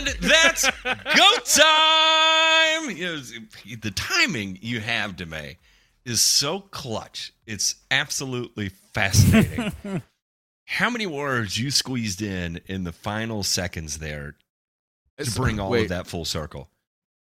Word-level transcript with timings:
And 0.00 0.08
that's 0.20 0.62
go 0.82 1.36
time. 1.44 2.96
You 2.96 3.04
know, 3.06 3.76
the 3.82 3.90
timing 3.94 4.58
you 4.62 4.80
have, 4.80 5.14
Demay, 5.16 5.56
is 6.06 6.20
so 6.22 6.60
clutch. 6.60 7.32
It's 7.46 7.74
absolutely 7.90 8.70
fascinating. 8.94 9.72
How 10.66 10.88
many 10.88 11.06
words 11.06 11.58
you 11.58 11.70
squeezed 11.70 12.22
in 12.22 12.60
in 12.66 12.84
the 12.84 12.92
final 12.92 13.42
seconds 13.42 13.98
there 13.98 14.32
to 15.18 15.22
It's- 15.22 15.36
bring 15.36 15.60
all 15.60 15.70
wait, 15.70 15.82
of 15.82 15.88
that 15.90 16.06
full 16.06 16.24
circle? 16.24 16.68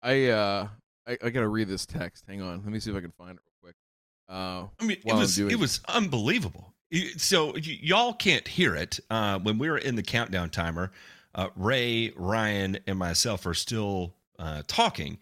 I 0.01 0.27
uh, 0.27 0.67
I, 1.07 1.17
I 1.23 1.29
gotta 1.29 1.47
read 1.49 1.67
this 1.67 1.85
text. 1.85 2.23
Hang 2.27 2.41
on, 2.41 2.61
let 2.63 2.71
me 2.71 2.79
see 2.79 2.91
if 2.91 2.95
I 2.97 3.01
can 3.01 3.11
find 3.11 3.31
it 3.31 3.41
real 3.43 3.53
quick. 3.61 3.75
Uh, 4.29 4.67
I 4.79 4.85
mean, 4.85 4.97
it 5.05 5.13
was 5.13 5.37
it 5.39 5.59
was 5.59 5.81
unbelievable. 5.89 6.73
So 7.17 7.51
y- 7.53 7.79
y'all 7.81 8.13
can't 8.13 8.47
hear 8.47 8.75
it 8.75 8.99
uh, 9.09 9.39
when 9.39 9.57
we 9.57 9.69
were 9.69 9.77
in 9.77 9.95
the 9.95 10.03
countdown 10.03 10.49
timer. 10.49 10.91
Uh, 11.33 11.49
Ray, 11.55 12.11
Ryan, 12.15 12.79
and 12.87 12.99
myself 12.99 13.45
are 13.45 13.53
still 13.53 14.13
uh, 14.37 14.63
talking, 14.67 15.17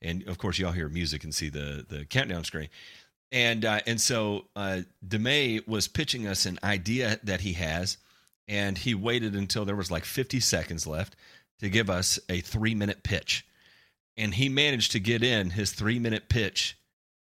and 0.00 0.26
of 0.28 0.38
course, 0.38 0.58
y'all 0.58 0.72
hear 0.72 0.88
music 0.88 1.24
and 1.24 1.34
see 1.34 1.48
the 1.48 1.84
the 1.88 2.04
countdown 2.04 2.44
screen. 2.44 2.68
And 3.30 3.64
uh, 3.64 3.80
and 3.86 4.00
so 4.00 4.46
uh, 4.56 4.80
Demay 5.06 5.66
was 5.66 5.88
pitching 5.88 6.26
us 6.26 6.46
an 6.46 6.58
idea 6.62 7.18
that 7.24 7.40
he 7.40 7.54
has, 7.54 7.96
and 8.48 8.76
he 8.76 8.94
waited 8.94 9.34
until 9.34 9.64
there 9.64 9.76
was 9.76 9.90
like 9.90 10.04
50 10.04 10.40
seconds 10.40 10.86
left 10.86 11.16
to 11.60 11.70
give 11.70 11.88
us 11.88 12.18
a 12.28 12.40
three 12.40 12.74
minute 12.74 13.02
pitch, 13.02 13.46
and 14.16 14.34
he 14.34 14.48
managed 14.48 14.92
to 14.92 15.00
get 15.00 15.22
in 15.22 15.50
his 15.50 15.72
three 15.72 15.98
minute 15.98 16.28
pitch 16.28 16.76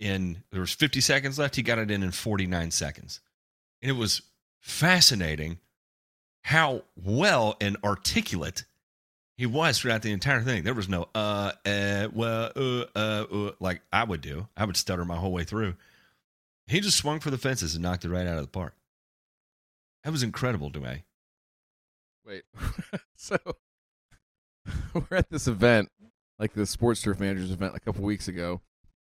in 0.02 0.42
there 0.50 0.60
was 0.60 0.72
50 0.72 1.00
seconds 1.00 1.38
left 1.38 1.54
he 1.54 1.62
got 1.62 1.78
it 1.78 1.90
in 1.90 2.02
in 2.02 2.10
49 2.10 2.70
seconds. 2.72 3.20
And 3.80 3.90
it 3.90 3.94
was 3.94 4.22
fascinating 4.60 5.58
how 6.42 6.82
well 6.96 7.56
and 7.60 7.76
articulate 7.84 8.64
he 9.36 9.46
was 9.46 9.78
throughout 9.78 10.02
the 10.02 10.12
entire 10.12 10.42
thing. 10.42 10.62
There 10.62 10.74
was 10.74 10.88
no 10.88 11.08
uh 11.14 11.52
uh 11.64 12.08
well 12.12 12.52
uh 12.54 12.84
uh, 12.94 13.24
uh 13.32 13.50
like 13.60 13.80
i 13.92 14.04
would 14.04 14.20
do. 14.20 14.48
I 14.56 14.64
would 14.64 14.76
stutter 14.76 15.04
my 15.04 15.16
whole 15.16 15.32
way 15.32 15.44
through. 15.44 15.74
He 16.66 16.80
just 16.80 16.96
swung 16.96 17.20
for 17.20 17.30
the 17.30 17.38
fences 17.38 17.74
and 17.74 17.82
knocked 17.82 18.04
it 18.04 18.10
right 18.10 18.26
out 18.26 18.36
of 18.36 18.42
the 18.42 18.48
park. 18.48 18.74
That 20.04 20.12
was 20.12 20.22
incredible 20.22 20.70
to 20.70 20.80
me 20.80 21.04
Wait. 22.24 22.44
so 23.16 23.36
we're 24.94 25.16
at 25.16 25.30
this 25.30 25.48
event, 25.48 25.90
like 26.38 26.52
the 26.52 26.66
Sports 26.66 27.02
Turf 27.02 27.20
Managers 27.20 27.50
event 27.50 27.74
a 27.74 27.80
couple 27.80 28.04
weeks 28.04 28.28
ago, 28.28 28.60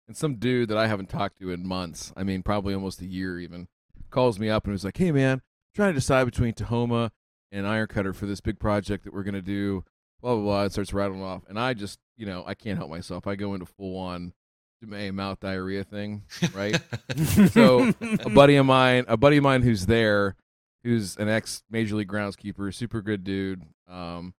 and 0.07 0.15
some 0.15 0.35
dude 0.35 0.69
that 0.69 0.77
I 0.77 0.87
haven't 0.87 1.09
talked 1.09 1.39
to 1.39 1.51
in 1.51 1.67
months, 1.67 2.13
I 2.15 2.23
mean, 2.23 2.43
probably 2.43 2.73
almost 2.73 3.01
a 3.01 3.05
year 3.05 3.39
even, 3.39 3.67
calls 4.09 4.39
me 4.39 4.49
up 4.49 4.65
and 4.65 4.73
was 4.73 4.85
like, 4.85 4.97
hey, 4.97 5.11
man, 5.11 5.37
I'm 5.37 5.41
trying 5.75 5.89
to 5.89 5.99
decide 5.99 6.25
between 6.25 6.53
Tahoma 6.53 7.11
and 7.51 7.67
Iron 7.67 7.87
Cutter 7.87 8.13
for 8.13 8.25
this 8.25 8.41
big 8.41 8.59
project 8.59 9.03
that 9.03 9.13
we're 9.13 9.23
going 9.23 9.33
to 9.33 9.41
do, 9.41 9.83
blah, 10.21 10.35
blah, 10.35 10.43
blah. 10.43 10.63
It 10.63 10.71
starts 10.71 10.93
rattling 10.93 11.23
off. 11.23 11.43
And 11.47 11.59
I 11.59 11.73
just, 11.73 11.99
you 12.17 12.25
know, 12.25 12.43
I 12.45 12.53
can't 12.53 12.77
help 12.77 12.89
myself. 12.89 13.27
I 13.27 13.35
go 13.35 13.53
into 13.53 13.65
full 13.65 13.97
on 13.97 14.33
mouth 14.81 15.39
diarrhea 15.39 15.83
thing, 15.83 16.23
right? 16.53 16.79
so 17.51 17.93
a 18.01 18.29
buddy 18.29 18.55
of 18.55 18.65
mine, 18.65 19.05
a 19.07 19.17
buddy 19.17 19.37
of 19.37 19.43
mine 19.43 19.61
who's 19.61 19.85
there, 19.85 20.35
who's 20.83 21.17
an 21.17 21.29
ex 21.29 21.63
major 21.69 21.95
league 21.95 22.07
groundskeeper, 22.07 22.73
super 22.73 23.01
good 23.01 23.23
dude. 23.23 23.63
Um, 23.89 24.33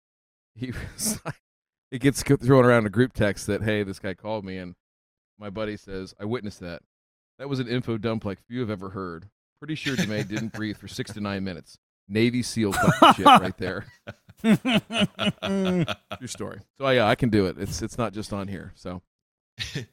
he 0.54 0.72
was 0.94 1.20
like, 1.24 1.40
it 1.90 2.00
gets 2.00 2.22
thrown 2.22 2.64
around 2.64 2.86
a 2.86 2.90
group 2.90 3.12
text 3.12 3.46
that 3.48 3.62
hey, 3.62 3.82
this 3.82 3.98
guy 3.98 4.14
called 4.14 4.44
me, 4.44 4.56
and 4.56 4.74
my 5.38 5.50
buddy 5.50 5.76
says 5.76 6.14
I 6.18 6.24
witnessed 6.24 6.60
that. 6.60 6.82
That 7.38 7.48
was 7.48 7.58
an 7.58 7.68
info 7.68 7.98
dump 7.98 8.24
like 8.24 8.38
few 8.46 8.60
have 8.60 8.70
ever 8.70 8.90
heard. 8.90 9.28
Pretty 9.58 9.74
sure 9.74 9.96
Demay 9.96 10.26
didn't 10.26 10.52
breathe 10.52 10.76
for 10.76 10.88
six 10.88 11.12
to 11.14 11.20
nine 11.20 11.44
minutes. 11.44 11.78
Navy 12.10 12.42
SEAL 12.42 12.74
shit 13.16 13.24
right 13.24 13.56
there. 13.56 13.86
True 14.42 16.26
story. 16.26 16.60
So 16.78 16.88
yeah, 16.90 17.06
I 17.06 17.14
can 17.14 17.30
do 17.30 17.46
it. 17.46 17.56
It's 17.58 17.80
it's 17.80 17.96
not 17.96 18.12
just 18.12 18.32
on 18.32 18.48
here. 18.48 18.72
So 18.74 19.00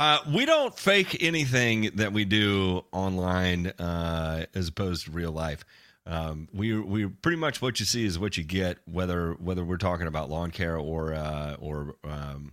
Uh, 0.00 0.18
we 0.32 0.46
don't 0.46 0.78
fake 0.78 1.22
anything 1.22 1.90
that 1.96 2.10
we 2.14 2.24
do 2.24 2.82
online 2.90 3.66
uh, 3.78 4.46
as 4.54 4.68
opposed 4.68 5.04
to 5.04 5.10
real 5.10 5.30
life. 5.30 5.62
Um, 6.06 6.48
we 6.54 6.74
we 6.80 7.06
pretty 7.06 7.36
much 7.36 7.60
what 7.60 7.78
you 7.80 7.84
see 7.84 8.06
is 8.06 8.18
what 8.18 8.38
you 8.38 8.42
get, 8.42 8.78
whether 8.86 9.32
whether 9.34 9.62
we're 9.62 9.76
talking 9.76 10.06
about 10.06 10.30
lawn 10.30 10.52
care 10.52 10.78
or 10.78 11.12
uh, 11.12 11.56
or 11.60 11.96
um, 12.04 12.52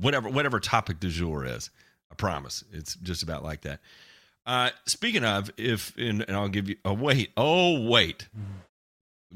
whatever 0.00 0.30
whatever 0.30 0.60
topic 0.60 0.98
du 0.98 1.10
jour 1.10 1.44
is. 1.44 1.68
I 2.10 2.14
promise, 2.14 2.64
it's 2.72 2.94
just 2.94 3.22
about 3.22 3.44
like 3.44 3.60
that. 3.62 3.80
Uh, 4.44 4.70
speaking 4.86 5.24
of, 5.24 5.50
if 5.56 5.96
and, 5.96 6.22
and 6.22 6.36
I'll 6.36 6.48
give 6.48 6.68
you. 6.68 6.76
Oh 6.84 6.94
wait, 6.94 7.30
oh 7.36 7.88
wait, 7.88 8.28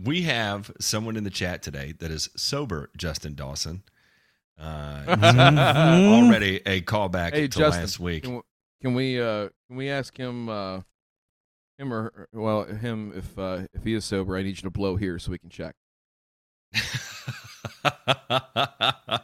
we 0.00 0.22
have 0.22 0.70
someone 0.80 1.16
in 1.16 1.24
the 1.24 1.30
chat 1.30 1.62
today 1.62 1.94
that 1.98 2.10
is 2.10 2.28
sober. 2.36 2.90
Justin 2.96 3.34
Dawson. 3.34 3.82
Uh, 4.58 5.04
Mhm. 5.06 6.08
already 6.24 6.56
a 6.66 6.80
callback 6.80 7.32
hey, 7.34 7.42
to 7.42 7.58
Justin, 7.58 7.82
last 7.82 8.00
week. 8.00 8.24
Can, 8.24 8.36
we- 8.36 8.42
can 8.82 8.94
we 8.94 9.20
uh 9.20 9.48
can 9.68 9.76
we 9.76 9.88
ask 9.90 10.16
him 10.16 10.48
uh 10.48 10.80
him 11.78 11.92
or 11.92 12.26
well 12.32 12.64
him 12.64 13.12
if 13.14 13.38
uh 13.38 13.62
if 13.74 13.84
he 13.84 13.94
is 13.94 14.04
sober? 14.04 14.36
I 14.36 14.42
need 14.42 14.56
you 14.56 14.62
to 14.62 14.70
blow 14.70 14.96
here 14.96 15.18
so 15.18 15.30
we 15.30 15.38
can 15.38 15.50
check. 15.50 15.74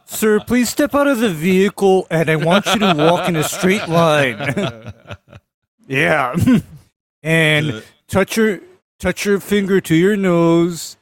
Sir, 0.05 0.39
please 0.39 0.69
step 0.69 0.93
out 0.95 1.07
of 1.07 1.19
the 1.19 1.29
vehicle 1.29 2.07
and 2.09 2.29
I 2.29 2.35
want 2.35 2.65
you 2.67 2.79
to 2.79 2.93
walk 2.95 3.27
in 3.27 3.35
a 3.35 3.43
straight 3.43 3.87
line. 3.89 4.37
yeah. 5.87 6.35
and 7.23 7.71
Uh, 7.71 7.81
touch 8.07 8.37
your 8.37 8.59
touch 8.99 9.25
your 9.25 9.39
finger 9.39 9.81
to 9.81 9.95
your 9.95 10.15
nose. 10.15 10.97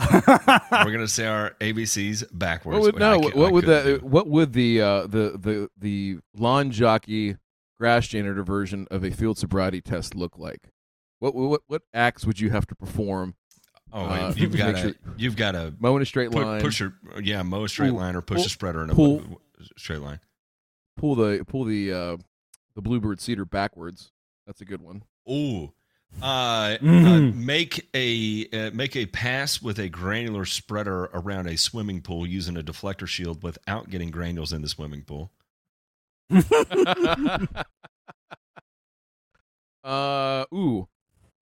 we're 0.00 0.92
gonna 0.92 1.06
say 1.06 1.26
our 1.26 1.50
ABCs 1.60 2.24
backwards. 2.32 2.78
What 2.78 2.94
would 2.94 3.00
no? 3.00 3.18
What 3.18 3.52
would 3.52 3.64
couldn't 3.64 3.84
the 3.94 3.98
do. 3.98 4.06
what 4.06 4.26
would 4.28 4.52
the 4.54 4.80
uh 4.80 5.02
the 5.02 5.38
the 5.38 5.68
the 5.78 6.18
lawn 6.34 6.70
jockey 6.70 7.36
grass 7.78 8.08
janitor 8.08 8.42
version 8.42 8.86
of 8.90 9.04
a 9.04 9.10
field 9.10 9.36
sobriety 9.38 9.80
test 9.82 10.14
look 10.14 10.38
like? 10.38 10.70
What 11.18 11.34
what 11.34 11.60
what 11.66 11.82
acts 11.92 12.24
would 12.24 12.40
you 12.40 12.48
have 12.50 12.66
to 12.68 12.74
perform? 12.74 13.34
Oh, 13.92 14.04
uh, 14.06 14.32
you've 14.36 14.56
got 14.56 14.72
to 14.76 14.78
sure- 14.80 14.94
you've 15.18 15.36
got 15.36 15.52
to 15.52 15.74
Mow 15.80 15.96
in 15.96 16.02
a 16.02 16.06
straight 16.06 16.30
line. 16.30 16.60
push 16.62 16.80
your 16.80 16.94
yeah 17.20 17.42
mow 17.42 17.64
a 17.64 17.68
straight 17.68 17.90
Pull- 17.90 17.98
line 17.98 18.16
or 18.16 18.22
push 18.22 18.36
pull- 18.38 18.46
a 18.46 18.48
spreader 18.48 18.84
in 18.84 18.90
a 18.90 18.94
pull- 18.94 19.40
straight 19.76 20.00
line. 20.00 20.20
pull 20.96 21.14
the 21.14 21.44
pull 21.46 21.64
the 21.64 21.92
uh 21.92 22.16
the 22.74 22.82
bluebird 22.82 23.20
seeder 23.20 23.44
backwards. 23.44 24.10
That's 24.46 24.60
a 24.60 24.64
good 24.64 24.82
one. 24.82 25.04
Ooh. 25.30 25.72
Uh, 26.20 26.24
uh, 26.24 26.78
Mhm. 26.78 27.36
make 27.36 27.88
a 27.94 28.48
uh, 28.52 28.70
make 28.74 28.96
a 28.96 29.06
pass 29.06 29.62
with 29.62 29.78
a 29.78 29.88
granular 29.88 30.44
spreader 30.44 31.04
around 31.14 31.46
a 31.46 31.56
swimming 31.56 32.02
pool 32.02 32.26
using 32.26 32.56
a 32.56 32.62
deflector 32.62 33.06
shield 33.06 33.42
without 33.44 33.90
getting 33.90 34.10
granules 34.10 34.52
in 34.52 34.62
the 34.62 34.68
swimming 34.68 35.02
pool. 35.02 35.30
uh 39.84 40.44
ooh. 40.52 40.88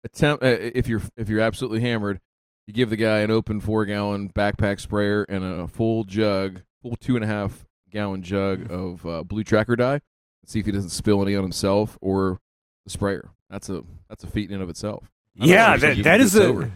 Attempt 0.05 0.45
uh, 0.45 0.47
if 0.47 0.87
you're 0.87 1.03
if 1.17 1.29
you're 1.29 1.41
absolutely 1.41 1.81
hammered, 1.81 2.21
you 2.67 2.75
give 2.75 2.91
the 2.91 2.97
guy 2.97 3.19
an 3.21 3.31
open 3.31 3.61
four 3.61 3.85
gallon 3.85 4.29
backpack 4.31 4.81
sprayer 4.81 5.25
and 5.29 5.43
a 5.45 5.67
full 5.67 6.05
jug, 6.05 6.63
full 6.83 6.97
two 6.97 7.17
and 7.17 7.25
a 7.25 7.29
half 7.29 7.65
gallon 7.91 8.23
jug 8.23 8.71
of 8.71 9.05
uh, 9.07 9.25
blue 9.25 9.45
tracker 9.45 9.77
dye. 9.77 10.01
See 10.49 10.61
if 10.61 10.67
he 10.67 10.73
doesn't 10.73 10.91
spill 10.91 11.21
any 11.21 11.37
on 11.37 11.43
himself 11.43 11.99
or 12.01 12.41
the 12.85 12.91
sprayer. 12.91 13.29
That's 13.51 13.69
a 13.69 13.85
that's 14.09 14.25
a 14.25 14.27
feat 14.27 14.49
in 14.49 14.55
and 14.55 14.63
of 14.63 14.71
itself. 14.71 15.11
I 15.39 15.45
yeah, 15.45 15.73
know, 15.73 15.77
that, 15.77 15.97
you 15.99 16.03
that 16.05 16.17
can 16.17 16.21
is 16.23 16.35
get 16.35 16.71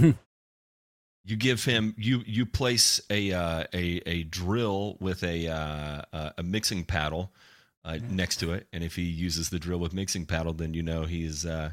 a. 0.00 0.14
You 1.24 1.36
give 1.36 1.64
him 1.64 1.94
you 1.96 2.22
you 2.26 2.46
place 2.46 3.00
a 3.08 3.30
uh, 3.32 3.64
a 3.72 4.02
a 4.06 4.22
drill 4.24 4.96
with 5.00 5.22
a 5.22 5.46
uh, 5.46 6.02
uh, 6.12 6.30
a 6.36 6.42
mixing 6.42 6.82
paddle 6.82 7.30
uh, 7.84 7.98
next 8.10 8.38
to 8.38 8.52
it, 8.52 8.66
and 8.72 8.82
if 8.82 8.96
he 8.96 9.02
uses 9.02 9.48
the 9.50 9.60
drill 9.60 9.78
with 9.78 9.92
mixing 9.92 10.26
paddle, 10.26 10.52
then 10.52 10.74
you 10.74 10.82
know 10.82 11.04
he's 11.04 11.46
uh, 11.46 11.70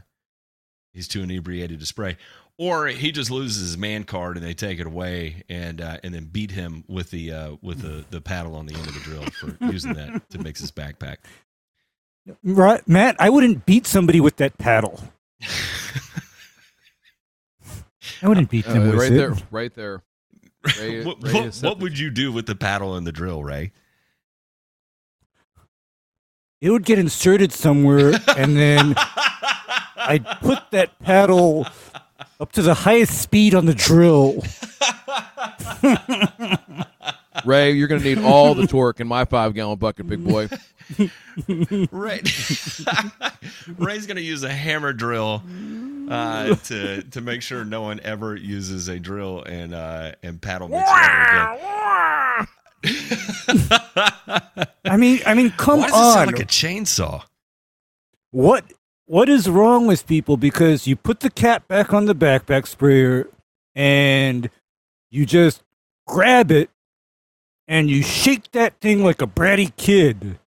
he's 0.93 1.07
too 1.07 1.23
inebriated 1.23 1.79
to 1.79 1.85
spray. 1.87 2.15
Or 2.61 2.87
he 2.87 3.13
just 3.13 3.31
loses 3.31 3.61
his 3.69 3.77
man 3.77 4.03
card 4.03 4.35
and 4.35 4.45
they 4.45 4.53
take 4.53 4.81
it 4.81 4.85
away 4.85 5.43
and 5.47 5.79
uh, 5.79 5.95
and 6.03 6.13
then 6.13 6.25
beat 6.25 6.51
him 6.51 6.83
with 6.89 7.09
the 7.09 7.31
uh, 7.31 7.55
with 7.61 7.81
the, 7.81 8.03
the 8.09 8.19
paddle 8.19 8.53
on 8.55 8.65
the 8.65 8.75
end 8.75 8.85
of 8.85 8.93
the 8.93 8.99
drill 8.99 9.23
for 9.27 9.55
using 9.71 9.93
that 9.93 10.29
to 10.31 10.39
mix 10.39 10.59
his 10.59 10.69
backpack. 10.69 11.19
right, 12.43 12.85
Matt. 12.85 13.15
I 13.17 13.29
wouldn't 13.29 13.65
beat 13.65 13.87
somebody 13.87 14.19
with 14.19 14.35
that 14.37 14.57
paddle. 14.57 14.99
I 18.21 18.27
wouldn't 18.27 18.49
beat 18.49 18.65
them 18.65 18.83
Uh, 18.83 18.85
with 18.91 18.95
right 18.99 19.11
it. 19.13 19.15
there, 19.15 19.35
right 19.51 19.73
there. 19.73 20.03
Ray- 20.79 21.03
what, 21.05 21.23
Ray 21.23 21.33
what, 21.45 21.55
what 21.63 21.79
would 21.79 21.97
you 21.97 22.09
do 22.09 22.33
with 22.33 22.45
the 22.45 22.55
paddle 22.55 22.93
and 22.97 23.07
the 23.07 23.13
drill, 23.13 23.41
Ray? 23.41 23.71
It 26.59 26.71
would 26.71 26.83
get 26.83 26.99
inserted 26.99 27.53
somewhere, 27.53 28.11
and 28.35 28.57
then 28.57 28.95
I'd 29.95 30.25
put 30.41 30.59
that 30.71 30.99
paddle 30.99 31.65
up 32.39 32.51
to 32.53 32.61
the 32.61 32.73
highest 32.73 33.21
speed 33.21 33.53
on 33.53 33.65
the 33.65 33.73
drill. 33.73 34.41
Ray, 37.45 37.71
you're 37.71 37.87
going 37.87 38.01
to 38.01 38.15
need 38.15 38.23
all 38.23 38.53
the 38.53 38.67
torque 38.67 38.99
in 38.99 39.07
my 39.07 39.25
five 39.25 39.53
gallon 39.53 39.77
bucket, 39.77 40.07
big 40.07 40.23
boy. 40.23 40.49
Ray, 41.91 42.21
Ray's 43.77 44.05
going 44.07 44.17
to 44.17 44.21
use 44.21 44.43
a 44.43 44.51
hammer 44.51 44.93
drill 44.93 45.43
uh, 46.09 46.55
to 46.55 47.03
to 47.03 47.21
make 47.21 47.41
sure 47.41 47.63
no 47.63 47.81
one 47.81 47.99
ever 48.03 48.35
uses 48.35 48.87
a 48.87 48.99
drill 48.99 49.43
and 49.43 49.73
uh, 49.73 50.13
and 50.23 50.41
paddle 50.41 50.67
mixer 50.67 50.91
ever 50.91 51.23
again. 51.23 52.47
I 54.85 54.97
mean, 54.97 55.19
I 55.25 55.33
mean, 55.33 55.51
come 55.51 55.79
Why 55.81 55.87
does 55.87 55.95
it 55.95 55.99
on. 55.99 56.13
sound 56.13 56.31
like 56.31 56.41
a 56.41 56.45
chainsaw? 56.45 57.23
what 58.31 58.63
what 59.09 59.27
is 59.27 59.49
wrong 59.49 59.87
with 59.87 60.05
people? 60.05 60.37
Because 60.37 60.85
you 60.85 60.95
put 60.95 61.21
the 61.21 61.31
cap 61.31 61.67
back 61.67 61.95
on 61.95 62.05
the 62.05 62.13
backpack 62.13 62.67
sprayer 62.67 63.27
and 63.73 64.51
you 65.09 65.25
just 65.25 65.63
grab 66.05 66.51
it 66.51 66.69
and 67.67 67.89
you 67.89 68.03
shake 68.03 68.51
that 68.51 68.79
thing 68.79 69.03
like 69.03 69.19
a 69.19 69.25
bratty 69.25 69.75
kid. 69.77 70.37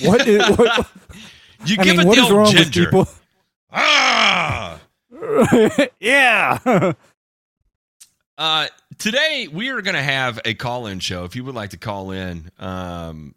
What 0.00 0.26
is 0.26 0.42
what, 0.56 0.88
You 1.66 1.76
I 1.78 1.84
give 1.84 1.96
mean, 1.98 2.00
it 2.00 2.06
what 2.06 2.16
the 2.16 2.22
is 2.24 2.30
wrong 2.30 2.50
ginger. 2.50 2.80
with 2.80 2.86
people? 2.86 3.08
Ah! 3.70 4.80
yeah. 6.00 6.92
Uh, 8.38 8.66
today 8.96 9.48
we 9.52 9.68
are 9.68 9.82
going 9.82 9.96
to 9.96 10.02
have 10.02 10.40
a 10.46 10.54
call-in 10.54 11.00
show. 11.00 11.24
If 11.24 11.36
you 11.36 11.44
would 11.44 11.54
like 11.54 11.70
to 11.70 11.76
call 11.76 12.10
in, 12.10 12.50
um, 12.58 13.34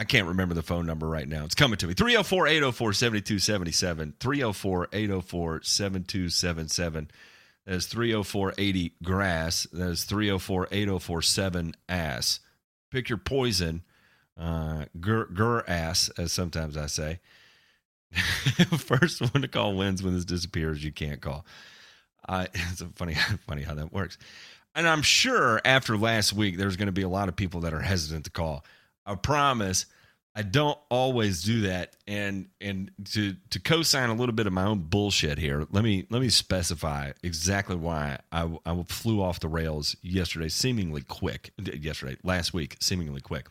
I 0.00 0.04
can't 0.04 0.26
remember 0.28 0.54
the 0.54 0.62
phone 0.62 0.86
number 0.86 1.06
right 1.06 1.28
now. 1.28 1.44
It's 1.44 1.54
coming 1.54 1.76
to 1.76 1.86
me. 1.86 1.92
304-804-7277. 1.92 4.14
304-804-7277. 4.14 7.08
That 7.66 7.74
is 7.74 7.86
304-80 7.86 8.92
grass. 9.02 9.66
That 9.70 9.90
is 9.90 10.06
304-8047 10.06 11.74
ass. 11.86 12.40
Pick 12.90 13.10
your 13.10 13.18
poison. 13.18 13.82
Uh, 14.38 14.86
gur, 14.98 15.26
gur 15.26 15.62
ass, 15.68 16.08
as 16.16 16.32
sometimes 16.32 16.78
I 16.78 16.86
say. 16.86 17.20
First 18.78 19.20
one 19.20 19.42
to 19.42 19.48
call 19.48 19.74
wins 19.74 20.02
when 20.02 20.14
this 20.14 20.24
disappears. 20.24 20.82
You 20.82 20.92
can't 20.92 21.20
call. 21.20 21.44
Uh, 22.26 22.46
it's 22.54 22.82
funny, 22.96 23.14
funny 23.46 23.64
how 23.64 23.74
that 23.74 23.92
works. 23.92 24.16
And 24.74 24.88
I'm 24.88 25.02
sure 25.02 25.60
after 25.62 25.98
last 25.98 26.32
week, 26.32 26.56
there's 26.56 26.78
going 26.78 26.86
to 26.86 26.92
be 26.92 27.02
a 27.02 27.08
lot 27.08 27.28
of 27.28 27.36
people 27.36 27.60
that 27.60 27.74
are 27.74 27.82
hesitant 27.82 28.24
to 28.24 28.30
call. 28.30 28.64
I 29.10 29.16
promise. 29.16 29.86
I 30.34 30.42
don't 30.42 30.78
always 30.90 31.42
do 31.42 31.62
that, 31.62 31.96
and 32.06 32.48
and 32.60 32.92
to 33.12 33.34
to 33.50 33.58
co-sign 33.58 34.10
a 34.10 34.14
little 34.14 34.34
bit 34.34 34.46
of 34.46 34.52
my 34.52 34.64
own 34.64 34.78
bullshit 34.78 35.38
here. 35.38 35.66
Let 35.72 35.82
me 35.82 36.06
let 36.08 36.22
me 36.22 36.28
specify 36.28 37.12
exactly 37.24 37.74
why 37.74 38.20
I 38.30 38.48
I 38.64 38.82
flew 38.84 39.20
off 39.20 39.40
the 39.40 39.48
rails 39.48 39.96
yesterday, 40.02 40.48
seemingly 40.48 41.02
quick. 41.02 41.50
Yesterday, 41.58 42.16
last 42.22 42.54
week, 42.54 42.76
seemingly 42.80 43.20
quick. 43.20 43.48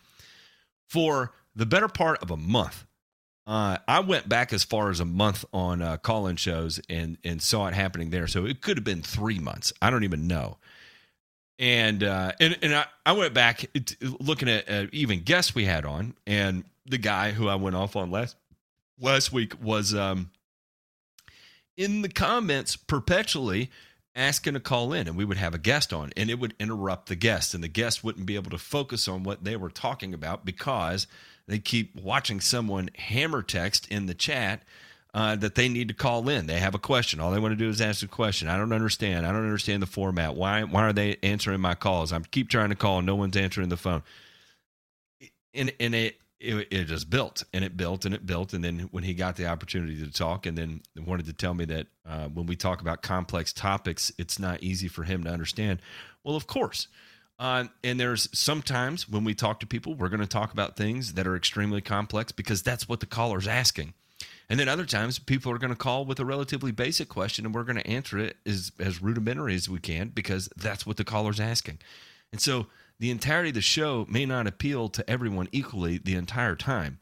For 0.87 1.33
the 1.53 1.65
better 1.65 1.89
part 1.89 2.23
of 2.23 2.31
a 2.31 2.37
month, 2.37 2.85
uh, 3.45 3.77
I 3.85 3.99
went 3.99 4.29
back 4.29 4.53
as 4.53 4.63
far 4.63 4.89
as 4.89 5.01
a 5.01 5.05
month 5.05 5.43
on 5.51 5.81
uh, 5.81 5.97
call-in 5.97 6.37
shows 6.37 6.79
and 6.89 7.17
and 7.25 7.41
saw 7.41 7.67
it 7.67 7.73
happening 7.73 8.09
there. 8.09 8.27
So 8.27 8.45
it 8.45 8.61
could 8.61 8.77
have 8.77 8.85
been 8.85 9.01
three 9.01 9.39
months. 9.39 9.73
I 9.81 9.89
don't 9.89 10.05
even 10.05 10.27
know. 10.27 10.59
And 11.59 12.03
uh, 12.03 12.31
and 12.39 12.57
and 12.61 12.73
I, 12.73 12.85
I 13.05 13.11
went 13.11 13.33
back 13.33 13.69
looking 14.01 14.47
at 14.47 14.69
uh, 14.69 14.87
even 14.93 15.21
guests 15.21 15.53
we 15.53 15.65
had 15.65 15.83
on, 15.83 16.15
and 16.25 16.63
the 16.85 16.97
guy 16.97 17.31
who 17.31 17.49
I 17.49 17.55
went 17.55 17.75
off 17.75 17.97
on 17.97 18.11
last 18.11 18.37
last 18.97 19.33
week 19.33 19.61
was 19.61 19.93
um, 19.93 20.31
in 21.75 22.01
the 22.01 22.09
comments 22.09 22.77
perpetually 22.77 23.69
asking 24.15 24.53
to 24.53 24.59
call 24.59 24.93
in, 24.93 25.07
and 25.07 25.17
we 25.17 25.25
would 25.25 25.37
have 25.37 25.53
a 25.53 25.59
guest 25.59 25.93
on, 25.93 26.11
and 26.15 26.29
it 26.29 26.39
would 26.39 26.53
interrupt 26.59 27.09
the 27.09 27.15
guest, 27.15 27.53
and 27.53 27.63
the 27.63 27.67
guest 27.67 28.03
wouldn't 28.03 28.25
be 28.25 28.35
able 28.35 28.51
to 28.51 28.57
focus 28.57 29.07
on 29.07 29.23
what 29.23 29.43
they 29.43 29.55
were 29.55 29.69
talking 29.69 30.13
about 30.13 30.45
because 30.45 31.07
they 31.47 31.59
keep 31.59 31.95
watching 31.95 32.39
someone 32.39 32.89
hammer 32.95 33.41
text 33.41 33.87
in 33.89 34.05
the 34.05 34.13
chat 34.13 34.63
uh, 35.13 35.35
that 35.35 35.55
they 35.55 35.67
need 35.67 35.87
to 35.87 35.93
call 35.93 36.29
in. 36.29 36.45
They 36.45 36.59
have 36.59 36.75
a 36.75 36.79
question. 36.79 37.19
All 37.19 37.31
they 37.31 37.39
want 37.39 37.51
to 37.51 37.55
do 37.55 37.69
is 37.69 37.81
ask 37.81 38.03
a 38.03 38.07
question. 38.07 38.47
I 38.47 38.57
don't 38.57 38.73
understand. 38.73 39.25
I 39.25 39.31
don't 39.31 39.43
understand 39.43 39.81
the 39.81 39.87
format. 39.87 40.35
Why 40.35 40.63
why 40.63 40.83
are 40.83 40.93
they 40.93 41.17
answering 41.23 41.61
my 41.61 41.75
calls? 41.75 42.13
I 42.13 42.19
keep 42.19 42.49
trying 42.49 42.69
to 42.69 42.75
call. 42.75 43.01
No 43.01 43.15
one's 43.15 43.37
answering 43.37 43.69
the 43.69 43.77
phone. 43.77 44.03
And 45.53 45.73
and 45.79 45.95
it 45.95 46.17
it, 46.39 46.67
it 46.71 46.85
just 46.85 47.09
built 47.09 47.43
and 47.53 47.65
it 47.65 47.75
built 47.75 48.05
and 48.05 48.13
it 48.15 48.25
built. 48.25 48.53
And 48.53 48.63
then 48.63 48.89
when 48.91 49.03
he 49.03 49.13
got 49.13 49.35
the 49.35 49.47
opportunity 49.47 50.03
to 50.03 50.11
talk 50.11 50.45
and 50.45 50.57
then 50.57 50.81
wanted 50.95 51.25
to 51.25 51.33
tell 51.33 51.53
me 51.53 51.65
that 51.65 51.87
uh, 52.07 52.27
when 52.27 52.45
we 52.45 52.55
talk 52.55 52.81
about 52.81 53.01
complex 53.01 53.51
topics, 53.51 54.11
it's 54.17 54.39
not 54.39 54.63
easy 54.63 54.87
for 54.87 55.03
him 55.03 55.23
to 55.23 55.29
understand. 55.29 55.81
Well, 56.23 56.35
of 56.35 56.47
course. 56.47 56.87
Uh, 57.37 57.65
and 57.83 57.99
there's 57.99 58.27
sometimes 58.37 59.07
when 59.07 59.23
we 59.23 59.33
talk 59.33 59.61
to 59.61 59.65
people, 59.65 59.95
we're 59.95 60.09
going 60.09 60.19
to 60.19 60.27
talk 60.27 60.51
about 60.51 60.75
things 60.75 61.13
that 61.13 61.25
are 61.25 61.35
extremely 61.35 61.79
complex 61.81 62.31
because 62.33 62.61
that's 62.61 62.87
what 62.87 62.99
the 62.99 63.05
caller's 63.05 63.47
asking. 63.47 63.93
And 64.49 64.59
then 64.59 64.67
other 64.67 64.85
times, 64.85 65.19
people 65.19 65.51
are 65.51 65.59
going 65.59 65.71
to 65.71 65.77
call 65.77 66.05
with 66.05 66.19
a 66.19 66.25
relatively 66.25 66.71
basic 66.71 67.07
question, 67.07 67.45
and 67.45 67.53
we're 67.53 67.63
going 67.63 67.77
to 67.77 67.87
answer 67.87 68.17
it 68.17 68.37
as, 68.47 68.71
as 68.79 69.01
rudimentary 69.01 69.53
as 69.53 69.69
we 69.69 69.79
can 69.79 70.09
because 70.09 70.49
that's 70.57 70.87
what 70.87 70.97
the 70.97 71.03
caller's 71.03 71.39
asking. 71.39 71.77
And 72.31 72.41
so 72.41 72.65
the 72.99 73.11
entirety 73.11 73.49
of 73.49 73.55
the 73.55 73.61
show 73.61 74.07
may 74.09 74.25
not 74.25 74.47
appeal 74.47 74.89
to 74.89 75.07
everyone 75.09 75.49
equally 75.51 75.99
the 75.99 76.15
entire 76.15 76.55
time. 76.55 76.99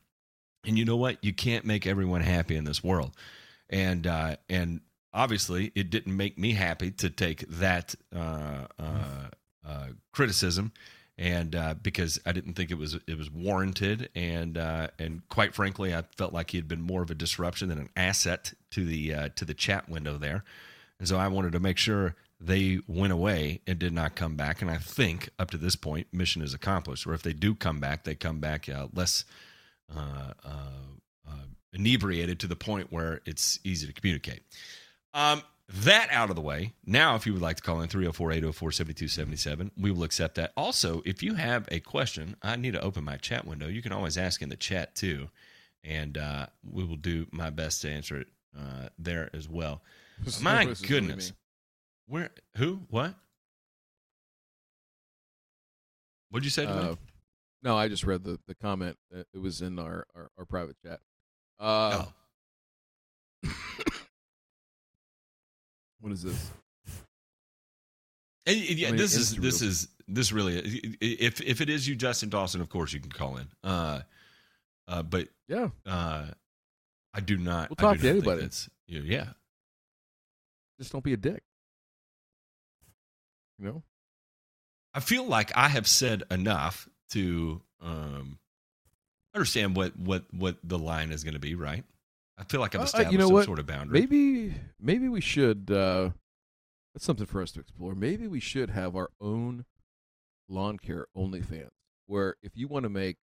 And 0.66 0.78
you 0.78 0.84
know 0.84 0.98
what? 0.98 1.24
You 1.24 1.34
can't 1.34 1.64
make 1.64 1.88
everyone 1.88 2.22
happy 2.22 2.58
in 2.58 2.66
this 2.66 2.84
world. 2.84 3.16
And 3.70 4.06
uh, 4.06 4.38
and 4.50 4.82
obviously, 5.14 5.72
it 5.76 5.90
didn't 5.90 6.16
make 6.16 6.38
me 6.38 6.54
happy 6.54 6.92
to 6.92 7.10
take 7.10 7.48
that 7.48 7.96
uh, 8.14 8.68
uh, 8.78 9.30
uh, 9.66 9.88
criticism 10.12 10.74
and 11.18 11.56
uh, 11.56 11.76
because 11.82 12.20
I 12.26 12.32
didn't 12.32 12.54
think 12.54 12.72
it 12.72 12.78
was 12.78 12.98
it 13.08 13.18
was 13.18 13.32
warranted, 13.32 14.10
and 14.16 14.58
uh, 14.58 14.90
and 15.00 15.28
quite 15.30 15.56
frankly, 15.56 15.94
I 15.94 16.04
felt 16.16 16.34
like 16.34 16.52
he 16.52 16.58
had 16.58 16.68
been 16.68 16.82
more 16.82 17.02
of 17.02 17.10
a 17.10 17.16
disruption 17.16 17.70
than 17.70 17.80
an 17.80 17.90
asset 17.96 18.54
to 18.72 18.86
the 18.86 19.14
uh, 19.14 19.30
to 19.36 19.46
the 19.46 19.54
chat 19.54 19.90
window 19.90 20.18
there, 20.18 20.44
and 21.00 21.08
so 21.08 21.18
I 21.18 21.28
wanted 21.28 21.54
to 21.54 21.60
make 21.60 21.78
sure 21.78 22.16
they 22.40 22.80
went 22.88 23.14
away 23.14 23.62
and 23.66 23.80
did 23.80 23.94
not 23.94 24.16
come 24.16 24.36
back. 24.36 24.62
And 24.62 24.70
I 24.70 24.78
think 24.78 25.30
up 25.40 25.50
to 25.52 25.58
this 25.58 25.76
point, 25.76 26.08
mission 26.12 26.44
is 26.44 26.54
accomplished. 26.54 27.08
Or 27.08 27.14
if 27.16 27.24
they 27.24 27.34
do 27.34 27.56
come 27.56 27.80
back, 27.80 28.04
they 28.04 28.14
come 28.14 28.40
back 28.40 28.70
uh, 28.70 28.88
less 28.94 29.26
uh, 29.96 30.34
uh, 30.46 30.70
inebriated 31.74 32.40
to 32.42 32.48
the 32.48 32.56
point 32.56 32.92
where 32.92 33.22
it's 33.26 33.60
easy 33.64 33.88
to 33.88 33.94
communicate. 33.94 34.42
Um, 35.14 35.42
that 35.70 36.08
out 36.12 36.30
of 36.30 36.36
the 36.36 36.42
way, 36.42 36.74
now 36.86 37.16
if 37.16 37.26
you 37.26 37.34
would 37.34 37.42
like 37.42 37.58
to 37.58 37.64
call 37.64 37.82
in 37.82 37.90
304 37.90 38.32
804 38.32 38.72
7277, 38.72 39.72
we 39.78 39.92
will 39.92 40.04
accept 40.04 40.36
that. 40.36 40.54
Also, 40.56 41.02
if 41.06 41.22
you 41.22 41.36
have 41.36 41.68
a 41.72 41.80
question, 41.82 42.38
I 42.42 42.56
need 42.56 42.74
to 42.74 42.82
open 42.82 43.04
my 43.04 43.18
chat 43.18 43.46
window. 43.46 43.68
You 43.68 43.82
can 43.82 43.92
always 43.92 44.18
ask 44.18 44.42
in 44.42 44.50
the 44.50 44.56
chat 44.56 44.96
too, 44.96 45.30
and 45.84 46.18
uh, 46.18 46.48
we 46.64 46.86
will 46.86 46.96
do 46.96 47.28
my 47.32 47.50
best 47.50 47.82
to 47.82 47.90
answer 47.90 48.22
it 48.22 48.28
uh, 48.58 48.90
there 48.98 49.30
as 49.34 49.50
well. 49.50 49.82
My 50.42 50.66
is 50.66 50.82
really 50.82 50.88
goodness. 50.88 51.34
Where? 52.08 52.30
Who? 52.56 52.82
What? 52.90 53.16
What'd 56.30 56.46
you 56.46 56.52
say 56.52 56.66
to 56.66 56.74
me? 56.74 56.90
Uh, 56.92 56.96
no, 57.64 57.78
I 57.78 57.88
just 57.90 58.06
read 58.06 58.24
the, 58.24 58.40
the 58.48 58.56
comment. 58.56 58.98
It 59.12 59.40
was 59.40 59.62
in 59.62 59.80
our, 59.80 60.08
our, 60.16 60.30
our 60.38 60.46
private 60.46 60.78
chat. 60.82 61.00
Uh, 61.60 62.06
oh. 62.06 62.14
What 66.00 66.14
is 66.14 66.24
this? 66.24 66.52
And, 68.46 68.58
and 68.58 68.80
yeah, 68.80 68.88
I 68.88 68.92
mean, 68.92 68.98
this 69.00 69.16
is 69.16 69.32
is 69.34 69.38
this 69.38 69.62
real. 69.62 69.70
is 69.70 69.88
this 70.08 70.32
really 70.32 70.58
if 71.02 71.42
if 71.42 71.60
it 71.62 71.70
is 71.70 71.88
you, 71.88 71.96
Justin 71.96 72.30
Dawson, 72.30 72.62
of 72.62 72.70
course 72.70 72.94
you 72.94 73.00
can 73.00 73.12
call 73.12 73.38
in. 73.38 73.48
Uh, 73.64 74.02
uh, 74.88 75.04
but 75.04 75.28
Yeah. 75.48 75.70
uh, 75.86 76.28
I 77.14 77.20
do 77.20 77.38
not. 77.38 77.70
We'll 77.70 77.76
I 77.90 77.94
talk 77.94 78.02
to 78.02 78.10
anybody. 78.10 78.48
yeah. 78.88 79.26
Just 80.80 80.92
don't 80.92 81.04
be 81.04 81.14
a 81.14 81.18
dick. 81.18 81.42
You 83.60 83.66
know? 83.66 83.84
I 84.94 85.00
feel 85.00 85.26
like 85.26 85.52
I 85.58 85.68
have 85.68 85.88
said 85.88 86.24
enough 86.30 86.88
to 87.12 87.62
um, 87.82 88.38
understand 89.34 89.76
what 89.76 89.98
what 89.98 90.26
what 90.32 90.58
the 90.64 90.78
line 90.78 91.12
is 91.12 91.24
going 91.24 91.34
to 91.34 91.40
be. 91.40 91.56
Right. 91.56 91.84
I 92.38 92.44
feel 92.44 92.60
like 92.60 92.76
I've 92.76 92.94
Uh, 92.94 93.10
you 93.10 93.18
know 93.18 93.26
some 93.28 93.34
what? 93.34 93.46
sort 93.46 93.60
of 93.60 93.66
boundary. 93.66 94.00
Maybe 94.02 94.56
maybe 94.80 95.10
we 95.10 95.22
should 95.22 95.72
uh 95.72 96.12
that's 96.94 97.06
something 97.06 97.26
for 97.26 97.42
us 97.42 97.52
to 97.54 97.60
explore. 97.60 97.96
Maybe 97.96 98.28
we 98.28 98.40
should 98.40 98.70
have 98.72 98.96
our 98.96 99.10
own 99.20 99.66
lawn 100.50 100.78
care 100.78 101.08
OnlyFans 101.16 101.70
where 102.06 102.36
if 102.42 102.52
you 102.56 102.68
want 102.68 102.84
to 102.84 102.90
make 102.90 103.18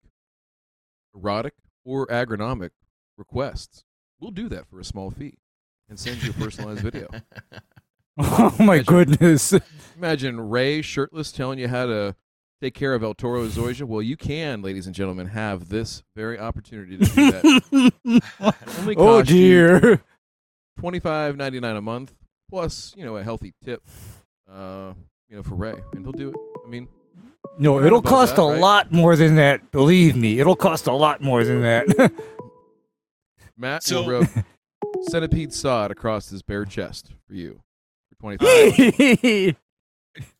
erotic 1.15 1.53
or 1.83 2.07
agronomic 2.07 2.71
requests, 3.17 3.83
we'll 4.19 4.31
do 4.31 4.47
that 4.49 4.67
for 4.67 4.79
a 4.79 4.83
small 4.83 5.11
fee 5.11 5.37
and 5.89 5.99
send 5.99 6.21
you 6.23 6.31
a 6.31 6.33
personalized 6.33 6.81
video. 6.81 7.07
Oh 8.17 8.55
my 8.59 8.79
goodness. 8.79 9.53
Imagine 9.97 10.39
Ray 10.39 10.81
shirtless 10.81 11.33
telling 11.33 11.59
you 11.59 11.67
how 11.67 11.85
to 11.85 12.15
take 12.65 12.73
care 12.73 12.95
of 12.95 13.03
El 13.03 13.13
Toro 13.13 13.45
Zoysia. 13.45 13.83
Well, 13.83 14.01
you 14.01 14.17
can, 14.17 14.63
ladies 14.63 14.87
and 14.87 14.95
gentlemen, 14.95 15.27
have 15.27 15.69
this 15.69 16.01
very 16.15 16.39
opportunity 16.39 16.97
to 16.97 17.05
do 17.05 17.31
that. 17.31 18.21
Oh 18.87 18.93
cost 18.95 19.29
you 19.29 19.35
dear. 19.79 20.01
twenty 20.79 20.99
five 20.99 21.37
ninety 21.37 21.59
nine 21.59 21.75
a 21.75 21.81
month 21.81 22.13
plus 22.49 22.93
you 22.97 23.05
know 23.05 23.17
a 23.17 23.23
healthy 23.23 23.53
tip 23.63 23.81
uh 24.51 24.93
you 25.29 25.35
know 25.35 25.41
for 25.43 25.55
ray 25.55 25.73
and 25.93 26.03
he'll 26.05 26.11
do 26.11 26.29
it 26.29 26.35
i 26.65 26.69
mean 26.69 26.87
No, 27.57 27.81
it'll 27.83 28.01
cost 28.01 28.35
that, 28.35 28.41
a 28.43 28.45
right? 28.51 28.59
lot 28.59 28.91
more 28.91 29.15
than 29.15 29.35
that. 29.35 29.71
Believe 29.71 30.15
me, 30.15 30.39
it'll 30.39 30.55
cost 30.55 30.85
a 30.87 30.93
lot 30.93 31.21
more 31.21 31.43
than 31.43 31.61
that. 31.61 32.11
matt 33.57 33.83
So- 33.83 34.03
will 34.03 34.19
rub 34.21 34.27
centipede 35.09 35.53
sod 35.53 35.91
across 35.91 36.29
his 36.29 36.41
bare 36.41 36.65
chest 36.65 37.11
for 37.27 37.33
you 37.33 37.61
for 38.09 38.15
twenty 38.19 38.37
five. 38.37 39.55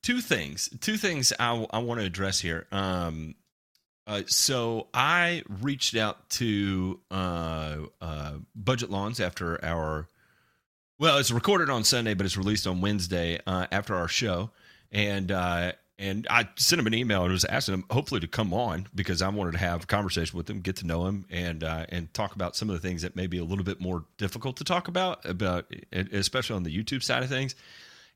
two 0.01 0.21
things 0.21 0.69
two 0.81 0.97
things 0.97 1.33
i, 1.39 1.67
I 1.71 1.79
want 1.79 1.99
to 1.99 2.05
address 2.05 2.39
here. 2.39 2.67
Um 2.71 3.35
uh, 4.07 4.21
so 4.27 4.87
I 4.93 5.43
reached 5.61 5.95
out 5.95 6.29
to 6.31 6.99
uh, 7.09 7.77
uh, 7.99 8.33
Budget 8.55 8.91
Lawns 8.91 9.19
after 9.19 9.63
our, 9.65 10.07
well, 10.99 11.17
it's 11.17 11.31
recorded 11.31 11.69
on 11.71 11.83
Sunday, 11.83 12.13
but 12.13 12.25
it's 12.25 12.37
released 12.37 12.67
on 12.67 12.81
Wednesday 12.81 13.39
uh, 13.47 13.65
after 13.71 13.95
our 13.95 14.07
show, 14.07 14.51
and 14.91 15.31
uh, 15.31 15.71
and 15.97 16.27
I 16.29 16.47
sent 16.55 16.79
him 16.79 16.87
an 16.87 16.93
email 16.93 17.23
and 17.23 17.31
was 17.31 17.45
asking 17.45 17.73
him 17.73 17.85
hopefully 17.89 18.19
to 18.21 18.27
come 18.27 18.53
on 18.53 18.87
because 18.93 19.21
I 19.21 19.29
wanted 19.29 19.53
to 19.53 19.57
have 19.57 19.83
a 19.83 19.87
conversation 19.87 20.37
with 20.37 20.49
him, 20.49 20.61
get 20.61 20.75
to 20.77 20.85
know 20.85 21.07
him, 21.07 21.25
and 21.31 21.63
uh, 21.63 21.85
and 21.89 22.13
talk 22.13 22.35
about 22.35 22.55
some 22.55 22.69
of 22.69 22.79
the 22.79 22.87
things 22.87 23.01
that 23.01 23.15
may 23.15 23.27
be 23.27 23.39
a 23.39 23.43
little 23.43 23.65
bit 23.65 23.81
more 23.81 24.05
difficult 24.17 24.57
to 24.57 24.63
talk 24.63 24.87
about 24.87 25.25
about 25.25 25.73
especially 25.91 26.55
on 26.55 26.63
the 26.63 26.75
YouTube 26.75 27.01
side 27.01 27.23
of 27.23 27.29
things, 27.29 27.55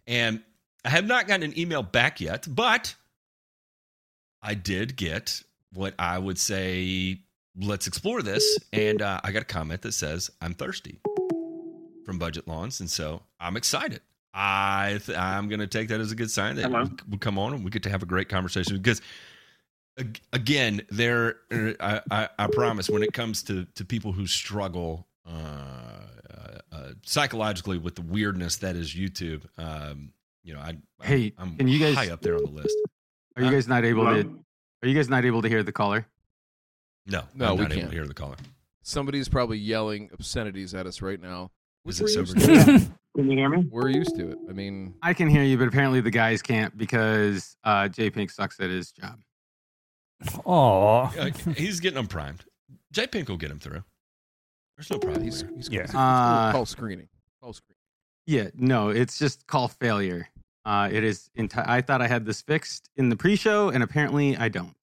and 0.07 0.41
I 0.85 0.89
have 0.89 1.05
not 1.05 1.27
gotten 1.27 1.43
an 1.43 1.59
email 1.59 1.83
back 1.83 2.21
yet, 2.21 2.47
but 2.49 2.95
I 4.41 4.53
did 4.53 4.95
get 4.95 5.41
what 5.73 5.93
I 5.99 6.17
would 6.17 6.37
say, 6.37 7.19
let's 7.57 7.87
explore 7.87 8.21
this. 8.21 8.57
And 8.71 9.01
uh, 9.01 9.19
I 9.23 9.31
got 9.31 9.41
a 9.41 9.45
comment 9.45 9.81
that 9.81 9.93
says, 9.93 10.31
I'm 10.41 10.53
thirsty 10.53 10.99
from 12.05 12.17
Budget 12.17 12.47
Lawns. 12.47 12.79
And 12.79 12.89
so 12.89 13.21
I'm 13.39 13.57
excited. 13.57 14.01
I 14.33 14.99
th- 15.05 15.17
I'm 15.17 15.49
going 15.49 15.59
to 15.59 15.67
take 15.67 15.89
that 15.89 15.99
as 15.99 16.11
a 16.11 16.15
good 16.15 16.31
sign 16.31 16.55
that 16.57 16.71
we, 16.71 16.89
we 17.11 17.17
come 17.17 17.37
on 17.37 17.53
and 17.53 17.63
we 17.63 17.71
get 17.71 17.83
to 17.83 17.89
have 17.89 18.03
a 18.03 18.05
great 18.05 18.29
conversation 18.29 18.77
because 18.77 19.01
again, 20.31 20.81
there, 20.89 21.37
er, 21.51 21.75
I, 21.79 22.01
I, 22.11 22.29
I, 22.37 22.47
promise 22.47 22.89
when 22.89 23.03
it 23.03 23.13
comes 23.13 23.43
to, 23.43 23.65
to 23.75 23.83
people 23.83 24.11
who 24.11 24.27
struggle 24.27 25.07
uh, 25.27 25.31
uh, 25.31 26.57
uh, 26.71 26.89
psychologically 27.03 27.77
with 27.77 27.95
the 27.95 28.01
weirdness 28.01 28.57
that 28.57 28.75
is 28.75 28.93
YouTube, 28.93 29.43
um, 29.57 30.11
you 30.49 30.55
know, 30.55 30.61
I, 30.61 30.75
hey, 31.03 31.31
I'm, 31.37 31.55
I'm 31.59 31.67
you 31.67 31.77
guys, 31.77 31.93
high 31.93 32.09
up 32.11 32.21
there 32.21 32.35
on 32.35 32.43
the 32.43 32.49
list. 32.49 32.75
Are 33.37 33.43
you 33.43 33.51
guys 33.51 33.67
not 33.67 33.85
able 33.85 34.03
to 34.05 34.39
are 34.81 34.87
you 34.87 34.95
guys 34.95 35.07
not 35.07 35.23
able 35.23 35.43
to 35.43 35.47
hear 35.47 35.61
the 35.61 35.71
caller? 35.71 36.07
No, 37.05 37.21
no, 37.35 37.51
I'm 37.51 37.55
we 37.57 37.61
not 37.61 37.69
can't 37.69 37.81
able 37.81 37.89
to 37.91 37.95
hear 37.95 38.07
the 38.07 38.15
caller. 38.15 38.35
Somebody's 38.81 39.29
probably 39.29 39.59
yelling 39.59 40.09
obscenities 40.11 40.73
at 40.73 40.87
us 40.87 41.03
right 41.03 41.21
now. 41.21 41.51
Is 41.85 42.01
it 42.01 42.07
sober? 42.07 42.33
Can 43.15 43.29
you 43.29 43.37
hear 43.37 43.49
me? 43.49 43.67
We're 43.69 43.89
used 43.89 44.15
to 44.15 44.31
it. 44.31 44.37
I 44.49 44.53
mean, 44.53 44.95
I 45.03 45.13
can 45.13 45.29
hear 45.29 45.43
you, 45.43 45.55
but 45.55 45.67
apparently 45.67 46.01
the 46.01 46.09
guys 46.09 46.41
can't 46.41 46.75
because 46.75 47.55
uh, 47.63 47.87
J 47.89 48.09
Pink 48.09 48.31
sucks 48.31 48.59
at 48.59 48.71
his 48.71 48.91
job. 48.91 49.19
Oh, 50.47 51.11
uh, 51.17 51.29
he's 51.55 51.79
getting 51.79 51.95
them 51.97 52.07
primed. 52.07 52.43
J 52.91 53.05
Pink 53.05 53.29
will 53.29 53.37
get 53.37 53.51
him 53.51 53.59
through. 53.59 53.83
There's 54.77 54.89
no 54.89 54.97
problem. 54.97 55.23
he's, 55.23 55.43
there. 55.43 55.51
he's, 55.55 55.69
Yeah. 55.69 55.81
he's- 55.81 55.93
Uh, 55.93 56.51
call 56.53 56.65
screening. 56.65 57.07
Call 57.39 57.53
screening. 57.53 57.75
Yeah, 58.25 58.49
no, 58.55 58.89
it's 58.89 59.17
just 59.17 59.45
call 59.47 59.67
failure. 59.67 60.27
Uh, 60.65 60.89
it 60.91 61.03
is. 61.03 61.29
Enti- 61.37 61.67
I 61.67 61.81
thought 61.81 62.01
I 62.01 62.07
had 62.07 62.25
this 62.25 62.41
fixed 62.41 62.89
in 62.95 63.09
the 63.09 63.15
pre-show, 63.15 63.69
and 63.69 63.81
apparently 63.83 64.37
I 64.37 64.49
don't. 64.49 64.75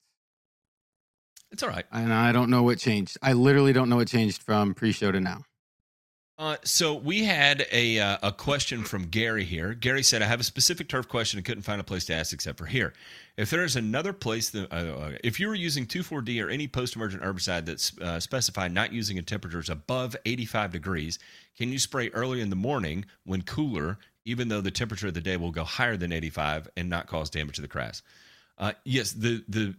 It's 1.51 1.63
all 1.63 1.69
right. 1.69 1.85
And 1.91 2.13
I 2.13 2.31
don't 2.31 2.49
know 2.49 2.63
what 2.63 2.77
changed. 2.77 3.17
I 3.21 3.33
literally 3.33 3.73
don't 3.73 3.89
know 3.89 3.95
what 3.97 4.07
changed 4.07 4.43
from 4.43 4.73
pre-show 4.73 5.11
to 5.11 5.19
now. 5.19 5.43
Uh, 6.39 6.55
so 6.63 6.93
we 6.93 7.23
had 7.23 7.65
a 7.71 7.99
uh, 7.99 8.17
a 8.21 8.31
question 8.31 8.83
from 8.83 9.05
Gary 9.05 9.43
here. 9.43 9.73
Gary 9.73 10.03
said, 10.03 10.21
"I 10.21 10.25
have 10.25 10.39
a 10.39 10.43
specific 10.43 10.87
turf 10.87 11.07
question 11.07 11.39
and 11.39 11.45
couldn't 11.45 11.63
find 11.63 11.81
a 11.81 11.83
place 11.83 12.05
to 12.05 12.13
ask 12.13 12.31
except 12.31 12.59
for 12.59 12.67
here. 12.67 12.93
If 13.37 13.49
there 13.49 13.63
is 13.63 13.75
another 13.75 14.13
place 14.13 14.51
that, 14.51 14.71
uh, 14.71 14.75
uh, 14.75 15.11
if 15.23 15.39
you 15.39 15.47
were 15.47 15.55
using 15.55 15.87
2,4-D 15.87 16.39
or 16.41 16.49
any 16.49 16.67
post-emergent 16.67 17.23
herbicide 17.23 17.65
that's 17.65 17.97
uh, 17.99 18.19
specified 18.19 18.71
not 18.71 18.93
using 18.93 19.17
in 19.17 19.25
temperatures 19.25 19.69
above 19.69 20.15
85 20.25 20.71
degrees, 20.71 21.17
can 21.57 21.71
you 21.71 21.79
spray 21.79 22.09
early 22.09 22.41
in 22.41 22.51
the 22.51 22.55
morning 22.55 23.05
when 23.25 23.41
cooler, 23.41 23.97
even 24.27 24.47
though 24.49 24.61
the 24.61 24.71
temperature 24.71 25.07
of 25.07 25.13
the 25.13 25.21
day 25.21 25.37
will 25.37 25.51
go 25.51 25.63
higher 25.63 25.97
than 25.97 26.11
85 26.11 26.69
and 26.77 26.89
not 26.89 27.07
cause 27.07 27.29
damage 27.29 27.55
to 27.55 27.61
the 27.61 27.67
grass?" 27.67 28.01
Uh, 28.57 28.73
yes, 28.83 29.11
the 29.11 29.43
the 29.47 29.75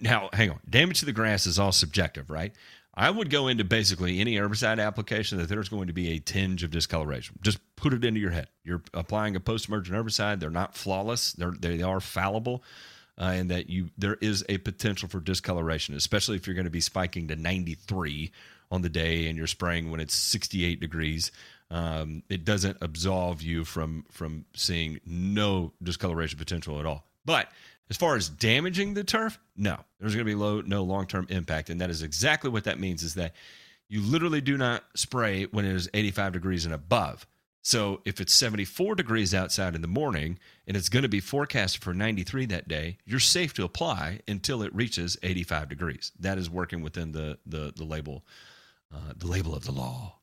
now 0.00 0.28
hang 0.32 0.50
on. 0.50 0.60
Damage 0.68 1.00
to 1.00 1.06
the 1.06 1.12
grass 1.12 1.46
is 1.46 1.58
all 1.58 1.72
subjective, 1.72 2.30
right? 2.30 2.52
I 2.94 3.10
would 3.10 3.30
go 3.30 3.46
into 3.46 3.62
basically 3.62 4.18
any 4.18 4.34
herbicide 4.34 4.84
application 4.84 5.38
that 5.38 5.48
there's 5.48 5.68
going 5.68 5.86
to 5.86 5.92
be 5.92 6.10
a 6.10 6.18
tinge 6.18 6.64
of 6.64 6.72
discoloration. 6.72 7.38
Just 7.42 7.60
put 7.76 7.92
it 7.92 8.04
into 8.04 8.18
your 8.18 8.32
head. 8.32 8.48
You're 8.64 8.82
applying 8.92 9.36
a 9.36 9.40
post-emergent 9.40 9.96
herbicide. 9.96 10.40
They're 10.40 10.50
not 10.50 10.76
flawless. 10.76 11.32
They're 11.32 11.52
they 11.52 11.80
are 11.82 12.00
fallible, 12.00 12.64
uh, 13.16 13.32
and 13.34 13.50
that 13.50 13.70
you 13.70 13.90
there 13.96 14.18
is 14.20 14.44
a 14.48 14.58
potential 14.58 15.08
for 15.08 15.20
discoloration, 15.20 15.94
especially 15.94 16.36
if 16.36 16.46
you're 16.46 16.54
going 16.54 16.64
to 16.64 16.70
be 16.70 16.80
spiking 16.80 17.28
to 17.28 17.36
93 17.36 18.32
on 18.70 18.82
the 18.82 18.88
day 18.88 19.28
and 19.28 19.38
you're 19.38 19.46
spraying 19.46 19.90
when 19.90 20.00
it's 20.00 20.14
68 20.14 20.80
degrees. 20.80 21.30
Um, 21.70 22.22
it 22.28 22.44
doesn't 22.44 22.78
absolve 22.80 23.42
you 23.42 23.64
from 23.64 24.06
from 24.10 24.46
seeing 24.54 25.00
no 25.04 25.72
discoloration 25.82 26.38
potential 26.38 26.80
at 26.80 26.86
all. 26.86 27.04
But 27.24 27.48
as 27.90 27.96
far 27.96 28.16
as 28.16 28.28
damaging 28.28 28.94
the 28.94 29.04
turf, 29.04 29.38
no, 29.56 29.78
there's 30.00 30.14
going 30.14 30.26
to 30.26 30.30
be 30.30 30.34
low, 30.34 30.60
no 30.60 30.82
long 30.82 31.06
term 31.06 31.26
impact. 31.30 31.70
And 31.70 31.80
that 31.80 31.90
is 31.90 32.02
exactly 32.02 32.50
what 32.50 32.64
that 32.64 32.80
means 32.80 33.02
is 33.02 33.14
that 33.14 33.34
you 33.88 34.02
literally 34.02 34.40
do 34.40 34.56
not 34.56 34.84
spray 34.94 35.44
when 35.44 35.64
it 35.64 35.74
is 35.74 35.88
85 35.94 36.32
degrees 36.32 36.64
and 36.64 36.74
above. 36.74 37.26
So 37.62 38.00
if 38.04 38.20
it's 38.20 38.32
74 38.32 38.94
degrees 38.94 39.34
outside 39.34 39.74
in 39.74 39.82
the 39.82 39.88
morning 39.88 40.38
and 40.66 40.76
it's 40.76 40.88
going 40.88 41.02
to 41.02 41.08
be 41.08 41.20
forecasted 41.20 41.82
for 41.82 41.92
93 41.92 42.46
that 42.46 42.68
day, 42.68 42.98
you're 43.04 43.20
safe 43.20 43.52
to 43.54 43.64
apply 43.64 44.20
until 44.28 44.62
it 44.62 44.74
reaches 44.74 45.18
85 45.22 45.68
degrees. 45.68 46.12
That 46.20 46.38
is 46.38 46.48
working 46.48 46.82
within 46.82 47.12
the 47.12 47.38
the, 47.46 47.72
the 47.74 47.84
label 47.84 48.24
uh, 48.94 49.12
the 49.16 49.26
label 49.26 49.54
of 49.54 49.64
the 49.64 49.72
law. 49.72 50.17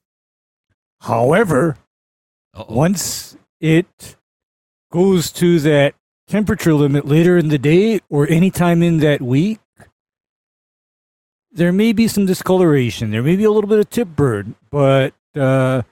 However, 1.06 1.78
Uh-oh. 2.56 2.74
once 2.74 3.38
it 3.62 4.16
goes 4.92 5.32
to 5.34 5.60
that 5.60 5.94
temperature 6.28 6.74
limit 6.74 7.06
later 7.06 7.38
in 7.38 7.50
the 7.50 7.60
day 7.60 8.00
or 8.10 8.28
any 8.28 8.50
time 8.50 8.82
in 8.82 8.98
that 9.02 9.22
week, 9.22 9.60
there 11.52 11.72
may 11.72 11.94
be 11.94 12.08
some 12.08 12.26
discoloration. 12.26 13.12
There 13.12 13.22
may 13.22 13.36
be 13.36 13.44
a 13.44 13.52
little 13.52 13.70
bit 13.70 13.80
of 13.80 13.90
tip 13.92 14.08
burn, 14.16 14.56
but 14.72 15.14
uh, 15.36 15.84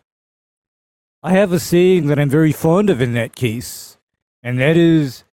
I 1.21 1.31
have 1.31 1.53
a 1.53 1.59
saying 1.59 2.07
that 2.07 2.17
I'm 2.17 2.29
very 2.29 2.51
fond 2.51 2.89
of 2.89 2.99
in 2.99 3.13
that 3.13 3.35
case, 3.35 3.97
and 4.41 4.59
that 4.59 4.75
is 4.75 5.23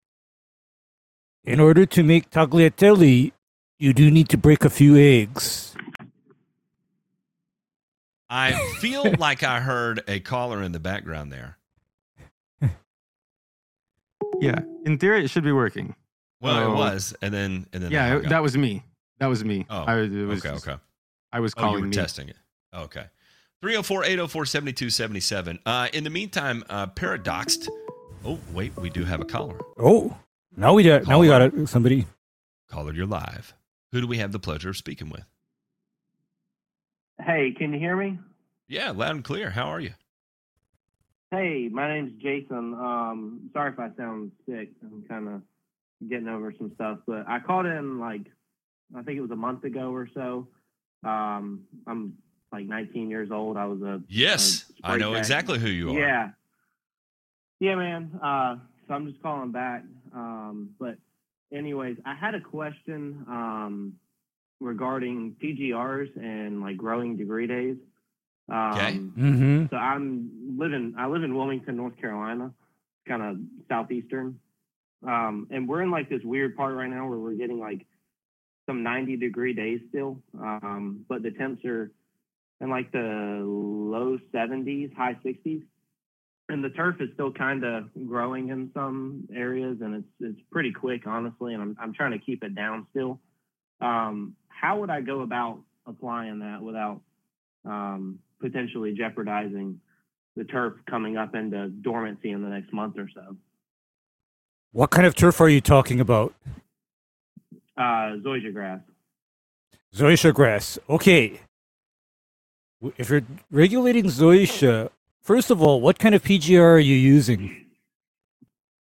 in 1.43 1.59
order 1.59 1.87
to 1.87 2.03
make 2.03 2.31
tagliatelle, 2.31 3.33
you 3.79 3.93
do 3.95 4.11
need 4.11 4.29
to 4.29 4.37
break 4.37 4.63
a 4.63 4.71
few 4.71 4.95
eggs. 4.97 5.70
I 8.31 8.53
feel 8.79 9.13
like 9.19 9.43
I 9.43 9.61
heard 9.61 10.03
a 10.09 10.21
caller 10.21 10.63
in 10.63 10.73
the 10.73 10.81
background 10.81 11.33
there. 11.33 11.59
Yeah, 14.41 14.61
in 14.87 14.99
theory, 14.99 15.25
it 15.25 15.29
should 15.29 15.45
be 15.45 15.53
working. 15.53 15.95
Well, 16.41 16.57
Oh. 16.57 16.73
it 16.73 16.75
was, 16.77 17.15
and 17.21 17.35
then 17.35 17.67
and 17.73 17.83
then 17.83 17.91
Yeah, 17.91 18.09
hung 18.09 18.23
that 18.23 18.43
was 18.43 18.57
me. 18.57 18.83
That 19.19 19.27
was 19.27 19.45
me. 19.45 19.67
Oh, 19.69 19.83
I, 19.83 19.99
it 19.99 20.11
was 20.11 20.39
okay, 20.45 20.55
just- 20.55 20.67
okay. 20.69 20.81
I 21.33 21.41
was 21.41 21.53
Oh, 21.57 21.75
you 21.77 21.81
were 21.83 21.87
me. 21.89 21.93
testing 21.93 22.29
it. 22.29 22.37
Okay. 22.73 23.05
304 23.61 24.05
804 24.05 24.47
7277. 24.47 25.59
Uh, 25.67 25.89
in 25.93 26.05
the 26.05 26.11
meantime, 26.11 26.65
uh, 26.71 26.87
Paradoxed. 26.87 27.69
Oh, 28.25 28.39
wait, 28.53 28.75
we 28.77 28.89
do 28.89 29.05
have 29.05 29.21
a 29.21 29.25
caller. 29.27 29.59
Oh, 29.79 30.17
now 30.57 30.73
we 30.73 30.83
got 30.85 31.07
now 31.07 31.19
we 31.19 31.27
got 31.27 31.43
it. 31.43 31.69
Somebody. 31.69 32.07
Caller, 32.69 32.95
you're 32.95 33.07
live. 33.07 33.53
Who 33.93 34.01
do 34.01 34.07
we 34.07 34.19
have 34.19 34.33
the 34.33 34.39
pleasure 34.39 34.71
of 34.71 34.77
speaking 34.77 35.11
with? 35.11 35.25
Hey, 37.25 37.53
can 37.57 37.73
you 37.73 37.79
hear 37.79 37.97
me? 37.97 38.19
Yeah, 38.69 38.91
loud 38.91 39.11
and 39.17 39.25
clear. 39.25 39.50
How 39.50 39.65
are 39.65 39.81
you? 39.81 39.93
Hey, 41.31 41.69
my 41.71 41.89
name's 41.89 42.12
Jason. 42.23 42.75
Um, 42.75 43.50
sorry 43.53 43.73
if 43.73 43.79
I 43.79 43.91
sound 43.97 44.33
sick. 44.49 44.71
I'm 44.83 45.05
kind 45.09 45.29
of 45.29 45.43
getting 46.09 46.29
over 46.29 46.53
some 46.57 46.73
stuff, 46.75 46.99
but 47.07 47.29
I 47.29 47.39
called 47.41 47.67
in 47.67 47.99
like 47.99 48.23
I 48.97 49.03
think 49.03 49.19
it 49.19 49.21
was 49.21 49.31
a 49.31 49.37
month 49.37 49.65
ago 49.65 49.93
or 49.95 50.09
so. 50.15 50.49
Um, 51.05 51.65
I'm 51.87 52.17
like 52.53 52.67
19 52.67 53.11
years 53.11 53.31
old. 53.31 53.57
I 53.57 53.67
was 53.67 53.81
a 53.83 54.03
Yes, 54.09 54.65
Uh, 54.83 54.89
I 54.89 54.97
know 54.97 55.12
tech. 55.12 55.19
exactly 55.21 55.59
who 55.59 55.69
you 55.69 55.91
are. 55.91 56.00
yeah, 56.00 56.31
yeah, 57.61 57.75
man. 57.77 58.19
Uh, 58.23 58.57
so 58.89 58.95
I'm 58.95 59.07
just 59.09 59.23
calling 59.23 59.53
back. 59.53 59.85
Um, 60.12 60.71
but 60.81 60.97
anyways, 61.53 61.99
I 62.05 62.15
had 62.15 62.35
a 62.35 62.41
question 62.41 63.25
um, 63.29 63.95
regarding 64.61 65.37
PGRs 65.43 66.17
and 66.17 66.61
like 66.61 66.76
growing 66.76 67.17
degree 67.17 67.47
days. 67.47 67.76
Um, 68.50 68.73
Okay. 68.76 68.93
Mm-hmm. 68.93 69.64
so 69.71 69.76
I'm 69.76 70.57
living. 70.59 70.95
I 70.99 71.07
live 71.07 71.23
in 71.23 71.35
Wilmington, 71.37 71.76
North 71.76 71.97
Carolina, 71.99 72.52
kind 73.09 73.23
of 73.23 73.37
southeastern, 73.69 74.38
um, 75.07 75.47
and 75.50 75.69
we're 75.69 75.83
in 75.83 75.90
like 75.90 76.09
this 76.09 76.23
weird 76.25 76.57
part 76.57 76.75
right 76.75 76.90
now 76.90 77.09
where 77.09 77.19
we're 77.19 77.35
getting 77.35 77.59
like 77.59 77.87
some 78.67 78.83
90 78.83 79.17
degree 79.17 79.55
days 79.55 79.81
still, 79.88 80.21
um, 80.38 81.05
but 81.09 81.23
the 81.23 81.31
temps 81.31 81.64
are 81.64 81.90
in 82.61 82.71
like 82.71 82.93
the 82.93 83.40
low 83.43 84.19
70s, 84.35 84.95
high 84.95 85.17
60s, 85.25 85.62
and 86.50 86.62
the 86.62 86.69
turf 86.71 86.97
is 87.00 87.09
still 87.14 87.33
kind 87.33 87.64
of 87.64 87.88
growing 88.07 88.49
in 88.50 88.71
some 88.75 89.26
areas, 89.35 89.79
and 89.81 89.95
it's 89.95 90.09
it's 90.21 90.40
pretty 90.50 90.73
quick, 90.73 91.07
honestly, 91.07 91.55
and 91.55 91.62
I'm 91.62 91.76
I'm 91.81 91.95
trying 91.95 92.12
to 92.12 92.19
keep 92.19 92.43
it 92.45 92.55
down 92.55 92.87
still. 92.90 93.21
Um, 93.81 94.37
how 94.49 94.81
would 94.81 94.91
I 94.91 95.01
go 95.01 95.23
about 95.23 95.61
applying 95.87 96.41
that 96.41 96.63
without 96.63 97.01
um, 97.65 98.19
potentially 98.41 98.93
jeopardizing 98.93 99.81
the 100.37 100.45
turf 100.45 100.75
coming 100.89 101.17
up 101.17 101.35
into 101.35 101.69
dormancy 101.69 102.31
in 102.31 102.43
the 102.43 102.49
next 102.49 102.73
month 102.73 102.97
or 102.99 103.09
so. 103.15 103.37
What 104.73 104.91
kind 104.91 105.07
of 105.07 105.15
turf 105.15 105.41
are 105.41 105.49
you 105.49 105.61
talking 105.61 106.01
about? 106.01 106.35
Uh, 107.77 108.17
zoysia 108.25 108.53
grass. 108.53 108.81
Zoysia 109.95 110.33
grass. 110.33 110.79
Okay. 110.89 111.41
If 112.97 113.11
you're 113.11 113.23
regulating 113.51 114.05
zoysia, 114.05 114.91
first 115.21 115.51
of 115.51 115.61
all, 115.61 115.81
what 115.81 115.99
kind 115.99 116.15
of 116.15 116.23
PGR 116.23 116.63
are 116.63 116.79
you 116.79 116.95
using? 116.95 117.67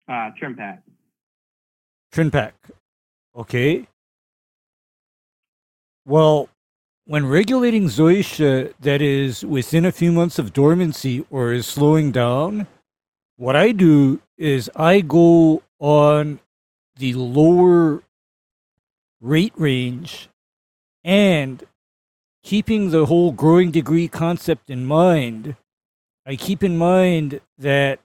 Uh, 0.08 0.30
trim 0.38 0.56
pack. 0.56 0.82
Trin 2.10 2.30
pack. 2.30 2.54
Okay. 3.34 3.86
Well, 6.06 6.48
when 7.04 7.26
regulating 7.26 7.86
zoysia 7.86 8.72
that 8.78 9.02
is 9.02 9.44
within 9.44 9.84
a 9.84 9.90
few 9.90 10.12
months 10.12 10.38
of 10.38 10.52
dormancy 10.52 11.26
or 11.30 11.52
is 11.52 11.66
slowing 11.66 12.12
down, 12.12 12.68
what 13.36 13.56
I 13.56 13.72
do 13.72 14.20
is 14.38 14.70
I 14.76 15.00
go 15.00 15.64
on 15.80 16.38
the 16.96 17.14
lower 17.14 18.04
rate 19.20 19.52
range 19.56 20.28
and 21.02 21.64
keeping 22.44 22.90
the 22.90 23.06
whole 23.06 23.32
growing 23.32 23.72
degree 23.72 24.06
concept 24.06 24.70
in 24.70 24.86
mind, 24.86 25.56
I 26.24 26.36
keep 26.36 26.62
in 26.62 26.78
mind 26.78 27.40
that 27.58 27.98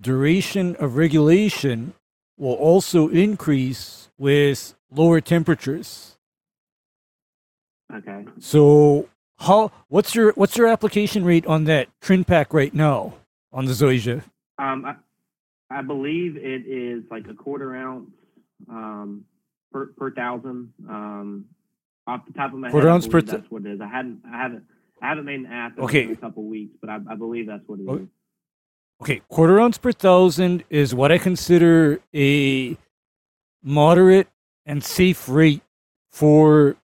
duration 0.00 0.76
of 0.76 0.96
regulation 0.96 1.94
will 2.38 2.54
also 2.54 3.08
increase 3.08 4.10
with 4.16 4.76
lower 4.92 5.20
temperatures. 5.20 6.15
Okay. 7.94 8.24
So 8.38 9.08
how 9.38 9.70
what's 9.88 10.14
your 10.14 10.32
what's 10.32 10.56
your 10.56 10.66
application 10.66 11.24
rate 11.24 11.46
on 11.46 11.64
that 11.64 11.88
trin 12.00 12.24
pack 12.24 12.52
right 12.52 12.74
now 12.74 13.14
on 13.52 13.66
the 13.66 13.72
Zoysia? 13.72 14.22
Um, 14.58 14.84
I, 14.84 14.94
I 15.70 15.82
believe 15.82 16.36
it 16.36 16.66
is 16.66 17.04
like 17.10 17.28
a 17.28 17.34
quarter 17.34 17.74
ounce 17.76 18.10
um, 18.68 19.24
per 19.72 19.86
per 19.86 20.10
thousand. 20.10 20.72
Um, 20.88 21.46
off 22.08 22.24
the 22.26 22.32
top 22.32 22.52
of 22.52 22.58
my 22.60 22.70
Quarter 22.70 22.86
head, 22.86 22.94
ounce 22.94 23.08
per 23.08 23.20
th- 23.20 23.32
that's 23.32 23.50
what 23.50 23.66
it 23.66 23.72
is. 23.72 23.80
I 23.80 23.88
hadn't, 23.88 24.20
I 24.32 24.40
haven't, 24.40 24.64
I 25.02 25.08
haven't 25.08 25.24
made 25.24 25.40
an 25.40 25.46
app 25.46 25.76
in 25.76 25.84
Okay. 25.84 26.04
a 26.12 26.14
couple 26.16 26.44
weeks, 26.44 26.76
but 26.80 26.88
I, 26.88 27.00
I 27.10 27.16
believe 27.16 27.48
that's 27.48 27.66
what 27.66 27.80
it 27.80 27.82
is. 27.82 27.88
Okay. 27.88 28.06
Okay, 29.02 29.20
quarter 29.28 29.60
ounce 29.60 29.76
per 29.76 29.90
thousand 29.92 30.64
is 30.70 30.94
what 30.94 31.10
I 31.12 31.18
consider 31.18 31.98
a 32.14 32.76
moderate 33.62 34.28
and 34.64 34.82
safe 34.82 35.28
rate 35.28 35.62
for 36.12 36.76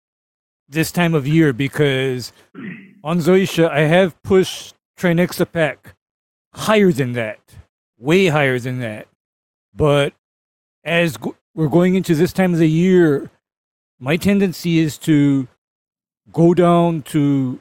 this 0.72 0.90
time 0.90 1.14
of 1.14 1.26
year 1.26 1.52
because 1.52 2.32
on 3.04 3.18
Zoysia 3.18 3.68
I 3.68 3.80
have 3.80 4.20
pushed 4.22 4.74
Trinexapac 4.98 5.76
higher 6.54 6.92
than 6.92 7.12
that, 7.12 7.40
way 7.98 8.26
higher 8.26 8.58
than 8.58 8.80
that. 8.80 9.06
But 9.74 10.14
as 10.84 11.16
we're 11.54 11.68
going 11.68 11.94
into 11.94 12.14
this 12.14 12.32
time 12.32 12.52
of 12.52 12.58
the 12.58 12.68
year, 12.68 13.30
my 14.00 14.16
tendency 14.16 14.78
is 14.78 14.98
to 14.98 15.46
go 16.32 16.54
down 16.54 17.02
to 17.02 17.60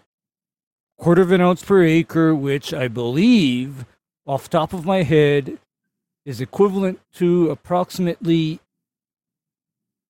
quarter 0.97 1.21
of 1.21 1.31
an 1.31 1.41
ounce 1.41 1.63
per 1.63 1.83
acre, 1.83 2.33
which 2.33 2.73
I 2.73 2.87
believe, 2.87 3.85
off 4.25 4.49
top 4.49 4.71
of 4.73 4.85
my 4.85 5.03
head, 5.03 5.57
is 6.25 6.39
equivalent 6.39 6.99
to 7.15 7.49
approximately 7.49 8.59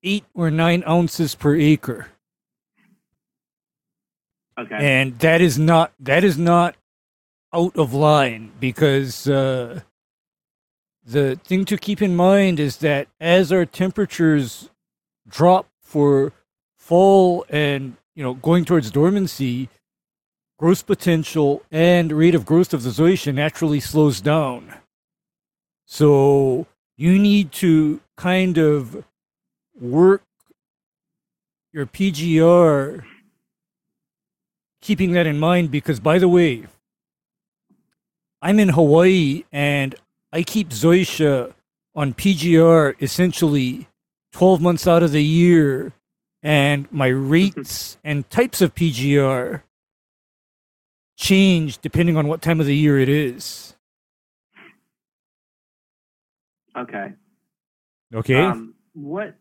eight 0.04 0.26
or 0.34 0.52
nine 0.52 0.84
ounces 0.88 1.36
per 1.36 1.56
acre. 1.56 2.11
Okay. 4.62 4.78
and 4.80 5.18
that 5.20 5.42
is 5.42 5.58
not 5.58 5.92
that 6.00 6.24
is 6.24 6.38
not 6.38 6.76
out 7.54 7.76
of 7.76 7.94
line 7.94 8.52
because 8.60 9.28
uh, 9.28 9.82
the 11.04 11.36
thing 11.44 11.66
to 11.66 11.78
keep 11.78 12.02
in 12.02 12.16
mind 12.16 12.60
is 12.60 12.78
that 12.78 13.08
as 13.20 13.52
our 13.52 13.66
temperatures 13.66 14.70
drop 15.28 15.68
for 15.82 16.32
fall 16.78 17.44
and 17.50 17.98
you 18.16 18.24
know 18.24 18.36
going 18.36 18.66
towards 18.66 18.92
dormancy 18.92 19.68
growth 20.60 20.86
potential 20.86 21.64
and 21.72 22.12
rate 22.12 22.36
of 22.36 22.46
growth 22.46 22.74
of 22.74 22.84
the 22.84 22.90
zoysia 22.90 23.34
naturally 23.34 23.80
slows 23.80 24.22
down 24.22 24.76
so 25.86 26.68
you 26.98 27.18
need 27.18 27.52
to 27.52 28.00
kind 28.16 28.58
of 28.60 29.04
work 29.80 30.22
your 31.74 31.88
pgr 31.88 33.04
keeping 34.82 35.12
that 35.14 35.28
in 35.28 35.40
mind 35.40 35.72
because 35.72 36.00
by 36.00 36.18
the 36.18 36.28
way 36.28 36.66
i'm 38.42 38.60
in 38.60 38.70
hawaii 38.70 39.44
and 39.52 39.96
i 40.34 40.42
keep 40.44 40.70
zoysia 40.70 41.54
on 41.96 42.14
pgr 42.14 42.96
essentially 43.02 43.88
12 44.32 44.62
months 44.62 44.88
out 44.88 45.04
of 45.04 45.12
the 45.12 45.24
year. 45.24 45.94
And 46.44 46.92
my 46.92 47.08
rates 47.08 47.98
and 48.04 48.28
types 48.30 48.62
of 48.62 48.74
pgr 48.74 49.62
change 51.18 51.78
depending 51.80 52.18
on 52.18 52.28
what 52.28 52.42
time 52.42 52.60
of 52.60 52.66
the 52.66 52.76
year 52.76 53.00
it 53.00 53.10
is. 53.10 53.76
Okay. 56.76 57.14
okay? 58.14 58.42
Um, 58.42 58.74
what 58.94 59.36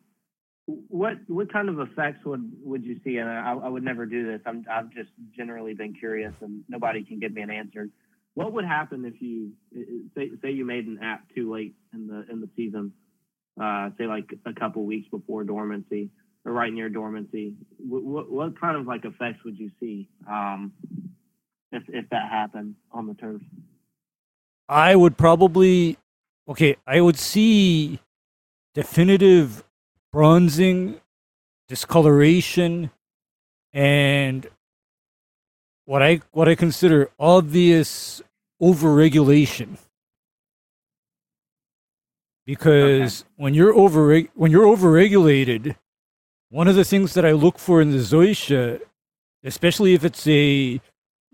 what 0.89 1.15
what 1.27 1.53
kind 1.53 1.69
of 1.69 1.81
effects 1.81 2.25
would 2.25 2.53
would 2.63 2.85
you 2.85 3.01
see? 3.05 3.19
And 3.19 3.29
I, 3.29 3.53
I 3.53 3.69
would 3.69 3.83
never 3.83 4.07
do 4.07 4.27
this. 4.27 4.41
I'm 4.47 4.65
I've 4.71 4.91
just 4.91 5.11
generally 5.37 5.75
been 5.75 5.95
curious, 5.95 6.33
and 6.41 6.63
nobody 6.69 7.05
can 7.05 7.19
give 7.19 7.33
me 7.33 7.43
an 7.43 7.51
answer. 7.51 7.89
What 8.35 8.53
would 8.53 8.65
happen 8.65 9.05
if 9.05 9.21
you 9.21 9.53
say 10.15 10.31
say 10.43 10.51
you 10.51 10.65
made 10.65 10.87
an 10.87 10.99
app 11.03 11.25
too 11.35 11.53
late 11.53 11.75
in 11.93 12.07
the 12.07 12.27
in 12.31 12.41
the 12.41 12.49
season? 12.57 12.93
Uh, 13.61 13.91
say 13.99 14.07
like 14.07 14.31
a 14.47 14.53
couple 14.53 14.85
weeks 14.85 15.09
before 15.11 15.45
dormancy 15.45 16.11
or 16.45 16.53
right 16.53 16.73
near 16.73 16.89
dormancy. 16.89 17.55
What, 17.79 18.31
what, 18.31 18.61
kind 18.61 18.77
of 18.77 18.87
like 18.87 19.05
effects 19.05 19.45
would 19.45 19.59
you 19.59 19.71
see 19.81 20.09
um, 20.29 20.73
if 21.73 21.83
if 21.89 22.09
that 22.11 22.31
happened 22.31 22.77
on 22.93 23.07
the 23.07 23.15
turf? 23.15 23.43
I 24.69 24.95
would 24.97 25.17
probably 25.17 25.99
okay, 26.49 26.77
I 26.87 27.01
would 27.01 27.19
see 27.19 28.01
definitive 28.75 29.65
bronzing, 30.13 31.01
discoloration, 31.69 32.91
and 33.73 34.49
what 35.85 36.03
I 36.03 36.21
what 36.33 36.49
I 36.49 36.55
consider 36.55 37.11
obvious 37.19 38.23
overregulation. 38.61 39.79
Because 42.47 43.25
when 43.37 43.55
you're 43.55 43.75
over 43.75 44.21
when 44.35 44.51
you're 44.51 44.77
overregulated, 44.77 45.77
one 46.49 46.67
of 46.67 46.75
the 46.75 46.85
things 46.85 47.15
that 47.15 47.25
I 47.25 47.33
look 47.33 47.59
for 47.59 47.81
in 47.81 47.93
the 47.93 47.99
zoysia, 47.99 48.81
especially 49.45 49.95
if 49.95 50.05
it's 50.05 50.27
a 50.27 50.81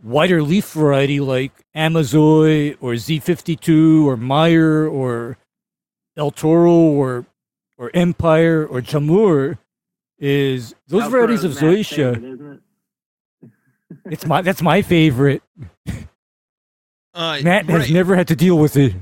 wider 0.03 0.43
leaf 0.43 0.73
variety 0.73 1.21
like 1.21 1.53
Amazoy 1.75 2.75
or 2.81 2.93
Z52 2.93 4.05
or 4.05 4.17
Meyer 4.17 4.87
or 4.87 5.39
El 6.17 6.31
Toro 6.31 6.73
or 6.73 7.25
or 7.79 7.91
Empire 7.95 8.67
or 8.67 8.81
Jamur 8.81 9.59
is 10.19 10.75
those 10.89 11.03
Elk 11.03 11.11
varieties 11.11 11.45
of 11.45 11.57
Grove, 11.59 11.75
zoysia. 11.75 12.55
it? 12.55 12.61
It's 14.11 14.27
my 14.27 14.43
that's 14.43 14.63
my 14.63 14.83
favorite. 14.83 15.43
Uh, 17.15 17.41
Matt 17.45 17.67
has 17.67 17.91
never 17.91 18.17
had 18.17 18.29
to 18.29 18.37
deal 18.37 18.59
with 18.59 18.77
it. 18.77 18.95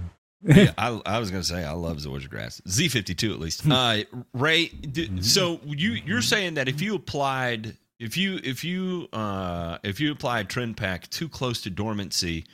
yeah, 0.42 0.72
I, 0.78 1.00
I 1.06 1.18
was 1.18 1.30
going 1.30 1.42
to 1.42 1.48
say 1.48 1.64
I 1.64 1.72
love 1.72 1.96
Zoysia 1.98 2.28
grass. 2.28 2.60
Z52 2.68 3.32
at 3.32 3.40
least. 3.40 3.62
Uh, 3.68 4.00
Ray, 4.34 4.66
d- 4.66 5.22
so 5.22 5.58
you 5.64 5.92
you're 5.92 6.20
saying 6.22 6.54
that 6.54 6.68
if 6.68 6.82
you 6.82 6.94
applied 6.94 7.76
if 7.98 8.16
you 8.18 8.40
if 8.44 8.62
you 8.62 9.08
uh, 9.12 9.78
if 9.82 10.00
you 10.00 10.12
applied 10.12 10.50
trend 10.50 10.76
pack 10.76 11.08
too 11.08 11.28
close 11.30 11.62
to 11.62 11.70
dormancy, 11.70 12.44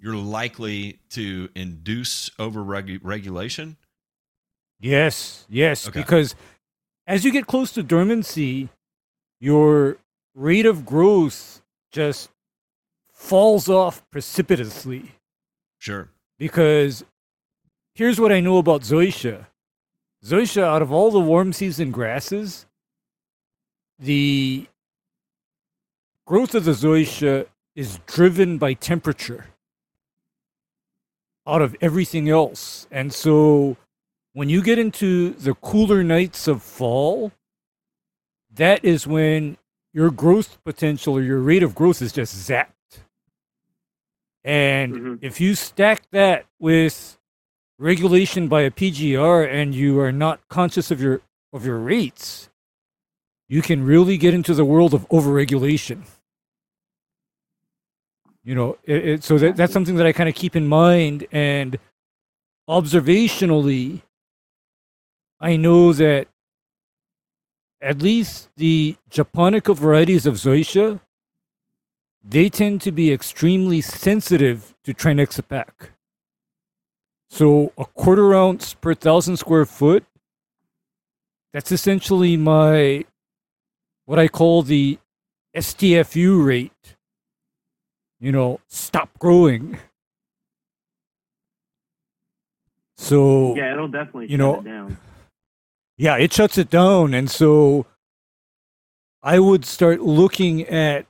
you're 0.00 0.14
likely 0.16 1.00
to 1.10 1.48
induce 1.56 2.30
over 2.38 2.62
regulation. 2.62 3.76
Yes, 4.80 5.46
yes, 5.48 5.86
Okay. 5.88 6.00
because 6.00 6.34
as 7.06 7.24
you 7.24 7.30
get 7.32 7.46
close 7.46 7.70
to 7.72 7.82
dormancy, 7.82 8.70
your 9.40 9.98
rate 10.34 10.66
of 10.66 10.84
growth 10.86 11.60
just 11.92 12.30
falls 13.12 13.68
off 13.68 14.02
precipitously. 14.10 15.12
Sure. 15.78 16.08
because 16.38 17.04
here's 17.94 18.18
what 18.20 18.32
I 18.32 18.40
know 18.40 18.58
about 18.58 18.82
zoysia. 18.82 19.46
Zoysia, 20.24 20.62
out 20.62 20.82
of 20.82 20.92
all 20.92 21.10
the 21.10 21.20
warm 21.20 21.52
season 21.54 21.90
grasses, 21.90 22.66
the 23.98 24.66
growth 26.26 26.54
of 26.54 26.64
the 26.64 26.72
zoysia 26.72 27.46
is 27.74 27.98
driven 28.06 28.56
by 28.58 28.72
temperature 28.74 29.46
out 31.46 31.62
of 31.62 31.74
everything 31.80 32.28
else. 32.28 32.86
And 32.90 33.12
so 33.12 33.76
when 34.32 34.48
you 34.48 34.62
get 34.62 34.78
into 34.78 35.30
the 35.30 35.54
cooler 35.54 36.02
nights 36.04 36.46
of 36.48 36.62
fall, 36.62 37.32
that 38.54 38.84
is 38.84 39.06
when 39.06 39.56
your 39.92 40.10
growth 40.10 40.58
potential 40.64 41.14
or 41.14 41.22
your 41.22 41.40
rate 41.40 41.62
of 41.62 41.74
growth 41.74 42.00
is 42.02 42.12
just 42.12 42.34
zapped. 42.48 42.68
And 44.44 44.94
Mhm. 44.94 45.18
if 45.22 45.40
you 45.40 45.54
stack 45.54 46.08
that 46.12 46.46
with 46.58 47.18
regulation 47.78 48.48
by 48.48 48.62
a 48.62 48.70
PGR 48.70 49.44
and 49.44 49.74
you 49.74 50.00
are 50.00 50.12
not 50.12 50.46
conscious 50.48 50.90
of 50.90 51.00
your 51.00 51.22
of 51.52 51.66
your 51.66 51.78
rates, 51.78 52.48
you 53.48 53.60
can 53.62 53.84
really 53.84 54.16
get 54.16 54.32
into 54.34 54.54
the 54.54 54.64
world 54.64 54.94
of 54.94 55.08
overregulation. 55.08 56.04
You 58.44 58.54
know, 58.54 58.78
it, 58.84 59.08
it, 59.08 59.24
so 59.24 59.36
that, 59.38 59.56
that's 59.56 59.72
something 59.72 59.96
that 59.96 60.06
I 60.06 60.12
kind 60.12 60.28
of 60.28 60.34
keep 60.36 60.54
in 60.56 60.66
mind. 60.68 61.26
And 61.32 61.78
observationally, 62.68 64.02
I 65.40 65.56
know 65.56 65.92
that 65.94 66.28
at 67.80 68.02
least 68.02 68.50
the 68.56 68.96
Japonica 69.08 69.72
varieties 69.72 70.26
of 70.26 70.34
Zoysia, 70.34 71.00
they 72.22 72.50
tend 72.50 72.82
to 72.82 72.92
be 72.92 73.10
extremely 73.10 73.80
sensitive 73.80 74.74
to 74.84 74.92
Trinexapac. 74.92 75.70
So 77.30 77.72
a 77.78 77.86
quarter 77.86 78.34
ounce 78.34 78.74
per 78.74 78.92
thousand 78.92 79.38
square 79.38 79.64
foot, 79.64 80.04
that's 81.52 81.72
essentially 81.72 82.36
my, 82.36 83.04
what 84.04 84.18
I 84.18 84.28
call 84.28 84.62
the 84.62 84.98
STFU 85.56 86.44
rate. 86.44 86.96
You 88.20 88.32
know, 88.32 88.60
stop 88.68 89.08
growing. 89.18 89.78
So 92.98 93.56
Yeah, 93.56 93.72
it'll 93.72 93.88
definitely 93.88 94.24
You 94.26 94.32
shut 94.32 94.38
know, 94.38 94.60
it 94.60 94.64
down. 94.64 94.98
Yeah, 96.00 96.16
it 96.16 96.32
shuts 96.32 96.56
it 96.56 96.70
down. 96.70 97.12
And 97.12 97.30
so 97.30 97.84
I 99.22 99.38
would 99.38 99.66
start 99.66 100.00
looking 100.00 100.62
at 100.62 101.04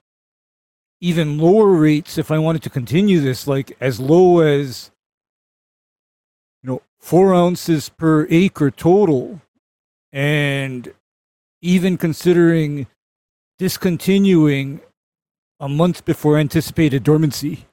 even 1.01 1.39
lower 1.39 1.69
rates 1.69 2.19
if 2.19 2.33
I 2.33 2.39
wanted 2.41 2.65
to 2.65 2.71
continue 2.71 3.21
this, 3.21 3.47
like 3.47 3.77
as 3.81 4.01
low 4.01 4.41
as, 4.41 4.91
you 6.65 6.71
know, 6.71 6.83
four 6.99 7.33
ounces 7.33 7.89
per 7.89 8.27
acre 8.31 8.73
total. 8.73 9.41
And 10.13 10.93
even 11.63 11.97
considering 11.97 12.89
discontinuing 13.61 14.81
a 15.61 15.69
month 15.69 16.05
before 16.05 16.37
anticipated 16.37 17.05
dormancy. 17.05 17.67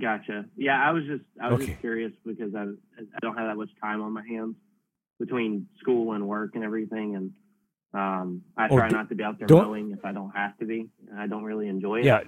Gotcha. 0.00 0.44
Yeah, 0.56 0.80
I 0.80 0.92
was 0.92 1.02
just 1.04 1.24
I 1.42 1.48
was 1.48 1.56
Okay. 1.56 1.66
just 1.66 1.80
curious 1.80 2.12
because 2.24 2.54
I 2.54 2.62
I 2.62 3.18
don't 3.20 3.36
have 3.36 3.48
that 3.48 3.56
much 3.56 3.70
time 3.82 4.00
on 4.02 4.12
my 4.12 4.24
hands 4.24 4.54
between 5.18 5.66
school 5.80 6.12
and 6.12 6.26
work 6.26 6.52
and 6.54 6.62
everything, 6.64 7.16
and 7.16 7.30
um, 7.94 8.42
I 8.56 8.68
try 8.68 8.88
d- 8.88 8.94
not 8.94 9.08
to 9.08 9.14
be 9.14 9.24
out 9.24 9.38
there 9.38 9.48
mowing 9.50 9.92
if 9.92 10.04
I 10.04 10.12
don't 10.12 10.30
have 10.30 10.56
to 10.58 10.64
be. 10.66 10.88
and 11.10 11.18
I 11.20 11.26
don't 11.26 11.44
really 11.44 11.68
enjoy 11.68 12.00
it. 12.00 12.04
Yeah. 12.04 12.20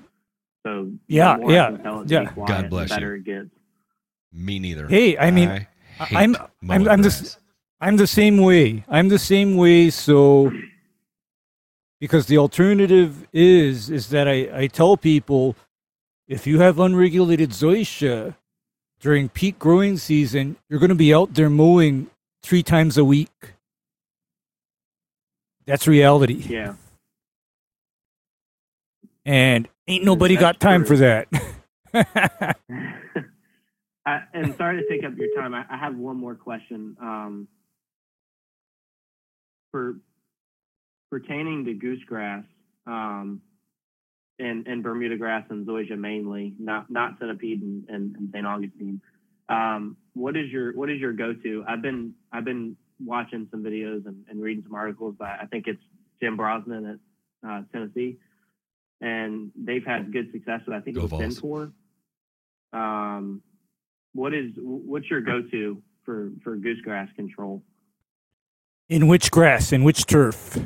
So 0.67 0.91
Yeah, 1.09 1.35
the 1.37 1.41
more 1.43 1.53
yeah, 1.53 1.67
I 1.67 1.71
can 1.73 1.83
tell 1.83 2.01
it 2.01 2.09
to 2.09 2.15
yeah. 2.15 2.21
be 2.21 2.27
quiet, 2.29 2.49
God 2.49 2.71
bless 2.71 2.89
the 2.91 3.01
you. 3.01 3.11
it 3.15 3.25
gets. 3.25 3.49
Me 4.33 4.59
neither. 4.59 4.87
Hey, 4.89 5.17
I 5.19 5.31
mean, 5.31 5.49
I 5.49 6.05
hate 6.05 6.17
I'm- 6.17 6.37
I'm 6.69 6.83
grass. 6.85 7.03
just- 7.03 7.39
I'm 7.81 7.97
the 7.97 8.07
same 8.07 8.37
way. 8.39 8.85
I'm 8.89 9.09
the 9.09 9.19
same 9.19 9.57
way. 9.57 9.89
So, 9.91 10.53
because 11.99 12.27
the 12.27 12.39
alternative 12.39 13.27
is 13.33 13.91
is 13.91 14.11
that 14.11 14.29
I, 14.29 14.51
I 14.63 14.67
tell 14.67 14.97
people, 14.97 15.57
if 16.29 16.47
you 16.47 16.61
have 16.61 16.79
unregulated 16.79 17.51
zoysia 17.51 18.37
during 19.01 19.29
peak 19.31 19.59
growing 19.59 19.97
season, 19.97 20.57
you're 20.69 20.79
going 20.79 20.91
to 20.91 20.95
be 20.95 21.13
out 21.15 21.35
there 21.35 21.51
mowing 21.51 22.09
three 22.43 22.63
times 22.63 22.97
a 22.99 23.05
week. 23.05 23.31
That's 25.67 25.87
reality, 25.87 26.35
Yeah. 26.49 26.75
and 29.25 29.69
ain't 29.87 30.05
nobody 30.05 30.35
That's 30.35 30.59
got 30.59 30.61
time 30.61 30.85
true. 30.85 30.97
for 30.97 30.97
that. 30.99 31.29
I, 34.07 34.23
and 34.35 34.57
sorry 34.57 34.83
to 34.83 34.89
take 34.89 35.05
up 35.05 35.17
your 35.17 35.29
time. 35.37 35.55
I, 35.55 35.65
I 35.71 35.77
have 35.77 35.97
one 35.97 36.17
more 36.17 36.35
question. 36.35 36.97
Um, 37.01 37.49
for 39.71 39.97
pertaining 41.11 41.65
to 41.67 41.75
goosegrass 41.75 42.45
um, 42.87 43.41
and, 44.39 44.67
and 44.67 44.83
Bermuda 44.83 45.17
grass 45.17 45.45
and 45.51 45.67
zoysia 45.67 45.99
mainly, 45.99 46.55
not 46.59 46.91
not 46.91 47.19
centipede 47.21 47.63
and, 47.63 47.85
and, 47.89 48.17
and 48.17 48.31
St. 48.33 48.47
Augustine. 48.47 49.01
Um, 49.49 49.97
what 50.15 50.37
is 50.37 50.51
your 50.51 50.73
what 50.75 50.91
is 50.91 51.01
your 51.01 51.13
go 51.13 51.33
to? 51.33 51.65
I've 51.69 51.83
been 51.83 52.15
I've 52.33 52.45
been 52.45 52.77
watching 53.05 53.49
some 53.51 53.63
videos 53.63 54.07
and, 54.07 54.25
and 54.29 54.43
reading 54.43 54.63
some 54.65 54.75
articles 54.75 55.15
by 55.19 55.37
I 55.41 55.47
think 55.47 55.67
it's 55.67 55.83
Jim 56.21 56.37
Brosnan 56.37 57.01
at 57.45 57.49
uh, 57.49 57.63
Tennessee, 57.73 58.19
and 59.01 59.51
they've 59.57 59.85
had 59.85 60.13
good 60.13 60.31
success 60.33 60.61
with 60.67 60.77
I 60.77 60.81
think 60.81 60.97
Go 60.97 61.05
it 61.05 61.13
was 61.13 61.39
Vols. 61.39 61.39
Sencor. 61.39 61.73
Um, 62.73 63.43
what 64.13 64.35
is 64.35 64.53
what's 64.59 65.09
your 65.11 65.21
go 65.21 65.43
to 65.43 65.83
for 66.05 66.31
for 66.43 66.57
goosegrass 66.57 67.15
control? 67.17 67.63
In 68.89 69.07
which 69.07 69.31
grass? 69.31 69.73
In 69.73 69.85
which 69.85 70.07
turf? 70.07 70.59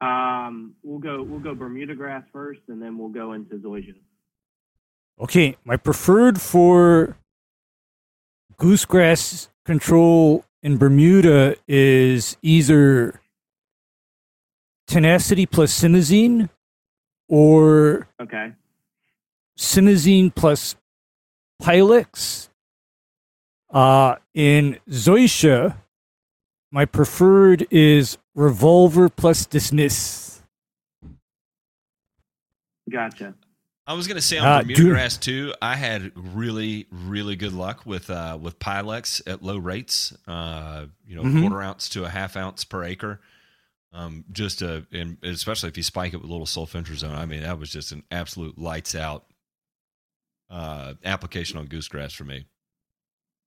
Um, 0.00 0.74
we'll 0.82 0.98
go 0.98 1.22
we'll 1.22 1.40
go 1.40 1.54
Bermuda 1.54 1.94
grass 1.94 2.24
first, 2.32 2.60
and 2.68 2.82
then 2.82 2.98
we'll 2.98 3.10
go 3.10 3.34
into 3.34 3.56
zoysia. 3.56 3.94
Okay, 5.20 5.56
my 5.64 5.76
preferred 5.76 6.40
for 6.40 7.16
goosegrass 8.58 9.48
control 9.64 10.44
in 10.62 10.76
Bermuda 10.78 11.56
is 11.66 12.36
either 12.42 13.20
tenacity 14.86 15.46
plus 15.46 15.78
simazine 15.78 16.48
or 17.28 18.08
Okay. 18.20 18.52
simazine 19.58 20.34
plus 20.34 20.76
Pylex. 21.62 22.48
Uh, 23.70 24.16
in 24.34 24.78
Zoysia, 24.90 25.76
my 26.70 26.84
preferred 26.84 27.66
is 27.70 28.18
revolver 28.34 29.08
plus 29.08 29.46
dismiss. 29.46 30.42
Gotcha. 32.90 33.34
I 33.86 33.94
was 33.94 34.06
gonna 34.06 34.20
say 34.20 34.38
on 34.38 34.46
Uh, 34.46 34.60
Bermuda 34.62 34.82
grass 34.84 35.16
too. 35.16 35.52
I 35.60 35.74
had 35.76 36.12
really, 36.14 36.86
really 36.90 37.34
good 37.36 37.52
luck 37.52 37.84
with 37.84 38.10
uh, 38.10 38.38
with 38.40 38.58
Pylex 38.60 39.20
at 39.26 39.42
low 39.42 39.58
rates. 39.58 40.12
Uh, 40.26 40.86
you 41.06 41.16
know, 41.16 41.22
Mhm. 41.22 41.40
quarter 41.40 41.60
ounce 41.62 41.88
to 41.90 42.04
a 42.04 42.08
half 42.08 42.36
ounce 42.36 42.64
per 42.64 42.84
acre. 42.84 43.20
Um, 43.92 44.24
just 44.32 44.62
a, 44.62 44.86
and 44.92 45.18
especially 45.22 45.68
if 45.68 45.76
you 45.76 45.82
spike 45.82 46.14
it 46.14 46.16
with 46.18 46.30
a 46.30 46.32
little 46.32 46.46
sulfentrazone. 46.46 47.14
I 47.14 47.26
mean, 47.26 47.42
that 47.42 47.58
was 47.58 47.70
just 47.70 47.92
an 47.92 48.04
absolute 48.10 48.56
lights 48.58 48.94
out 48.94 49.26
uh, 50.48 50.94
application 51.04 51.58
on 51.58 51.66
goosegrass 51.66 52.12
for 52.14 52.24
me. 52.24 52.44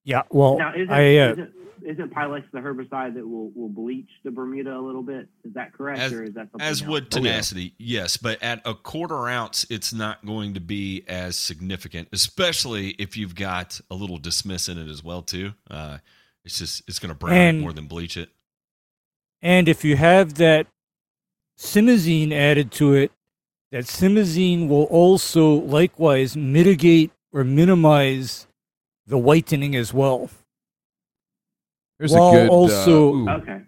Yeah, 0.06 0.22
well, 0.30 0.58
Now, 0.58 0.72
isn't 0.74 0.90
I 0.92 1.18
uh, 1.18 1.32
isn't, 1.32 1.54
isn't 1.84 2.14
Pylex 2.14 2.44
the 2.54 2.60
herbicide 2.60 3.16
that 3.16 3.28
will, 3.28 3.50
will 3.56 3.70
bleach 3.70 4.08
the 4.24 4.32
Bermuda 4.32 4.78
a 4.78 4.80
little 4.80 5.02
bit? 5.02 5.28
Is 5.44 5.54
that 5.56 5.74
correct, 5.74 6.00
As- 6.00 6.14
or 6.14 6.24
is 6.24 6.34
that 6.36 6.50
something 6.52 6.62
As 6.62 6.82
else? 6.82 6.90
would 6.90 7.04
Oh, 7.06 7.18
yeah. 7.18 7.22
tenacity, 7.32 7.74
yes, 7.80 8.16
but 8.18 8.42
at 8.42 8.62
a 8.66 8.74
quarter 8.76 9.28
ounce, 9.28 9.66
it's 9.70 9.94
not 9.94 10.24
going 10.26 10.54
to 10.54 10.60
be 10.60 11.04
as 11.08 11.36
significant, 11.36 12.08
especially 12.14 12.90
if 13.00 13.18
you've 13.18 13.36
got 13.36 13.82
a 13.92 13.96
little 13.96 14.18
dismiss 14.20 14.70
in 14.70 14.78
it 14.78 14.88
as 14.90 15.04
well 15.04 15.22
too. 15.24 15.54
Uh, 15.70 15.98
it's 16.44 16.60
just 16.60 16.84
it's 16.88 17.00
going 17.00 17.10
to 17.10 17.16
brown 17.16 17.36
it 17.38 17.62
more 17.62 17.74
than 17.74 17.88
bleach 17.88 18.16
it. 18.18 18.30
And 19.42 19.68
if 19.68 19.84
you 19.84 19.98
have 19.98 20.36
that 20.36 20.68
simazine 21.58 22.32
added 22.32 22.72
to 22.74 22.94
it, 22.94 23.12
that 23.72 23.86
simazine 23.86 24.68
will 24.68 24.84
also 24.86 25.50
likewise 25.50 26.38
mitigate 26.38 27.12
or 27.34 27.44
minimize 27.44 28.48
the 29.08 29.18
whitening 29.18 29.76
as 29.76 29.94
well, 29.94 30.30
There's 31.98 32.12
Well, 32.12 32.30
a 32.30 32.34
good. 32.34 32.50
also- 32.50 33.26
uh, 33.28 33.38
Okay. 33.38 33.62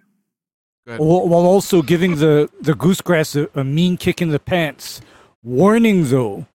while 0.85 1.27
while 1.29 1.45
also 1.45 1.81
giving 1.81 2.15
the, 2.17 2.49
the 2.59 2.73
goosegrass 2.73 3.35
a, 3.35 3.49
a 3.57 3.63
mean 3.63 3.95
kick 3.97 4.21
in 4.21 4.29
the 4.29 4.39
pants. 4.39 4.99
Warning 5.43 6.09
though, 6.09 6.45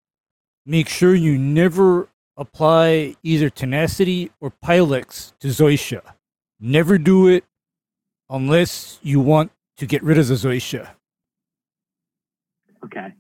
make 0.66 0.88
sure 0.88 1.14
you 1.14 1.38
never 1.38 2.08
apply 2.36 3.16
either 3.22 3.48
tenacity 3.48 4.30
or 4.40 4.50
Pylex 4.64 5.32
to 5.40 5.48
zoysia. 5.48 6.02
Never 6.60 6.98
do 6.98 7.26
it 7.28 7.44
unless 8.28 8.98
you 9.02 9.20
want 9.20 9.50
to 9.78 9.86
get 9.86 10.02
rid 10.02 10.18
of 10.18 10.28
the 10.28 10.34
zoysia. 10.34 10.90
Okay. 12.84 13.14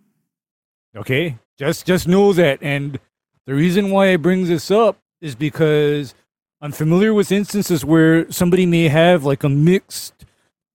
Okay, 0.94 1.38
just 1.58 1.86
just 1.86 2.06
know 2.06 2.32
that, 2.34 2.58
and 2.62 2.98
the 3.46 3.54
reason 3.54 3.90
why 3.90 4.12
I 4.12 4.16
bring 4.16 4.44
this 4.46 4.70
up 4.70 4.98
is 5.22 5.34
because 5.34 6.14
I'm 6.60 6.72
familiar 6.72 7.14
with 7.14 7.32
instances 7.32 7.84
where 7.84 8.30
somebody 8.30 8.66
may 8.66 8.88
have 8.88 9.24
like 9.24 9.44
a 9.44 9.48
mixed 9.48 10.26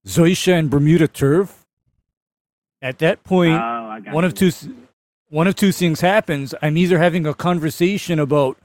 Zoysia 0.07 0.57
and 0.57 0.69
Bermuda 0.69 1.07
turf. 1.07 1.65
At 2.81 2.99
that 2.99 3.19
Oh, 3.25 3.27
point, 3.29 3.59
got 3.99 4.13
one 4.13 4.23
of 4.23 4.33
two 4.33 4.51
one 5.29 5.47
of 5.47 5.55
two 5.55 5.71
things 5.73 6.01
happens. 6.01 6.55
I'm 6.61 6.77
either 6.77 6.97
having 6.97 7.27
a 7.27 7.33
conversation 7.33 8.17
about 8.19 8.57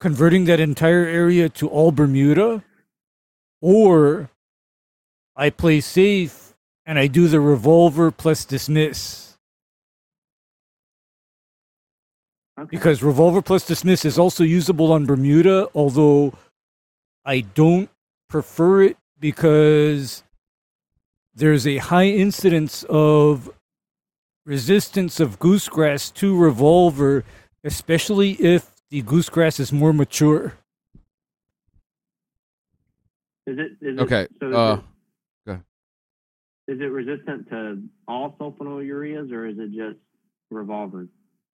converting 0.00 0.46
that 0.46 0.58
entire 0.60 1.04
area 1.06 1.48
to 1.50 1.68
all 1.68 1.92
Bermuda, 1.92 2.64
or 3.60 4.30
I 5.36 5.50
play 5.50 5.80
safe 5.80 6.54
and 6.84 6.98
I 6.98 7.06
do 7.06 7.28
the 7.28 7.40
revolver 7.40 8.10
plus 8.10 8.44
dismiss. 8.44 9.27
Okay. 12.58 12.68
because 12.70 13.02
revolver 13.04 13.40
plus 13.40 13.64
dismiss 13.64 14.04
is 14.04 14.18
also 14.18 14.42
usable 14.42 14.90
on 14.92 15.06
Bermuda, 15.06 15.68
although 15.74 16.32
I 17.24 17.40
don't 17.40 17.88
prefer 18.28 18.82
it 18.82 18.96
because 19.20 20.24
there's 21.34 21.66
a 21.68 21.76
high 21.78 22.06
incidence 22.08 22.84
of 22.88 23.48
resistance 24.44 25.20
of 25.20 25.38
goosegrass 25.38 26.12
to 26.14 26.36
revolver, 26.36 27.22
especially 27.62 28.32
if 28.32 28.72
the 28.90 29.02
goosegrass 29.02 29.60
is 29.60 29.72
more 29.72 29.92
mature. 29.92 30.54
is 33.46 33.58
it 33.58 33.72
is 33.80 33.98
Okay, 34.00 34.22
It, 34.22 34.30
so 34.40 34.48
is, 34.48 34.54
uh, 34.56 34.76
it, 34.78 34.84
go 35.46 35.52
ahead. 35.52 35.64
is 36.66 36.80
it 36.80 36.90
resistant 36.90 37.48
to 37.50 37.82
all 38.08 38.36
sulfonylureas 38.40 39.30
or 39.30 39.46
is 39.46 39.58
it 39.58 39.70
just 39.70 39.98
revolvers? 40.50 41.08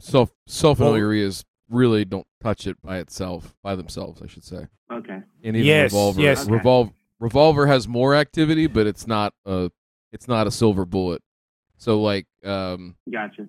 Sulf- 0.00 0.12
Well- 0.14 0.74
sulfonylureas 0.74 1.44
really 1.68 2.04
don't 2.04 2.26
touch 2.42 2.66
it 2.66 2.80
by 2.82 2.98
itself, 2.98 3.54
by 3.62 3.76
themselves, 3.76 4.20
I 4.22 4.26
should 4.26 4.44
say. 4.44 4.66
Okay. 4.90 5.20
And 5.44 5.56
even 5.56 5.64
Yes, 5.66 5.92
revolver, 5.92 6.20
yes. 6.20 6.46
Okay. 6.48 6.52
revol- 6.56 6.92
revolver 7.20 7.66
has 7.66 7.86
more 7.86 8.14
activity, 8.14 8.66
but 8.66 8.86
it's 8.86 9.06
not 9.06 9.34
a, 9.46 9.70
it's 10.12 10.26
not 10.26 10.46
a 10.46 10.50
silver 10.50 10.84
bullet. 10.84 11.22
So 11.76 12.00
like, 12.02 12.26
um, 12.44 12.96
Gotcha. 13.10 13.46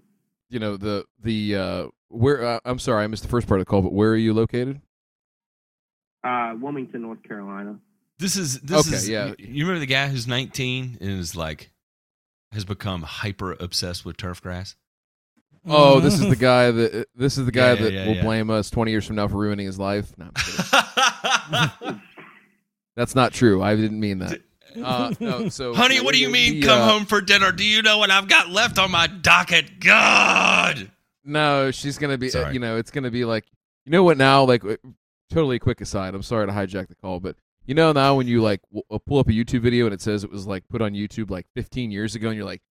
you 0.49 0.59
know 0.59 0.77
the 0.77 1.05
the 1.21 1.55
uh, 1.55 1.87
where 2.09 2.45
uh, 2.45 2.59
I'm 2.63 2.79
sorry, 2.79 3.03
I 3.03 3.07
missed 3.07 3.23
the 3.23 3.29
first 3.29 3.47
part 3.47 3.59
of 3.59 3.65
the 3.65 3.69
call, 3.69 3.81
but 3.81 3.91
where 3.93 4.11
are 4.11 4.15
you 4.17 4.33
located? 4.33 4.81
Uh, 6.23 6.53
Wilmington, 6.59 7.01
North 7.01 7.23
Carolina. 7.23 7.79
This 8.19 8.35
is 8.37 8.59
this 8.61 8.87
Okay, 8.87 8.95
is 8.95 9.09
yeah. 9.09 9.33
You 9.39 9.65
remember 9.65 9.79
the 9.79 9.85
guy 9.87 10.07
who's 10.07 10.27
19 10.27 10.97
and 11.01 11.09
is 11.19 11.35
like 11.35 11.71
has 12.51 12.63
become 12.65 13.01
hyper 13.01 13.53
obsessed 13.53 14.05
with 14.05 14.17
turf 14.17 14.41
grass? 14.41 14.75
Oh, 15.67 16.00
this 16.00 16.15
is 16.15 16.28
the 16.28 16.36
guy 16.36 16.71
that 16.71 17.08
this 17.15 17.38
is 17.38 17.45
the 17.45 17.52
guy 17.52 17.74
Yeah, 17.74 17.74
yeah, 17.74 17.82
that 17.84 17.93
yeah, 17.93 18.08
will 18.08 18.15
yeah. 18.15 18.24
blame 18.24 18.50
us 18.50 18.69
20 18.69 18.89
years 18.91 19.06
from 19.06 19.15
now 19.17 19.28
for 19.28 19.38
ruining 19.38 19.65
his 19.67 19.78
life. 19.80 20.12
No, 20.17 20.26
I'm 20.26 21.71
kidding. 21.84 22.02
That's 22.95 23.15
not 23.15 23.34
true. 23.34 23.62
I 23.62 23.76
didn't 23.76 24.00
mean 24.00 24.19
that. 24.19 24.41
Uh, 24.82 25.13
no, 25.19 25.50
so 25.50 25.74
Honey, 25.74 26.02
what 26.02 26.13
do 26.13 26.19
you 26.19 26.30
mean 26.30 26.60
the, 26.62 26.67
come 26.67 26.82
uh, 26.82 26.88
home 26.89 27.06
for 27.06 27.21
dinner? 27.21 27.52
Do 27.52 27.63
you 27.63 27.82
know 27.82 27.97
what 27.97 28.10
I've 28.12 28.28
got 28.28 28.50
left 28.50 28.80
on 28.80 28.91
my 28.91 29.08
docket? 29.08 29.80
God. 29.80 30.91
No, 31.24 31.71
she's 31.71 31.97
gonna 31.97 32.17
be. 32.17 32.28
uh, 32.28 32.32
Sorry. 32.32 32.54
you 32.54 32.60
know, 32.60 32.78
it's 32.78 32.91
gonna 32.91 33.12
be 33.12 33.26
like 33.26 33.45
you 33.86 33.91
know 33.91 34.04
what 34.04 34.17
now? 34.17 34.43
Like 34.43 34.63
totally 35.30 35.60
quick 35.60 35.82
aside. 35.82 36.15
I'm 36.15 36.24
sorry 36.24 36.47
to 36.47 36.54
hijack 36.54 36.88
the 36.88 36.95
call, 36.95 37.19
but 37.19 37.36
you 37.65 37.76
know 37.76 37.91
now 37.91 38.15
when 38.15 38.28
you 38.28 38.41
like 38.41 38.62
w- 38.71 38.84
uh, 38.89 38.97
pull 38.97 39.19
up 39.19 39.28
a 39.28 39.32
YouTube 39.32 39.62
video 39.62 39.86
and 39.86 39.93
it 39.93 40.02
says 40.02 40.24
it 40.24 40.32
was 40.32 40.47
like 40.47 40.67
put 40.67 40.82
on 40.82 40.93
YouTube 40.93 41.30
like 41.30 41.45
15 41.56 41.91
years 41.91 42.15
ago, 42.15 42.28
and 42.30 42.36
you're 42.38 42.45
like, 42.45 42.62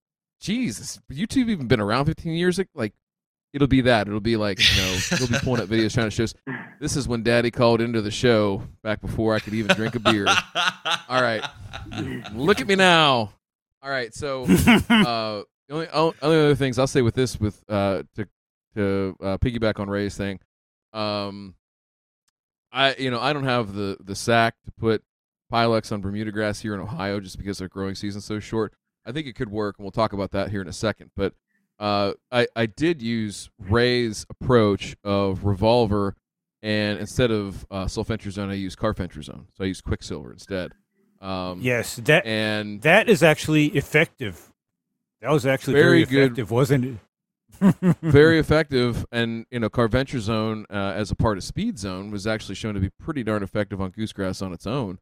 "Geez, 0.41 0.79
has 0.79 1.01
YouTube 1.11 1.49
even 1.49 1.67
been 1.69 1.81
around 1.81 2.07
15 2.07 2.33
years?" 2.33 2.61
Like 2.75 2.95
it'll 3.53 3.69
be 3.69 3.83
that. 3.83 4.07
It'll 4.07 4.21
be 4.21 4.37
like 4.37 4.59
you 4.59 4.83
know 4.83 4.99
you'll 5.19 5.29
be 5.29 5.39
pulling 5.39 5.61
up 5.63 5.69
videos 5.71 5.95
trying 5.95 6.07
to 6.07 6.11
show. 6.11 6.25
us, 6.25 6.35
This 6.81 6.97
is 6.97 7.07
when 7.09 7.23
Daddy 7.23 7.51
called 7.51 7.81
into 7.81 8.01
the 8.01 8.11
show 8.11 8.63
back 8.83 9.01
before 9.01 9.35
I 9.35 9.41
could 9.41 9.55
even 9.55 9.75
drink 9.77 9.95
a 9.95 10.01
beer. 10.01 10.27
All 11.09 11.23
right, 11.23 11.45
look 12.33 12.61
at 12.61 12.67
me 12.67 12.75
now. 12.75 13.33
All 13.83 13.91
right, 13.91 14.15
so 14.15 14.43
uh, 14.89 15.43
the 15.69 15.75
only 15.75 15.89
only 15.89 16.17
other 16.23 16.55
things 16.55 16.79
I'll 16.79 16.87
say 16.87 17.03
with 17.03 17.15
this, 17.15 17.39
with 17.41 17.63
uh, 17.69 18.03
to 18.17 18.29
to 18.75 19.17
uh, 19.23 19.39
piggyback 19.39 19.81
on 19.81 19.89
Ray's 19.89 20.17
thing, 20.17 20.39
um, 20.93 21.55
I 22.73 22.95
you 22.97 23.11
know 23.11 23.21
I 23.21 23.33
don't 23.33 23.45
have 23.45 23.75
the 23.75 23.97
the 24.01 24.15
sack 24.15 24.55
to 24.65 24.73
put 24.73 25.03
Pylex 25.53 25.93
on 25.93 26.01
Bermuda 26.01 26.31
grass 26.31 26.61
here 26.61 26.75
in 26.75 26.81
Ohio 26.81 27.21
just 27.21 27.39
because 27.39 27.59
their 27.59 27.69
growing 27.69 27.95
season's 27.95 28.25
so 28.25 28.39
short. 28.39 28.75
I 29.07 29.13
think 29.13 29.27
it 29.27 29.35
could 29.35 29.51
work, 29.51 29.77
and 29.79 29.85
we'll 29.85 29.93
talk 29.93 30.13
about 30.13 30.31
that 30.33 30.51
here 30.51 30.61
in 30.63 30.69
a 30.69 30.73
second. 30.73 31.11
But 31.17 31.35
uh, 31.79 32.13
I 32.31 32.47
I 32.55 32.67
did 32.67 33.01
use 33.03 33.51
Ray's 33.59 34.27
approach 34.31 34.97
of 35.05 35.45
revolver, 35.45 36.17
and 36.63 36.99
instead 36.99 37.31
of 37.31 37.67
uh, 37.71 37.85
sulfentrazone, 37.87 38.51
I 38.51 38.55
used 38.55 38.79
carfentrazone. 38.79 39.47
So 39.57 39.65
I 39.65 39.65
used 39.65 39.85
Quicksilver 39.85 40.33
instead. 40.33 40.73
Um, 41.21 41.61
yes, 41.61 41.97
that 41.97 42.25
and 42.27 42.83
that 42.83 43.09
is 43.09 43.23
actually 43.23 43.67
effective. 43.67 44.53
That 45.21 45.31
was 45.31 45.45
actually 45.45 45.75
Very 45.75 46.05
very, 46.05 46.07
good. 46.07 46.25
effective, 46.25 46.51
wasn't 46.51 46.85
it? 46.85 46.97
very 48.01 48.39
effective 48.39 49.05
and 49.13 49.45
you 49.51 49.59
know 49.61 49.69
carfentrazone 49.69 50.65
uh, 50.71 50.95
as 50.97 51.11
a 51.11 51.15
part 51.15 51.37
of 51.37 51.45
speed 51.45 51.79
zone 51.79 52.11
was 52.11 52.27
actually 52.27 52.55
shown 52.55 52.73
to 52.73 52.81
be 52.81 52.89
pretty 52.99 53.23
darn 53.23 53.43
effective 53.43 53.83
on 53.83 53.91
goosegrass 53.91 54.41
on 54.41 54.55
its 54.55 54.67
own 54.67 54.99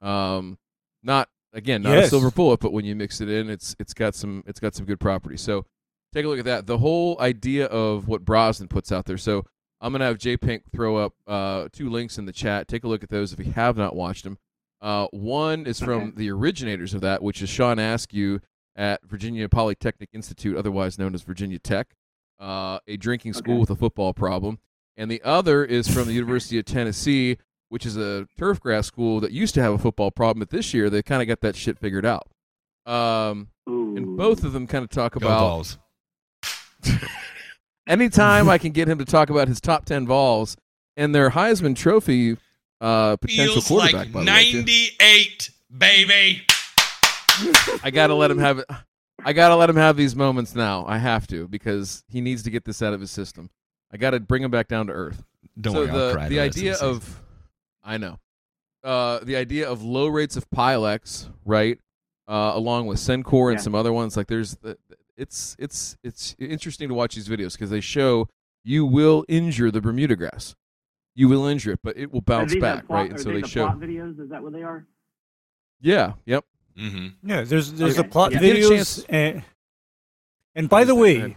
um 0.00 0.56
not 1.02 1.28
again 1.52 1.82
not 1.82 1.96
a 1.98 2.08
silver 2.08 2.30
bullet 2.30 2.60
but 2.60 2.72
when 2.72 2.84
you 2.84 2.94
mix 2.94 3.20
it 3.20 3.28
in 3.28 3.48
it's 3.48 3.74
it's 3.78 3.94
got 3.94 4.14
some 4.14 4.42
it's 4.46 4.60
got 4.60 4.74
some 4.74 4.84
good 4.86 5.00
properties. 5.00 5.40
So 5.40 5.64
take 6.12 6.24
a 6.24 6.28
look 6.28 6.38
at 6.38 6.44
that. 6.44 6.66
The 6.66 6.78
whole 6.78 7.20
idea 7.20 7.66
of 7.66 8.08
what 8.08 8.24
brosnan 8.24 8.68
puts 8.68 8.92
out 8.92 9.06
there. 9.06 9.18
So 9.18 9.44
i'm 9.80 9.92
gonna 9.92 10.04
have 10.06 10.18
j 10.18 10.36
pink 10.36 10.64
throw 10.72 10.96
up 10.96 11.14
uh 11.26 11.68
two 11.72 11.88
links 11.90 12.18
in 12.18 12.24
the 12.26 12.32
chat. 12.32 12.68
Take 12.68 12.84
a 12.84 12.88
look 12.88 13.02
at 13.02 13.08
those 13.10 13.32
if 13.32 13.38
you 13.44 13.52
have 13.52 13.76
not 13.76 13.94
watched 13.96 14.24
them 14.24 14.38
uh 14.80 15.06
one 15.10 15.66
is 15.66 15.80
from 15.80 16.02
Okay. 16.08 16.12
the 16.16 16.30
originators 16.30 16.94
of 16.94 17.00
that 17.00 17.22
which 17.22 17.42
is 17.42 17.48
Shawn 17.48 17.78
Askew 17.78 18.40
at 18.76 19.02
virginia 19.04 19.48
polytechnic 19.48 20.08
institute 20.12 20.56
otherwise 20.56 20.98
known 20.98 21.14
as 21.14 21.22
virginia 21.22 21.58
tech 21.58 21.94
uh, 22.40 22.78
a 22.86 22.96
drinking 22.96 23.32
school 23.32 23.54
Okay. 23.54 23.60
with 23.62 23.70
a 23.70 23.74
football 23.74 24.14
problem, 24.14 24.60
and 24.96 25.10
the 25.10 25.20
other 25.22 25.64
is 25.64 25.88
from 25.88 26.06
the 26.06 26.12
University 26.12 26.56
of 26.56 26.64
Tennessee, 26.66 27.36
which 27.68 27.86
is 27.86 27.96
a 27.96 28.26
turf 28.38 28.60
grass 28.60 28.86
school 28.86 29.20
that 29.20 29.32
used 29.32 29.54
to 29.54 29.62
have 29.62 29.72
a 29.72 29.78
football 29.78 30.10
problem, 30.10 30.40
but 30.40 30.50
this 30.50 30.72
year 30.72 30.88
they 30.90 31.02
kind 31.02 31.22
of 31.22 31.28
got 31.28 31.40
that 31.40 31.56
shit 31.56 31.78
figured 31.78 32.06
out. 32.06 32.28
Um, 32.86 33.48
and 33.66 34.16
both 34.16 34.44
of 34.44 34.52
them 34.52 34.66
kind 34.66 34.82
of 34.82 34.90
talk 34.90 35.16
about 35.16 35.40
balls. 35.40 35.78
anytime 37.86 38.48
I 38.48 38.58
can 38.58 38.72
get 38.72 38.88
him 38.88 38.98
to 38.98 39.04
talk 39.04 39.30
about 39.30 39.48
his 39.48 39.60
top 39.60 39.84
ten 39.84 40.04
balls 40.04 40.56
and 40.96 41.14
their 41.14 41.30
Heisman 41.30 41.76
Trophy 41.76 42.36
uh, 42.80 43.16
potential 43.16 43.54
Feels 43.54 43.68
quarterback. 43.68 43.94
like 43.94 44.12
by 44.12 44.24
the 44.24 44.30
way, 44.30 44.52
too. 44.52 44.58
98, 44.58 45.50
baby. 45.76 46.42
I 47.82 47.90
gotta 47.92 48.14
let 48.14 48.30
him 48.30 48.38
have 48.38 48.58
it. 48.58 48.66
I 49.24 49.32
gotta 49.32 49.56
let 49.56 49.68
him 49.68 49.76
have 49.76 49.96
these 49.96 50.14
moments 50.14 50.54
now. 50.54 50.84
I 50.86 50.98
have 50.98 51.26
to 51.28 51.48
because 51.48 52.04
he 52.08 52.20
needs 52.20 52.42
to 52.44 52.50
get 52.50 52.64
this 52.64 52.82
out 52.82 52.92
of 52.94 53.00
his 53.00 53.10
system. 53.10 53.50
I 53.92 53.96
gotta 53.96 54.20
bring 54.20 54.42
him 54.42 54.50
back 54.50 54.68
down 54.68 54.86
to 54.88 54.92
earth. 54.92 55.24
Don't 55.60 55.74
so 55.74 55.80
worry, 55.80 55.90
I'll 55.90 55.98
the 55.98 56.12
cry 56.12 56.28
the 56.28 56.38
rest 56.38 56.56
idea 56.56 56.74
season. 56.74 56.88
of, 56.88 57.20
I 57.88 57.96
know, 57.96 58.18
uh, 58.84 59.20
the 59.22 59.34
idea 59.36 59.68
of 59.68 59.82
low 59.82 60.06
rates 60.08 60.36
of 60.36 60.48
Pylex, 60.50 61.30
right, 61.46 61.78
uh, 62.28 62.52
along 62.54 62.86
with 62.86 62.98
Sencor 62.98 63.48
and 63.50 63.58
Yeah. 63.58 63.62
some 63.62 63.74
other 63.74 63.92
ones. 63.92 64.16
Like 64.16 64.26
there's, 64.26 64.56
the, 64.56 64.76
it's 65.16 65.56
it's 65.58 65.96
it's 66.04 66.36
interesting 66.38 66.88
to 66.88 66.94
watch 66.94 67.14
these 67.14 67.28
videos 67.28 67.52
because 67.52 67.70
they 67.70 67.80
show 67.80 68.28
you 68.62 68.84
will 68.84 69.24
injure 69.26 69.70
the 69.70 69.80
Bermuda 69.80 70.14
grass, 70.16 70.54
you 71.14 71.28
will 71.28 71.46
injure 71.46 71.72
it, 71.72 71.80
but 71.82 71.96
it 71.96 72.12
will 72.12 72.20
bounce 72.20 72.54
back, 72.56 72.86
plot, 72.86 73.00
right? 73.00 73.10
And 73.10 73.20
so 73.20 73.32
they 73.32 73.40
the 73.40 73.48
show, 73.48 73.66
plot 73.66 73.80
videos. 73.80 74.20
Is 74.20 74.28
that 74.28 74.42
what 74.42 74.52
they 74.52 74.62
are? 74.62 74.86
yeah, 75.80 76.12
yep. 76.26 76.44
Mm-hmm. 76.78 77.28
Yeah, 77.28 77.42
there's 77.42 77.72
there's 77.72 77.98
Okay. 77.98 78.06
a 78.06 78.10
plot 78.10 78.32
Yeah. 78.32 78.38
Videos 78.40 79.04
and 79.08 79.42
and 80.54 80.68
by 80.68 80.84
the 80.84 80.94
way, 80.94 81.36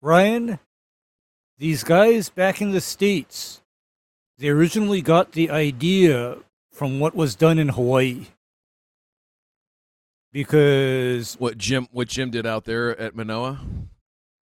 Ryan, 0.00 0.58
these 1.58 1.84
guys 1.84 2.28
back 2.28 2.60
in 2.60 2.72
the 2.72 2.80
states, 2.80 3.61
they 4.42 4.48
originally 4.48 5.00
got 5.00 5.32
the 5.32 5.48
idea 5.50 6.36
from 6.72 6.98
what 6.98 7.14
was 7.14 7.36
done 7.36 7.60
in 7.60 7.68
Hawaii. 7.68 8.26
Because 10.32 11.34
What 11.34 11.56
Jim, 11.56 11.86
what 11.92 12.08
Jim 12.08 12.30
did 12.30 12.44
out 12.44 12.64
there 12.64 12.98
at 12.98 13.14
Manoa? 13.14 13.60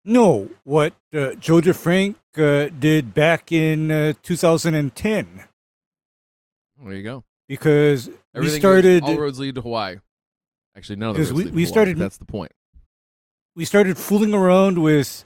no, 0.03 0.49
what 0.63 0.93
uh, 1.13 1.35
Joe 1.35 1.61
DeFrank 1.61 2.15
uh, 2.37 2.69
did 2.79 3.13
back 3.13 3.51
in 3.51 3.91
uh, 3.91 4.13
2010. 4.23 5.43
There 6.83 6.93
you 6.93 7.03
go. 7.03 7.23
Because 7.47 8.09
Everything 8.33 8.55
we 8.55 8.59
started 8.59 9.03
all 9.03 9.17
roads 9.17 9.37
lead 9.39 9.53
to 9.53 9.61
Hawaii. 9.61 9.97
Actually, 10.75 10.95
none 10.95 11.09
of 11.11 11.15
Because 11.17 11.31
we- 11.31 11.51
we 11.51 11.65
started- 11.65 11.99
That's 11.99 12.17
the 12.17 12.25
point. 12.25 12.53
we 13.55 13.65
started 13.65 13.99
fooling 13.99 14.33
around 14.33 14.79
with 14.79 15.23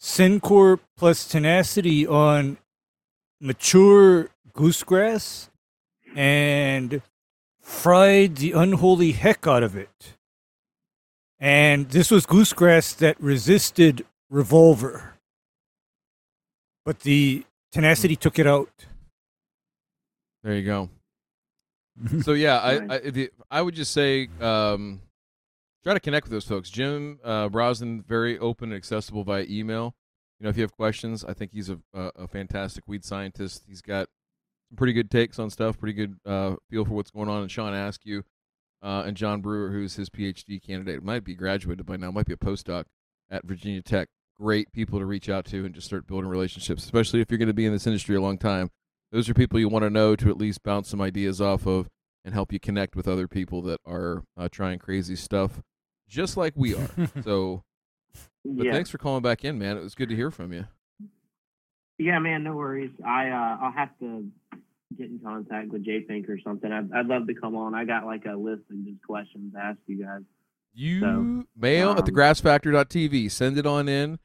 Sencor 0.00 0.78
plus 0.96 1.26
tenacity 1.26 2.06
on 2.06 2.58
mature 3.40 4.28
goosegrass 4.52 5.48
and 6.16 7.02
fried 7.60 8.36
the 8.36 8.52
unholy 8.52 9.12
heck 9.12 9.46
out 9.46 9.62
of 9.62 9.76
it. 9.76 10.14
And 11.38 11.90
this 11.90 12.10
was 12.10 12.26
goosegrass 12.26 12.96
that 12.96 13.20
resisted 13.20 14.04
revolver. 14.28 15.14
But 16.84 17.00
the 17.00 17.44
tenacity 17.70 18.16
took 18.16 18.38
it 18.38 18.46
out. 18.46 18.86
There 20.42 20.54
you 20.54 20.64
go. 20.64 20.90
so 22.22 22.32
yeah, 22.32 22.58
I 22.58 22.94
I, 22.94 22.98
the, 22.98 23.30
I 23.50 23.62
would 23.62 23.74
just 23.74 23.92
say 23.92 24.28
um, 24.40 25.00
try 25.84 25.94
to 25.94 26.00
connect 26.00 26.24
with 26.24 26.32
those 26.32 26.46
folks. 26.46 26.70
Jim 26.70 27.18
uh, 27.24 27.48
Brosnan, 27.48 28.02
very 28.02 28.38
open 28.38 28.70
and 28.70 28.76
accessible 28.76 29.24
via 29.24 29.44
email. 29.48 29.94
You 30.38 30.44
know, 30.44 30.50
if 30.50 30.56
you 30.56 30.62
have 30.62 30.72
questions, 30.72 31.24
I 31.24 31.32
think 31.32 31.52
he's 31.52 31.68
a, 31.68 31.78
a, 31.92 32.10
a 32.16 32.28
fantastic 32.28 32.84
weed 32.86 33.04
scientist. 33.04 33.64
He's 33.66 33.82
got 33.82 34.08
some 34.68 34.76
pretty 34.76 34.92
good 34.92 35.10
takes 35.10 35.38
on 35.38 35.50
stuff, 35.50 35.78
pretty 35.78 35.94
good 35.94 36.16
uh, 36.24 36.56
feel 36.70 36.84
for 36.84 36.92
what's 36.92 37.10
going 37.10 37.28
on. 37.28 37.42
And 37.42 37.50
Shawn 37.50 37.74
Askew 37.74 38.22
uh, 38.82 39.02
and 39.06 39.16
John 39.16 39.40
Brewer, 39.40 39.70
who's 39.70 39.96
his 39.96 40.10
PhD 40.10 40.62
candidate, 40.62 41.02
might 41.02 41.24
be 41.24 41.34
graduated 41.34 41.86
by 41.86 41.96
now, 41.96 42.10
might 42.10 42.26
be 42.26 42.32
a 42.32 42.36
postdoc 42.36 42.84
at 43.30 43.44
Virginia 43.44 43.82
Tech. 43.82 44.08
great 44.38 44.72
people 44.72 45.00
to 45.00 45.06
reach 45.06 45.28
out 45.28 45.44
to 45.46 45.64
and 45.64 45.74
just 45.74 45.86
start 45.88 46.06
building 46.06 46.30
relationships, 46.30 46.84
especially 46.84 47.20
if 47.20 47.30
you're 47.30 47.38
going 47.38 47.48
to 47.48 47.54
be 47.54 47.66
in 47.66 47.72
this 47.72 47.86
industry 47.86 48.14
a 48.14 48.20
long 48.20 48.38
time. 48.38 48.70
Those 49.10 49.28
are 49.28 49.34
people 49.34 49.58
you 49.58 49.68
want 49.68 49.84
to 49.84 49.90
know 49.90 50.14
to 50.16 50.28
at 50.28 50.36
least 50.36 50.62
bounce 50.62 50.88
some 50.88 51.00
ideas 51.00 51.40
off 51.40 51.66
of 51.66 51.88
and 52.24 52.34
help 52.34 52.52
you 52.52 52.60
connect 52.60 52.94
with 52.94 53.08
other 53.08 53.26
people 53.26 53.62
that 53.62 53.80
are 53.86 54.22
uh, 54.36 54.48
trying 54.50 54.78
crazy 54.78 55.16
stuff, 55.16 55.62
just 56.08 56.36
like 56.36 56.52
we 56.56 56.74
are. 56.74 56.90
so, 57.24 57.64
but 58.44 58.66
yeah. 58.66 58.72
thanks 58.72 58.90
for 58.90 58.98
calling 58.98 59.22
back 59.22 59.44
in, 59.44 59.58
man. 59.58 59.76
It 59.76 59.82
was 59.82 59.94
good 59.94 60.08
to 60.08 60.16
hear 60.16 60.30
from 60.30 60.52
you. 60.52 60.66
Yeah, 61.98 62.18
man, 62.18 62.44
no 62.44 62.54
worries. 62.54 62.92
I 63.04 63.30
uh, 63.30 63.58
I'll 63.60 63.72
have 63.72 63.90
to 64.00 64.28
get 64.96 65.06
in 65.10 65.18
contact 65.18 65.68
with 65.68 65.84
Jay 65.84 66.00
Pink 66.00 66.28
or 66.28 66.38
something. 66.40 66.72
I'd, 66.72 66.92
I'd 66.92 67.06
love 67.06 67.26
to 67.26 67.34
come 67.34 67.56
on. 67.56 67.74
I 67.74 67.84
got 67.84 68.06
like 68.06 68.24
a 68.24 68.36
list 68.36 68.62
of 68.70 68.84
just 68.84 69.02
questions 69.06 69.52
to 69.54 69.58
ask 69.58 69.78
you 69.86 70.04
guys. 70.04 70.22
You 70.74 71.00
So, 71.00 71.44
mail 71.56 71.90
at 71.92 71.98
um, 71.98 72.04
thegrassfactor.tv. 72.04 73.30
Send 73.30 73.58
it 73.58 73.66
on 73.66 73.88
in. 73.88 74.18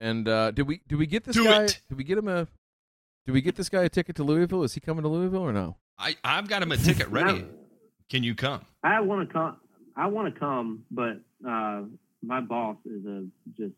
And 0.00 0.26
uh, 0.28 0.50
did 0.50 0.66
we 0.66 0.80
did 0.88 0.98
we 0.98 1.06
get 1.06 1.24
this 1.24 1.36
Do 1.36 1.44
guy? 1.44 1.64
it. 1.64 1.80
Did 1.88 1.98
we 1.98 2.04
get 2.04 2.18
him 2.18 2.26
a? 2.28 2.48
Did 3.26 3.32
we 3.32 3.42
get 3.42 3.54
this 3.56 3.68
guy 3.68 3.82
a 3.82 3.88
ticket 3.88 4.16
to 4.16 4.24
Louisville? 4.24 4.62
Is 4.62 4.74
he 4.74 4.80
coming 4.80 5.02
to 5.02 5.08
Louisville 5.08 5.42
or 5.42 5.52
no? 5.52 5.76
I, 5.98 6.16
I've 6.24 6.48
got 6.48 6.62
him 6.62 6.72
a 6.72 6.76
ticket 6.78 7.08
ready. 7.10 7.44
Can 8.08 8.24
you 8.24 8.34
come? 8.34 8.62
I 8.82 9.00
want 9.00 9.28
to 9.28 9.32
come. 9.32 9.56
I 9.94 10.06
want 10.06 10.32
to 10.32 10.40
come, 10.40 10.84
but 10.90 11.20
uh, 11.46 11.82
my 12.22 12.40
boss 12.40 12.76
is 12.84 13.04
a 13.06 13.26
just 13.56 13.74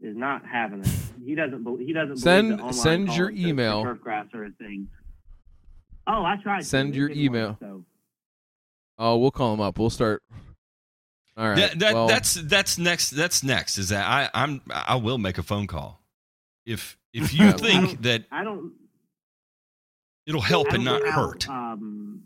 is 0.00 0.16
not 0.16 0.42
having 0.46 0.80
it. 0.80 0.88
He 1.24 1.34
doesn't. 1.34 1.62
bel 1.64 1.76
he 1.76 1.92
doesn't. 1.92 2.16
Send- 2.18 2.48
believe 2.48 2.58
that 2.58 2.62
online 2.64 2.72
send 2.74 3.08
your 3.16 3.28
calls 3.28 3.38
for- 3.38 3.42
for 3.44 3.48
email. 3.48 3.82
Turf 3.82 4.00
grass 4.00 4.26
are 4.34 4.44
a 4.44 4.50
thing. 4.52 4.88
Oh, 6.06 6.24
I 6.24 6.36
tried. 6.42 6.64
Send 6.64 6.94
It 6.94 6.98
your 6.98 7.08
didn't 7.08 7.20
work, 7.20 7.26
email. 7.26 7.56
so. 7.60 7.84
Oh, 8.98 9.18
we'll 9.18 9.30
call 9.30 9.54
him 9.54 9.60
up. 9.60 9.78
We'll 9.78 9.90
start. 9.90 10.22
All 11.36 11.48
right. 11.48 11.56
That, 11.56 11.78
that, 11.78 11.94
well, 11.94 12.06
that's 12.06 12.34
that's 12.34 12.78
next. 12.78 13.10
That's 13.10 13.42
next. 13.42 13.78
Is 13.78 13.88
that 13.90 14.06
I 14.06 14.28
I'm 14.34 14.60
I 14.70 14.96
will 14.96 15.18
make 15.18 15.38
a 15.38 15.42
phone 15.42 15.66
call 15.66 16.02
if 16.66 16.98
if 17.12 17.32
you 17.32 17.46
Yeah. 17.46 17.52
think 17.52 18.02
that 18.02 18.24
I 18.30 18.44
don't. 18.44 18.72
it'll 20.26 20.40
help 20.40 20.68
I 20.72 20.76
and 20.76 20.84
don't 20.84 21.00
not 21.00 21.02
know 21.04 21.10
how, 21.12 21.26
hurt. 21.28 21.48
Um, 21.48 22.22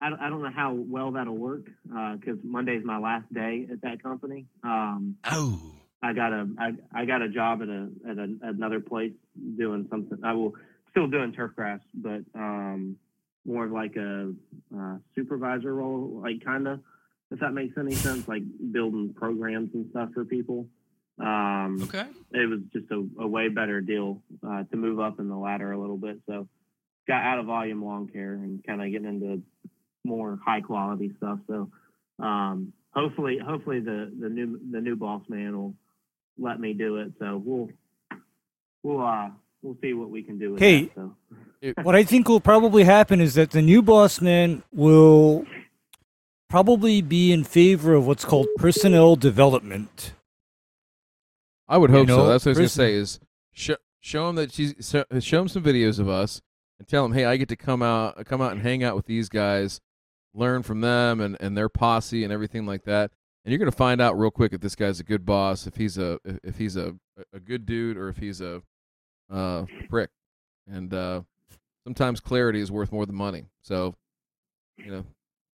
I, 0.00 0.10
don't- 0.10 0.20
I 0.20 0.28
don't 0.28 0.42
know 0.42 0.50
how 0.54 0.72
well 0.74 1.12
that'll 1.12 1.36
work 1.36 1.66
because 1.84 2.38
Monday's 2.42 2.84
my 2.84 2.98
last 2.98 3.32
day 3.32 3.66
at 3.70 3.80
that 3.82 4.02
company. 4.02 4.46
Um, 4.62 5.16
Oh, 5.30 5.60
I 6.02 6.12
got 6.12 6.32
a 6.32 6.48
I, 6.58 6.72
I 6.94 7.04
got 7.04 7.22
a 7.22 7.28
job 7.28 7.60
at 7.62 7.68
a 7.68 7.88
at 8.08 8.18
a, 8.18 8.36
another 8.42 8.78
place 8.80 9.12
doing 9.56 9.86
something. 9.90 10.18
I 10.22 10.32
will 10.34 10.54
still 10.90 11.08
doing 11.08 11.32
turf 11.32 11.56
grass, 11.56 11.80
but 11.92 12.20
um, 12.36 12.96
more 13.44 13.64
of 13.64 13.72
like 13.72 13.96
a 13.96 14.32
uh, 14.76 14.96
supervisor 15.16 15.74
role, 15.74 16.20
like 16.22 16.44
kind 16.44 16.68
of 16.68 16.80
if 17.32 17.40
that 17.40 17.52
makes 17.52 17.76
any 17.76 17.94
sense, 17.96 18.28
like 18.28 18.42
building 18.70 19.12
programs 19.14 19.70
and 19.74 19.90
stuff 19.90 20.10
for 20.14 20.24
people. 20.24 20.68
Um, 21.18 21.80
okay. 21.82 22.06
it 22.30 22.48
was 22.48 22.60
just 22.72 22.88
a, 22.92 23.04
a 23.20 23.26
way 23.26 23.48
better 23.48 23.80
deal 23.80 24.22
uh, 24.46 24.62
to 24.70 24.76
move 24.76 25.00
up 25.00 25.18
in 25.18 25.28
the 25.28 25.36
ladder 25.36 25.72
a 25.72 25.80
little 25.80 25.96
bit. 25.96 26.20
So 26.28 26.46
got 27.08 27.22
out 27.24 27.40
of 27.40 27.46
volume 27.46 27.84
lawn 27.84 28.06
care 28.08 28.34
and 28.34 28.62
kind 28.64 28.80
of 28.80 28.90
getting 28.92 29.08
into 29.08 29.42
more 30.08 30.38
high 30.44 30.60
quality 30.60 31.12
stuff. 31.18 31.38
So 31.46 31.70
um, 32.18 32.72
hopefully, 32.90 33.38
hopefully 33.38 33.80
the, 33.80 34.12
the 34.18 34.28
new 34.28 34.58
the 34.72 34.80
new 34.80 34.96
boss 34.96 35.22
man 35.28 35.56
will 35.56 35.74
let 36.38 36.58
me 36.58 36.72
do 36.72 36.96
it. 36.96 37.12
So 37.18 37.40
we'll 37.44 37.68
we'll 38.82 39.04
uh, 39.06 39.30
we'll 39.62 39.76
see 39.80 39.92
what 39.92 40.10
we 40.10 40.22
can 40.22 40.38
do 40.38 40.52
with 40.52 40.60
Hey. 40.60 40.84
that. 40.84 40.94
So. 40.94 41.14
what 41.82 41.94
I 41.94 42.04
think 42.04 42.28
will 42.28 42.40
probably 42.40 42.84
happen 42.84 43.20
is 43.20 43.34
that 43.34 43.50
the 43.50 43.62
new 43.62 43.82
boss 43.82 44.20
man 44.20 44.62
will 44.72 45.44
probably 46.48 47.02
be 47.02 47.32
in 47.32 47.44
favor 47.44 47.94
of 47.94 48.06
what's 48.06 48.24
called 48.24 48.46
personnel 48.56 49.16
development. 49.16 50.14
I 51.68 51.76
would 51.76 51.90
hope 51.90 52.08
you 52.08 52.14
so. 52.14 52.26
That's 52.26 52.46
what 52.46 52.56
I 52.56 52.60
was 52.60 52.74
gonna 52.76 52.88
say. 52.88 52.94
Is 52.94 53.20
show 53.52 53.76
show 54.00 54.28
him 54.28 54.36
that 54.36 54.52
she's 54.52 54.74
show, 54.80 55.04
show 55.20 55.42
him 55.42 55.48
some 55.48 55.62
videos 55.62 55.98
of 55.98 56.08
us 56.08 56.40
and 56.78 56.88
tell 56.88 57.04
him, 57.04 57.12
hey, 57.12 57.24
I 57.26 57.36
get 57.36 57.48
to 57.50 57.56
come 57.56 57.82
out 57.82 58.24
come 58.24 58.40
out 58.40 58.52
and 58.52 58.62
hang 58.62 58.82
out 58.82 58.96
with 58.96 59.06
these 59.06 59.28
guys, 59.28 59.80
learn 60.38 60.62
from 60.62 60.80
them 60.80 61.20
and 61.20 61.36
and 61.40 61.56
their 61.56 61.68
posse 61.68 62.24
and 62.24 62.32
everything 62.32 62.64
like 62.66 62.84
that. 62.84 63.10
And 63.44 63.52
you're 63.52 63.58
gonna 63.58 63.72
find 63.72 64.00
out 64.00 64.18
real 64.18 64.30
quick 64.30 64.52
if 64.52 64.60
this 64.60 64.74
guy's 64.74 65.00
a 65.00 65.04
good 65.04 65.24
boss, 65.26 65.66
if 65.66 65.76
he's 65.76 65.98
a 65.98 66.18
if 66.44 66.56
he's 66.58 66.76
a 66.76 66.94
a 67.32 67.40
good 67.40 67.66
dude, 67.66 67.96
or 67.96 68.08
if 68.08 68.16
he's 68.18 68.40
a 68.40 68.62
uh, 69.30 69.64
prick. 69.88 70.10
And 70.70 70.92
uh, 70.92 71.22
sometimes 71.84 72.20
clarity 72.20 72.60
is 72.60 72.70
worth 72.70 72.92
more 72.92 73.06
than 73.06 73.16
money. 73.16 73.46
So, 73.62 73.94
you 74.76 74.90
know, 74.90 75.04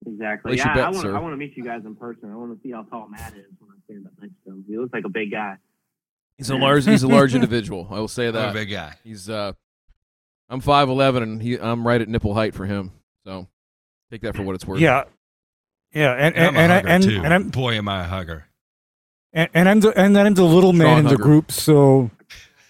Exactly. 0.07 0.51
Place 0.51 0.65
your 0.65 0.75
Yeah, 0.75 0.89
I 0.89 0.91
bet, 0.91 0.95
want. 0.95 1.17
I 1.17 1.21
want 1.21 1.33
to 1.33 1.37
meet 1.37 1.57
you 1.57 1.65
guys 1.65 1.83
in 1.85 1.95
person. 1.95 2.31
I 2.31 2.37
want 2.37 2.55
to 2.55 2.63
see 2.63 2.73
how 2.73 2.83
tall 2.83 3.09
Matt 3.09 3.35
is 3.35 3.47
when 3.59 3.71
I 3.71 3.81
stand 3.87 4.07
up 4.07 4.13
next 4.21 4.35
to 4.45 4.51
him. 4.51 4.65
He 4.69 4.77
looks 4.77 4.93
like 4.93 5.05
a 5.05 5.09
big 5.09 5.31
guy. 5.31 5.57
he's 6.37 6.51
a 6.51 6.57
large 6.57 6.85
he's 6.85 7.03
a 7.03 7.09
large 7.09 7.35
individual. 7.35 7.89
I 7.91 8.01
will 8.01 8.09
say 8.09 8.25
I'm 8.29 8.35
a 8.35 8.39
that. 8.39 8.53
big 8.55 8.71
guy. 8.71 8.97
He's 9.03 9.31
uh 9.31 9.53
I'm 10.49 10.61
five 10.61 10.89
eleven 10.89 11.23
and 11.23 11.41
he 11.41 11.59
I'm 11.59 11.87
right 11.87 12.01
at 12.01 12.09
nipple 12.09 12.35
height 12.35 12.55
for 12.55 12.67
him. 12.67 12.93
So 13.25 13.49
take 14.11 14.21
that 14.23 14.37
for 14.37 14.43
what 14.43 14.55
it's 14.55 14.67
worth. 14.67 14.81
Yeah, 14.81 15.05
yeah, 15.95 16.13
and 16.13 16.35
And, 16.37 16.57
and 16.57 16.57
and, 16.57 16.73
I, 16.73 16.79
I'm 16.79 16.87
a 16.87 16.89
hugger 16.89 16.89
and, 16.89 17.03
too. 17.05 17.21
and 17.25 17.35
I'm 17.35 17.49
Boy, 17.51 17.75
am 17.75 17.89
I 17.89 18.01
a 18.01 18.05
hugger. 18.05 18.47
and, 19.33 19.49
and 19.55 19.69
I'm 19.69 19.81
the 19.81 19.91
and 19.99 20.15
then 20.15 20.27
I'm 20.27 20.35
the 20.35 20.45
little 20.45 20.73
man 20.73 20.87
Strong 20.87 20.99
in 20.99 21.05
the 21.07 21.17
group. 21.17 21.53
So 21.53 22.11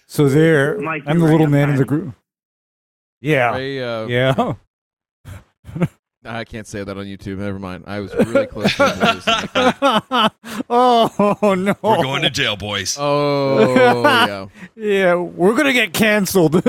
so 0.07 0.29
there, 0.29 0.81
Like 0.81 1.03
I'm 1.05 1.19
the 1.19 1.25
little 1.25 1.45
I'm 1.45 1.51
man 1.51 1.69
in 1.69 1.75
the 1.77 1.85
group. 1.85 2.13
Yeah, 3.21 3.55
Ray, 3.55 3.81
uh, 3.81 4.05
yeah. 4.07 4.53
I 6.27 6.43
can't 6.43 6.65
say 6.65 6.83
that 6.83 6.97
on 6.97 7.05
YouTube. 7.05 7.37
Never 7.37 7.59
mind. 7.59 7.83
I 7.85 7.99
was 7.99 8.13
really 8.15 8.47
close 8.47 8.75
to 8.77 9.51
it. 9.55 10.31
oh 10.69 11.55
no! 11.55 11.75
We're 11.83 12.01
going 12.03 12.23
to 12.23 12.31
jail, 12.31 12.55
boys. 12.55 12.97
Oh 12.99 13.75
yeah. 13.75 14.47
Yeah, 14.75 15.15
we're 15.15 15.55
gonna 15.55 15.73
get 15.73 15.93
canceled. 15.93 16.63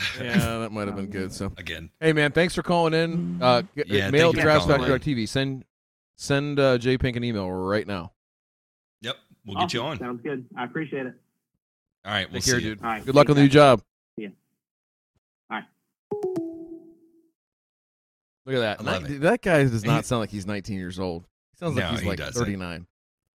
Yeah, 0.20 0.58
that 0.58 0.72
might 0.72 0.86
have 0.86 0.96
been 0.96 1.06
good. 1.10 1.32
So 1.32 1.52
Again. 1.56 1.90
hey 2.00 2.12
man, 2.12 2.32
thanks 2.32 2.54
for 2.54 2.62
calling 2.62 2.94
in. 2.94 3.38
Uh 3.42 3.62
g- 3.76 3.84
Yeah, 3.86 4.10
mail 4.10 4.32
thank 4.32 4.44
to 4.44 4.50
you 4.52 4.60
for 4.60 4.66
calling 4.66 4.80
grassfactor.tv. 4.82 5.28
Send 5.28 5.64
send 6.16 6.58
uh, 6.60 6.78
J 6.78 6.96
Pink 6.98 7.16
an 7.16 7.24
email 7.24 7.50
right 7.50 7.86
now. 7.86 8.12
Yep. 9.02 9.16
We'll 9.46 9.58
get 9.58 9.72
you 9.72 9.82
on. 9.82 9.98
Sounds 9.98 10.20
good. 10.22 10.46
I 10.56 10.64
appreciate 10.64 11.06
it. 11.06 11.14
All 12.04 12.12
right. 12.12 12.30
We'll 12.30 12.40
Take 12.40 12.50
care, 12.50 12.58
you. 12.60 12.70
dude. 12.76 12.82
All 12.82 12.90
right. 12.90 13.04
Good 13.04 13.14
luck 13.14 13.28
on 13.30 13.36
the 13.36 13.42
new 13.42 13.48
See 13.50 13.54
you 13.54 13.60
guys. 13.60 13.78
job. 13.78 13.82
Yeah. 14.16 14.28
All 15.50 15.56
right. 15.58 15.64
Look 18.46 18.56
at 18.56 18.60
that. 18.60 18.80
I 18.80 18.82
love 18.92 19.02
Nin- 19.04 19.12
it. 19.14 19.20
That 19.20 19.42
guy 19.42 19.62
does 19.64 19.84
not 19.84 20.04
sound 20.04 20.20
like 20.20 20.30
he's 20.30 20.46
19 20.46 20.76
years 20.78 20.98
old. 20.98 21.24
He 21.52 21.58
sounds 21.58 21.76
like 21.76 21.84
No, 21.84 21.90
he's 21.92 22.00
he 22.00 22.08
like 22.08 22.18
doesn't. 22.18 22.42
39. 22.42 22.86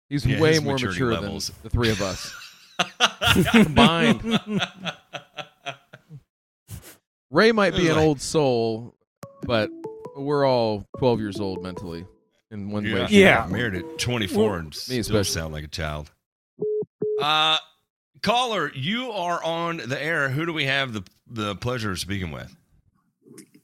He's 0.09 0.25
Yeah, 0.25 0.39
way 0.39 0.59
more 0.59 0.77
mature 0.77 1.13
levels. 1.13 1.47
than 1.47 1.55
the 1.63 1.69
three 1.69 1.89
of 1.91 2.01
us. 2.01 2.33
Combined. 3.51 4.21
Ray 7.31 7.51
might 7.51 7.75
be 7.75 7.87
an 7.89 7.95
Like- 7.95 8.03
old 8.05 8.21
soul, 8.21 8.95
but 9.43 9.69
we're 10.15 10.45
all 10.45 10.85
12 10.99 11.19
years 11.19 11.39
old 11.39 11.61
mentally 11.63 12.05
in 12.51 12.69
one 12.69 12.83
way. 12.83 12.91
Yeah. 12.91 13.05
shape, 13.07 13.11
Yeah. 13.11 13.37
or 13.39 13.41
form. 13.41 13.51
Married 13.51 13.75
at 13.75 13.99
24 13.99 14.57
and 14.59 14.67
Me 14.67 14.71
still 14.73 14.99
especially. 14.99 15.23
sound 15.41 15.53
like 15.53 15.63
a 15.63 15.67
child. 15.69 16.11
Uh, 17.21 17.57
caller, 18.21 18.71
you 18.73 19.11
are 19.11 19.43
on 19.43 19.77
the 19.77 20.01
air. 20.01 20.29
Who 20.29 20.45
do 20.45 20.53
we 20.53 20.65
have 20.65 20.93
the 20.93 21.03
the 21.27 21.55
pleasure 21.55 21.91
of 21.91 21.99
speaking 21.99 22.31
with? 22.31 22.55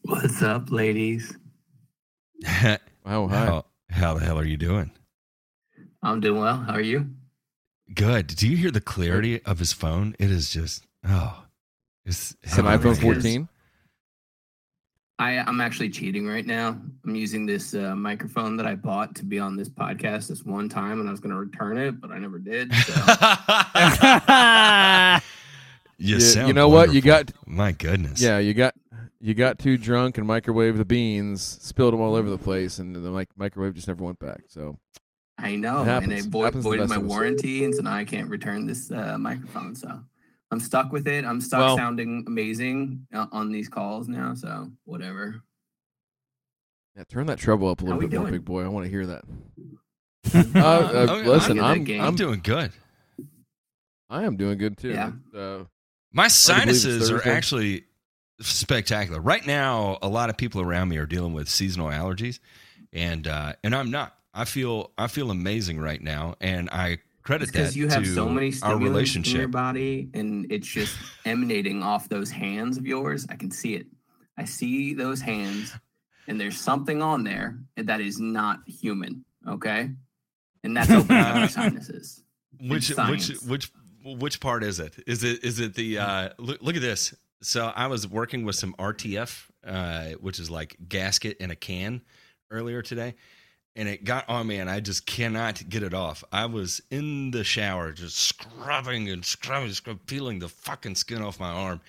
What's 0.03 0.41
up, 0.41 0.71
ladies? 0.71 1.35
Oh, 3.03 3.27
hi. 3.27 3.45
how, 3.45 3.65
how 3.89 4.13
the 4.15 4.23
hell 4.25 4.37
are 4.39 4.45
you 4.45 4.57
doing? 4.57 4.91
I'm 6.03 6.19
doing 6.19 6.39
well. 6.39 6.57
How 6.57 6.73
are 6.73 6.81
you? 6.81 7.09
Good. 7.93 8.27
Do 8.27 8.47
you 8.47 8.55
hear 8.57 8.69
the 8.71 8.79
clarity 8.81 9.43
of 9.43 9.57
his 9.59 9.73
phone? 9.73 10.15
It 10.19 10.29
is 10.31 10.49
just 10.51 10.85
oh, 11.07 11.40
it's, 12.05 12.35
It's 12.43 12.57
an 12.57 12.65
iPhone 12.65 12.99
14. 12.99 13.47
I, 15.19 15.37
I'm 15.37 15.61
actually 15.61 15.91
cheating 15.91 16.27
right 16.27 16.45
now. 16.47 16.69
I'm 17.05 17.15
using 17.15 17.45
this 17.45 17.75
uh, 17.75 17.95
microphone 17.95 18.57
that 18.57 18.65
I 18.65 18.73
bought 18.73 19.13
to 19.17 19.23
be 19.25 19.37
on 19.37 19.55
this 19.55 19.69
podcast 19.69 20.29
this 20.29 20.43
one 20.43 20.67
time, 20.67 20.99
and 20.99 21.07
I 21.07 21.11
was 21.11 21.19
going 21.19 21.29
to 21.29 21.37
return 21.39 21.77
it, 21.77 22.01
but 22.01 22.09
I 22.11 22.17
never 22.17 22.39
did. 22.39 22.73
So 22.73 22.93
you, 25.97 26.15
You- 26.15 26.19
sound 26.21 26.47
you 26.47 26.53
know 26.55 26.69
what? 26.69 26.91
You 26.93 27.01
got 27.01 27.31
my 27.45 27.71
goodness. 27.71 28.19
yeah, 28.21 28.39
you 28.39 28.53
got 28.55 28.73
you 29.19 29.35
got 29.35 29.59
too 29.59 29.77
drunk 29.77 30.17
and 30.17 30.27
microwaved 30.27 30.77
the 30.77 30.85
beans, 30.85 31.43
spilled 31.61 31.93
them 31.93 32.01
all 32.01 32.15
over 32.15 32.27
the 32.29 32.37
place, 32.39 32.79
and 32.79 32.95
the 32.95 33.11
mic- 33.11 33.29
microwave 33.37 33.75
just 33.75 33.87
never 33.87 34.03
went 34.03 34.17
back. 34.17 34.41
So 34.47 34.79
I 35.37 35.55
know, 35.55 35.83
It 35.83 36.03
and 36.03 36.11
it 36.11 36.19
It 36.19 36.25
vo- 36.25 36.43
happens 36.45 36.63
voided 36.63 36.89
my 36.89 36.97
warranty, 36.97 37.63
and 37.63 37.75
so 37.75 37.83
now 37.83 37.93
I 37.93 38.05
can't 38.05 38.27
return 38.29 38.65
this 38.65 38.89
uh, 38.91 39.17
microphone. 39.19 39.75
So 39.75 39.99
I'm 40.51 40.59
stuck 40.59 40.91
with 40.91 41.07
it. 41.07 41.23
I'm 41.25 41.39
stuck 41.41 41.59
Well- 41.59 41.77
sounding 41.77 42.23
amazing 42.27 43.07
uh, 43.13 43.27
on 43.31 43.51
these 43.51 43.69
calls 43.69 44.07
now. 44.07 44.33
So 44.33 44.69
whatever. 44.85 45.41
yeah, 46.95 47.03
turn 47.05 47.25
that 47.27 47.39
treble 47.39 47.69
up 47.69 47.81
a 47.81 47.85
little 47.85 47.99
we 47.99 48.07
bit 48.07 48.19
more, 48.19 48.29
big 48.31 48.43
boy. 48.45 48.63
I 48.63 48.67
want 48.67 48.85
to 48.85 48.89
hear 48.89 49.05
that. 49.07 49.23
Uh, 50.33 50.59
Uh, 50.59 51.05
I'm- 51.09 51.25
listen, 51.25 51.59
I'm 51.59 51.81
I'm 51.81 51.91
I'm 51.91 52.01
I'm, 52.09 52.15
doing 52.15 52.41
good. 52.43 52.71
I 54.09 54.23
am 54.23 54.37
doing 54.37 54.57
good 54.57 54.77
too. 54.77 54.89
Yeah. 54.91 55.11
Uh, 55.35 55.63
My 56.13 56.23
Hard 56.23 56.31
to 56.31 56.53
believe 56.53 56.69
it's 56.69 56.81
sinuses 56.81 57.11
are 57.11 57.27
actually 57.27 57.85
spectacular. 58.39 59.19
Right 59.19 59.45
now, 59.45 59.97
a 60.01 60.07
lot 60.07 60.29
of 60.29 60.37
people 60.37 60.61
around 60.61 60.89
me 60.89 60.97
are 60.97 61.05
dealing 61.05 61.33
with 61.33 61.49
seasonal 61.49 61.87
allergies, 61.87 62.39
and 62.93 63.27
uh, 63.27 63.53
and 63.63 63.73
I'm 63.75 63.89
not. 63.91 64.15
I 64.33 64.45
feel 64.45 64.91
I 64.97 65.07
feel 65.07 65.31
amazing 65.31 65.79
right 65.79 66.01
now, 66.01 66.35
and 66.39 66.69
I 66.69 66.99
credit 67.23 67.51
because 67.51 67.75
you 67.75 67.87
have 67.87 68.05
so 68.07 68.27
many 68.27 68.53
our 68.63 68.75
in 68.75 69.23
your 69.23 69.47
body, 69.47 70.09
and 70.13 70.51
it's 70.51 70.67
just 70.67 70.95
emanating 71.25 71.83
off 71.83 72.09
those 72.09 72.31
hands 72.31 72.77
of 72.77 72.85
yours. 72.85 73.25
I 73.29 73.35
can 73.35 73.51
see 73.51 73.75
it. 73.75 73.87
I 74.37 74.45
see 74.45 74.93
those 74.93 75.21
hands, 75.21 75.73
and 76.27 76.39
there's 76.39 76.59
something 76.59 77.01
on 77.01 77.23
there 77.23 77.59
that 77.77 78.01
is 78.01 78.19
not 78.19 78.59
human. 78.67 79.25
Okay, 79.47 79.91
and 80.63 80.77
that's 80.77 80.91
opening 80.91 81.23
up 81.23 81.35
your 81.37 81.47
sinuses. 81.47 82.23
Which 82.59 82.89
which 82.89 83.29
which 83.41 83.71
which 84.03 84.39
part 84.39 84.63
is 84.63 84.79
it? 84.79 84.95
Is 85.07 85.23
it 85.23 85.43
is 85.43 85.59
it 85.59 85.73
the 85.75 85.97
uh 85.97 86.29
look, 86.37 86.61
look 86.61 86.75
at 86.75 86.81
this. 86.81 87.13
So 87.43 87.71
I 87.75 87.87
was 87.87 88.07
working 88.07 88.45
with 88.45 88.55
some 88.55 88.73
RTV 88.75 89.47
uh 89.65 90.05
which 90.19 90.39
is 90.39 90.49
like 90.49 90.75
gasket 90.87 91.37
in 91.37 91.51
a 91.51 91.55
can 91.55 92.01
earlier 92.51 92.81
today 92.81 93.15
and 93.75 93.87
it 93.87 94.03
got 94.03 94.27
on 94.27 94.47
me 94.47 94.57
and 94.57 94.69
I 94.69 94.79
just 94.79 95.05
cannot 95.05 95.67
get 95.69 95.83
it 95.83 95.93
off. 95.93 96.23
I 96.31 96.45
was 96.45 96.81
in 96.91 97.31
the 97.31 97.43
shower 97.43 97.91
just 97.91 98.17
scrubbing 98.17 99.09
and 99.09 99.23
scrubbing, 99.23 99.71
scrubbing 99.71 100.01
peeling 100.05 100.39
the 100.39 100.49
fucking 100.49 100.95
skin 100.95 101.21
off 101.21 101.39
my 101.39 101.49
arm 101.49 101.81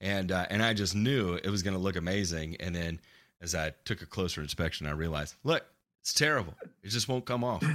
and 0.00 0.32
uh, 0.32 0.46
and 0.50 0.62
I 0.62 0.74
just 0.74 0.94
knew 0.94 1.34
it 1.34 1.48
was 1.48 1.62
going 1.62 1.74
to 1.74 1.82
look 1.82 1.96
amazing 1.96 2.56
and 2.60 2.74
then 2.74 3.00
as 3.40 3.54
I 3.54 3.72
took 3.84 4.02
a 4.02 4.06
closer 4.06 4.42
inspection 4.42 4.86
I 4.86 4.92
realized, 4.92 5.36
look, 5.44 5.64
it's 6.00 6.14
terrible. 6.14 6.54
It 6.82 6.88
just 6.88 7.08
won't 7.08 7.24
come 7.24 7.44
off. 7.44 7.64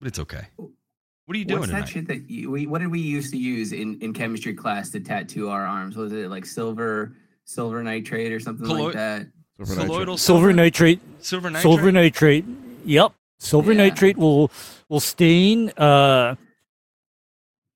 But 0.00 0.08
it's 0.08 0.18
okay. 0.18 0.48
What 0.56 1.34
are 1.34 1.36
you 1.36 1.46
doing 1.46 1.60
What's 1.60 1.72
that 1.72 1.88
shit 1.88 2.08
that 2.08 2.28
you, 2.28 2.50
we, 2.50 2.66
what 2.66 2.80
did 2.82 2.90
we 2.90 3.00
used 3.00 3.30
to 3.30 3.38
use 3.38 3.72
in, 3.72 3.98
in 4.02 4.12
chemistry 4.12 4.52
class 4.52 4.90
to 4.90 5.00
tattoo 5.00 5.48
our 5.48 5.64
arms? 5.64 5.96
Was 5.96 6.12
it 6.12 6.28
like 6.28 6.44
silver 6.44 7.16
silver 7.44 7.82
nitrate 7.82 8.32
or 8.32 8.40
something 8.40 8.66
like 8.66 8.92
that? 8.92 9.26
Silver 9.62 9.96
nitrate. 10.06 10.18
Silver 10.18 10.52
nitrate. 10.52 11.00
silver 11.20 11.50
nitrate. 11.50 11.62
Silver 11.62 11.92
nitrate. 11.92 12.44
Yep. 12.84 13.12
Silver 13.38 13.72
Yeah. 13.72 13.78
nitrate 13.88 14.16
will 14.16 14.50
will 14.88 15.00
stain. 15.00 15.70
Uh, 15.70 16.34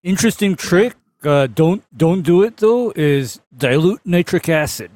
interesting 0.02 0.56
trick. 0.56 0.94
Uh, 1.22 1.46
don't 1.46 1.82
don't 1.96 2.22
do 2.22 2.42
it 2.42 2.56
though. 2.58 2.92
Is 2.96 3.40
dilute 3.56 4.00
nitric 4.04 4.48
acid. 4.48 4.90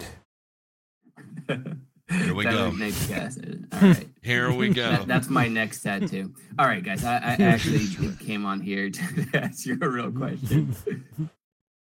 Here 1.48 2.34
we 2.34 2.44
go. 2.44 2.70
Nitric 2.70 3.10
acid. 3.16 3.68
All 3.72 3.80
right. 3.80 4.08
Here 4.22 4.52
we 4.52 4.68
go. 4.68 4.90
That- 4.90 5.06
that's 5.08 5.28
my 5.28 5.48
next 5.48 5.82
tattoo. 5.82 6.34
All 6.58 6.66
right, 6.66 6.82
guys. 6.84 7.04
I, 7.04 7.16
I 7.16 7.36
actually 7.40 7.86
came 8.26 8.44
on 8.46 8.60
here 8.60 8.88
to 8.90 9.26
ask 9.34 9.66
you 9.66 9.78
a 9.80 9.88
real 9.88 10.12
question. 10.12 10.76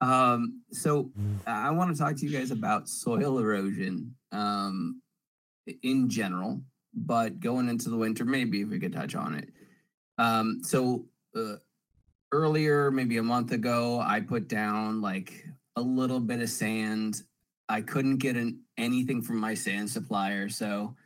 Um, 0.03 0.62
so 0.72 1.12
I 1.46 1.70
want 1.70 1.94
to 1.94 2.03
talk 2.03 2.16
to 2.16 2.26
you 2.26 2.36
guys 2.36 2.50
about 2.50 2.88
soil 2.88 3.38
erosion 3.38 4.14
um, 4.32 5.00
in 5.82 6.09
general, 6.11 6.61
but 6.92 7.38
going 7.38 7.68
into 7.68 7.88
the 7.88 7.96
winter, 7.96 8.24
maybe 8.24 8.62
if 8.62 8.68
we 8.68 8.80
could 8.80 8.92
touch 8.92 9.14
on 9.14 9.36
it. 9.36 9.48
Um, 10.18 10.61
so 10.64 11.07
uh, 11.36 11.55
earlier, 12.32 12.90
maybe 12.90 13.18
a 13.18 13.22
month 13.22 13.53
ago, 13.53 14.03
I 14.05 14.20
put 14.20 14.48
down 14.48 15.00
like 15.00 15.46
a 15.76 15.80
little 15.80 16.20
bit 16.20 16.40
of 16.40 16.50
sand. 16.50 17.22
I 17.68 17.80
couldn't 17.80 18.16
get 18.16 18.36
an, 18.36 18.61
anything 18.76 19.22
from 19.22 19.38
my 19.38 19.55
sand 19.55 19.88
supplier, 19.88 20.48
so 20.48 20.96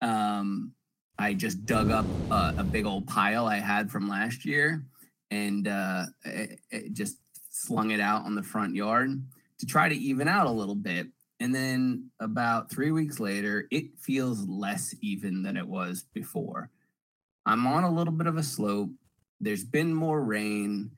um, 0.00 0.72
I 1.18 1.34
just 1.34 1.66
dug 1.66 1.90
up 1.90 2.06
a, 2.30 2.54
a 2.58 2.64
big 2.64 2.86
old 2.86 3.06
pile 3.06 3.46
I 3.46 3.56
had 3.56 3.90
from 3.90 4.08
last 4.08 4.46
year 4.46 4.82
and 5.30 5.68
uh, 5.68 6.04
it, 6.24 6.60
it 6.70 6.92
just 6.92 7.16
slung 7.56 7.90
it 7.90 8.00
out 8.00 8.24
on 8.24 8.34
the 8.34 8.42
front 8.42 8.74
yard 8.74 9.22
to 9.58 9.66
try 9.66 9.88
to 9.88 9.94
even 9.94 10.28
out 10.28 10.46
a 10.46 10.50
little 10.50 10.74
bit. 10.74 11.08
And 11.40 11.54
then 11.54 12.10
about 12.20 12.70
three 12.70 12.90
weeks 12.90 13.20
later, 13.20 13.66
it 13.70 13.98
feels 13.98 14.46
less 14.48 14.94
even 15.02 15.42
than 15.42 15.56
it 15.56 15.66
was 15.66 16.04
before. 16.14 16.70
I'm 17.44 17.66
on 17.66 17.84
a 17.84 17.90
little 17.90 18.12
bit 18.12 18.26
of 18.26 18.36
a 18.36 18.42
slope. 18.42 18.90
There's 19.40 19.64
been 19.64 19.94
more 19.94 20.22
rain. 20.22 20.92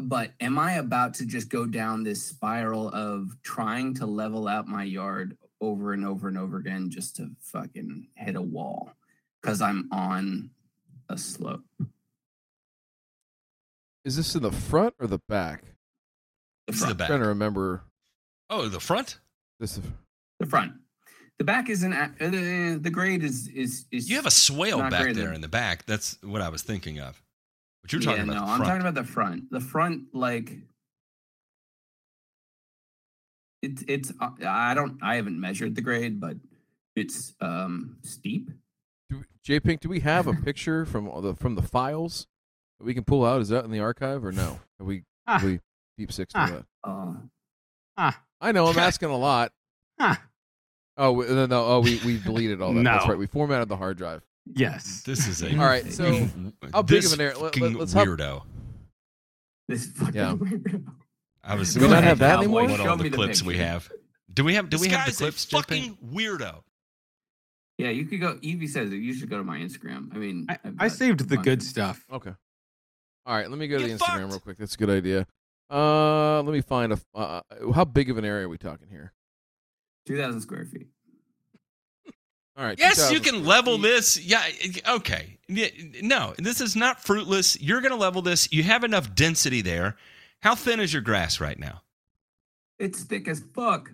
But 0.00 0.32
am 0.40 0.58
I 0.58 0.74
about 0.74 1.14
to 1.14 1.26
just 1.26 1.48
go 1.48 1.66
down 1.66 2.02
this 2.02 2.22
spiral 2.22 2.88
of 2.88 3.30
trying 3.42 3.94
to 3.94 4.06
level 4.06 4.48
out 4.48 4.68
my 4.68 4.84
yard 4.84 5.36
over 5.60 5.92
and 5.92 6.04
over 6.06 6.28
and 6.28 6.38
over 6.38 6.58
again 6.58 6.90
just 6.90 7.16
to 7.16 7.30
fucking 7.40 8.08
hit 8.14 8.36
a 8.36 8.42
wall? 8.42 8.92
Because 9.40 9.60
I'm 9.60 9.88
on 9.92 10.50
a 11.08 11.18
slope. 11.18 11.64
Is 14.06 14.16
this 14.16 14.36
in 14.36 14.42
the 14.42 14.52
front 14.52 14.94
or 15.00 15.08
the 15.08 15.18
back? 15.28 15.62
The 16.66 16.72
This 16.72 16.76
is 16.76 16.80
the 16.82 16.86
front. 16.86 16.98
back. 16.98 17.08
trying 17.08 17.20
to 17.22 17.26
remember 17.28 17.82
Oh, 18.48 18.68
the 18.68 18.78
front. 18.80 19.18
this. 19.58 19.80
The 20.38 20.46
front. 20.46 20.74
The 21.38 21.44
back 21.44 21.68
isn't. 21.68 21.92
Uh, 21.92 22.08
the, 22.20 22.78
the 22.80 22.90
grade 22.90 23.24
is 23.24 23.48
is 23.48 23.84
is. 23.90 24.08
You 24.08 24.14
have 24.16 24.24
a 24.26 24.30
swale 24.30 24.78
back 24.78 24.92
there 25.12 25.12
then. 25.12 25.34
in 25.34 25.40
the 25.40 25.48
back. 25.48 25.84
That's 25.86 26.16
what 26.22 26.40
I 26.40 26.48
was 26.48 26.62
thinking 26.62 27.00
of. 27.00 27.20
But 27.82 27.92
you're 27.92 28.00
yeah, 28.00 28.10
talking 28.12 28.22
about 28.30 28.34
no, 28.34 28.46
the 28.46 28.52
I'm 28.52 28.62
talking 28.62 28.80
about 28.80 28.94
the 28.94 29.04
front. 29.04 29.50
The 29.50 29.60
front, 29.60 30.04
like. 30.14 30.52
It's 33.62 33.82
it's. 33.88 34.12
uh, 34.20 34.30
I 34.46 34.74
don't. 34.74 34.98
I 35.02 35.16
haven't 35.16 35.38
measured 35.40 35.74
the 35.74 35.82
grade, 35.82 36.20
but 36.20 36.36
it's 36.94 37.34
um 37.40 37.96
steep. 38.02 38.50
Do, 39.10 39.24
J 39.42 39.58
Pink, 39.60 39.80
do 39.80 39.88
we 39.88 40.00
have 40.00 40.26
a 40.28 40.32
picture 40.32 40.86
from 40.86 41.10
the 41.22 41.34
from 41.34 41.54
the 41.56 41.62
files 41.62 42.20
that 42.22 42.35
we 42.80 42.94
can 42.94 43.04
pull 43.04 43.24
out? 43.24 43.40
Is 43.40 43.48
that 43.48 43.64
in 43.64 43.70
the 43.70 43.80
archive 43.80 44.24
or 44.24 44.32
no? 44.32 44.60
Have 44.78 44.86
we 44.86 45.02
Ah. 45.26 45.40
we 45.44 45.60
deep 45.98 46.12
six 46.12 46.32
to 46.34 46.38
Ah. 46.38 46.46
that? 46.46 46.64
Uh, 46.84 47.14
Ah, 47.98 48.22
I 48.40 48.52
know 48.52 48.66
I'm 48.66 48.78
asking 48.78 49.08
a 49.10 49.16
lot. 49.16 49.52
ah, 49.98 50.22
Oh 50.98 51.20
no, 51.20 51.46
no 51.46 51.64
oh 51.64 51.80
we 51.80 51.98
we 52.04 52.18
deleted 52.18 52.60
all 52.62 52.72
that. 52.74 52.82
That's 52.84 53.06
right. 53.08 53.18
We 53.18 53.26
formatted 53.26 53.68
the 53.68 53.76
hard 53.76 53.96
drive. 53.98 54.22
yes. 54.54 55.02
This 55.06 55.26
is 55.26 55.42
a 55.42 55.50
All 55.58 55.64
right, 55.66 55.90
so 55.92 56.28
how 56.72 56.82
big 56.82 57.02
this 57.02 57.12
of 57.12 57.18
an 57.20 57.24
area- 57.26 57.38
let- 57.38 57.54
fucking 57.54 57.62
let- 57.62 57.74
let's 57.80 57.92
have- 57.94 58.06
weirdo. 58.06 58.44
this 59.68 59.86
fucking 59.92 60.14
Yeah. 60.14 60.34
weirdo. 60.36 60.84
I 61.42 61.54
was. 61.54 61.74
Do 61.74 61.80
we 61.80 61.88
not 61.88 62.02
have 62.04 62.18
that 62.18 62.38
anymore? 62.38 62.62
What 62.68 62.76
Show 62.80 62.88
all 62.90 62.96
me 62.96 63.04
the 63.04 63.10
the 63.10 63.16
clips 63.16 63.42
we 63.42 63.56
have? 63.58 63.90
Do 64.32 64.42
we 64.44 64.54
have? 64.54 64.68
Do 64.68 64.76
This 64.78 64.86
we 64.86 64.92
have 64.92 65.06
the 65.06 65.12
clips? 65.12 65.44
a 65.44 65.48
J 65.48 65.56
fucking 65.56 65.98
weirdo. 66.12 66.62
Yeah, 67.78 67.90
you 67.90 68.04
could 68.06 68.20
go. 68.20 68.38
Evie 68.42 68.66
says 68.66 68.90
it. 68.92 68.96
You 68.96 69.12
should 69.14 69.28
go 69.30 69.36
to 69.38 69.44
my 69.44 69.58
Instagram. 69.58 70.14
I 70.14 70.18
mean, 70.18 70.46
I, 70.48 70.54
I've 70.64 70.74
I 70.80 70.88
got 70.88 70.92
saved 70.96 71.20
the 71.28 71.36
bunch 71.36 71.44
good 71.44 71.62
stuff. 71.62 72.04
Okay. 72.10 72.32
All 73.26 73.34
right, 73.34 73.50
let 73.50 73.58
me 73.58 73.66
go 73.66 73.78
to 73.78 73.84
the 73.84 73.92
Instagram 73.92 73.98
fucked. 73.98 74.30
real 74.30 74.40
quick. 74.40 74.58
That's 74.58 74.74
a 74.74 74.78
good 74.78 74.90
idea. 74.90 75.26
Uh, 75.68 76.42
let 76.42 76.52
me 76.52 76.60
find 76.60 76.92
a. 76.92 77.00
Uh, 77.12 77.40
how 77.74 77.84
big 77.84 78.08
of 78.08 78.18
an 78.18 78.24
area 78.24 78.46
are 78.46 78.48
we 78.48 78.56
talking 78.56 78.86
here? 78.88 79.12
Two 80.06 80.16
thousand 80.16 80.40
square 80.40 80.64
feet. 80.64 80.86
All 82.56 82.64
right. 82.64 82.78
Yes, 82.78 83.10
you 83.10 83.20
can 83.20 83.44
level 83.44 83.74
feet. 83.74 83.82
this. 83.82 84.24
Yeah, 84.24 84.42
okay. 84.88 85.38
No, 85.48 86.34
this 86.38 86.60
is 86.60 86.76
not 86.76 87.02
fruitless. 87.02 87.60
You're 87.60 87.80
going 87.80 87.92
to 87.92 87.98
level 87.98 88.22
this. 88.22 88.50
You 88.52 88.62
have 88.62 88.84
enough 88.84 89.14
density 89.14 89.60
there. 89.60 89.96
How 90.40 90.54
thin 90.54 90.80
is 90.80 90.92
your 90.92 91.02
grass 91.02 91.40
right 91.40 91.58
now? 91.58 91.82
It's 92.78 93.02
thick 93.02 93.26
as 93.26 93.42
fuck. 93.54 93.90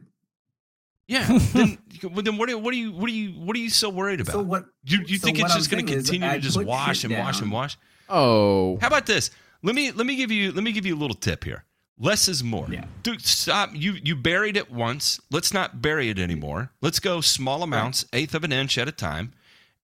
Yeah. 1.08 1.26
then, 1.52 1.78
well, 2.02 2.22
then 2.22 2.36
what 2.36 2.50
are, 2.50 2.58
what 2.58 2.72
are 2.72 2.76
you 2.76 2.92
what 2.92 3.08
are 3.08 3.14
you 3.14 3.30
what 3.32 3.56
are 3.56 3.60
you 3.60 3.70
so 3.70 3.88
worried 3.88 4.20
about? 4.20 4.32
So 4.32 4.42
what? 4.42 4.66
you 4.84 5.00
you 5.06 5.18
so 5.18 5.24
think 5.24 5.38
what 5.38 5.46
it's 5.46 5.56
just 5.56 5.70
going 5.70 5.84
to 5.84 5.92
continue 5.92 6.28
to 6.28 6.38
just 6.38 6.56
put 6.56 6.66
wash 6.66 6.98
shit 6.98 7.10
and 7.10 7.18
wash 7.18 7.40
and 7.40 7.50
wash? 7.50 7.78
Oh. 8.12 8.78
How 8.80 8.86
about 8.88 9.06
this? 9.06 9.30
Let 9.62 9.74
me 9.74 9.90
let 9.92 10.06
me 10.06 10.16
give 10.16 10.30
you 10.30 10.52
let 10.52 10.62
me 10.62 10.72
give 10.72 10.84
you 10.86 10.94
a 10.94 10.98
little 11.00 11.16
tip 11.16 11.44
here. 11.44 11.64
Less 11.98 12.26
is 12.28 12.42
more. 12.42 12.66
Yeah. 12.70 12.84
Dude, 13.02 13.22
stop. 13.22 13.70
You 13.72 13.92
you 14.02 14.16
buried 14.16 14.56
it 14.56 14.70
once. 14.70 15.20
Let's 15.30 15.52
not 15.54 15.80
bury 15.80 16.08
it 16.10 16.18
anymore. 16.18 16.70
Let's 16.80 16.98
go 17.00 17.20
small 17.20 17.62
amounts, 17.62 18.04
eighth 18.12 18.34
of 18.34 18.44
an 18.44 18.52
inch 18.52 18.76
at 18.76 18.88
a 18.88 18.92
time, 18.92 19.32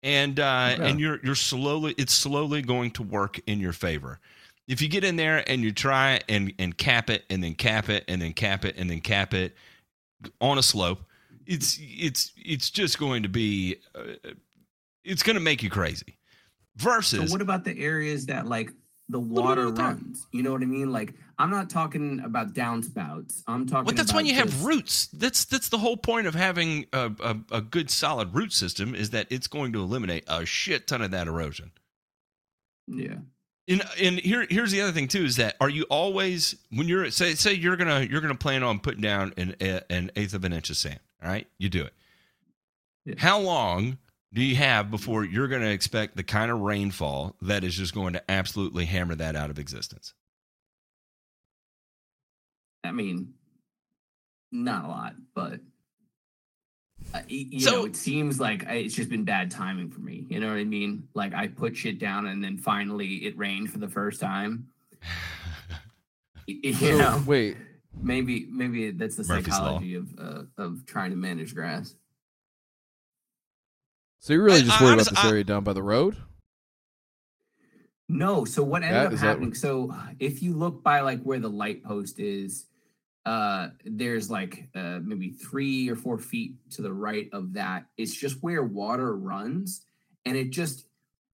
and 0.02 0.38
uh, 0.40 0.42
Yeah. 0.78 0.84
and 0.86 1.00
you're 1.00 1.20
you're 1.22 1.34
slowly 1.34 1.94
it's 1.96 2.12
slowly 2.12 2.60
going 2.62 2.90
to 2.92 3.02
work 3.02 3.40
in 3.46 3.60
your 3.60 3.72
favor. 3.72 4.18
If 4.66 4.82
you 4.82 4.88
get 4.88 5.04
in 5.04 5.16
there 5.16 5.48
and 5.48 5.62
you 5.62 5.72
try 5.72 6.20
and 6.28 6.52
and 6.58 6.76
cap 6.76 7.08
it 7.08 7.24
and 7.30 7.42
then 7.42 7.54
cap 7.54 7.88
it 7.88 8.04
and 8.08 8.20
then 8.20 8.32
cap 8.32 8.64
it 8.64 8.74
and 8.76 8.90
then 8.90 9.00
cap 9.00 9.32
it 9.32 9.54
on 10.40 10.58
a 10.58 10.62
slope, 10.62 11.04
it's 11.46 11.78
it's 11.80 12.32
it's 12.36 12.68
just 12.68 12.98
going 12.98 13.22
to 13.22 13.28
be 13.28 13.76
uh, 13.94 14.28
it's 15.04 15.22
going 15.22 15.36
to 15.36 15.40
make 15.40 15.62
you 15.62 15.70
crazy. 15.70 16.17
So 16.78 16.90
Versus 16.90 17.32
what 17.32 17.40
about 17.40 17.64
the 17.64 17.78
areas 17.78 18.26
that 18.26 18.46
like 18.46 18.72
the 19.08 19.18
water 19.18 19.68
runs? 19.68 20.26
You 20.32 20.42
know 20.42 20.52
what 20.52 20.62
I 20.62 20.66
mean? 20.66 20.92
Like 20.92 21.14
I'm 21.38 21.50
not 21.50 21.70
talking 21.70 22.20
about 22.24 22.52
downspouts. 22.52 23.42
I'm 23.46 23.66
talking. 23.66 23.86
Well, 23.86 23.94
that's 23.94 24.12
when 24.12 24.26
you 24.26 24.34
have 24.34 24.64
roots. 24.64 25.06
That's 25.08 25.44
that's 25.44 25.68
the 25.68 25.78
whole 25.78 25.96
point 25.96 26.26
of 26.26 26.34
having 26.34 26.86
a, 26.92 27.10
a, 27.20 27.36
a 27.52 27.60
good 27.60 27.90
solid 27.90 28.34
root 28.34 28.52
system 28.52 28.94
is 28.94 29.10
that 29.10 29.26
it's 29.30 29.46
going 29.46 29.72
to 29.72 29.80
eliminate 29.80 30.24
a 30.28 30.44
shit 30.44 30.86
ton 30.86 31.02
of 31.02 31.10
that 31.12 31.26
erosion. 31.26 31.70
Yeah. 32.86 33.16
And 33.68 33.82
and 34.00 34.18
here 34.18 34.46
here's 34.48 34.72
the 34.72 34.80
other 34.80 34.92
thing 34.92 35.08
too 35.08 35.24
is 35.24 35.36
that 35.36 35.56
are 35.60 35.68
you 35.68 35.84
always 35.90 36.56
when 36.70 36.88
you're 36.88 37.10
say 37.10 37.34
say 37.34 37.52
you're 37.52 37.76
gonna 37.76 38.00
you're 38.00 38.20
gonna 38.20 38.34
plan 38.34 38.62
on 38.62 38.78
putting 38.80 39.02
down 39.02 39.34
an 39.36 39.54
an 39.90 40.10
eighth 40.16 40.34
of 40.34 40.44
an 40.44 40.52
inch 40.52 40.70
of 40.70 40.76
sand, 40.76 41.00
all 41.22 41.28
right? 41.28 41.46
You 41.58 41.68
do 41.68 41.84
it. 41.84 41.92
Yeah. 43.04 43.14
How 43.18 43.38
long 43.38 43.98
do 44.32 44.42
you 44.42 44.56
have 44.56 44.90
before 44.90 45.24
you're 45.24 45.48
gonna 45.48 45.66
expect 45.70 46.16
the 46.16 46.22
kind 46.22 46.50
of 46.50 46.60
rainfall 46.60 47.34
that 47.42 47.64
is 47.64 47.74
just 47.74 47.94
going 47.94 48.12
to 48.12 48.30
absolutely 48.30 48.84
hammer 48.84 49.14
that 49.14 49.34
out 49.36 49.50
of 49.50 49.58
existence? 49.58 50.14
I 52.84 52.92
mean, 52.92 53.34
not 54.52 54.84
a 54.84 54.88
lot, 54.88 55.14
but 55.34 55.60
uh, 57.14 57.22
you 57.28 57.60
So- 57.60 57.70
know, 57.70 57.84
it 57.86 57.96
seems 57.96 58.38
like 58.40 58.64
it's 58.68 58.94
just 58.94 59.08
been 59.08 59.24
bad 59.24 59.50
timing 59.50 59.90
for 59.90 60.00
me. 60.00 60.26
You 60.28 60.40
know 60.40 60.48
what 60.48 60.56
I 60.58 60.64
mean? 60.64 61.08
Like 61.14 61.34
I 61.34 61.48
put 61.48 61.76
shit 61.76 61.98
down, 61.98 62.26
and 62.26 62.42
then 62.42 62.56
finally 62.58 63.24
it 63.26 63.36
rained 63.36 63.70
for 63.70 63.78
the 63.78 63.88
first 63.88 64.20
time. 64.20 64.68
Y- 66.46 66.58
You 66.62 66.72
So, 66.74 66.96
know, 66.98 67.22
wait, 67.26 67.56
maybe 68.00 68.46
maybe 68.50 68.90
that's 68.92 69.16
the 69.16 69.24
Murphy's 69.24 69.48
Law. 69.48 69.54
psychology 69.54 69.94
of 69.94 70.14
uh, 70.18 70.42
of 70.56 70.86
trying 70.86 71.10
to 71.10 71.16
manage 71.16 71.54
grass. 71.54 71.94
So 74.20 74.32
you're 74.32 74.42
really 74.44 74.58
I- 74.58 74.62
just 74.62 74.80
I 74.80 74.84
worried 74.84 74.92
honest- 74.94 75.10
about 75.12 75.22
this 75.22 75.24
I- 75.26 75.30
area 75.32 75.44
down 75.44 75.64
by 75.64 75.72
the 75.72 75.82
road? 75.82 76.16
No, 78.08 78.44
so 78.44 78.62
what 78.62 78.82
ended 78.82 78.96
That- 78.96 79.06
up 79.08 79.12
is 79.12 79.20
that- 79.20 79.26
happening? 79.26 79.54
So 79.54 79.94
if 80.18 80.42
you 80.42 80.54
look 80.54 80.82
by 80.82 81.00
like 81.00 81.22
where 81.22 81.38
the 81.38 81.50
light 81.50 81.82
post 81.84 82.18
is, 82.18 82.66
uh, 83.26 83.68
there's 83.84 84.30
like 84.30 84.70
uh, 84.74 85.00
maybe 85.02 85.30
three 85.30 85.90
or 85.90 85.96
four 85.96 86.16
feet 86.18 86.54
to 86.70 86.80
the 86.82 86.92
right 86.92 87.28
of 87.32 87.52
that. 87.52 87.86
It's 87.98 88.14
just 88.14 88.42
where 88.42 88.62
water 88.62 89.14
runs, 89.14 89.84
and 90.24 90.36
it 90.36 90.50
just 90.50 90.86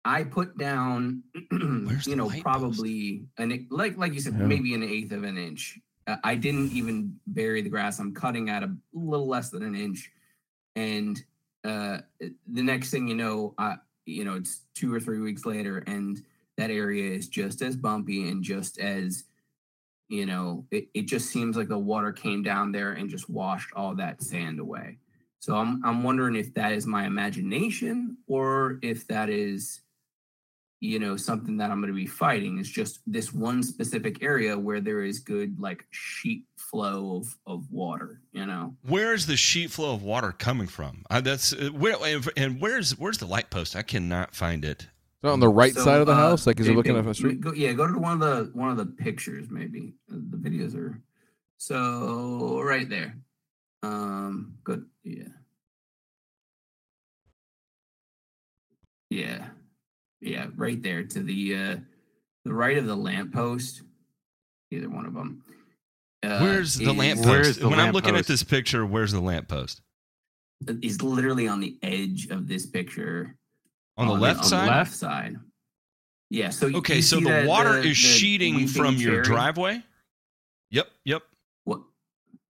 I 0.06 0.24
put 0.24 0.58
down, 0.58 1.24
you 1.52 2.16
know, 2.16 2.26
light 2.26 2.44
post? 2.44 2.44
probably 2.44 3.28
an 3.38 3.68
like 3.70 3.96
like 3.98 4.14
you 4.14 4.20
said, 4.22 4.34
Yeah. 4.34 4.48
maybe 4.48 4.74
an 4.74 4.82
eighth 4.82 5.12
of 5.12 5.24
an 5.24 5.38
inch. 5.38 5.80
Uh, 6.08 6.18
I 6.24 6.34
didn't 6.36 6.72
even 6.72 7.20
bury 7.28 7.62
the 7.62 7.70
grass. 7.70 8.00
I'm 8.00 8.14
cutting 8.16 8.50
at 8.50 8.64
a 8.64 8.76
little 8.94 9.28
less 9.28 9.52
than 9.52 9.62
an 9.62 9.76
inch, 9.76 10.12
and 10.76 11.24
uh, 11.64 12.00
the 12.20 12.62
next 12.62 12.92
thing 12.92 13.08
you 13.08 13.16
know, 13.16 13.54
I 13.58 13.76
you 14.06 14.26
know, 14.26 14.36
it's 14.36 14.62
two 14.76 14.94
or 14.94 15.00
three 15.00 15.20
weeks 15.20 15.46
later, 15.46 15.80
and 15.88 16.22
that 16.58 16.70
area 16.70 17.12
is 17.12 17.28
just 17.28 17.62
as 17.62 17.76
bumpy 17.76 18.30
and 18.30 18.44
just 18.44 18.80
as 18.80 19.24
you 20.10 20.26
know 20.26 20.66
it, 20.72 20.88
it 20.94 21.04
just 21.04 21.30
seems 21.30 21.58
like 21.58 21.70
the 21.70 21.78
water 21.78 22.12
came 22.12 22.44
down 22.44 22.72
there 22.72 22.94
and 22.94 23.10
just 23.10 23.30
washed 23.30 23.72
all 23.76 23.96
that 23.96 24.22
sand 24.22 24.60
away. 24.60 24.98
So 25.40 25.56
i'm 25.56 25.84
i'm 25.84 26.04
wondering 26.04 26.36
if 26.36 26.54
that 26.54 26.72
is 26.72 26.86
my 26.86 27.06
imagination 27.06 28.18
or 28.28 28.80
if 28.82 29.08
that 29.08 29.30
is 29.30 29.82
you 30.84 31.00
know 31.00 31.16
something 31.16 31.56
that 31.56 31.72
i'm 31.72 31.80
going 31.80 31.92
to 31.92 31.96
be 31.96 32.06
fighting 32.06 32.58
is 32.58 32.70
just 32.70 33.00
this 33.08 33.32
one 33.34 33.64
specific 33.64 34.22
area 34.22 34.58
where 34.58 34.82
there 34.82 35.02
is 35.02 35.20
good 35.20 35.58
like 35.60 35.86
sheet 35.92 36.44
flow 36.58 37.18
of 37.18 37.38
of 37.48 37.72
water 37.72 38.20
you 38.34 38.46
know 38.46 38.76
Where's 38.86 39.26
the 39.26 39.38
sheet 39.38 39.72
flow 39.72 39.94
of 39.94 40.04
water 40.04 40.32
coming 40.34 40.68
from? 40.68 41.06
Uh, 41.10 41.22
that's 41.22 41.54
uh, 41.54 41.70
where 41.72 41.96
and, 42.04 42.28
and 42.36 42.60
where's 42.60 42.98
where's 43.00 43.18
the 43.18 43.28
light 43.28 43.50
post? 43.50 43.76
I 43.76 43.82
cannot 43.84 44.36
find 44.36 44.66
it. 44.66 44.82
Is 44.82 44.88
it 45.24 45.28
on 45.30 45.40
the 45.40 45.48
right 45.48 45.74
So, 45.74 45.84
side 45.84 46.02
of 46.02 46.08
the 46.08 46.14
uh, 46.14 46.16
house? 46.16 46.46
Like, 46.48 46.60
is 46.60 46.66
it 46.68 46.72
they- 46.72 46.76
looking 46.76 46.94
they- 46.96 47.00
up 47.00 47.06
a 47.06 47.14
street? 47.14 47.40
Go, 47.40 47.54
yeah, 47.54 47.72
go 47.74 47.88
to 47.88 47.98
one 47.98 48.14
of 48.14 48.20
the 48.20 48.50
one 48.54 48.70
of 48.72 48.78
the 48.78 48.88
pictures. 48.88 49.48
Maybe 49.50 49.94
Uh, 50.12 50.16
the 50.32 50.38
videos 50.38 50.76
are 50.76 51.00
so 51.58 52.60
right 52.62 52.90
there. 52.90 53.16
Um, 53.84 54.56
good. 54.64 54.86
Yeah, 55.04 55.30
yeah, 59.10 59.50
yeah. 60.24 60.48
Right 60.56 60.82
there 60.82 61.04
to 61.04 61.20
the 61.22 61.56
uh 61.56 61.76
the 62.46 62.54
right 62.54 62.78
of 62.78 62.86
the 62.86 62.96
lamppost. 62.96 63.82
Either 64.72 64.90
one 64.90 65.06
of 65.06 65.14
them. 65.14 65.44
Uh, 66.24 66.40
Where's 66.40 66.76
the 66.76 66.90
is- 66.90 66.96
lamp 66.98 67.20
Where's 67.26 67.48
post? 67.48 67.60
the 67.60 67.70
when 67.70 67.80
I'm 67.80 67.86
lamp 67.86 67.96
looking 67.96 68.16
at 68.16 68.26
this 68.26 68.44
picture, 68.44 68.86
where's 68.86 69.12
the 69.12 69.20
lamp 69.22 69.48
post? 69.50 69.82
Is 70.82 71.02
literally 71.02 71.48
on 71.48 71.60
the 71.60 71.78
edge 71.84 72.28
of 72.30 72.48
this 72.48 72.66
picture. 72.66 73.36
On 73.98 74.08
the 74.08 74.14
left 74.14 74.40
on 74.40 74.46
side? 74.46 74.66
The 74.68 74.72
left 74.72 74.94
side. 74.94 75.36
Yeah. 76.30 76.50
So 76.50 76.68
you- 76.68 76.78
Okay, 76.78 76.96
you 76.98 77.02
so 77.02 77.18
see 77.20 77.24
the 77.26 77.30
that- 77.30 77.48
water 77.48 77.74
the- 77.74 77.80
is 77.80 77.84
the 77.84 77.94
sheeting 77.94 78.56
weeping 78.56 78.68
from 78.70 78.96
your 78.96 79.22
driveway? 79.22 79.84
Yep, 80.72 80.88
yep. 81.06 81.22
What? 81.66 81.82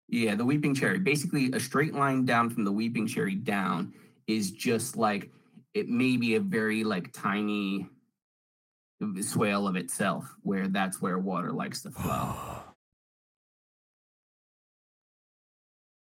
Yeah, 0.08 0.36
the 0.36 0.46
weeping 0.46 0.74
cherry. 0.76 1.00
Basically, 1.00 1.52
a 1.52 1.60
straight 1.60 1.94
line 1.94 2.24
down 2.26 2.50
from 2.52 2.64
the 2.64 2.72
weeping 2.72 3.08
cherry 3.08 3.36
down 3.36 3.94
is 4.28 4.52
just 4.52 4.96
like 4.96 5.30
it 5.74 5.90
may 5.90 6.18
be 6.18 6.36
a 6.36 6.40
very 6.40 6.84
like 6.84 7.12
tiny 7.14 7.88
swale 9.22 9.68
of 9.68 9.76
itself, 9.76 10.34
where 10.44 10.68
that's 10.68 11.02
where 11.02 11.18
water 11.18 11.52
likes 11.52 11.82
to 11.84 11.92
flow. 11.92 12.36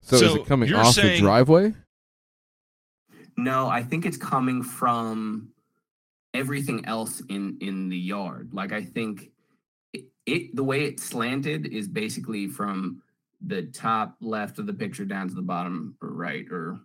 So, 0.05 0.17
is 0.17 0.35
it 0.35 0.47
coming 0.47 0.69
you're 0.69 0.81
off 0.81 0.97
the 0.97 1.17
driveway? 1.17 1.73
No, 3.37 3.69
I 3.69 3.85
think 3.85 4.05
it's 4.05 4.17
coming 4.17 4.61
from 4.61 5.53
everything 6.35 6.85
else 6.87 7.23
in 7.29 7.57
in 7.61 7.89
the 7.89 7.97
yard. 7.97 8.51
Like 8.53 8.73
I 8.73 8.83
think 8.83 9.31
it, 9.93 10.07
it 10.27 10.57
the 10.57 10.65
way 10.65 10.85
it's 10.85 11.05
slanted 11.05 11.67
is 11.67 11.89
basically 11.89 12.49
from 12.49 13.01
the 13.41 13.63
top 13.63 14.17
left 14.21 14.59
of 14.59 14.67
the 14.67 14.75
picture 14.75 15.05
down 15.05 15.29
to 15.29 15.35
the 15.35 15.43
bottom 15.43 15.97
or 16.03 16.11
right 16.11 16.47
or 16.51 16.81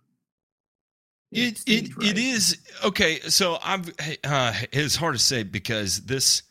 It 1.30 1.62
it 1.66 1.96
right. 1.96 2.16
is 2.16 2.58
okay. 2.84 3.20
So 3.20 3.58
I've 3.62 3.88
uh, 4.24 4.54
it's 4.72 4.96
hard 4.96 5.14
to 5.14 5.18
say 5.18 5.42
because 5.42 6.00
this 6.06 6.42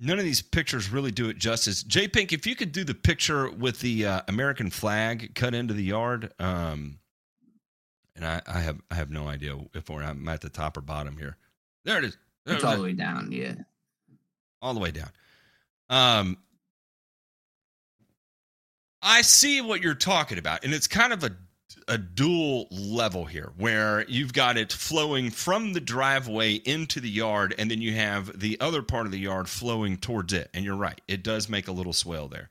none 0.00 0.18
of 0.18 0.24
these 0.24 0.40
pictures 0.40 0.90
really 0.90 1.10
do 1.10 1.28
it 1.28 1.36
justice. 1.36 1.82
J 1.82 2.08
Pink, 2.08 2.32
if 2.32 2.46
you 2.46 2.56
could 2.56 2.72
do 2.72 2.82
the 2.82 2.94
picture 2.94 3.50
with 3.50 3.80
the 3.80 4.06
uh, 4.06 4.20
American 4.26 4.70
flag 4.70 5.34
cut 5.34 5.54
into 5.54 5.74
the 5.74 5.82
yard, 5.82 6.32
um, 6.38 6.98
and 8.16 8.24
I, 8.24 8.40
I 8.46 8.60
have 8.60 8.80
I 8.90 8.94
have 8.94 9.10
no 9.10 9.28
idea 9.28 9.56
if 9.74 9.90
we're 9.90 10.02
I'm 10.02 10.26
at 10.28 10.40
the 10.40 10.48
top 10.48 10.78
or 10.78 10.80
bottom 10.80 11.18
here. 11.18 11.36
There 11.84 11.98
it 11.98 12.04
is. 12.04 12.16
There 12.46 12.54
It's 12.54 12.64
it 12.64 12.66
all 12.66 12.76
the 12.76 12.82
way 12.82 12.92
down, 12.94 13.32
yeah. 13.32 13.54
all 14.62 14.72
the 14.72 14.80
way 14.80 14.92
down. 14.92 15.10
Um, 15.90 16.38
I 19.02 19.20
see 19.22 19.60
what 19.60 19.82
you're 19.82 19.94
talking 19.94 20.38
about, 20.38 20.64
and 20.64 20.72
it's 20.72 20.86
kind 20.88 21.12
of 21.12 21.22
a 21.22 21.36
a 21.88 21.98
dual 21.98 22.68
level 22.70 23.24
here, 23.24 23.52
where 23.56 24.04
you've 24.08 24.32
got 24.32 24.56
it 24.56 24.72
flowing 24.72 25.30
from 25.30 25.72
the 25.72 25.80
driveway 25.80 26.54
into 26.54 27.00
the 27.00 27.10
yard, 27.10 27.54
and 27.58 27.70
then 27.70 27.80
you 27.82 27.94
have 27.94 28.38
the 28.38 28.60
other 28.60 28.82
part 28.82 29.06
of 29.06 29.12
the 29.12 29.18
yard 29.18 29.48
flowing 29.48 29.96
towards 29.96 30.32
it. 30.32 30.50
And 30.54 30.64
you're 30.64 30.76
right; 30.76 31.00
it 31.08 31.22
does 31.22 31.48
make 31.48 31.68
a 31.68 31.72
little 31.72 31.92
swell 31.92 32.28
there. 32.28 32.48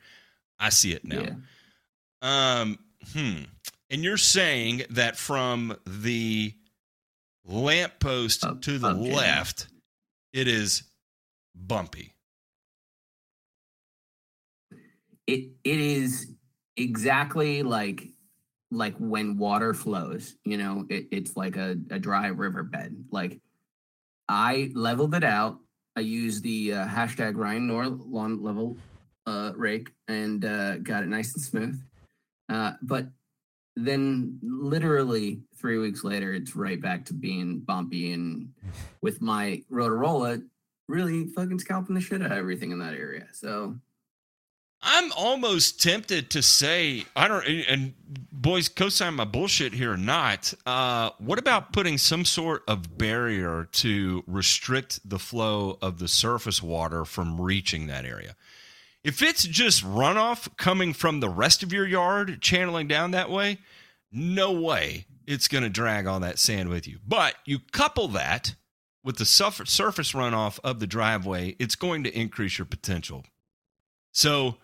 I 0.60 0.70
see 0.70 0.92
it 0.94 1.06
now. 1.06 1.22
Yeah. 1.22 2.60
Um, 2.60 2.80
hmm. 3.14 3.44
And 3.90 4.04
you're 4.04 4.18
saying 4.18 4.84
that 4.90 5.16
from 5.18 5.78
the 5.86 6.54
lamppost 7.46 8.44
Up- 8.44 8.62
to 8.64 8.78
the 8.78 8.94
left, 8.94 9.68
it 10.34 10.48
is 10.48 10.84
bumpy. 11.56 12.14
it 15.28 15.50
it 15.64 15.80
is 15.80 16.32
exactly 16.78 17.62
like 17.62 18.08
like 18.72 18.96
when 18.98 19.38
water 19.38 19.74
flows 19.74 20.36
you 20.44 20.58
know 20.58 20.86
it, 20.90 21.08
it's 21.12 21.38
like 21.38 21.56
a, 21.56 21.78
a 21.92 22.00
dry 22.00 22.28
riverbed. 22.28 23.06
Like 23.12 23.40
i 24.30 24.72
leveled 24.74 25.16
it 25.16 25.24
out. 25.24 25.60
I 25.96 26.02
used 26.02 26.44
the 26.44 26.74
uh, 26.74 26.88
hashtag 26.88 27.36
Ryan 27.36 27.68
Knorr 27.68 27.88
lawn 27.88 28.44
level 28.44 28.78
uh, 29.26 29.52
rake 29.56 29.90
and 30.08 30.44
uh, 30.46 30.78
got 30.78 31.04
it 31.04 31.08
nice 31.08 31.34
and 31.34 31.44
smooth. 31.44 31.82
Uh, 32.50 32.74
but 32.82 33.08
then 33.76 34.40
literally 34.42 35.42
three 35.56 35.78
weeks 35.78 36.04
later 36.04 36.34
it's 36.34 36.56
right 36.56 36.82
back 36.82 37.06
to 37.06 37.14
being 37.14 37.60
bumpy 37.60 38.12
and 38.14 38.50
with 39.02 39.22
my 39.22 39.62
rotorola 39.72 40.42
really 40.88 41.28
fucking 41.28 41.60
scalping 41.60 41.94
the 41.94 42.02
shit 42.02 42.22
out 42.22 42.32
of 42.32 42.38
everything 42.38 42.72
in 42.72 42.80
that 42.80 42.94
area. 42.94 43.28
So 43.34 43.76
I'm 44.82 45.12
almost 45.14 45.82
tempted 45.82 46.30
to 46.32 46.42
say 46.42 47.06
I 47.16 47.28
don't. 47.28 47.46
And 47.46 47.94
boys, 48.32 48.70
co-sign 48.70 49.16
my 49.16 49.26
bullshit 49.26 49.74
here 49.74 49.94
or 49.94 49.98
not. 49.98 50.54
Uh, 50.66 51.10
what 51.18 51.40
about 51.40 51.74
putting 51.74 51.98
some 51.98 52.26
sort 52.26 52.64
of 52.68 52.98
barrier 52.98 53.68
to 53.74 54.24
restrict 54.28 55.00
the 55.04 55.20
flow 55.20 55.78
of 55.82 56.00
the 56.00 56.08
surface 56.08 56.62
water 56.62 57.06
from 57.06 57.42
reaching 57.42 57.88
that 57.88 58.06
area? 58.06 58.36
If 59.04 59.22
it's 59.22 59.44
just 59.44 59.84
runoff 59.84 60.56
coming 60.58 60.94
from 60.94 61.20
the 61.20 61.30
rest 61.30 61.64
of 61.64 61.74
your 61.74 61.88
yard, 61.88 62.42
channeling 62.42 62.88
down 62.88 63.12
that 63.12 63.30
way, 63.30 63.60
no 64.12 64.52
way 64.52 65.06
it's 65.26 65.48
going 65.48 65.64
to 65.64 65.70
drag 65.70 66.08
all 66.08 66.20
that 66.20 66.40
sand 66.40 66.70
with 66.70 66.88
you. 66.88 67.00
But 67.06 67.36
you 67.46 67.60
couple 67.72 68.08
that 68.10 68.56
with 69.04 69.18
the 69.18 69.26
surface 69.26 70.12
runoff 70.14 70.60
of 70.64 70.80
the 70.80 70.88
driveway, 70.88 71.56
it's 71.60 71.76
going 71.76 72.04
to 72.04 72.18
increase 72.18 72.58
your 72.58 72.66
potential. 72.66 73.24
So 74.12 74.58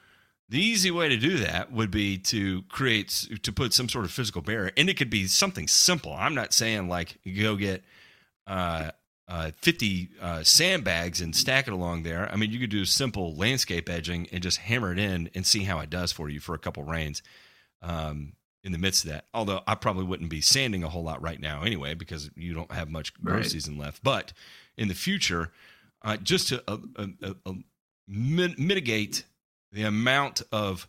the 0.54 0.62
easy 0.64 0.92
way 0.92 1.10
to 1.10 1.18
do 1.18 1.40
that 1.40 1.72
would 1.72 1.90
be 1.90 2.16
to 2.20 2.62
create 2.70 3.28
to 3.42 3.52
put 3.52 3.74
some 3.74 3.90
sort 3.90 4.06
of 4.06 4.12
physical 4.12 4.44
barrier, 4.44 4.72
and 4.78 4.88
it 4.88 4.98
could 4.98 5.10
be 5.10 5.26
something 5.26 5.68
simple. 5.68 6.14
I'm 6.14 6.36
not 6.36 6.54
saying 6.54 6.88
like 6.88 7.18
you 7.24 7.42
go 7.42 7.56
get 7.56 7.84
uh, 8.46 8.92
uh, 9.28 9.50
50 9.62 10.10
uh, 10.22 10.44
sandbags 10.44 11.22
and 11.22 11.36
stack 11.36 11.68
it 11.68 11.74
along 11.74 12.04
there. 12.04 12.32
I 12.32 12.36
mean, 12.36 12.52
you 12.52 12.60
could 12.60 12.70
do 12.70 12.86
simple 12.86 13.36
landscape 13.36 13.90
edging 13.90 14.28
and 14.32 14.44
just 14.44 14.60
hammer 14.60 14.92
it 14.92 15.00
in 15.00 15.32
and 15.34 15.44
see 15.44 15.64
how 15.64 15.80
it 15.80 15.90
does 15.90 16.12
for 16.12 16.30
you 16.30 16.40
for 16.40 16.54
a 16.54 16.60
couple 16.60 16.84
rains. 16.84 17.24
Um, 17.82 18.34
in 18.64 18.72
the 18.74 18.78
midst 18.78 19.04
of 19.06 19.10
that, 19.10 19.26
although 19.34 19.62
I 19.66 19.74
probably 19.76 20.06
wouldn't 20.06 20.30
be 20.30 20.40
sanding 20.40 20.84
a 20.84 20.88
whole 20.90 21.04
lot 21.04 21.22
right 21.22 21.40
now 21.40 21.64
anyway 21.64 21.96
because 21.96 22.30
you 22.36 22.54
don't 22.54 22.72
have 22.72 22.90
much 22.92 23.14
growth 23.16 23.38
Right. 23.38 23.46
season 23.52 23.78
left. 23.78 24.04
But 24.04 24.34
in 24.78 24.88
the 24.88 24.94
future, 24.94 25.52
uh, 26.04 26.16
just 26.18 26.48
to 26.50 26.64
uh, 26.68 26.78
uh, 26.96 27.08
uh, 27.24 27.34
uh, 27.46 27.54
mitigate 28.08 29.26
the 29.74 29.84
amount 29.84 30.42
of 30.52 30.88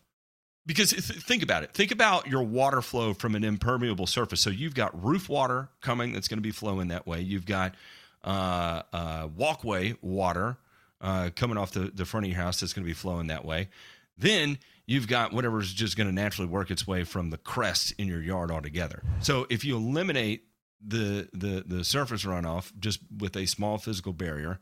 because 0.66 0.90
th- 0.90 1.02
think 1.02 1.42
about 1.42 1.62
it. 1.62 1.72
Think 1.74 1.90
about 1.90 2.26
your 2.26 2.42
water 2.42 2.80
flow 2.80 3.12
from 3.12 3.34
an 3.34 3.44
impermeable 3.44 4.06
surface. 4.06 4.40
So 4.40 4.50
you've 4.50 4.74
got 4.74 5.04
roof 5.04 5.28
water 5.28 5.68
coming 5.80 6.12
that's 6.12 6.28
going 6.28 6.38
to 6.38 6.42
be 6.42 6.52
flowing 6.52 6.88
that 6.88 7.06
way. 7.06 7.20
You've 7.20 7.46
got 7.46 7.74
uh, 8.22 8.82
uh, 8.92 9.28
walkway 9.36 9.96
water 10.00 10.56
uh, 11.00 11.30
coming 11.36 11.58
off 11.58 11.72
the, 11.72 11.90
the 11.94 12.04
front 12.04 12.26
of 12.26 12.32
your 12.32 12.40
house 12.40 12.60
that's 12.60 12.72
going 12.72 12.84
to 12.84 12.88
be 12.88 12.94
flowing 12.94 13.26
that 13.26 13.44
way. 13.44 13.68
Then 14.16 14.58
you've 14.86 15.08
got 15.08 15.32
whatever's 15.32 15.72
just 15.72 15.96
going 15.96 16.06
to 16.06 16.14
naturally 16.14 16.48
work 16.48 16.70
its 16.70 16.86
way 16.86 17.04
from 17.04 17.30
the 17.30 17.38
crest 17.38 17.92
in 17.98 18.06
your 18.06 18.22
yard 18.22 18.50
altogether. 18.50 19.02
So 19.20 19.46
if 19.50 19.64
you 19.64 19.76
eliminate 19.76 20.44
the 20.86 21.28
the 21.32 21.64
the 21.66 21.84
surface 21.84 22.24
runoff 22.24 22.70
just 22.78 23.00
with 23.18 23.36
a 23.36 23.46
small 23.46 23.78
physical 23.78 24.12
barrier, 24.12 24.60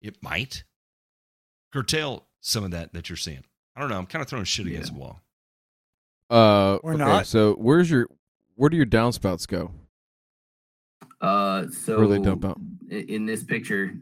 it 0.00 0.22
might 0.22 0.64
curtail 1.72 2.24
some 2.40 2.64
of 2.64 2.70
that 2.70 2.92
that 2.92 3.08
you're 3.08 3.16
seeing. 3.16 3.44
I 3.78 3.80
don't 3.82 3.90
know. 3.90 3.98
I'm 3.98 4.06
kind 4.06 4.22
of 4.22 4.28
throwing 4.28 4.44
shit 4.44 4.66
against 4.66 4.92
the 4.92 4.98
wall. 4.98 5.20
Uh, 6.28 6.78
Or 6.82 6.94
okay, 6.94 6.98
not. 6.98 7.26
So 7.28 7.54
where's 7.54 7.88
your 7.88 8.08
where 8.56 8.68
do 8.68 8.76
your 8.76 8.86
downspouts 8.86 9.46
go? 9.46 9.70
Uh, 11.20 11.68
so 11.70 11.96
Where 11.96 12.08
they 12.08 12.18
dump 12.18 12.44
out? 12.44 12.58
in 12.90 13.24
this 13.24 13.44
picture, 13.44 13.94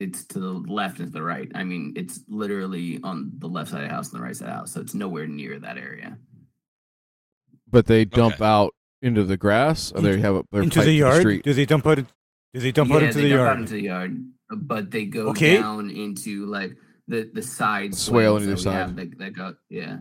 it's 0.00 0.24
to 0.26 0.38
the 0.38 0.52
left 0.52 0.98
and 0.98 1.08
to 1.08 1.12
the 1.14 1.22
right. 1.22 1.50
I 1.54 1.64
mean, 1.64 1.94
it's 1.96 2.20
literally 2.28 3.00
on 3.02 3.32
the 3.38 3.48
left 3.48 3.70
side 3.70 3.84
of 3.84 3.88
the 3.88 3.94
house 3.94 4.12
and 4.12 4.20
the 4.20 4.24
right 4.24 4.36
side 4.36 4.48
of 4.48 4.52
the 4.52 4.56
house, 4.58 4.72
so 4.72 4.82
it's 4.82 4.92
nowhere 4.92 5.26
near 5.26 5.58
that 5.58 5.78
area. 5.78 6.18
But 7.70 7.86
they 7.86 8.04
dump 8.04 8.34
Okay. 8.34 8.44
out 8.44 8.74
into 9.00 9.24
the 9.24 9.38
grass, 9.38 9.92
or 9.92 10.02
they 10.02 10.20
have 10.20 10.34
a 10.36 10.44
they're 10.52 10.62
into 10.62 10.82
the 10.82 10.92
yard? 10.92 11.20
street? 11.22 11.42
do 11.42 11.54
they 11.54 11.64
dump 11.64 11.86
out? 11.86 11.96
Do 12.52 12.60
they 12.60 12.70
dump 12.72 12.92
out 12.92 13.02
into 13.02 13.16
they 13.18 13.24
the 13.24 13.30
dump 13.30 13.40
out 13.40 13.46
yard? 13.46 13.58
into 13.60 13.72
the 13.74 13.82
yard, 13.82 14.26
but 14.50 14.90
they 14.90 15.06
go 15.06 15.28
Okay. 15.28 15.56
down 15.56 15.88
into 15.88 16.44
like 16.44 16.76
the 17.10 17.30
the 17.34 17.42
side 17.42 17.94
Swale 17.94 18.34
on 18.36 18.40
swales 18.40 18.42
either 18.42 18.54
that 18.54 18.60
side. 18.62 18.72
have 18.74 18.96
that, 18.96 19.18
that 19.18 19.32
go 19.34 19.54
yeah. 19.68 19.98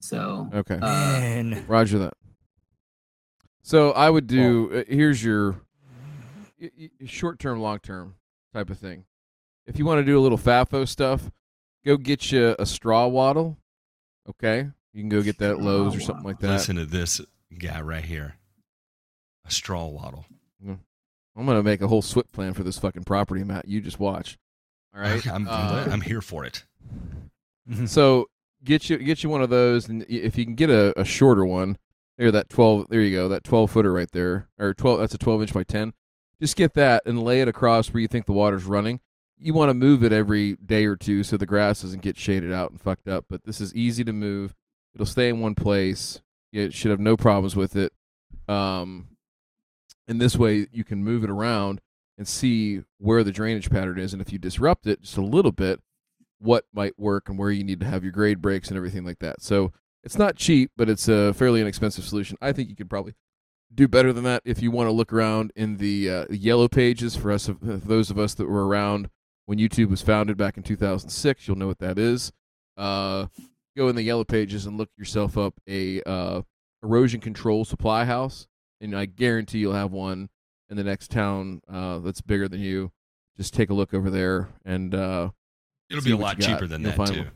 So 0.00 0.48
Okay, 0.54 0.78
uh, 0.80 1.60
Roger 1.66 1.98
that. 1.98 2.14
So 3.62 3.90
I 3.92 4.08
would 4.08 4.26
do. 4.26 4.70
uh, 4.72 4.84
here's 4.92 5.22
your 5.22 5.60
y- 6.60 6.70
y- 6.78 6.90
short 7.06 7.38
term, 7.38 7.60
long 7.60 7.80
term 7.80 8.14
type 8.54 8.70
of 8.70 8.78
thing. 8.78 9.04
If 9.66 9.78
you 9.78 9.84
want 9.84 9.98
to 10.00 10.04
do 10.04 10.18
a 10.18 10.22
little 10.22 10.38
FAFO 10.38 10.88
stuff, 10.88 11.30
go 11.84 11.96
get 11.96 12.32
you 12.32 12.54
a 12.58 12.64
straw 12.64 13.06
wattle. 13.06 13.58
Okay, 14.28 14.68
you 14.92 15.02
can 15.02 15.08
go 15.08 15.20
get 15.22 15.38
that 15.38 15.60
Lowe's 15.60 15.96
or 15.96 16.00
something 16.00 16.24
like 16.24 16.38
that. 16.40 16.48
Listen 16.48 16.76
to 16.76 16.84
this 16.86 17.20
guy 17.58 17.80
right 17.80 18.04
here. 18.04 18.36
A 19.46 19.50
straw 19.50 19.86
wattle. 19.86 20.24
I'm 20.66 21.46
gonna 21.46 21.62
make 21.62 21.80
a 21.82 21.86
whole 21.88 22.02
SWPPP 22.02 22.32
plan 22.32 22.52
for 22.54 22.64
this 22.64 22.78
fucking 22.78 23.04
property, 23.04 23.44
Matt. 23.44 23.68
You 23.68 23.80
just 23.80 24.00
watch. 24.00 24.38
All 24.98 25.04
right, 25.04 25.24
I'm, 25.28 25.46
Uh, 25.48 25.86
I'm 25.90 26.00
here 26.00 26.20
for 26.20 26.44
it. 26.44 26.64
So 27.86 28.26
get 28.64 28.90
you 28.90 28.98
get 28.98 29.22
you 29.22 29.30
one 29.30 29.42
of 29.42 29.50
those, 29.50 29.88
and 29.88 30.04
if 30.08 30.36
you 30.36 30.44
can 30.44 30.56
get 30.56 30.70
a, 30.70 30.98
a 30.98 31.04
shorter 31.04 31.44
one, 31.44 31.78
there 32.16 32.32
that 32.32 32.48
twelve. 32.48 32.86
There 32.88 33.00
you 33.00 33.14
go, 33.14 33.28
that 33.28 33.44
twelve 33.44 33.70
footer 33.70 33.92
right 33.92 34.10
there, 34.10 34.48
or 34.58 34.74
twelve. 34.74 34.98
That's 34.98 35.14
a 35.14 35.18
twelve 35.18 35.40
inch 35.42 35.52
by 35.52 35.62
ten. 35.62 35.92
Just 36.40 36.56
get 36.56 36.74
that 36.74 37.02
and 37.06 37.22
lay 37.22 37.40
it 37.40 37.46
across 37.46 37.92
where 37.92 38.00
you 38.00 38.08
think 38.08 38.26
the 38.26 38.32
water's 38.32 38.64
running. 38.64 39.00
You 39.38 39.54
want 39.54 39.70
to 39.70 39.74
move 39.74 40.02
it 40.02 40.12
every 40.12 40.56
day 40.56 40.86
or 40.86 40.96
two 40.96 41.22
so 41.22 41.36
the 41.36 41.46
grass 41.46 41.82
doesn't 41.82 42.02
get 42.02 42.16
shaded 42.16 42.52
out 42.52 42.70
and 42.70 42.80
fucked 42.80 43.06
up. 43.06 43.26
But 43.28 43.44
this 43.44 43.60
is 43.60 43.72
easy 43.74 44.02
to 44.02 44.12
move. 44.12 44.54
It'll 44.94 45.06
stay 45.06 45.28
in 45.28 45.38
one 45.38 45.54
place. 45.54 46.20
You 46.50 46.72
should 46.72 46.90
have 46.90 46.98
no 46.98 47.16
problems 47.16 47.54
with 47.54 47.76
it. 47.76 47.92
Um, 48.48 49.08
and 50.08 50.20
this 50.20 50.36
way 50.36 50.66
you 50.72 50.82
can 50.82 51.04
move 51.04 51.22
it 51.22 51.30
around 51.30 51.80
and 52.18 52.28
see 52.28 52.82
where 52.98 53.24
the 53.24 53.32
drainage 53.32 53.70
pattern 53.70 53.98
is, 53.98 54.12
and 54.12 54.20
if 54.20 54.32
you 54.32 54.38
disrupt 54.38 54.86
it 54.86 55.00
just 55.02 55.16
a 55.16 55.22
little 55.22 55.52
bit, 55.52 55.80
what 56.40 56.64
might 56.72 56.98
work 56.98 57.28
and 57.28 57.38
where 57.38 57.50
you 57.50 57.64
need 57.64 57.80
to 57.80 57.86
have 57.86 58.02
your 58.02 58.12
grade 58.12 58.42
breaks 58.42 58.68
and 58.68 58.76
everything 58.76 59.04
like 59.04 59.20
that. 59.20 59.40
So 59.40 59.72
it's 60.04 60.18
not 60.18 60.36
cheap, 60.36 60.70
but 60.76 60.88
it's 60.88 61.08
a 61.08 61.32
fairly 61.32 61.60
inexpensive 61.60 62.04
solution. 62.04 62.36
I 62.40 62.52
think 62.52 62.68
you 62.68 62.76
could 62.76 62.90
probably 62.90 63.14
do 63.74 63.88
better 63.88 64.12
than 64.12 64.24
that 64.24 64.42
if 64.44 64.62
you 64.62 64.70
want 64.70 64.88
to 64.88 64.92
look 64.92 65.12
around 65.12 65.52
in 65.54 65.76
the 65.76 66.10
uh, 66.10 66.24
yellow 66.30 66.68
pages 66.68 67.16
for 67.16 67.30
us, 67.30 67.48
of 67.48 67.58
those 67.86 68.10
of 68.10 68.18
us 68.18 68.34
that 68.34 68.48
were 68.48 68.66
around 68.66 69.10
when 69.46 69.58
YouTube 69.58 69.90
was 69.90 70.02
founded 70.02 70.36
back 70.36 70.56
in 70.56 70.62
2006. 70.62 71.46
You'll 71.46 71.56
know 71.56 71.66
what 71.66 71.78
that 71.78 71.98
is. 71.98 72.32
Uh, 72.76 73.26
go 73.76 73.88
in 73.88 73.96
the 73.96 74.02
yellow 74.02 74.24
pages 74.24 74.66
and 74.66 74.76
look 74.76 74.90
yourself 74.96 75.36
up 75.36 75.54
a 75.68 76.02
uh, 76.02 76.42
erosion 76.82 77.20
control 77.20 77.64
supply 77.64 78.04
house, 78.04 78.46
and 78.80 78.96
I 78.96 79.06
guarantee 79.06 79.58
you'll 79.58 79.72
have 79.72 79.92
one 79.92 80.28
in 80.70 80.76
the 80.76 80.84
next 80.84 81.10
town 81.10 81.60
uh, 81.72 81.98
that's 82.00 82.20
bigger 82.20 82.48
than 82.48 82.60
you. 82.60 82.92
Just 83.36 83.54
take 83.54 83.70
a 83.70 83.74
look 83.74 83.94
over 83.94 84.10
there 84.10 84.48
and. 84.64 84.94
Uh, 84.94 85.30
It'll 85.90 86.02
see 86.02 86.10
be 86.10 86.12
a 86.12 86.16
what 86.16 86.38
lot 86.38 86.40
cheaper 86.40 86.66
than 86.66 86.82
You'll 86.82 86.90
that 86.90 86.96
find 86.96 87.14
too. 87.14 87.20
one. 87.20 87.30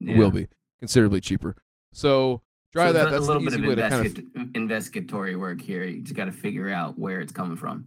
yeah. 0.00 0.16
will 0.18 0.30
be 0.30 0.46
considerably 0.78 1.20
cheaper. 1.22 1.56
So 1.92 2.42
try 2.72 2.88
So 2.88 2.92
that. 2.94 3.10
That's 3.10 3.16
a 3.24 3.32
little 3.32 3.36
an 3.38 3.44
bit 3.46 3.54
easy 3.54 3.62
of 3.62 3.68
way 3.68 3.74
to 3.76 3.88
kind 3.88 4.06
of. 4.36 4.48
investigatory 4.54 5.36
work 5.36 5.60
here. 5.62 5.84
You 5.84 6.02
just 6.02 6.14
got 6.14 6.26
to 6.26 6.32
figure 6.32 6.68
out 6.70 6.98
where 6.98 7.20
it's 7.20 7.32
coming 7.32 7.56
from. 7.56 7.86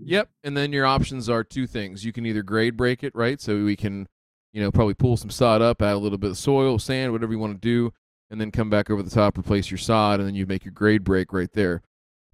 Yep. 0.00 0.28
And 0.44 0.56
then 0.56 0.72
your 0.72 0.86
options 0.86 1.28
are 1.28 1.42
two 1.44 1.66
things. 1.66 2.04
You 2.04 2.12
can 2.12 2.24
either 2.26 2.42
grade 2.42 2.76
break 2.76 3.02
it, 3.04 3.14
right? 3.14 3.40
So 3.40 3.64
we 3.64 3.76
can, 3.76 4.08
you 4.52 4.60
know, 4.62 4.70
probably 4.70 4.94
pull 4.94 5.16
some 5.16 5.30
sod 5.30 5.60
up, 5.62 5.82
add 5.82 5.94
a 5.94 5.98
little 5.98 6.18
bit 6.18 6.30
of 6.30 6.38
soil, 6.38 6.78
sand, 6.78 7.12
whatever 7.12 7.32
you 7.32 7.38
want 7.38 7.54
to 7.54 7.58
do, 7.60 7.92
and 8.30 8.40
then 8.40 8.50
come 8.50 8.70
back 8.70 8.90
over 8.90 9.02
the 9.02 9.10
top, 9.10 9.36
replace 9.38 9.70
your 9.70 9.78
sod, 9.78 10.20
and 10.20 10.28
then 10.28 10.34
you 10.34 10.46
make 10.46 10.64
your 10.64 10.72
grade 10.72 11.02
break 11.04 11.32
right 11.32 11.52
there. 11.52 11.82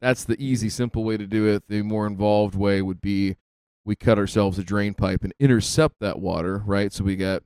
That's 0.04 0.24
the 0.24 0.36
easy, 0.38 0.68
simple 0.68 1.02
way 1.02 1.16
to 1.16 1.26
do 1.26 1.46
it. 1.46 1.62
The 1.66 1.80
more 1.80 2.06
involved 2.06 2.54
way 2.54 2.82
would 2.82 3.00
be 3.00 3.36
we 3.86 3.96
cut 3.96 4.18
ourselves 4.18 4.58
a 4.58 4.62
drain 4.62 4.92
pipe 4.92 5.24
and 5.24 5.32
intercept 5.40 5.94
that 6.00 6.18
water, 6.18 6.62
right? 6.66 6.92
So 6.92 7.04
we 7.04 7.16
got 7.16 7.42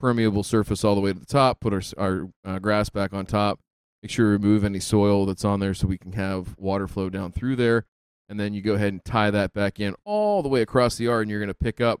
permeable 0.00 0.42
surface 0.42 0.84
all 0.84 0.94
the 0.94 1.02
way 1.02 1.12
to 1.12 1.18
the 1.18 1.26
top, 1.26 1.60
put 1.60 1.74
our, 1.74 1.82
our 1.98 2.30
uh, 2.46 2.58
grass 2.60 2.88
back 2.88 3.12
on 3.12 3.26
top, 3.26 3.60
make 4.02 4.10
sure 4.10 4.24
we 4.24 4.32
remove 4.32 4.64
any 4.64 4.80
soil 4.80 5.26
that's 5.26 5.44
on 5.44 5.60
there 5.60 5.74
so 5.74 5.86
we 5.86 5.98
can 5.98 6.12
have 6.12 6.56
water 6.56 6.88
flow 6.88 7.10
down 7.10 7.30
through 7.30 7.56
there. 7.56 7.84
And 8.26 8.40
then 8.40 8.54
you 8.54 8.62
go 8.62 8.72
ahead 8.72 8.94
and 8.94 9.04
tie 9.04 9.30
that 9.30 9.52
back 9.52 9.78
in 9.78 9.94
all 10.06 10.42
the 10.42 10.48
way 10.48 10.62
across 10.62 10.96
the 10.96 11.04
yard, 11.04 11.24
and 11.24 11.30
you're 11.30 11.40
going 11.40 11.48
to 11.48 11.54
pick 11.54 11.78
up 11.78 12.00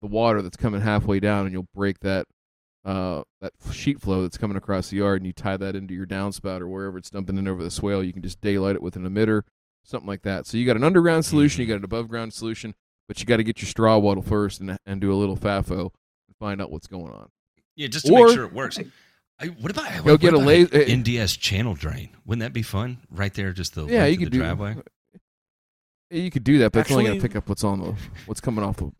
the 0.00 0.08
water 0.08 0.40
that's 0.40 0.56
coming 0.56 0.80
halfway 0.80 1.20
down, 1.20 1.44
and 1.44 1.52
you'll 1.52 1.68
break 1.74 2.00
that 2.00 2.24
uh, 2.84 3.22
that 3.40 3.52
sheet 3.72 4.00
flow 4.00 4.22
that's 4.22 4.38
coming 4.38 4.56
across 4.56 4.90
the 4.90 4.96
yard, 4.98 5.20
and 5.20 5.26
you 5.26 5.32
tie 5.32 5.56
that 5.56 5.74
into 5.76 5.94
your 5.94 6.06
downspout 6.06 6.60
or 6.60 6.68
wherever 6.68 6.96
it's 6.98 7.10
dumping 7.10 7.36
in 7.38 7.46
over 7.48 7.62
the 7.62 7.70
swale. 7.70 8.02
You 8.02 8.12
can 8.12 8.22
just 8.22 8.40
daylight 8.40 8.76
it 8.76 8.82
with 8.82 8.96
an 8.96 9.08
emitter, 9.08 9.42
something 9.84 10.06
like 10.08 10.22
that. 10.22 10.46
So 10.46 10.56
you 10.56 10.64
got 10.66 10.76
an 10.76 10.84
underground 10.84 11.24
solution, 11.24 11.60
you 11.62 11.66
got 11.68 11.76
an 11.78 11.84
above 11.84 12.08
ground 12.08 12.32
solution, 12.32 12.74
but 13.08 13.20
you 13.20 13.26
got 13.26 13.36
to 13.38 13.44
get 13.44 13.60
your 13.60 13.68
straw 13.68 13.98
wattle 13.98 14.22
first 14.22 14.60
and 14.60 14.78
and 14.86 15.00
do 15.00 15.12
a 15.12 15.16
little 15.16 15.36
FAFO 15.36 15.80
and 16.26 16.36
find 16.38 16.60
out 16.62 16.70
what's 16.70 16.86
going 16.86 17.12
on. 17.12 17.28
Yeah, 17.76 17.88
just 17.88 18.06
to 18.06 18.12
Or- 18.12 18.26
make 18.26 18.34
sure 18.34 18.44
it 18.44 18.52
works. 18.52 18.78
I, 19.40 19.46
what 19.46 19.70
about 19.70 19.88
Go 20.04 20.12
what 20.12 20.20
get 20.20 20.32
a 20.34 20.36
about 20.36 20.46
la- 20.48 20.52
uh, 20.80 20.84
NDS 20.84 21.38
channel 21.38 21.74
drain? 21.74 22.08
Wouldn't 22.26 22.40
that 22.40 22.52
be 22.52 22.62
fun? 22.62 22.98
Right 23.08 23.32
there, 23.34 23.52
just 23.52 23.74
the 23.76 23.86
yeah, 23.86 24.04
you 24.06 24.18
could 24.18 24.30
do 24.32 24.38
driveway. 24.38 24.74
Yeah, 26.10 26.22
You 26.22 26.30
could 26.30 26.42
do 26.42 26.58
that, 26.58 26.72
but 26.72 26.80
it's 26.80 26.90
only 26.90 27.04
going 27.04 27.18
to 27.20 27.22
pick 27.22 27.36
up 27.36 27.48
what's 27.48 27.62
on 27.62 27.78
the 27.80 27.94
what's 28.26 28.40
coming 28.40 28.64
off 28.64 28.78
the. 28.78 28.90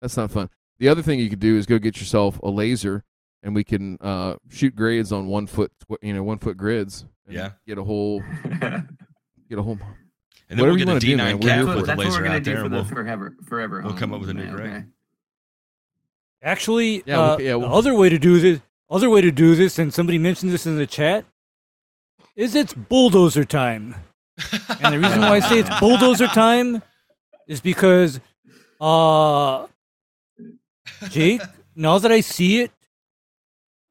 That's 0.00 0.16
not 0.16 0.30
fun. 0.30 0.48
The 0.78 0.88
other 0.88 1.02
thing 1.02 1.18
you 1.18 1.28
could 1.30 1.40
do 1.40 1.56
is 1.56 1.66
go 1.66 1.78
get 1.78 1.98
yourself 1.98 2.38
a 2.42 2.48
laser, 2.50 3.04
and 3.42 3.54
we 3.54 3.64
can 3.64 3.98
uh, 4.00 4.36
shoot 4.48 4.74
grades 4.76 5.10
on 5.12 5.26
one 5.26 5.46
foot, 5.46 5.72
you 6.02 6.12
know, 6.14 6.22
one 6.22 6.38
foot 6.38 6.56
grids. 6.56 7.04
and 7.26 7.34
Yeah. 7.34 7.50
Get 7.66 7.78
a 7.78 7.84
whole, 7.84 8.22
get 8.60 9.58
a 9.58 9.62
whole. 9.62 9.78
And 10.50 10.58
then 10.58 10.66
Whatever 10.66 10.66
we'll 10.66 10.78
you 10.78 10.78
get 10.78 10.88
a 10.88 10.92
wanna 10.92 11.00
do, 11.00 11.06
D9 11.14 11.16
man, 11.16 11.38
we're 11.40 11.48
cap 11.48 11.58
with 11.58 11.66
for 11.66 11.72
a 11.74 11.78
it. 11.82 11.86
that's 11.86 11.96
what 11.98 12.06
laser 12.06 12.22
gonna 12.22 12.36
out 12.36 12.42
do 12.42 12.52
there. 12.54 12.64
for 12.64 12.70
we'll- 12.70 12.84
forever 12.84 13.36
forever. 13.46 13.82
we'll 13.84 13.92
come 13.94 14.14
up 14.14 14.20
with 14.20 14.30
a 14.30 14.34
new 14.34 14.44
man, 14.44 14.56
grade. 14.56 14.70
okay. 14.70 14.84
Actually, 16.42 17.02
Yeah, 17.04 17.20
uh, 17.20 17.36
we- 17.36 17.44
yeah, 17.44 17.50
the 17.52 17.58
we'll- 17.58 17.74
other 17.74 17.94
way 17.94 18.08
to 18.08 18.18
do 18.18 18.38
this, 18.40 18.60
other 18.88 19.10
way 19.10 19.20
to 19.20 19.30
do 19.32 19.54
this, 19.54 19.78
and 19.78 19.92
somebody 19.92 20.18
mentioned 20.18 20.52
this 20.52 20.66
in 20.66 20.76
the 20.76 20.86
chat, 20.86 21.24
is 22.36 22.54
it's 22.54 22.72
bulldozer 22.72 23.44
time. 23.44 23.96
And 24.80 24.94
the 24.94 24.98
reason 25.00 25.20
why 25.20 25.36
I 25.36 25.40
say 25.40 25.58
it's 25.58 25.70
bulldozer 25.80 26.28
time 26.28 26.82
is 27.48 27.60
because, 27.60 28.20
uh, 28.80 29.66
Jake, 31.10 31.42
now 31.76 31.98
that 31.98 32.10
I 32.12 32.20
see 32.20 32.60
it, 32.60 32.70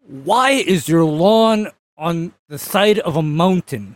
why 0.07 0.51
is 0.51 0.87
your 0.87 1.03
lawn 1.05 1.69
on 1.97 2.33
the 2.47 2.57
side 2.57 2.99
of 2.99 3.15
a 3.15 3.21
mountain? 3.21 3.95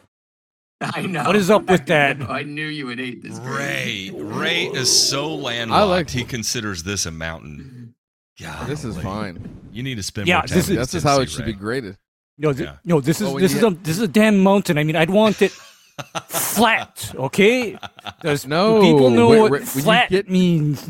I 0.82 1.04
know. 1.04 1.24
What 1.26 1.36
is 1.36 1.50
up 1.50 1.70
with 1.70 1.86
that? 1.88 2.22
I 2.22 2.44
knew 2.44 2.66
you 2.66 2.88
would 2.88 3.00
hate 3.00 3.22
this. 3.22 3.38
Ray, 3.40 4.10
Ray 4.14 4.66
is 4.66 4.90
so 4.92 5.34
landlocked. 5.36 5.88
like- 5.90 6.10
he 6.10 6.24
considers 6.24 6.84
this 6.84 7.06
a 7.06 7.12
mountain. 7.12 7.94
God, 8.40 8.68
This 8.68 8.84
is 8.84 8.98
fine. 8.98 9.60
You 9.72 9.84
need 9.84 9.96
to 9.96 10.04
spend 10.04 10.28
Yeah, 10.28 10.38
more 10.38 10.48
time. 10.48 10.58
this 10.58 10.70
is- 10.70 10.76
That's 10.78 10.92
just 10.92 11.06
how 11.06 11.22
it 11.22 11.30
should 11.30 11.42
Ray. 11.42 11.52
be 11.52 11.54
graded. 11.54 11.98
No, 12.40 12.52
th- 12.54 12.68
Yeah. 12.68 12.76
no, 12.84 13.00
this 13.00 13.22
is 13.22 13.28
Oh, 13.28 13.38
this 13.38 13.52
you 13.52 13.60
is 13.60 13.64
a 13.64 13.70
this 13.84 13.98
is 13.98 14.02
a 14.02 14.08
damn 14.08 14.40
mountain. 14.42 14.80
I 14.80 14.84
mean, 14.84 14.96
I'd 14.96 15.12
want 15.12 15.44
it 15.44 15.52
flat. 16.28 17.12
Okay, 17.14 17.78
Does 18.24 18.48
No, 18.48 18.82
people 18.82 19.12
know 19.12 19.30
wait, 19.30 19.40
what 19.42 19.52
wait, 19.52 19.60
when 19.62 19.68
flat 19.84 20.10
get- 20.10 20.30
means? 20.30 20.90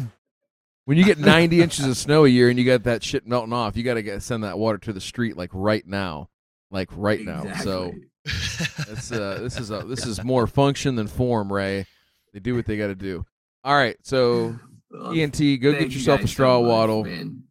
When 0.85 0.97
you 0.97 1.03
get 1.05 1.19
90 1.19 1.61
inches 1.61 1.85
of 1.85 1.95
snow 1.95 2.25
a 2.25 2.27
year 2.27 2.49
and 2.49 2.57
you 2.57 2.65
got 2.65 2.83
that 2.83 3.03
shit 3.03 3.27
melting 3.27 3.53
off, 3.53 3.77
you 3.77 3.83
got 3.83 3.93
to 3.95 4.19
send 4.19 4.43
that 4.43 4.57
water 4.57 4.77
to 4.79 4.93
the 4.93 5.01
street 5.01 5.37
like 5.37 5.51
right 5.53 5.85
now, 5.85 6.29
like 6.71 6.89
right 6.95 7.21
now. 7.21 7.53
So 7.57 7.93
It's 8.25 9.11
uh, 9.11 9.39
this 9.41 9.57
is 9.59 9.71
a 9.71 9.79
this 9.79 10.05
is 10.05 10.23
more 10.23 10.47
function 10.47 10.95
than 10.95 11.07
form, 11.07 11.51
Ray. 11.51 11.85
They 12.33 12.39
do 12.39 12.55
what 12.55 12.65
they 12.65 12.77
got 12.77 12.87
to 12.87 12.95
do. 12.95 13.25
All 13.63 13.75
right, 13.75 13.95
so 14.01 14.55
Well, 14.89 15.11
ENT, 15.17 15.37
go 15.37 15.71
get 15.73 15.81
you 15.81 15.87
yourself 15.89 16.19
a 16.19 16.23
guys 16.23 16.29
so 16.29 16.33
straw 16.33 16.61
much, 16.61 16.69
wattle. 16.69 17.03
man. 17.05 17.43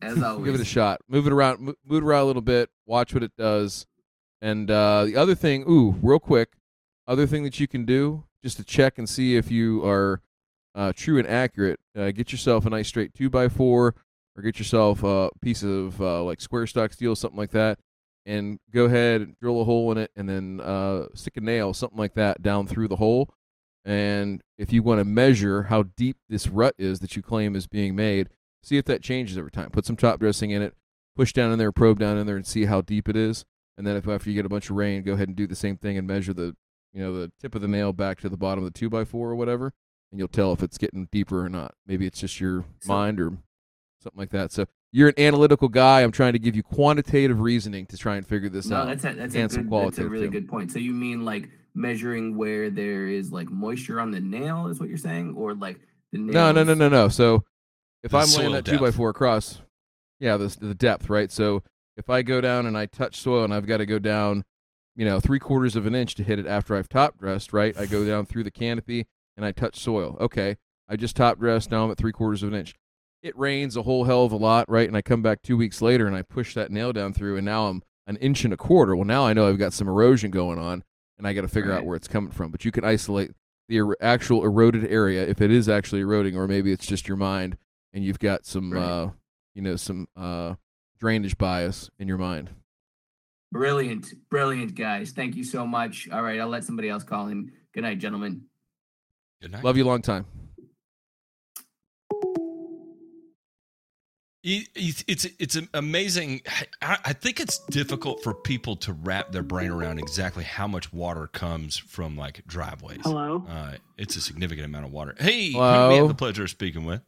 as 0.00 0.22
always. 0.22 0.44
Give 0.46 0.54
it 0.54 0.60
a 0.60 0.64
shot. 0.66 1.00
Move 1.08 1.26
it 1.26 1.32
around. 1.32 1.60
Move 1.60 1.76
it 1.88 2.02
around 2.02 2.22
a 2.22 2.26
little 2.26 2.42
bit. 2.42 2.70
Watch 2.86 3.12
what 3.14 3.22
it 3.22 3.32
does. 3.36 3.86
And 4.42 4.70
uh, 4.70 5.04
the 5.04 5.16
other 5.16 5.34
thing, 5.34 5.64
ooh, 5.68 5.96
real 6.02 6.18
quick, 6.18 6.52
other 7.06 7.26
thing 7.26 7.42
that 7.44 7.60
you 7.60 7.68
can 7.68 7.84
do 7.84 8.24
just 8.42 8.56
to 8.56 8.64
check 8.64 8.96
and 8.96 9.08
see 9.08 9.36
if 9.36 9.50
you 9.50 9.84
are 9.86 10.22
uh, 10.74 10.92
true 10.94 11.18
and 11.18 11.28
accurate. 11.28 11.80
Uh, 11.96 12.10
get 12.10 12.32
yourself 12.32 12.66
a 12.66 12.70
nice 12.70 12.88
straight 12.88 13.14
two 13.14 13.30
by 13.30 13.48
four, 13.48 13.94
or 14.36 14.42
get 14.42 14.58
yourself 14.58 15.02
a 15.02 15.30
piece 15.40 15.62
of 15.62 16.00
uh, 16.00 16.22
like 16.22 16.40
square 16.40 16.66
stock 16.66 16.92
steel, 16.92 17.16
something 17.16 17.38
like 17.38 17.50
that, 17.50 17.78
and 18.26 18.58
go 18.72 18.84
ahead 18.84 19.20
and 19.20 19.36
drill 19.40 19.60
a 19.60 19.64
hole 19.64 19.90
in 19.92 19.98
it, 19.98 20.10
and 20.16 20.28
then 20.28 20.60
uh, 20.60 21.06
stick 21.14 21.36
a 21.36 21.40
nail, 21.40 21.74
something 21.74 21.98
like 21.98 22.14
that, 22.14 22.42
down 22.42 22.66
through 22.66 22.88
the 22.88 22.96
hole. 22.96 23.32
And 23.84 24.42
if 24.58 24.72
you 24.72 24.82
want 24.82 25.00
to 25.00 25.04
measure 25.04 25.64
how 25.64 25.84
deep 25.84 26.18
this 26.28 26.46
rut 26.46 26.74
is 26.78 27.00
that 27.00 27.16
you 27.16 27.22
claim 27.22 27.56
is 27.56 27.66
being 27.66 27.96
made, 27.96 28.28
see 28.62 28.76
if 28.76 28.84
that 28.84 29.02
changes 29.02 29.38
over 29.38 29.50
time. 29.50 29.70
Put 29.70 29.86
some 29.86 29.96
top 29.96 30.20
dressing 30.20 30.50
in 30.50 30.60
it, 30.62 30.74
push 31.16 31.32
down 31.32 31.50
in 31.50 31.58
there, 31.58 31.72
probe 31.72 31.98
down 31.98 32.18
in 32.18 32.26
there, 32.26 32.36
and 32.36 32.46
see 32.46 32.66
how 32.66 32.82
deep 32.82 33.08
it 33.08 33.16
is. 33.16 33.44
And 33.78 33.86
then 33.86 33.96
if 33.96 34.06
after 34.06 34.28
you 34.28 34.36
get 34.36 34.44
a 34.44 34.50
bunch 34.50 34.68
of 34.68 34.76
rain, 34.76 35.02
go 35.02 35.14
ahead 35.14 35.28
and 35.28 35.36
do 35.36 35.46
the 35.46 35.56
same 35.56 35.78
thing 35.78 35.96
and 35.96 36.06
measure 36.06 36.34
the 36.34 36.54
you 36.92 37.02
know 37.02 37.16
the 37.16 37.32
tip 37.40 37.54
of 37.54 37.62
the 37.62 37.68
nail 37.68 37.92
back 37.92 38.20
to 38.20 38.28
the 38.28 38.36
bottom 38.36 38.64
of 38.64 38.70
the 38.72 38.78
two 38.78 38.90
by 38.90 39.04
four 39.04 39.30
or 39.30 39.36
whatever, 39.36 39.72
and 40.10 40.18
you'll 40.18 40.28
tell 40.28 40.52
if 40.52 40.62
it's 40.62 40.78
getting 40.78 41.08
deeper 41.12 41.44
or 41.44 41.48
not. 41.48 41.74
Maybe 41.86 42.06
it's 42.06 42.20
just 42.20 42.40
your 42.40 42.64
So- 42.80 42.92
mind 42.92 43.20
or 43.20 43.30
something 44.00 44.18
like 44.18 44.30
that. 44.30 44.52
So 44.52 44.66
you're 44.92 45.08
an 45.08 45.14
analytical 45.18 45.68
guy. 45.68 46.00
I'm 46.02 46.10
trying 46.10 46.32
to 46.32 46.38
give 46.38 46.56
you 46.56 46.62
quantitative 46.62 47.40
reasoning 47.40 47.86
to 47.86 47.96
try 47.96 48.16
and 48.16 48.26
figure 48.26 48.48
this 48.48 48.66
No, 48.66 48.76
out. 48.78 48.86
that's 48.88 49.04
a, 49.04 49.12
that's 49.14 49.34
a, 49.34 49.38
and 49.38 49.52
some 49.52 49.68
good, 49.68 49.86
that's 49.86 49.98
a 49.98 50.08
really 50.08 50.26
too. 50.26 50.32
good 50.32 50.48
point. 50.48 50.72
So 50.72 50.78
you 50.78 50.92
mean 50.92 51.24
like 51.24 51.48
measuring 51.74 52.36
where 52.36 52.70
there 52.70 53.06
is 53.06 53.30
like 53.30 53.48
moisture 53.50 54.00
on 54.00 54.10
the 54.10 54.20
nail 54.20 54.66
is 54.66 54.80
what 54.80 54.88
you're 54.88 54.98
saying, 54.98 55.34
or 55.36 55.54
like 55.54 55.78
the 56.12 56.18
nail? 56.18 56.32
No, 56.32 56.52
no, 56.52 56.64
no, 56.64 56.74
no, 56.74 56.88
no. 56.88 57.08
So 57.08 57.44
if 58.02 58.10
The 58.10 58.16
I'm 58.18 58.22
laying 58.22 58.30
soil 58.30 58.52
that 58.52 58.64
two 58.64 58.78
by 58.78 58.90
four 58.90 59.10
across, 59.10 59.60
yeah, 60.18 60.36
the 60.36 60.48
the 60.60 60.74
depth, 60.74 61.08
right? 61.08 61.30
So 61.30 61.62
if 61.96 62.10
I 62.10 62.22
go 62.22 62.40
down 62.40 62.66
and 62.66 62.76
I 62.76 62.86
touch 62.86 63.20
soil 63.20 63.44
and 63.44 63.54
I've 63.54 63.66
got 63.66 63.76
to 63.76 63.86
go 63.86 63.98
down, 64.00 64.44
you 64.96 65.04
know, 65.04 65.20
three 65.20 65.38
quarters 65.38 65.76
of 65.76 65.86
an 65.86 65.94
inch 65.94 66.14
to 66.16 66.24
hit 66.24 66.38
it 66.40 66.46
after 66.46 66.74
I've 66.74 66.88
top 66.88 67.16
dressed, 67.18 67.52
right? 67.52 67.76
I 67.78 67.86
go 67.86 68.04
down 68.04 68.26
through 68.26 68.42
the 68.44 68.50
canopy 68.50 69.06
and 69.40 69.46
I 69.46 69.52
touch 69.52 69.78
soil. 69.80 70.18
Okay, 70.20 70.58
I 70.86 70.96
just 70.96 71.16
top 71.16 71.38
dressed. 71.38 71.70
Now 71.70 71.84
I'm 71.84 71.90
at 71.90 71.96
three 71.96 72.12
quarters 72.12 72.42
of 72.42 72.52
an 72.52 72.58
inch. 72.58 72.74
It 73.22 73.36
rains 73.38 73.74
a 73.74 73.82
whole 73.82 74.04
hell 74.04 74.24
of 74.24 74.32
a 74.32 74.36
lot, 74.36 74.68
right? 74.68 74.86
And 74.86 74.94
I 74.96 75.00
come 75.00 75.22
back 75.22 75.40
two 75.42 75.56
weeks 75.56 75.80
later 75.80 76.06
and 76.06 76.14
I 76.14 76.20
push 76.20 76.52
that 76.54 76.70
nail 76.70 76.92
down 76.92 77.14
through, 77.14 77.36
and 77.38 77.44
now 77.46 77.68
I'm 77.68 77.82
an 78.06 78.16
inch 78.16 78.44
and 78.44 78.52
a 78.52 78.56
quarter. 78.58 78.94
Well, 78.94 79.06
now 79.06 79.26
I 79.26 79.32
know 79.32 79.48
I've 79.48 79.58
got 79.58 79.72
some 79.72 79.88
erosion 79.88 80.30
going 80.30 80.58
on, 80.58 80.84
and 81.16 81.26
I 81.26 81.32
got 81.32 81.40
to 81.42 81.48
figure 81.48 81.72
out 81.72 81.86
where 81.86 81.96
it's 81.96 82.08
coming 82.08 82.32
from. 82.32 82.50
But 82.50 82.66
you 82.66 82.70
can 82.70 82.84
isolate 82.84 83.30
the 83.68 83.80
er- 83.80 83.96
actual 84.02 84.44
eroded 84.44 84.86
area 84.90 85.26
if 85.26 85.40
it 85.40 85.50
is 85.50 85.70
actually 85.70 86.02
eroding, 86.02 86.36
or 86.36 86.46
maybe 86.46 86.70
it's 86.70 86.86
just 86.86 87.08
your 87.08 87.16
mind 87.16 87.56
and 87.94 88.04
you've 88.04 88.18
got 88.18 88.44
some, 88.44 88.72
Right. 88.72 88.82
uh, 88.82 89.10
you 89.54 89.62
know, 89.62 89.76
some 89.76 90.06
uh, 90.16 90.54
drainage 90.98 91.38
bias 91.38 91.88
in 91.98 92.08
your 92.08 92.18
mind. 92.18 92.50
Brilliant, 93.52 94.12
brilliant, 94.30 94.74
guys. 94.76 95.10
Thank 95.12 95.34
you 95.34 95.44
so 95.44 95.66
much. 95.66 96.08
All 96.12 96.22
right, 96.22 96.38
I'll 96.38 96.48
let 96.48 96.62
somebody 96.64 96.88
else 96.88 97.02
call 97.02 97.26
him. 97.26 97.50
Good 97.74 97.82
night, 97.82 97.98
gentlemen. 97.98 98.42
Good 99.40 99.52
night. 99.52 99.64
Love 99.64 99.76
you, 99.76 99.84
long 99.84 100.02
time. 100.02 100.26
It's 104.42 105.04
it's 105.06 105.26
it's 105.38 105.58
amazing. 105.74 106.40
I, 106.80 106.96
I 107.04 107.12
think 107.12 107.40
it's 107.40 107.58
difficult 107.66 108.22
for 108.22 108.32
people 108.32 108.74
to 108.76 108.94
wrap 108.94 109.32
their 109.32 109.42
brain 109.42 109.70
around 109.70 109.98
exactly 109.98 110.44
how 110.44 110.66
much 110.66 110.94
water 110.94 111.26
comes 111.26 111.76
from 111.76 112.16
like 112.16 112.46
driveways. 112.46 113.00
Hello. 113.02 113.44
Uh, 113.46 113.72
it's 113.98 114.16
a 114.16 114.20
significant 114.22 114.64
amount 114.64 114.86
of 114.86 114.92
water. 114.92 115.14
Hey, 115.18 115.48
who 115.52 115.58
do 115.58 115.88
we 115.88 115.96
have 115.96 116.08
the 116.08 116.14
pleasure 116.14 116.44
of 116.44 116.50
speaking 116.50 116.86
with? 116.86 117.02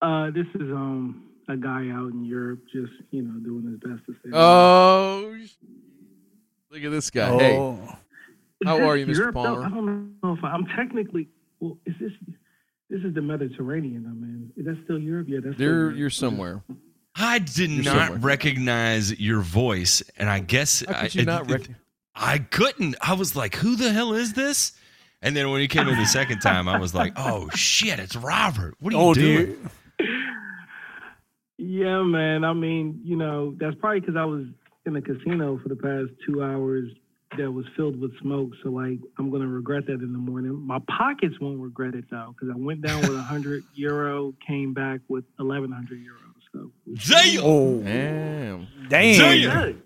Uh, 0.00 0.30
this 0.30 0.46
is 0.54 0.70
um 0.72 1.24
a 1.50 1.56
guy 1.56 1.90
out 1.90 2.10
in 2.12 2.24
Europe, 2.24 2.60
just 2.72 2.92
you 3.10 3.20
know, 3.22 3.38
doing 3.40 3.66
his 3.70 3.80
best 3.80 4.06
to 4.06 4.14
stay. 4.20 4.30
Oh, 4.32 5.36
sh- 5.44 5.50
look 6.70 6.82
at 6.82 6.90
this 6.90 7.10
guy. 7.10 7.38
Hey, 7.38 7.56
Oh. 7.58 7.74
Is 7.82 7.90
how 8.64 8.80
are 8.88 8.96
you, 8.96 9.06
Mr. 9.06 9.16
Europe, 9.16 9.34
though? 9.34 9.42
Palmer? 9.44 9.64
I 9.64 9.68
don't 9.68 10.14
know 10.22 10.32
if 10.36 10.44
I, 10.44 10.48
I'm 10.48 10.66
technically. 10.76 11.28
Well, 11.60 11.78
is 11.86 11.94
this 12.00 12.12
this 12.90 13.00
is 13.02 13.14
the 13.14 13.22
Mediterranean? 13.22 14.06
I 14.06 14.12
mean, 14.14 14.52
is 14.56 14.64
that 14.66 14.78
still 14.84 14.98
Europe? 14.98 15.26
Yeah, 15.28 15.38
that's. 15.42 15.56
still 15.56 15.66
you're 15.66 15.80
Europe. 15.82 15.96
you're 15.98 16.10
somewhere. 16.10 16.62
I 17.16 17.38
did 17.40 17.70
You're 17.70 17.84
not 17.84 18.08
somewhere. 18.08 18.18
recognize 18.20 19.18
your 19.18 19.40
voice, 19.40 20.02
and 20.16 20.30
I 20.30 20.38
guess 20.40 20.84
How 20.86 20.94
I, 20.94 21.02
could 21.02 21.14
you 21.16 21.24
not 21.24 21.50
it- 21.50 21.52
rec- 21.52 21.76
I 22.14 22.38
couldn't. 22.38 22.96
I 23.00 23.14
was 23.14 23.34
like, 23.36 23.54
"Who 23.56 23.76
the 23.76 23.92
hell 23.92 24.12
is 24.14 24.32
this?" 24.34 24.72
And 25.20 25.34
then 25.36 25.50
when 25.50 25.60
he 25.60 25.66
came 25.68 25.88
in 25.88 25.98
the 25.98 26.06
second 26.06 26.38
time, 26.40 26.68
I 26.68 26.78
was 26.78 26.94
like, 26.94 27.12
"Oh 27.16 27.48
shit, 27.54 27.98
it's 27.98 28.14
Robert! 28.16 28.74
What 28.80 28.94
are 28.94 28.96
you 28.96 29.02
Oh, 29.02 29.14
doing?" 29.14 29.46
dear. 29.46 30.06
Yeah, 31.58 32.02
man. 32.04 32.44
I 32.44 32.52
mean, 32.52 33.00
you 33.04 33.16
know, 33.16 33.54
that's 33.58 33.74
probably 33.80 34.00
because 34.00 34.16
I 34.16 34.24
was 34.24 34.44
in 34.86 34.92
the 34.94 35.02
casino 35.02 35.58
for 35.60 35.68
the 35.68 35.76
past 35.76 36.10
two 36.24 36.42
hours 36.42 36.88
that 37.36 37.50
was 37.52 37.66
filled 37.76 38.00
with 38.00 38.18
smoke. 38.20 38.50
So, 38.62 38.70
like, 38.70 38.98
I'm 39.18 39.30
gonna 39.30 39.46
regret 39.46 39.86
that 39.86 39.94
in 40.00 40.12
the 40.12 40.18
morning. 40.18 40.54
My 40.66 40.78
pockets 40.88 41.34
won't 41.40 41.60
regret 41.60 41.94
it 41.94 42.04
though, 42.10 42.34
because 42.34 42.54
I 42.54 42.58
went 42.58 42.80
down 42.82 43.00
with 43.00 43.16
a 43.18 43.22
hundred 43.22 43.64
euro, 43.74 44.32
came 44.46 44.72
back 44.74 45.00
with 45.08 45.24
eleven 45.38 45.70
hundred 45.70 45.98
euros. 46.00 46.24
So, 46.52 46.70
Damn, 47.06 47.44
Oh, 47.44 47.80
Damn. 47.82 48.66
damn. 48.88 49.18
Damn. 49.42 49.82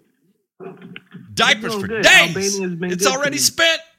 diapers 1.34 1.74
for 1.74 1.88
good. 1.88 2.02
days. 2.04 2.58
It's 2.60 3.06
already 3.06 3.38
spent. 3.38 3.80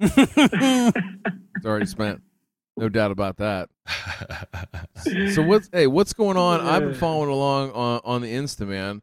It's 0.00 1.66
already 1.66 1.86
spent. 1.86 2.20
No 2.76 2.88
doubt 2.88 3.12
about 3.12 3.36
that. 3.36 3.68
So 5.34 5.42
what's 5.42 5.68
hey, 5.72 5.86
what's 5.86 6.12
going 6.12 6.36
on? 6.36 6.60
I've 6.60 6.82
been 6.82 6.94
following 6.94 7.30
along 7.30 7.70
on 7.70 8.00
on 8.04 8.20
the 8.22 8.32
Insta, 8.32 8.66
man, 8.66 9.00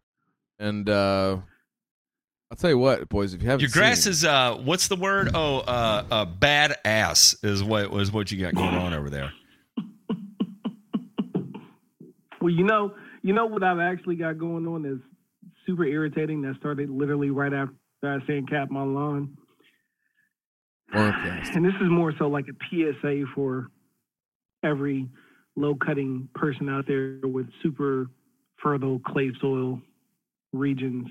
and 0.60 0.90
uh 0.90 1.38
I'll 2.52 2.58
tell 2.58 2.72
you 2.72 2.80
what, 2.80 3.08
boys, 3.10 3.34
if 3.34 3.44
you 3.44 3.50
haven't 3.50 3.62
Your 3.62 3.70
grass 3.70 4.04
seen, 4.04 4.12
is 4.12 4.26
uh, 4.26 4.56
what's 4.56 4.88
the 4.88 4.96
word? 4.96 5.30
Oh, 5.36 5.60
uh, 5.60 6.04
uh, 6.10 6.26
bad 6.26 6.76
ass 6.84 7.36
is 7.44 7.64
what 7.64 7.92
was 7.92 8.12
what 8.12 8.32
you 8.32 8.40
got 8.40 8.56
going 8.56 8.76
on 8.76 8.94
over 8.94 9.10
there. 9.10 9.32
Well, 12.42 12.54
you 12.54 12.64
know, 12.64 12.96
you 13.22 13.34
know 13.34 13.46
what 13.46 13.64
I've 13.64 13.80
actually 13.80 14.16
got 14.16 14.38
going 14.38 14.66
on 14.66 14.86
is 14.86 15.00
super 15.66 15.86
irritating. 15.86 16.42
That 16.42 16.56
started 16.58 16.90
literally 16.90 17.30
right 17.30 17.54
after 17.54 17.76
I 18.02 18.26
sand 18.26 18.50
cap 18.50 18.72
my 18.72 18.82
lawn. 18.82 19.38
Wormcast. 20.94 21.56
And 21.56 21.64
this 21.64 21.74
is 21.82 21.90
more 21.90 22.14
so 22.18 22.28
like 22.28 22.46
a 22.48 22.54
PSA 22.70 23.26
for 23.36 23.70
every 24.64 25.08
low 25.56 25.76
cutting 25.76 26.30
person 26.34 26.70
out 26.70 26.88
there 26.88 27.20
with 27.24 27.48
super 27.62 28.10
fertile 28.64 29.00
clay 29.00 29.32
soil 29.40 29.80
regions. 30.54 31.08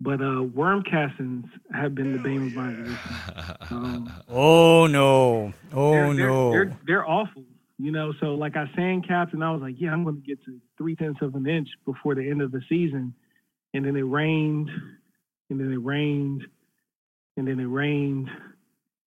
But 0.00 0.20
uh, 0.20 0.42
worm 0.42 0.82
castings 0.82 1.46
have 1.72 1.94
been 1.94 2.12
the 2.12 2.18
bane 2.18 2.48
of 2.48 2.54
my 2.54 2.70
existence. 2.70 3.70
Um, 3.70 4.12
Oh 4.28 4.86
no! 4.86 5.52
Oh 5.72 5.92
they're, 5.92 6.14
they're- 6.14 6.28
no! 6.28 6.50
They're, 6.50 6.78
they're 6.86 7.08
awful, 7.08 7.44
you 7.78 7.92
know. 7.92 8.12
So 8.20 8.34
like 8.34 8.56
I 8.56 8.66
sand 8.74 9.06
capped, 9.06 9.32
and 9.34 9.42
I 9.44 9.50
was 9.52 9.62
like, 9.62 9.76
yeah, 9.78 9.92
I'm 9.92 10.02
going 10.04 10.16
to 10.16 10.26
get 10.26 10.44
to 10.44 10.60
three 10.76 10.96
tenths 10.96 11.22
of 11.22 11.34
an 11.36 11.46
inch 11.46 11.68
before 11.86 12.14
the 12.14 12.28
end 12.28 12.42
of 12.42 12.50
the 12.52 12.60
season, 12.68 13.14
and 13.72 13.84
then 13.86 13.96
it 13.96 14.02
rained, 14.02 14.68
and 15.48 15.60
then 15.60 15.72
it 15.72 15.76
rained, 15.82 16.42
and 17.36 17.46
then 17.48 17.60
it 17.60 17.64
rained, 17.66 18.28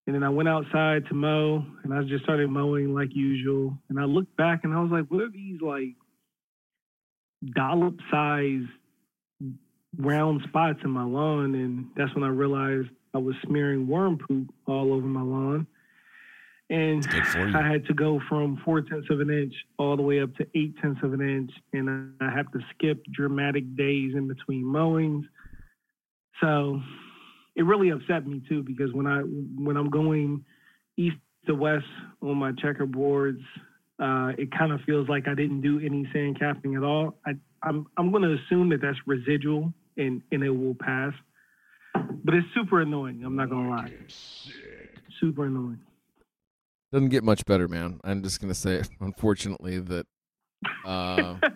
and 0.08 0.16
then 0.16 0.24
I 0.24 0.30
went 0.30 0.48
outside 0.50 1.06
to 1.10 1.14
mow, 1.14 1.64
and 1.84 1.94
I 1.94 2.02
just 2.04 2.24
started 2.24 2.50
mowing 2.50 2.94
like 2.96 3.10
usual, 3.14 3.78
and 3.90 4.00
I 4.00 4.06
looked 4.06 4.36
back, 4.38 4.62
and 4.64 4.74
I 4.74 4.82
was 4.82 4.90
like, 4.90 5.06
what 5.12 5.22
are 5.22 5.30
these 5.30 5.62
like 5.62 5.96
dollop 7.54 7.96
size 8.10 8.64
round 9.98 10.42
spots 10.48 10.80
in 10.84 10.92
my 10.92 11.04
lawn? 11.04 11.56
And 11.56 11.88
that's 11.96 12.14
when 12.16 12.24
I 12.24 12.30
realized 12.30 12.90
I 13.14 13.20
was 13.20 13.36
smearing 13.46 13.88
worm 13.88 14.18
poop 14.18 14.54
all 14.66 14.94
over 14.94 15.08
my 15.08 15.22
lawn. 15.22 15.68
And 16.70 17.08
Good 17.10 17.26
for 17.26 17.48
you. 17.48 17.58
I 17.58 17.66
had 17.66 17.86
to 17.86 17.94
go 17.94 18.20
from 18.28 18.62
four 18.66 18.82
tenths 18.82 19.08
of 19.10 19.22
an 19.22 19.30
inch 19.30 19.54
all 19.78 19.96
the 19.96 20.04
way 20.04 20.20
up 20.20 20.36
to 20.36 20.48
eight 20.54 20.76
tenths 20.82 21.00
of 21.02 21.14
an 21.14 21.22
inch, 21.22 21.52
and 21.72 22.14
I 22.20 22.30
have 22.30 22.52
to 22.52 22.60
skip 22.74 23.06
dramatic 23.06 23.78
days 23.78 24.14
in 24.16 24.28
between 24.28 24.66
mowings. 24.66 25.26
So 26.42 26.82
it 27.56 27.64
really 27.64 27.90
upset 27.90 28.28
me 28.28 28.42
too 28.50 28.64
because 28.64 28.94
when 28.94 29.08
I 29.08 29.22
when 29.22 29.78
I'm 29.78 29.90
going 29.90 30.44
east 30.98 31.16
to 31.48 31.56
west 31.56 31.86
on 32.22 32.38
my 32.38 32.52
checkerboards, 32.52 33.44
uh, 34.00 34.34
it 34.38 34.52
kind 34.52 34.74
of 34.74 34.82
feels 34.82 35.08
like 35.08 35.28
I 35.28 35.36
didn't 35.36 35.62
do 35.62 35.80
any 35.80 36.08
sand 36.14 36.38
capping 36.38 36.76
at 36.76 36.84
all. 36.84 37.18
I, 37.26 37.32
I'm 37.68 37.86
I'm 37.98 38.12
going 38.12 38.24
to 38.24 38.38
assume 38.44 38.70
that 38.70 38.82
that's 38.82 38.98
residual 39.06 39.74
and 39.98 40.22
and 40.32 40.44
it 40.44 40.50
will 40.50 40.76
pass, 40.76 41.14
but 42.24 42.34
it's 42.34 42.48
super 42.56 42.82
annoying. 42.82 43.24
I'm 43.26 43.36
not 43.36 43.50
gonna 43.50 43.70
lie, 43.70 43.94
super 45.20 45.46
annoying. 45.46 45.80
Doesn't 46.92 47.10
get 47.10 47.24
much 47.24 47.46
better, 47.46 47.68
man. 47.68 48.00
I'm 48.04 48.24
just 48.24 48.40
gonna 48.42 48.54
say, 48.54 48.82
unfortunately, 49.02 49.80
that 49.80 50.06
uh, 50.86 51.36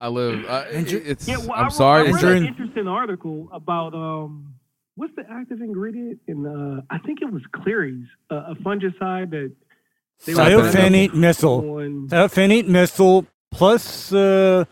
I 0.00 0.08
live. 0.08 0.44
I, 0.48 0.62
And 0.64 0.90
you- 0.90 1.02
it's. 1.04 1.28
Yeah, 1.28 1.38
well, 1.38 1.52
I 1.52 1.56
I'm 1.58 1.62
wrote- 1.64 1.72
sorry. 1.72 2.06
I 2.08 2.10
it's 2.10 2.22
read 2.22 2.36
an 2.38 2.46
interesting 2.46 2.88
article 2.88 3.48
about 3.52 3.94
um, 3.94 4.54
what's 4.96 5.14
the 5.16 5.24
active 5.30 5.60
ingredient 5.60 6.20
in 6.26 6.46
uh, 6.46 6.82
I 6.90 6.98
think 6.98 7.20
it 7.22 7.32
was 7.32 7.42
Cleary's, 7.52 8.06
uh, 8.30 8.52
a 8.52 8.54
fungicide 8.56 9.30
that 9.30 9.52
They 10.26 10.34
were 10.34 10.40
thiophanate-methyl. 10.40 11.70
on- 11.78 12.08
Cytophanate 12.08 12.66
missile 12.66 13.26
plus 13.50 14.12
uh, 14.12 14.64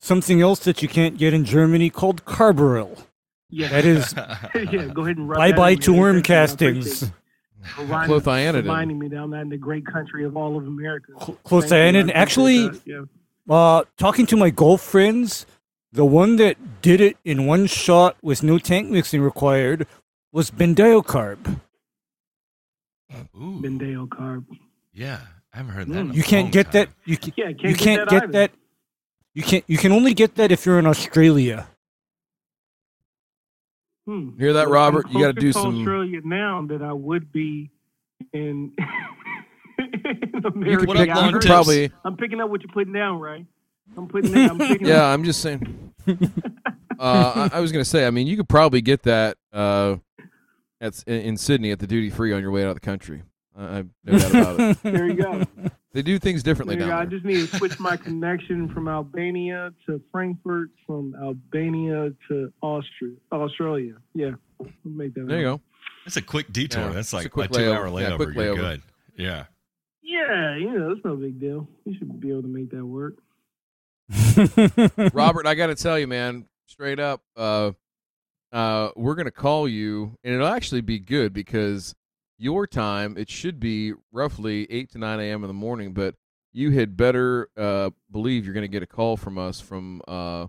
something 0.00 0.40
else 0.40 0.60
that 0.60 0.82
you 0.82 0.88
can't 0.88 1.16
get 1.18 1.32
in 1.34 1.44
Germany 1.44 1.90
called 1.90 2.24
carbaryl. 2.24 3.04
Yeah, 3.50 3.68
That 3.68 3.84
is 3.84 4.14
yeah. 4.54 4.86
Go 4.92 5.02
ahead 5.04 5.16
and 5.16 5.28
rub 5.28 5.38
bye 5.38 5.48
that 5.50 5.56
bye 5.56 5.74
to 5.76 5.92
worm 5.92 6.16
Thank 6.22 6.28
you, 6.28 6.34
I 6.34 6.42
appreciate 6.42 6.74
castings. 6.84 7.10
Reminding- 7.78 8.20
Clothianidin. 8.20 8.54
Reminding 8.56 8.98
me 8.98 9.08
down 9.08 9.30
that 9.30 9.42
in 9.42 9.48
the 9.48 9.56
great 9.56 9.86
country 9.86 10.24
of 10.24 10.36
all 10.36 10.56
of 10.56 10.66
America. 10.66 11.12
Cl- 11.18 11.24
Thank 11.26 11.38
you, 11.38 11.50
Clothianidin. 11.50 12.10
Actually, 12.14 12.70
yeah. 12.84 13.02
uh, 13.48 13.84
talking 13.96 14.26
to 14.26 14.36
my 14.36 14.50
golf 14.50 14.82
friends, 14.82 15.46
the 15.92 16.04
one 16.04 16.36
that 16.36 16.82
did 16.82 17.00
it 17.00 17.16
in 17.24 17.46
one 17.46 17.66
shot 17.66 18.16
with 18.22 18.42
no 18.42 18.58
tank 18.58 18.90
mixing 18.90 19.22
required 19.22 19.86
was 20.32 20.50
bendiocarb. 20.50 21.60
Ooh, 23.36 23.60
bendiocarb. 23.62 24.44
yeah, 24.92 25.20
I 25.54 25.58
haven't 25.58 25.72
heard 25.72 25.86
that. 25.88 25.98
in 25.98 26.10
a 26.10 26.14
You 26.14 26.22
can't 26.24 26.44
long 26.46 26.50
get 26.50 26.64
time. 26.66 26.72
that. 26.72 26.88
You 27.04 27.16
can, 27.16 27.32
Yeah, 27.36 27.44
can't 27.46 27.62
you 27.62 27.68
get 27.76 27.78
can't 27.78 28.10
that 28.10 28.20
get 28.20 28.32
that. 28.32 28.50
You 29.34 29.42
can't. 29.44 29.64
You 29.68 29.78
can 29.78 29.92
only 29.92 30.12
get 30.14 30.34
that 30.34 30.50
if 30.52 30.66
you're 30.66 30.78
in 30.80 30.86
Australia. 30.86 31.68
Hmm. 34.06 34.36
Hear 34.38 34.52
that, 34.54 34.68
Robert? 34.68 35.06
You 35.10 35.20
got 35.20 35.34
to 35.34 35.40
do 35.40 35.52
to 35.52 35.58
some. 35.58 35.78
Australia 35.78 36.20
now 36.24 36.66
that 36.68 36.82
I 36.82 36.92
would 36.92 37.32
be 37.32 37.70
in. 38.32 38.72
in 39.78 40.42
You 40.42 40.48
America. 40.50 40.78
could 40.80 40.88
What 40.88 40.96
up, 40.98 41.06
pick- 41.06 41.14
Lon 41.14 41.24
you 41.26 41.32
could 41.32 41.42
Tips? 41.42 41.46
probably. 41.50 41.90
I'm 42.04 42.16
picking 42.16 42.40
up 42.40 42.50
what 42.50 42.62
you're 42.62 42.72
putting 42.72 42.92
down, 42.92 43.18
right? 43.20 43.46
I'm 43.96 44.08
putting 44.08 44.32
down. 44.32 44.50
I'm 44.50 44.58
picking 44.68 44.86
Yeah, 44.88 45.04
up. 45.06 45.14
I'm 45.14 45.24
just 45.24 45.40
saying. 45.40 45.92
uh, 46.98 47.48
I, 47.52 47.58
I 47.58 47.60
was 47.60 47.72
gonna 47.72 47.84
say. 47.84 48.06
I 48.06 48.10
mean, 48.10 48.26
you 48.26 48.36
could 48.36 48.48
probably 48.48 48.82
get 48.82 49.04
that 49.04 49.36
uh, 49.52 49.96
at 50.80 51.02
in, 51.06 51.20
in 51.20 51.36
Sydney 51.38 51.70
at 51.70 51.78
the 51.78 51.86
duty 51.86 52.10
free 52.10 52.32
on 52.32 52.42
your 52.42 52.50
way 52.50 52.62
out 52.64 52.68
of 52.70 52.74
the 52.74 52.80
country. 52.80 53.22
I, 53.56 53.78
I've 53.78 53.88
no 54.04 54.18
doubt 54.18 54.30
about 54.34 54.60
it. 54.60 54.76
There 54.82 55.06
you 55.06 55.14
go. 55.14 55.42
They 55.92 56.02
do 56.02 56.18
things 56.18 56.42
differently 56.42 56.74
There 56.76 56.86
you 56.86 56.90
go. 56.90 56.96
I 56.96 57.00
down 57.00 57.08
there. 57.10 57.18
just 57.18 57.24
need 57.24 57.48
to 57.48 57.56
switch 57.56 57.78
my 57.78 57.96
connection 58.08 58.68
from 58.68 58.88
Albania 58.88 59.72
to 59.86 60.00
Frankfurt, 60.10 60.70
from 60.86 61.14
Albania 61.22 62.10
to 62.28 62.52
Austria, 62.62 63.14
Australia. 63.32 63.94
Yeah, 64.14 64.32
I'll 64.60 64.66
make 64.84 65.14
that. 65.14 65.28
There 65.28 65.38
you 65.38 65.44
go. 65.44 65.60
That's 66.04 66.16
a 66.16 66.22
quick 66.22 66.52
detour. 66.52 66.82
Yeah, 66.82 66.88
That's 66.90 67.06
it's 67.08 67.12
a 67.12 67.16
like 67.16 67.26
a, 67.26 67.30
quick 67.30 67.50
two-hour 67.52 67.86
layover. 67.88 68.00
Yeah, 68.10 68.16
quick 68.16 68.34
You're 68.34 68.44
layover. 68.56 68.56
good. 68.56 68.82
Yeah. 69.16 69.44
Yeah, 70.02 70.56
you 70.56 70.70
know, 70.78 70.90
it's 70.90 71.04
no 71.04 71.16
big 71.16 71.40
deal. 71.40 71.66
You 71.84 71.96
should 71.98 72.20
be 72.20 72.30
able 72.30 72.42
to 72.42 72.48
make 72.48 72.70
that 72.72 72.84
work. 72.84 73.14
Robert, 75.14 75.46
I 75.46 75.54
got 75.54 75.68
to 75.68 75.74
tell 75.74 75.98
you, 75.98 76.06
man, 76.06 76.46
straight 76.66 77.00
up, 77.00 77.22
uh, 77.36 77.72
uh, 78.52 78.90
we're 78.96 79.14
gonna 79.14 79.30
call 79.30 79.66
you, 79.66 80.16
and 80.22 80.34
it'll 80.34 80.46
actually 80.46 80.80
be 80.82 80.98
good 80.98 81.32
because 81.32 81.94
your 82.38 82.66
time 82.66 83.16
it 83.16 83.30
should 83.30 83.60
be 83.60 83.92
roughly 84.12 84.66
eight 84.70 84.90
to 84.92 84.98
nine 84.98 85.20
a.m. 85.20 85.44
in 85.44 85.48
the 85.48 85.54
morning, 85.54 85.92
but 85.92 86.14
you 86.52 86.70
had 86.70 86.96
better 86.96 87.48
uh, 87.56 87.90
believe 88.10 88.44
you're 88.44 88.54
gonna 88.54 88.68
get 88.68 88.82
a 88.82 88.86
call 88.86 89.16
from 89.16 89.38
us 89.38 89.60
from 89.60 90.00
uh, 90.08 90.46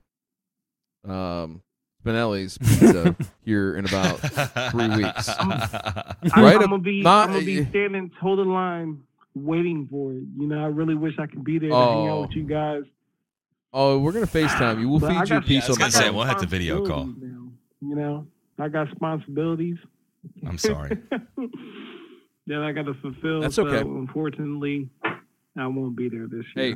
um, 1.08 1.62
Spinelli's 2.04 2.58
Pizza 2.58 3.16
here 3.42 3.76
in 3.76 3.86
about 3.86 4.18
three 4.72 4.90
weeks. 4.90 5.30
I'm, 5.40 5.50
Right 5.50 6.56
I'm 6.56 6.56
up- 6.56 6.62
gonna 6.70 6.78
be, 6.80 7.02
not- 7.02 7.30
I'm 7.30 7.34
gonna 7.36 7.46
be 7.46 7.66
standing 7.66 8.12
total 8.22 8.46
line 8.48 9.02
waiting 9.34 9.88
for 9.90 10.12
it. 10.14 10.24
You 10.38 10.48
know, 10.48 10.64
I 10.64 10.68
really 10.68 10.96
wish 10.96 11.14
I 11.20 11.26
could 11.26 11.44
be 11.44 11.60
there 11.60 11.70
to 11.70 11.76
hang 11.76 12.08
out 12.08 12.10
Oh. 12.18 12.22
with 12.22 12.32
you 12.32 12.44
guys. 12.44 12.84
Oh, 13.74 14.00
we're 14.00 14.12
gonna 14.14 14.26
Facetime 14.28 14.80
you. 14.80 14.88
We'll 14.90 15.00
But 15.00 15.10
feed 15.10 15.16
you 15.30 15.38
a 15.38 15.40
got- 15.40 15.46
piece 15.46 15.64
I 15.66 15.68
was 15.70 15.78
on 15.78 15.80
gonna 15.80 15.92
the 15.92 15.98
say, 15.98 16.10
we'll 16.10 16.24
have 16.24 16.40
to 16.42 16.48
video 16.48 16.86
call. 16.86 17.06
Now, 17.06 17.48
you 17.82 17.96
know, 17.96 18.28
I 18.58 18.70
got 18.70 18.88
responsibilities. 18.90 19.78
I'm 20.48 20.58
sorry. 20.58 20.98
that 22.48 22.62
I 22.62 22.72
got 22.72 22.86
to 22.86 22.94
fulfill. 22.96 23.42
That's 23.42 23.56
so 23.56 23.68
okay. 23.68 23.82
unfortunately, 23.82 24.90
I 25.04 25.68
won't 25.68 25.96
be 25.96 26.10
there 26.10 26.28
this 26.28 26.46
year. 26.56 26.76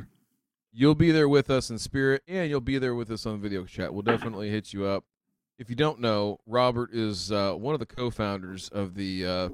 you'll 0.72 0.94
be 0.94 1.10
there 1.10 1.28
with 1.28 1.50
us 1.50 1.70
in 1.70 1.78
spirit, 1.78 2.22
and 2.26 2.50
you'll 2.50 2.60
be 2.60 2.78
there 2.78 2.94
with 2.94 3.10
us 3.10 3.26
on 3.26 3.40
video 3.40 3.64
chat. 3.64 3.92
We'll 3.92 4.02
definitely 4.02 4.50
hit 4.50 4.72
you 4.72 4.84
up. 4.84 5.04
If 5.58 5.68
you 5.68 5.76
don't 5.76 6.00
know, 6.00 6.38
Robert 6.46 6.90
is 6.92 7.30
uh, 7.30 7.52
one 7.52 7.74
of 7.74 7.80
the 7.80 7.86
co-founders 7.86 8.68
of 8.70 8.94
the 8.94 9.26
uh, 9.26 9.48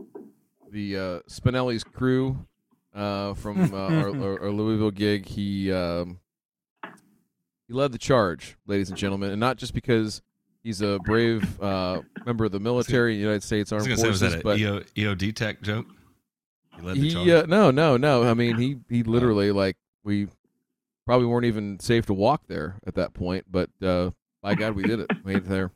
the 0.71 0.97
uh, 0.97 1.21
Spinelli's 1.29 1.85
crew 1.85 2.47
uh, 2.95 3.35
from 3.35 3.75
uh, 3.75 3.77
our, 3.77 4.17
our, 4.23 4.43
our 4.45 4.51
Louisville 4.51 4.91
gig. 4.91 5.27
He 5.27 5.73
um, 5.73 6.21
he 7.67 7.75
led 7.75 7.93
the 7.93 7.99
charge, 7.99 8.57
ladies 8.67 8.89
and 8.89 8.97
gentlemen, 8.97 9.33
and 9.33 9.41
not 9.41 9.57
just 9.57 9.75
because 9.75 10.23
he's 10.67 10.83
a 10.83 10.99
brave 11.05 11.61
uh, 11.63 12.03
member 12.27 12.45
of 12.45 12.53
the 12.53 12.61
military, 12.61 13.13
in 13.15 13.19
the 13.19 13.23
United 13.23 13.43
States 13.45 13.73
I 13.73 13.77
was 13.77 13.85
Armed 13.85 13.97
gonna 13.97 14.03
say, 14.03 14.09
was 14.09 14.21
Forces, 14.21 14.35
that 14.37 14.43
but 14.43 14.57
an 14.57 14.85
EO, 14.97 15.15
EOD 15.15 15.35
tech 15.35 15.63
joke? 15.63 15.87
You 16.77 16.83
led 16.85 16.97
the 16.97 17.09
he 17.09 17.33
uh, 17.33 17.47
no 17.47 17.71
no 17.71 17.97
no 17.97 18.29
i 18.29 18.35
mean 18.35 18.59
he 18.59 18.77
he 18.91 19.03
literally 19.03 19.51
like 19.51 19.77
we 20.05 20.29
probably 21.07 21.27
weren't 21.27 21.47
even 21.47 21.81
safe 21.81 22.05
to 22.07 22.13
walk 22.13 22.43
there 22.49 22.75
at 22.87 22.97
that 22.97 23.15
point 23.15 23.47
but 23.51 23.71
uh 23.83 24.11
by 24.43 24.55
god 24.55 24.75
we 24.75 24.83
did 24.83 25.01
it 25.01 25.11
made 25.25 25.39
it 25.39 25.49
there 25.49 25.71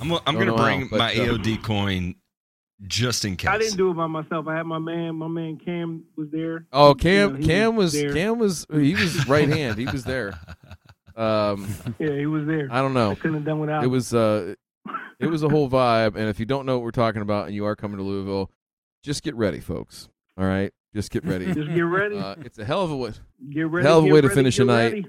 I'm, 0.00 0.12
I'm 0.12 0.18
Don't 0.18 0.34
going 0.34 0.38
to 0.40 0.52
know 0.52 0.56
how, 0.56 0.64
bring 0.64 0.88
but, 0.88 0.98
my 0.98 1.12
uh, 1.12 1.16
EOD 1.16 1.62
coin 1.62 2.14
just 2.86 3.24
in 3.24 3.36
case. 3.36 3.50
I 3.50 3.58
didn't 3.58 3.76
do 3.76 3.90
it 3.90 3.94
by 3.94 4.06
myself. 4.06 4.46
I 4.46 4.56
had 4.56 4.66
my 4.66 4.78
man. 4.78 5.16
My 5.16 5.28
man 5.28 5.58
Cam 5.62 6.04
was 6.16 6.28
there. 6.30 6.66
oh 6.72 6.90
You 6.90 6.94
cam 6.94 7.40
know, 7.40 7.46
cam 7.46 7.76
was 7.76 7.92
there. 7.92 8.12
cam 8.12 8.38
was 8.38 8.66
he 8.72 8.94
was 8.94 9.26
right 9.28 9.48
hand 9.48 9.78
he 9.78 9.86
was 9.86 10.04
there 10.12 10.38
um 11.16 11.66
Yeah, 11.98 12.14
he 12.16 12.26
was 12.26 12.46
there. 12.46 12.68
i 12.70 12.80
don't 12.80 12.96
I 12.96 13.00
know 13.08 13.14
couldn't 13.16 13.34
have 13.34 13.44
done 13.44 13.58
without. 13.60 13.84
it 13.84 13.88
was 13.88 14.12
uh 14.14 14.54
it 15.18 15.26
was 15.26 15.42
a 15.42 15.48
whole 15.48 15.68
vibe 15.68 16.16
and 16.16 16.28
if 16.28 16.40
you 16.40 16.46
don't 16.46 16.66
know 16.66 16.76
what 16.78 16.84
we're 16.84 16.90
talking 16.90 17.22
about 17.22 17.46
and 17.46 17.54
you 17.54 17.64
are 17.66 17.76
coming 17.76 17.96
to 17.98 18.02
louisville 18.02 18.50
just 19.02 19.22
get 19.22 19.34
ready 19.34 19.60
folks 19.60 20.08
all 20.38 20.44
right 20.46 20.72
just 20.94 21.10
get 21.10 21.24
ready 21.24 21.46
Just 21.54 21.68
get 21.72 21.80
ready. 21.82 22.16
uh, 22.18 22.34
it's 22.44 22.58
a 22.58 22.64
hell 22.64 22.82
of 22.82 22.90
a 22.90 22.96
way 22.96 23.12
get 23.52 23.68
ready. 23.68 23.86
hell 23.86 23.98
of 24.00 24.04
a 24.06 24.08
way 24.08 24.20
to 24.20 24.28
finish 24.28 24.58
a 24.58 24.64
night. 24.64 24.92
ready. 24.92 25.06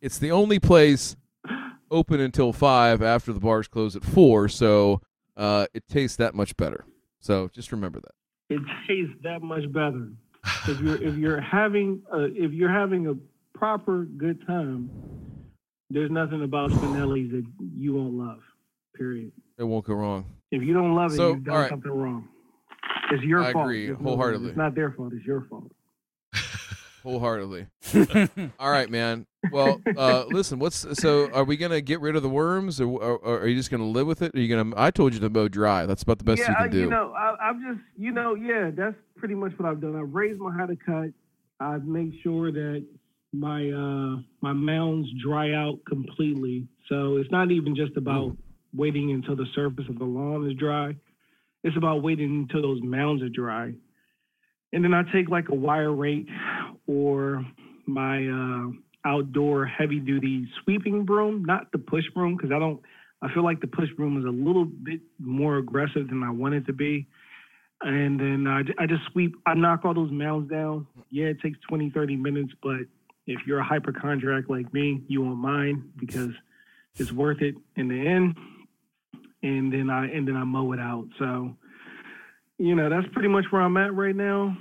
it's 0.00 0.18
the 0.18 0.30
only 0.32 0.58
place 0.58 1.14
open 1.90 2.20
until 2.20 2.52
five 2.52 3.02
after 3.02 3.32
the 3.32 3.40
bars 3.40 3.66
close 3.68 3.96
at 3.96 4.04
four, 4.04 4.48
so 4.48 5.00
uh, 5.36 5.66
it 5.72 5.84
tastes 5.88 6.16
that 6.18 6.34
much 6.34 6.54
better. 6.56 6.84
So 7.20 7.48
just 7.48 7.72
remember 7.72 8.00
that. 8.00 8.12
It 8.54 8.60
tastes 8.86 9.14
that 9.22 9.40
much 9.42 9.70
better 9.72 10.10
if 10.68 10.80
you're 10.80 11.02
if 11.02 11.16
you're 11.16 11.40
having 11.40 12.02
a, 12.12 12.24
if 12.24 12.52
you're 12.52 12.70
having 12.72 13.06
a 13.06 13.14
proper 13.58 14.04
good 14.04 14.46
time. 14.46 14.90
There's 15.90 16.10
nothing 16.10 16.42
about 16.42 16.70
Spinelli's 16.70 17.30
that 17.32 17.44
you 17.74 17.94
won't 17.94 18.14
love. 18.14 18.40
Period. 18.94 19.32
It 19.58 19.64
won't 19.64 19.84
go 19.86 19.94
wrong. 19.94 20.26
If 20.50 20.62
you 20.62 20.72
don't 20.74 20.94
love 20.94 21.12
it, 21.12 21.16
So, 21.16 21.30
you've 21.34 21.44
done 21.44 21.54
all 21.54 21.60
right. 21.62 21.70
something 21.70 21.90
wrong. 21.90 22.28
It's 23.10 23.22
your 23.24 23.42
I 23.42 23.52
fault. 23.52 23.64
agree 23.66 23.90
It's 23.90 24.00
not- 24.00 24.08
wholeheartedly. 24.08 24.48
It's 24.50 24.56
not 24.58 24.74
their 24.74 24.92
fault. 24.92 25.12
It's 25.14 25.24
your 25.26 25.46
fault. 25.48 25.70
Wholeheartedly. 27.02 27.66
All 28.58 28.70
right, 28.70 28.90
man. 28.90 29.24
Well, 29.52 29.80
uh, 29.96 30.24
listen. 30.28 30.58
What's 30.58 30.84
so? 31.00 31.30
Are 31.30 31.44
we 31.44 31.56
gonna 31.56 31.80
get 31.80 32.00
rid 32.00 32.16
of 32.16 32.22
the 32.22 32.28
worms, 32.28 32.80
or, 32.80 32.86
or, 32.88 33.16
or 33.18 33.38
are 33.40 33.46
you 33.46 33.54
just 33.54 33.70
gonna 33.70 33.86
live 33.86 34.06
with 34.06 34.20
it? 34.20 34.34
Are 34.34 34.40
you 34.40 34.54
gonna? 34.54 34.74
I 34.76 34.90
told 34.90 35.14
you 35.14 35.20
to 35.20 35.30
mow 35.30 35.46
dry. 35.48 35.86
That's 35.86 36.02
about 36.02 36.18
the 36.18 36.24
best 36.24 36.40
yeah, 36.40 36.50
you 36.50 36.54
can 36.56 36.64
I- 36.64 36.68
do. 36.68 36.78
you 36.80 36.90
know, 36.90 37.12
I, 37.16 37.36
I've 37.40 37.60
just, 37.60 37.80
you 37.96 38.10
know, 38.10 38.34
yeah, 38.34 38.70
that's 38.74 38.96
pretty 39.16 39.34
much 39.36 39.52
what 39.56 39.68
I've 39.70 39.80
done. 39.80 39.96
I've 39.96 40.12
raised 40.12 40.40
my 40.40 40.54
hatter 40.54 40.76
cut. 40.84 41.10
I've 41.60 41.84
made 41.86 42.12
sure 42.22 42.50
that 42.52 42.84
my 43.32 43.70
uh, 43.70 44.22
my 44.40 44.52
mounds 44.52 45.08
dry 45.22 45.52
out 45.52 45.78
completely. 45.86 46.66
So 46.88 47.16
it's 47.16 47.30
not 47.30 47.50
even 47.50 47.76
just 47.76 47.96
about 47.96 48.36
waiting 48.74 49.12
until 49.12 49.36
the 49.36 49.46
surface 49.54 49.84
of 49.88 49.98
the 49.98 50.04
lawn 50.04 50.50
is 50.50 50.56
dry. 50.56 50.96
It's 51.64 51.76
about 51.76 52.02
waiting 52.02 52.46
until 52.48 52.62
those 52.62 52.82
mounds 52.82 53.22
are 53.22 53.28
dry. 53.28 53.72
And 54.72 54.84
then 54.84 54.94
I 54.94 55.02
take 55.12 55.28
like 55.28 55.48
a 55.48 55.54
wire 55.54 55.92
rake 55.92 56.28
or 56.86 57.44
my 57.86 58.26
uh, 58.26 58.70
outdoor 59.04 59.66
heavy 59.66 59.98
duty 59.98 60.46
sweeping 60.62 61.04
broom, 61.04 61.44
not 61.44 61.72
the 61.72 61.78
push 61.78 62.04
broom, 62.14 62.36
because 62.36 62.52
I 62.52 62.58
don't, 62.58 62.80
I 63.22 63.32
feel 63.32 63.44
like 63.44 63.60
the 63.60 63.66
push 63.66 63.88
broom 63.96 64.18
is 64.18 64.24
a 64.24 64.28
little 64.28 64.64
bit 64.66 65.00
more 65.18 65.56
aggressive 65.56 66.08
than 66.08 66.22
I 66.22 66.30
want 66.30 66.54
it 66.54 66.66
to 66.66 66.72
be. 66.72 67.06
And 67.80 68.18
then 68.20 68.46
I, 68.46 68.82
I 68.82 68.86
just 68.86 69.02
sweep, 69.12 69.36
I 69.46 69.54
knock 69.54 69.84
all 69.84 69.94
those 69.94 70.10
mounds 70.10 70.50
down. 70.50 70.86
Yeah, 71.10 71.26
it 71.26 71.40
takes 71.40 71.58
20, 71.68 71.90
30 71.90 72.16
minutes, 72.16 72.52
but 72.62 72.80
if 73.28 73.46
you're 73.46 73.58
a 73.58 73.64
hypochondriac 73.64 74.48
like 74.48 74.72
me, 74.72 75.02
you 75.06 75.20
won't 75.20 75.38
mind 75.38 75.92
because 75.96 76.30
it's 76.96 77.12
worth 77.12 77.42
it 77.42 77.54
in 77.76 77.88
the 77.88 78.08
end. 78.08 78.34
And 79.42 79.72
then 79.72 79.90
I 79.90 80.06
and 80.06 80.26
then 80.26 80.34
I 80.36 80.44
mow 80.44 80.72
it 80.72 80.80
out. 80.80 81.06
So, 81.18 81.54
you 82.56 82.74
know, 82.74 82.88
that's 82.88 83.06
pretty 83.12 83.28
much 83.28 83.44
where 83.50 83.62
I'm 83.62 83.76
at 83.76 83.94
right 83.94 84.16
now. 84.16 84.56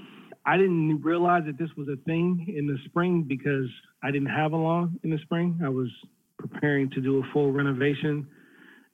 I 0.45 0.57
didn't 0.57 1.01
realize 1.01 1.43
that 1.45 1.57
this 1.57 1.69
was 1.77 1.87
a 1.87 1.95
thing 2.05 2.53
in 2.55 2.67
the 2.67 2.77
spring 2.85 3.23
because 3.23 3.69
I 4.03 4.11
didn't 4.11 4.29
have 4.29 4.51
a 4.51 4.57
lawn 4.57 4.99
in 5.03 5.09
the 5.09 5.17
spring. 5.23 5.59
I 5.63 5.69
was 5.69 5.89
preparing 6.37 6.89
to 6.91 7.01
do 7.01 7.19
a 7.19 7.33
full 7.33 7.51
renovation. 7.51 8.27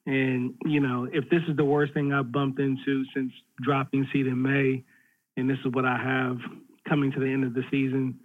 And, 0.05 0.53
you 0.65 0.79
know, 0.79 1.07
if 1.11 1.29
this 1.29 1.41
is 1.47 1.55
the 1.55 1.65
worst 1.65 1.93
thing 1.93 2.11
I've 2.11 2.31
bumped 2.31 2.59
into 2.59 3.03
since 3.13 3.31
dropping 3.61 4.07
seed 4.11 4.27
in 4.27 4.41
May, 4.41 4.83
and 5.37 5.49
this 5.49 5.57
is 5.65 5.73
what 5.73 5.85
I 5.85 5.97
have 5.97 6.37
coming 6.87 7.11
to 7.11 7.19
the 7.19 7.27
end 7.27 7.43
of 7.43 7.53
the 7.53 7.63
season, 7.71 8.19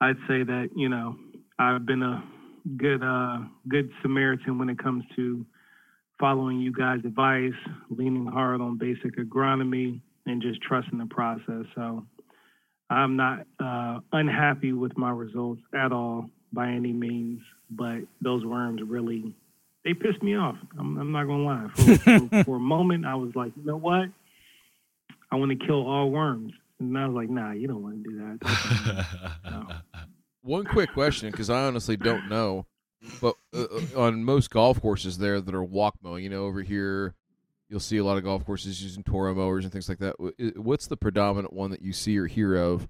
I'd 0.00 0.16
say 0.28 0.42
that, 0.42 0.70
you 0.74 0.88
know, 0.88 1.16
I've 1.58 1.86
been 1.86 2.02
a 2.02 2.22
good 2.76 3.02
uh 3.02 3.38
good 3.68 3.90
Samaritan 4.02 4.58
when 4.58 4.68
it 4.68 4.78
comes 4.78 5.04
to 5.16 5.44
following 6.18 6.58
you 6.60 6.72
guys' 6.72 7.00
advice, 7.04 7.52
leaning 7.90 8.26
hard 8.26 8.60
on 8.60 8.78
basic 8.78 9.16
agronomy, 9.16 10.00
and 10.26 10.42
just 10.42 10.60
trusting 10.62 10.98
the 10.98 11.06
process. 11.06 11.64
So 11.74 12.04
I'm 12.90 13.16
not 13.16 13.46
uh, 13.62 14.00
unhappy 14.12 14.72
with 14.72 14.96
my 14.96 15.10
results 15.10 15.62
at 15.74 15.92
all 15.92 16.30
by 16.52 16.68
any 16.68 16.92
means, 16.92 17.40
but 17.70 18.00
those 18.20 18.44
worms 18.44 18.80
really 18.86 19.34
they 19.84 19.94
pissed 19.94 20.22
me 20.22 20.36
off. 20.36 20.56
I'm, 20.78 20.98
I'm 20.98 21.12
not 21.12 21.26
gonna 21.26 21.44
lie. 21.44 21.68
For, 21.74 21.98
for, 22.28 22.44
for 22.44 22.56
a 22.56 22.60
moment, 22.60 23.06
I 23.06 23.14
was 23.14 23.30
like, 23.34 23.52
you 23.56 23.64
know 23.64 23.76
what? 23.76 24.08
I 25.30 25.36
want 25.36 25.58
to 25.58 25.66
kill 25.66 25.86
all 25.86 26.10
worms, 26.10 26.52
and 26.80 26.96
I 26.98 27.06
was 27.06 27.14
like, 27.14 27.30
nah, 27.30 27.52
you 27.52 27.68
don't 27.68 27.82
want 27.82 28.02
to 28.02 28.10
do 28.10 28.18
that. 28.18 29.06
No. 29.44 29.68
One 30.42 30.64
quick 30.64 30.92
question, 30.92 31.30
because 31.30 31.50
I 31.50 31.64
honestly 31.64 31.96
don't 31.96 32.28
know, 32.28 32.66
but 33.20 33.34
uh, 33.54 33.64
uh, 33.64 34.00
on 34.00 34.22
most 34.22 34.50
golf 34.50 34.80
courses 34.80 35.18
there 35.18 35.40
that 35.40 35.54
are 35.54 35.64
walk 35.64 35.96
mowing, 36.02 36.22
you 36.22 36.30
know, 36.30 36.44
over 36.44 36.62
here, 36.62 37.14
you'll 37.68 37.80
see 37.80 37.96
a 37.96 38.04
lot 38.04 38.16
of 38.16 38.24
golf 38.24 38.44
courses 38.46 38.80
using 38.82 39.02
Toro 39.02 39.34
mowers 39.34 39.64
and 39.64 39.72
things 39.72 39.88
like 39.88 39.98
that. 39.98 40.14
What's 40.56 40.86
the 40.86 40.96
predominant 40.96 41.52
one 41.52 41.70
that 41.72 41.82
you 41.82 41.92
see 41.92 42.16
or 42.16 42.26
hear 42.26 42.54
of 42.54 42.86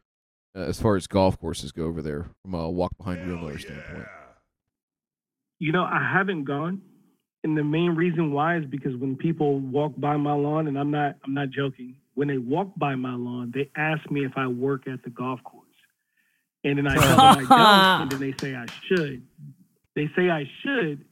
uh, 0.54 0.60
as 0.60 0.78
far 0.80 0.96
as 0.96 1.06
golf 1.06 1.40
courses 1.40 1.72
go 1.72 1.84
over 1.84 2.02
there 2.02 2.26
from 2.42 2.54
a 2.54 2.68
walk 2.68 2.96
behind 2.98 3.26
wheel 3.26 3.38
mower 3.38 3.58
standpoint? 3.58 4.06
You 5.58 5.72
know, 5.72 5.84
I 5.84 6.10
haven't 6.12 6.44
gone, 6.44 6.82
and 7.42 7.56
the 7.56 7.64
main 7.64 7.92
reason 7.92 8.32
why 8.32 8.58
is 8.58 8.66
because 8.66 8.94
when 8.96 9.16
people 9.16 9.60
walk 9.60 9.94
by 9.96 10.18
my 10.18 10.34
lawn, 10.34 10.68
and 10.68 10.78
I'm 10.78 10.90
not, 10.90 11.14
I'm 11.24 11.32
not 11.32 11.48
joking. 11.48 11.96
When 12.16 12.26
they 12.28 12.38
walk 12.38 12.72
by 12.76 12.96
my 12.96 13.14
lawn, 13.14 13.52
they 13.54 13.70
ask 13.76 14.10
me 14.10 14.24
if 14.24 14.32
I 14.36 14.46
work 14.48 14.88
at 14.88 15.04
the 15.04 15.10
golf 15.10 15.40
course, 15.44 15.62
and 16.64 16.76
then 16.78 16.86
I 16.88 16.94
tell 16.98 17.16
them 17.16 17.36
I 17.36 17.44
don't, 17.44 18.02
and 18.02 18.10
then 18.10 18.18
they 18.20 18.34
say 18.40 18.54
I 18.56 18.66
should. 18.88 19.22
They 19.94 20.08
say 20.16 20.28
I 20.30 20.44
should 20.62 21.04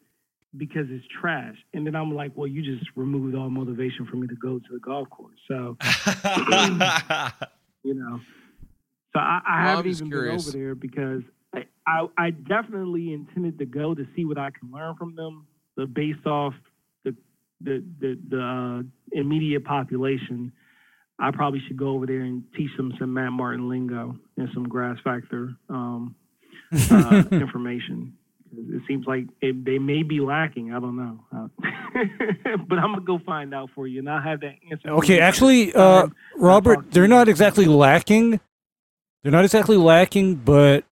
because 0.56 0.86
it's 0.88 1.04
trash, 1.20 1.56
and 1.74 1.86
then 1.86 1.94
I'm 1.94 2.14
like, 2.14 2.32
well, 2.36 2.46
you 2.46 2.62
just 2.62 2.90
removed 2.96 3.34
all 3.36 3.50
motivation 3.50 4.06
for 4.06 4.16
me 4.16 4.26
to 4.28 4.34
go 4.36 4.58
to 4.58 4.64
the 4.72 4.78
golf 4.80 5.08
course. 5.10 5.38
So 5.46 5.76
you 7.84 7.94
know. 7.94 8.20
So 9.12 9.20
I, 9.20 9.40
I 9.46 9.62
Well, 9.64 9.76
haven't 9.76 9.90
just 9.90 10.00
even 10.02 10.10
curious. 10.10 10.44
been 10.46 10.56
over 10.56 10.64
there 10.64 10.74
because 10.74 11.22
I, 11.54 11.66
I 11.86 12.06
I 12.18 12.30
definitely 12.30 13.12
intended 13.12 13.58
to 13.58 13.66
go 13.66 13.94
to 13.94 14.06
see 14.16 14.24
what 14.24 14.38
I 14.38 14.50
can 14.58 14.70
learn 14.72 14.96
from 14.96 15.14
them, 15.16 15.46
but 15.76 15.92
based 15.94 16.26
off 16.26 16.54
the 17.04 17.14
the 17.60 17.84
the, 18.00 18.18
the 18.28 18.40
uh, 18.42 18.82
immediate 19.18 19.64
population, 19.64 20.52
I 21.18 21.30
probably 21.30 21.60
should 21.66 21.76
go 21.76 21.88
over 21.88 22.06
there 22.06 22.20
and 22.22 22.42
teach 22.56 22.70
them 22.76 22.92
some 22.98 23.14
Matt 23.14 23.32
Martin 23.32 23.68
lingo 23.68 24.16
and 24.36 24.48
some 24.52 24.68
grass 24.68 24.98
factor 25.04 25.54
um, 25.68 26.14
uh, 26.90 27.22
information. 27.32 28.14
It 28.56 28.82
seems 28.86 29.06
like 29.06 29.24
it, 29.40 29.64
they 29.64 29.78
may 29.78 30.02
be 30.02 30.20
lacking. 30.20 30.72
I 30.72 30.80
don't 30.80 30.96
know, 30.96 31.20
Uh, 31.32 31.48
but 32.68 32.78
I'm 32.78 32.92
gonna 32.92 33.00
go 33.00 33.18
find 33.24 33.52
out 33.54 33.70
for 33.74 33.86
you, 33.86 33.98
and 34.00 34.08
I'll 34.08 34.22
have 34.22 34.40
that 34.40 34.54
answer. 34.70 34.90
Okay, 34.90 35.18
actually, 35.20 35.74
uh. 35.74 36.08
Robert, 36.36 36.90
they're 36.92 37.08
not 37.08 37.28
exactly 37.28 37.66
lacking. 37.66 38.40
They're 39.22 39.32
not 39.32 39.44
exactly 39.44 39.76
lacking, 39.76 40.36
but 40.36 40.84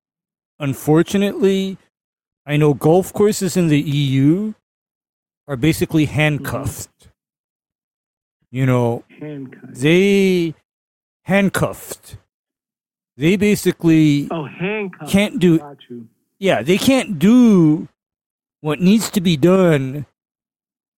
unfortunately, 0.59 1.79
I 2.47 2.57
know 2.57 2.75
golf 2.75 3.12
courses 3.12 3.57
in 3.57 3.68
the 3.68 3.81
EU 3.81 4.55
are 5.47 5.57
basically 5.57 6.07
handcuffed. 6.07 6.89
You 8.53 8.67
know, 8.67 9.03
handcuffs. 9.19 9.81
they 9.81 10.55
handcuffed. 11.23 12.17
They 13.17 13.37
basically 13.37 14.29
Oh, 14.31 14.45
handcuffs. 14.45 15.11
can't 15.11 15.39
do 15.41 15.59
yeah, 16.39 16.61
they 16.63 16.77
can't 16.79 17.19
do 17.19 17.89
what 18.61 18.79
needs 18.81 19.11
to 19.11 19.21
be 19.21 19.37
done 19.37 20.07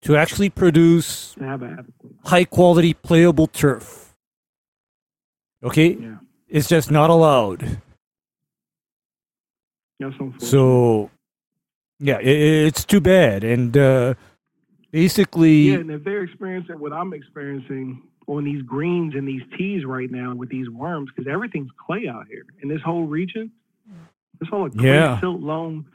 to 0.03 0.17
actually 0.17 0.51
produce 0.51 1.35
To 1.35 1.45
have 1.45 1.63
an 1.63 1.73
adequate. 1.79 2.13
high 2.25 2.45
quality 2.45 2.93
playable 2.93 3.47
turf. 3.47 4.15
Okay? 5.63 5.95
Yeah. 5.95 6.17
It's 6.49 6.69
just 6.69 6.91
not 6.91 7.09
allowed. 7.09 7.81
So 10.39 11.11
yeah, 11.99 12.19
it, 12.19 12.67
it's 12.67 12.85
too 12.85 13.01
bad. 13.01 13.45
And 13.45 13.77
uh 13.77 14.15
basically 14.95 15.71
yeah, 15.71 15.79
and 15.79 15.91
if 15.91 16.05
they're 16.05 16.23
experiencing 16.23 16.79
what 16.79 16.93
I'm 16.93 17.13
experiencing 17.13 18.01
on 18.29 18.45
these 18.45 18.63
greens 18.63 19.15
and 19.17 19.27
these 19.27 19.43
tees 19.59 19.85
right 19.85 20.09
now 20.11 20.35
with 20.35 20.49
these 20.49 20.71
worms, 20.71 21.11
because 21.11 21.31
everything's 21.31 21.71
clay 21.85 22.07
out 22.09 22.27
here 22.29 22.47
in 22.63 22.69
this 22.69 22.81
whole 22.81 23.07
region, 23.07 23.51
this 24.39 24.49
whole 24.49 24.71
clay 24.71 24.85
Yeah. 24.87 25.21
silt 25.21 25.41
loam. 25.41 25.87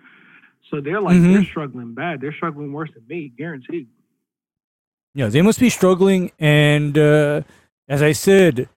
So 0.70 0.82
they're 0.82 1.00
like 1.02 1.16
Mhm. 1.16 1.34
they're 1.34 1.44
struggling 1.46 1.94
bad. 1.94 2.20
They're 2.22 2.34
struggling 2.34 2.74
worse 2.74 2.92
than 2.94 3.04
me, 3.08 3.30
guaranteed. 3.36 3.88
Yeah, 5.16 5.30
they 5.30 5.42
must 5.42 5.60
be 5.62 5.70
struggling. 5.70 6.32
And 6.38 6.98
uh, 6.98 7.42
as 7.88 8.02
I 8.04 8.12
said, 8.12 8.68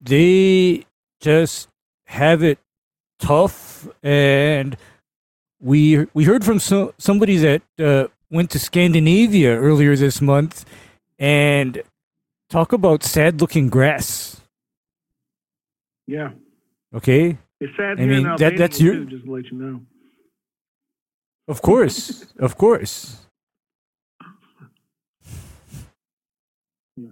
they 0.00 0.84
just 1.20 1.68
have 2.06 2.42
it 2.42 2.58
tough. 3.20 3.88
And 4.02 4.76
we 5.60 6.06
we 6.12 6.24
heard 6.24 6.44
from 6.44 6.58
so, 6.58 6.92
somebody 6.98 7.36
that 7.36 7.62
uh, 7.78 8.08
went 8.32 8.50
to 8.50 8.58
Scandinavia 8.58 9.56
earlier 9.56 9.94
this 9.94 10.20
month, 10.20 10.64
and 11.18 11.82
talk 12.48 12.72
about 12.72 13.04
sad 13.04 13.40
looking 13.40 13.68
grass. 13.68 14.40
Yeah, 16.06 16.30
Okay, 16.94 17.38
it's 17.60 17.76
sad. 17.76 17.98
I 18.00 18.02
here 18.02 18.10
in 18.12 18.16
mean, 18.16 18.22
that- 18.24 18.32
Albania, 18.42 18.58
that's 18.58 18.80
your- 18.80 18.94
too, 18.96 19.06
just 19.06 19.24
to 19.24 19.30
let 19.32 19.44
you 19.46 19.58
know. 19.58 19.80
of 21.46 21.62
course, 21.62 22.32
of 22.38 22.56
course. 22.58 23.18
Yeah. 26.96 27.08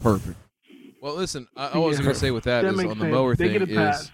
Perfect. 0.00 0.38
Well, 1.00 1.14
listen, 1.14 1.46
I, 1.56 1.66
I 1.68 1.72
Yeah. 1.74 1.78
was 1.86 1.98
going 1.98 2.10
to 2.12 2.18
say 2.18 2.30
with 2.30 2.44
that 2.44 2.62
That 2.62 2.74
is 2.74 2.80
on 2.80 2.86
the 2.88 2.94
sense. 2.94 3.12
mower 3.12 3.36
they 3.36 3.48
thing 3.58 3.62
is 3.68 3.74
pass. 3.76 4.10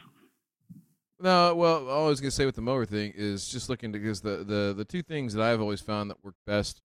No. 1.21 1.55
Well, 1.55 1.89
all 1.89 2.07
I 2.07 2.09
was 2.09 2.21
going 2.21 2.31
to 2.31 2.37
say 2.37 2.47
with 2.47 2.57
the 2.57 2.63
mower 2.63 2.85
thing 2.87 3.13
is 3.17 3.49
just 3.49 3.69
looking 3.69 3.93
because 3.93 4.21
the 4.21 4.39
the 4.45 4.75
the 4.77 4.85
two 4.85 5.03
things 5.03 5.35
that 5.35 5.43
I've 5.43 5.61
always 5.61 5.81
found 5.81 6.11
that 6.11 6.23
work 6.25 6.35
best 6.47 6.83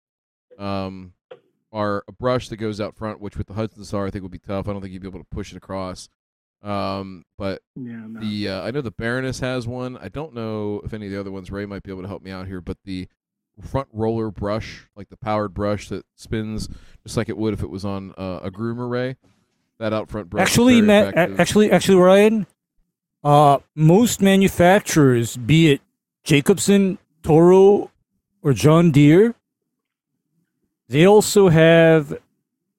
um, 0.58 1.14
are 1.72 2.04
a 2.08 2.12
brush 2.12 2.50
that 2.50 2.58
goes 2.58 2.80
out 2.82 2.96
front, 2.96 3.20
which 3.22 3.38
with 3.38 3.48
the 3.48 3.54
Hudson 3.54 3.84
Star 3.86 4.08
I 4.08 4.10
think 4.12 4.24
would 4.24 4.32
be 4.32 4.40
tough. 4.40 4.68
I 4.68 4.74
don't 4.74 4.82
think 4.82 4.94
you'd 4.94 5.02
be 5.02 5.08
able 5.08 5.20
to 5.20 5.28
push 5.32 5.52
it 5.52 5.58
across. 5.58 6.10
Um, 6.62 7.24
but 7.38 7.62
Yeah, 7.76 8.02
no. 8.08 8.20
the 8.20 8.50
uh, 8.50 8.62
I 8.64 8.72
know 8.72 8.82
the 8.82 8.92
Baroness 8.92 9.40
has 9.40 9.66
one. 9.68 9.98
I 9.98 10.10
don't 10.10 10.34
know 10.34 10.82
if 10.84 10.94
any 10.94 11.06
of 11.06 11.12
the 11.12 11.20
other 11.20 11.32
ones. 11.32 11.52
Ray 11.52 11.66
might 11.66 11.84
be 11.84 11.92
able 11.92 12.02
to 12.02 12.08
help 12.08 12.22
me 12.22 12.32
out 12.32 12.48
here, 12.48 12.60
but 12.60 12.78
the 12.84 13.08
front 13.62 13.88
roller 13.94 14.30
brush, 14.32 14.88
like 14.96 15.10
the 15.10 15.18
powered 15.18 15.54
brush 15.54 15.90
that 15.90 16.06
spins 16.16 16.68
just 17.06 17.18
like 17.18 17.30
it 17.30 17.38
would 17.38 17.54
if 17.54 17.64
it 17.64 17.70
was 17.70 17.86
on 17.86 18.14
uh, 18.18 18.40
a 18.44 18.52
groomer 18.52 18.90
Ray. 18.90 19.16
That 19.80 19.94
out 19.94 20.10
front 20.10 20.30
brush. 20.30 20.46
Actually, 20.46 20.82
Matt. 20.82 21.10
effective. 21.14 21.40
Actually, 21.40 21.72
actually, 21.72 21.98
Ryan. 21.98 22.46
Uh, 23.24 23.60
most 23.76 24.22
manufacturers, 24.22 25.36
be 25.36 25.72
it 25.74 25.82
Jacobsen, 26.24 26.98
Toro, 27.22 27.92
or 28.42 28.54
John 28.54 28.92
Deere, 28.92 29.36
they 30.88 31.06
also 31.06 31.50
have 31.50 32.18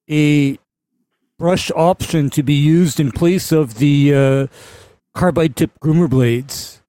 a 0.08 0.58
brush 1.38 1.70
option 1.76 2.30
to 2.30 2.42
be 2.42 2.54
used 2.54 2.98
in 3.00 3.12
place 3.12 3.52
of 3.52 3.74
the 3.78 4.14
uh, 4.14 4.46
carbide 5.14 5.56
tip 5.56 5.72
groomer 5.80 6.08
blades. 6.08 6.82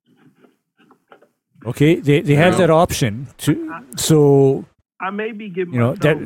Okay, 1.66 1.96
they 1.96 2.22
they 2.22 2.36
have 2.36 2.58
that 2.58 2.72
option 2.72 3.28
to 3.38 3.72
so 3.96 4.66
I 5.00 5.12
may 5.12 5.32
be 5.32 5.50
getting 5.50 5.74
you 5.74 5.80
know 5.80 5.94
that 5.96 6.18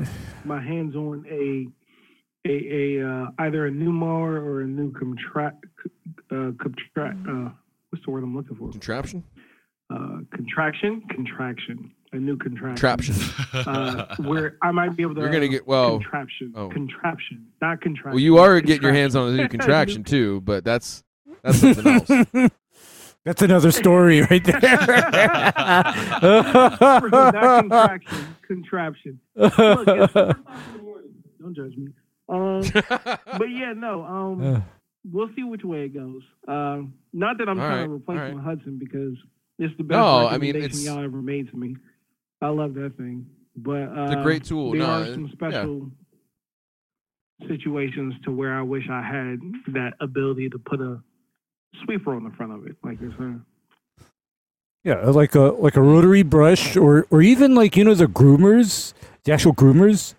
my 0.46 0.62
hands 0.62 0.96
on 0.96 1.26
a 1.30 1.68
a, 2.48 3.00
a 3.00 3.06
uh, 3.06 3.26
either 3.40 3.66
a 3.66 3.72
new 3.72 3.92
mower 3.92 4.40
or 4.40 4.62
a 4.62 4.68
new 4.68 4.94
contract 4.94 5.66
uh, 6.32 6.52
contract 6.62 7.18
uh, 7.28 7.50
what's 7.90 8.04
the 8.06 8.12
word 8.12 8.24
I'm 8.24 8.36
looking 8.36 8.56
for? 8.58 8.70
contraption. 8.72 9.24
Uh, 9.94 10.20
contraction, 10.34 11.04
contraction, 11.12 11.92
a 12.12 12.18
new 12.18 12.36
contraction. 12.38 12.76
Contraption. 12.76 13.16
Uh, 13.54 14.16
where 14.18 14.58
I 14.64 14.72
might 14.72 14.96
be 14.98 15.04
able 15.04 15.14
to. 15.16 15.22
You're 15.22 15.30
gonna 15.32 15.48
get 15.48 15.68
well. 15.68 16.00
contraption, 16.00 16.54
oh. 16.56 16.70
contraption, 16.70 17.46
not 17.62 17.82
contraction. 17.82 18.12
Well, 18.14 18.20
you 18.20 18.38
are 18.40 18.60
getting 18.62 18.82
your 18.84 18.94
hands 18.94 19.16
on 19.16 19.28
a 19.30 19.32
new 19.32 19.48
Contraction. 19.48 20.04
contraction 20.04 20.04
too, 20.06 20.42
but 20.42 20.64
that's 20.66 21.04
that's 21.44 21.60
something 21.60 21.88
else. 21.88 22.52
That's 23.26 23.42
another 23.42 23.72
story 23.72 24.22
right 24.22 24.46
not 24.48 24.62
there. 24.62 24.78
contraction, 27.10 28.36
contraption. 28.48 29.20
Look, 29.36 29.54
it's 29.58 30.16
in 30.16 30.36
the 30.36 30.80
morning. 30.84 31.14
Don't 31.42 31.56
judge 31.56 31.76
me. 31.76 31.88
Um, 32.30 32.62
but 33.40 33.50
yeah, 33.50 33.74
no. 33.76 34.04
Um, 34.04 34.44
Uh, 34.56 34.62
we'll 35.12 35.30
see 35.36 35.44
which 35.44 35.64
way 35.64 35.86
it 35.86 35.94
goes. 35.94 36.22
Um, 36.48 36.94
not 37.14 37.38
that 37.38 37.48
I'm 37.50 37.60
All 37.60 37.68
trying 37.68 37.80
right, 37.82 37.86
to 37.88 37.94
replace 37.94 38.18
all 38.20 38.24
right. 38.26 38.36
my 38.36 38.42
Hudson 38.44 38.78
because 38.80 39.14
it's 39.60 39.76
the 39.78 39.84
best 39.84 39.98
No, 39.98 40.28
I 40.28 40.38
mean, 40.38 40.56
it's- 40.56 40.84
y'all 40.84 41.04
ever 41.04 41.22
made 41.22 41.50
to 41.52 41.58
me. 41.58 41.76
I 42.42 42.50
love 42.50 42.74
that 42.76 42.98
thing, 42.98 43.26
but 43.56 43.84
uh, 43.84 44.06
It's 44.10 44.16
a 44.16 44.24
great 44.24 44.44
tool. 44.44 44.72
There 44.72 44.80
No, 44.82 44.86
are 44.86 45.04
it- 45.04 45.14
some 45.14 45.28
yeah. 45.28 45.32
special 45.34 45.92
situations 47.48 48.14
to 48.24 48.32
where 48.32 48.54
I 48.58 48.62
wish 48.62 48.84
I 48.90 49.02
had 49.02 49.40
that 49.74 49.94
ability 50.00 50.50
to 50.50 50.58
put 50.60 50.80
a 50.82 51.02
sweeper 51.84 52.16
on 52.16 52.24
the 52.24 52.32
front 52.32 52.54
of 52.54 52.66
it, 52.66 52.76
like 52.84 53.00
you're 53.02 53.14
saying. 53.18 53.44
yeah, 54.84 55.02
like 55.10 55.36
a 55.36 55.40
like 55.42 55.76
a 55.76 55.82
rotary 55.82 56.24
brush, 56.24 56.78
or 56.78 57.06
or 57.10 57.22
even 57.22 57.54
like 57.56 57.76
you 57.76 57.84
know 57.84 57.94
the 57.94 58.06
groomers, 58.06 58.94
the 59.24 59.34
actual 59.34 59.54
groomers, 59.54 60.16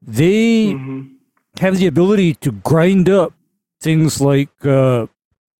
they 0.00 0.72
Mhm. 0.72 1.16
have 1.60 1.76
the 1.78 1.86
ability 1.86 2.34
to 2.36 2.52
grind 2.52 3.08
up 3.10 3.34
things 3.82 4.20
like 4.20 4.64
uh, 4.64 5.06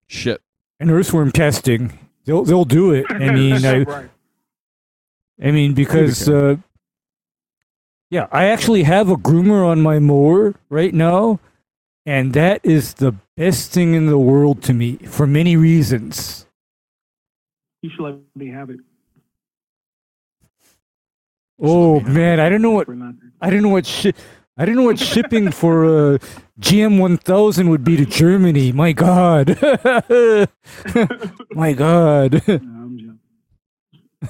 Shit. 0.07 0.41
an 0.81 0.91
earthworm 0.91 1.33
testing. 1.33 1.99
They'll 2.25 2.45
they'll 2.45 2.65
do 2.65 2.93
it. 2.93 3.07
I 3.11 3.31
mean, 3.33 3.65
I, 3.65 3.83
right. 3.83 4.11
I 5.43 5.51
mean 5.51 5.75
because 5.75 6.29
uh, 6.29 6.57
yeah, 8.11 8.29
I 8.31 8.47
actually 8.47 8.85
have 8.85 9.11
a 9.11 9.17
groomer 9.17 9.67
on 9.67 9.81
my 9.81 9.99
mower 9.99 10.55
right 10.71 10.95
now, 10.95 11.41
and 12.07 12.33
that 12.35 12.61
is 12.63 12.95
the 12.95 13.17
best 13.37 13.73
thing 13.73 13.95
in 13.95 14.07
the 14.07 14.19
world 14.19 14.63
to 14.65 14.73
me 14.73 14.97
for 14.99 15.27
many 15.27 15.57
reasons. 15.57 16.47
You 17.83 17.91
should 17.91 18.05
let 18.05 18.15
me 18.37 18.49
have 18.49 18.71
it. 18.71 18.81
Oh 21.61 22.01
man, 22.01 22.39
I 22.39 22.49
don't 22.49 22.63
know 22.63 22.71
what 22.71 22.89
I 23.41 23.51
don't 23.51 23.63
know 23.63 23.69
what 23.69 23.87
shi- 23.87 24.15
I 24.57 24.65
don't 24.65 24.77
know 24.77 24.83
what 24.85 24.99
shipping 24.99 25.51
for 25.51 26.15
a 26.15 26.19
GM 26.61 26.99
1000 27.01 27.69
would 27.71 27.83
be 27.85 27.97
to 27.97 28.05
Germany. 28.07 28.73
My 28.73 28.93
God, 28.93 29.49
my 31.53 31.73
God. 31.73 32.43
No, 32.47 32.55
I'm 32.57 33.19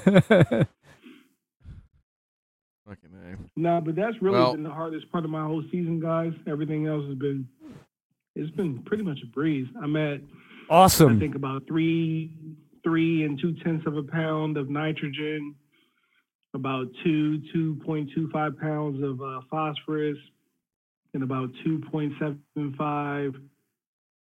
joking. 0.03 0.67
Fucking 2.87 3.09
A. 3.13 3.37
No, 3.59 3.81
but 3.81 3.95
that's 3.95 4.21
really 4.21 4.37
Well- 4.39 4.53
been 4.53 4.63
the 4.63 4.69
hardest 4.69 5.11
part 5.11 5.25
of 5.25 5.31
my 5.31 5.43
whole 5.45 5.63
season, 5.71 5.99
guys. 5.99 6.33
Everything 6.47 6.87
else 6.87 7.05
has 7.07 7.15
been, 7.17 7.47
it's 8.35 8.51
been 8.55 8.81
pretty 8.83 9.03
much 9.03 9.19
a 9.23 9.27
breeze. 9.27 9.67
I'm 9.81 9.95
at, 9.95 10.21
awesome. 10.21 10.23
I 10.69 10.75
awesome. 10.75 11.19
think 11.19 11.35
about 11.35 11.67
three, 11.67 12.31
three 12.83 13.23
and 13.25 13.39
two 13.39 13.53
tenths 13.63 13.85
of 13.85 13.97
a 13.97 14.03
pound 14.03 14.57
of 14.57 14.69
nitrogen, 14.69 15.55
about 16.53 16.87
two, 17.03 17.41
two 17.53 17.75
point 17.85 18.09
two 18.15 18.29
five 18.31 18.57
pounds 18.59 19.01
of 19.03 19.21
uh, 19.21 19.41
phosphorus, 19.49 20.17
and 21.13 21.23
about 21.23 21.49
two 21.63 21.79
point 21.91 22.13
seven 22.19 22.75
five, 22.77 23.33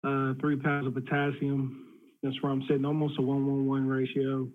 uh, 0.04 0.34
three 0.39 0.58
pounds 0.58 0.88
of 0.88 0.94
potassium. 0.94 1.88
That's 2.24 2.42
where 2.42 2.52
I'm 2.52 2.62
sitting, 2.68 2.86
almost 2.86 3.18
a 3.18 3.22
one 3.22 3.46
one 3.46 3.68
one 3.68 3.88
ratio. 3.88 4.48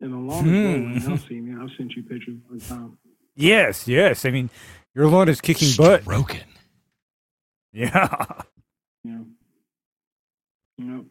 And 0.00 0.14
along 0.14 0.46
with 0.46 1.08
I've 1.08 1.20
seen 1.28 1.48
it. 1.48 1.62
I've 1.62 1.70
sent 1.76 1.92
you 1.92 2.02
pictures 2.02 2.38
all 2.50 2.58
the 2.58 2.64
time. 2.64 2.98
Yes, 3.36 3.86
yes. 3.86 4.24
I 4.24 4.30
mean, 4.30 4.50
your 4.94 5.06
lawn 5.08 5.28
is 5.28 5.40
kicking 5.40 5.68
butt. 5.76 6.04
Broken. 6.04 6.40
Yeah. 7.72 8.26
Yeah. 9.04 9.18
Yep. 10.78 11.04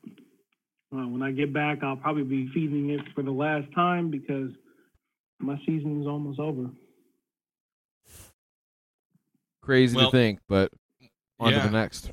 Well, 0.92 1.08
when 1.08 1.22
I 1.22 1.32
get 1.32 1.54
back, 1.54 1.84
I'll 1.84 1.96
probably 1.96 2.24
be 2.24 2.50
feeding 2.54 2.90
it 2.90 3.02
for 3.16 3.22
the 3.22 3.32
last 3.32 3.72
time 3.74 4.10
because 4.10 4.52
my 5.40 5.58
season 5.66 6.02
is 6.02 6.08
almost 6.08 6.40
over. 6.40 6.70
Crazy 9.70 9.96
Well, 9.96 10.10
to 10.10 10.18
think, 10.18 10.40
but 10.48 10.72
on 11.40 11.52
yeah. 11.52 11.62
to 11.62 11.68
the 11.68 11.78
next. 11.78 12.12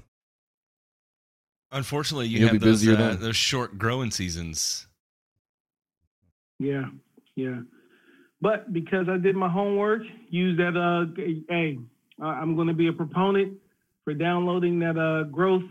Unfortunately, 1.73 2.27
you 2.27 2.41
You'll 2.41 2.49
have 2.51 2.61
be 2.61 2.67
those, 2.67 2.87
uh, 2.87 3.17
those 3.19 3.35
short 3.35 3.79
growing 3.79 4.11
seasons. 4.11 4.87
Yeah, 6.59 6.85
yeah. 7.35 7.61
But 8.43 8.75
because 8.75 9.09
I 9.09 9.17
did 9.17 9.37
my 9.37 9.49
homework, 9.49 10.03
use 10.29 10.59
that. 10.59 10.77
Uh, 10.77 11.15
g- 11.17 11.45
hey, 11.49 11.79
I- 12.21 12.27
I'm 12.27 12.57
going 12.57 12.69
to 12.69 12.75
be 12.75 12.89
a 12.89 12.93
proponent 12.93 13.57
for 14.05 14.13
downloading 14.13 14.79
that 14.81 14.99
uh 14.99 15.23
growth, 15.31 15.65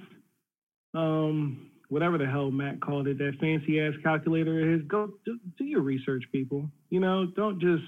um, 0.96 1.70
whatever 1.90 2.18
the 2.18 2.26
hell 2.26 2.50
Matt 2.50 2.82
called 2.82 3.08
it, 3.08 3.20
that 3.20 3.34
fancy 3.40 3.80
ass 3.80 3.94
calculator 4.02 4.60
of 4.60 4.80
his. 4.80 4.88
Go 4.88 5.14
do, 5.24 5.38
do 5.60 5.66
your 5.66 5.82
research, 5.82 6.24
people. 6.32 6.68
You 6.90 7.00
know, 7.00 7.28
don't 7.36 7.60
just 7.62 7.84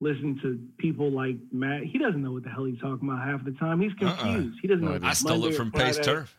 listen 0.00 0.38
to 0.42 0.58
people 0.78 1.10
like 1.10 1.36
Matt. 1.52 1.82
He 1.84 1.98
doesn't 1.98 2.22
know 2.22 2.32
what 2.32 2.44
the 2.44 2.50
hell 2.50 2.64
he's 2.64 2.78
talking 2.80 3.08
about 3.08 3.26
half 3.26 3.44
the 3.44 3.52
time. 3.52 3.80
He's 3.80 3.92
Uh-uh. 4.00 4.16
confused. 4.16 4.58
He 4.62 4.68
doesn't 4.68 4.82
No 4.84 4.90
know. 4.90 4.94
if 4.96 5.02
idea. 5.02 5.08
I 5.08 5.10
it's 5.10 5.20
stole 5.20 5.38
Monday 5.38 5.54
it 5.54 5.56
from 5.56 5.72
Pace 5.72 5.98
Turf. 5.98 6.34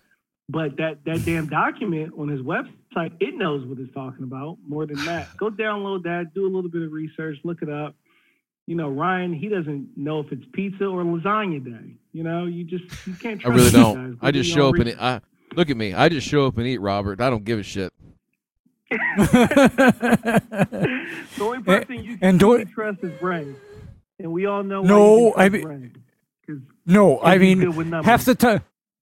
But 0.52 0.78
that 0.78 1.04
that 1.06 1.26
damn 1.26 1.46
document 1.48 2.14
on 2.18 2.28
his 2.28 2.42
website, 2.42 3.12
it 3.20 3.36
knows 3.36 3.66
what 3.68 3.78
it's 3.80 3.94
talking 3.94 4.24
about 4.24 4.58
more 4.68 4.86
than 4.88 5.04
that. 5.06 5.28
Go 5.38 5.50
download 5.52 6.04
that, 6.04 6.34
do 6.34 6.46
a 6.46 6.52
little 6.52 6.70
bit 6.72 6.82
of 6.84 6.92
research, 6.92 7.38
look 7.44 7.62
it 7.62 7.70
up. 7.70 7.96
You 8.66 8.76
know, 8.76 8.90
Ryan, 8.90 9.34
he 9.34 9.48
doesn't 9.50 9.90
know 9.98 10.20
if 10.22 10.32
it's 10.32 10.44
pizza 10.54 10.86
or 10.86 11.04
lasagna 11.04 11.64
day. 11.64 11.94
You 12.14 12.24
know, 12.24 12.46
you 12.46 12.64
just 12.64 12.84
you 13.08 13.14
can't. 13.14 13.40
I 13.42 13.44
Trust 13.44 13.48
really 13.58 13.64
these 13.64 13.72
don't. 13.74 13.96
guys. 13.96 14.14
Go 14.20 14.28
I 14.28 14.32
do 14.32 14.40
just 14.44 14.56
your 14.56 14.64
own 14.64 14.66
show 14.66 14.70
up 14.70 14.76
and 14.76 14.86
research. 14.86 15.02
eat. 15.02 15.04
I, 15.04 15.22
look 15.56 15.70
at 15.70 15.78
me. 15.78 15.94
I 15.94 16.10
just 16.10 16.28
show 16.28 16.46
up 16.48 16.58
and 16.58 16.68
eat, 16.68 16.78
Robert. 16.80 17.22
I 17.22 17.30
don't 17.30 17.44
give 17.44 17.60
a 17.60 17.64
shit. 17.64 17.94
the 21.38 21.44
only 21.44 21.64
person 21.64 22.04
you 22.04 22.12
and 22.14 22.20
can 22.22 22.38
don't- 22.38 22.52
really 22.60 22.66
trust 22.66 23.00
is 23.04 23.12
Bray, 23.20 23.48
and 24.20 24.32
we 24.32 24.46
all 24.46 24.64
know. 24.64 24.82
No, 24.82 25.32
why 25.36 25.46
you 25.46 25.52
can 25.52 25.66
I 25.72 25.78
mean- 25.78 25.94
no, 26.86 27.22
I 27.22 27.38
mean, 27.38 27.60
good 27.60 27.76
with 27.78 27.88
numbers. 27.88 28.06
half 28.10 28.26
the 28.26 28.34
time, 28.36 28.62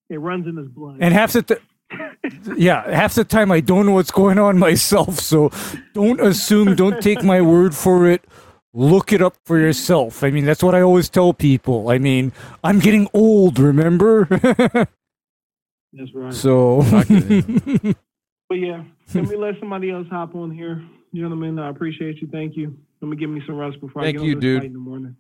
it 0.10 0.20
runs 0.20 0.46
in 0.48 0.58
his 0.58 0.68
blood. 0.68 0.98
and 1.00 1.14
half 1.14 1.34
the 1.34 1.42
time. 1.44 1.58
Yeah, 2.58 2.90
half 2.92 3.16
the 3.16 3.24
time 3.24 3.50
I 3.52 3.62
don't 3.62 3.86
know 3.86 3.94
what's 3.94 4.12
going 4.12 4.38
on 4.38 4.58
myself, 4.60 5.20
so 5.22 5.50
don't 5.94 6.20
assume, 6.20 6.76
don't 6.76 7.02
take 7.02 7.24
my 7.24 7.40
word 7.40 7.74
for 7.74 8.06
it. 8.08 8.26
Look 8.74 9.14
it 9.14 9.22
up 9.22 9.38
for 9.46 9.58
yourself. 9.58 10.22
I 10.24 10.30
mean, 10.32 10.44
that's 10.44 10.62
what 10.62 10.76
I 10.76 10.82
always 10.82 11.08
tell 11.08 11.34
people. 11.34 11.90
I 11.90 11.98
mean, 11.98 12.34
I'm 12.64 12.80
getting 12.80 13.08
old, 13.14 13.58
remember? 13.60 14.26
That's 15.94 16.14
right. 16.14 16.34
so, 16.34 16.82
But 18.50 18.56
yeah, 18.60 18.84
let 19.14 19.28
me 19.30 19.36
let 19.38 19.58
somebody 19.60 19.90
else 19.92 20.08
hop 20.10 20.36
on 20.36 20.52
here, 20.52 20.84
gentlemen. 21.18 21.60
I 21.60 21.70
appreciate 21.70 22.22
you. 22.22 22.28
Thank 22.32 22.56
you. 22.56 22.78
Let 23.02 23.08
me 23.10 23.18
give 23.18 23.30
me 23.30 23.42
some 23.46 23.56
rest 23.58 23.80
before 23.82 24.02
Thank 24.04 24.18
I 24.18 24.20
get 24.20 24.26
you, 24.28 24.34
on 24.36 24.40
this 24.40 24.42
dude. 24.42 24.64
in 24.64 24.74
the 24.74 24.80
morning. 24.80 25.16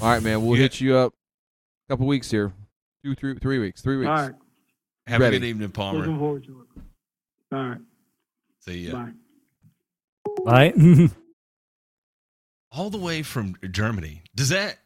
All 0.00 0.08
right, 0.10 0.22
man. 0.22 0.44
We'll 0.44 0.56
Yeah. 0.56 0.62
hit 0.62 0.80
you 0.80 0.96
up 0.96 1.12
a 1.88 1.92
couple 1.92 2.06
weeks 2.06 2.30
here. 2.30 2.52
Two, 3.04 3.14
three, 3.14 3.34
three 3.38 3.58
weeks. 3.58 3.82
Three 3.82 3.96
weeks. 3.98 4.08
All 4.08 4.14
right. 4.14 4.34
Have 5.06 5.20
Ready. 5.20 5.36
a 5.36 5.40
good 5.40 5.46
evening, 5.46 5.70
Palmer. 5.70 6.00
Looking 6.00 6.18
forward 6.18 6.44
to 6.44 6.60
it. 6.62 6.82
All 7.56 7.68
right. 7.68 7.78
See 8.60 8.88
ya. 8.88 8.92
Bye. 8.92 9.12
Bye. 10.44 11.08
All 12.72 12.90
the 12.90 12.98
way 12.98 13.22
from 13.22 13.56
Germany. 13.70 14.22
Does 14.34 14.48
that 14.50 14.78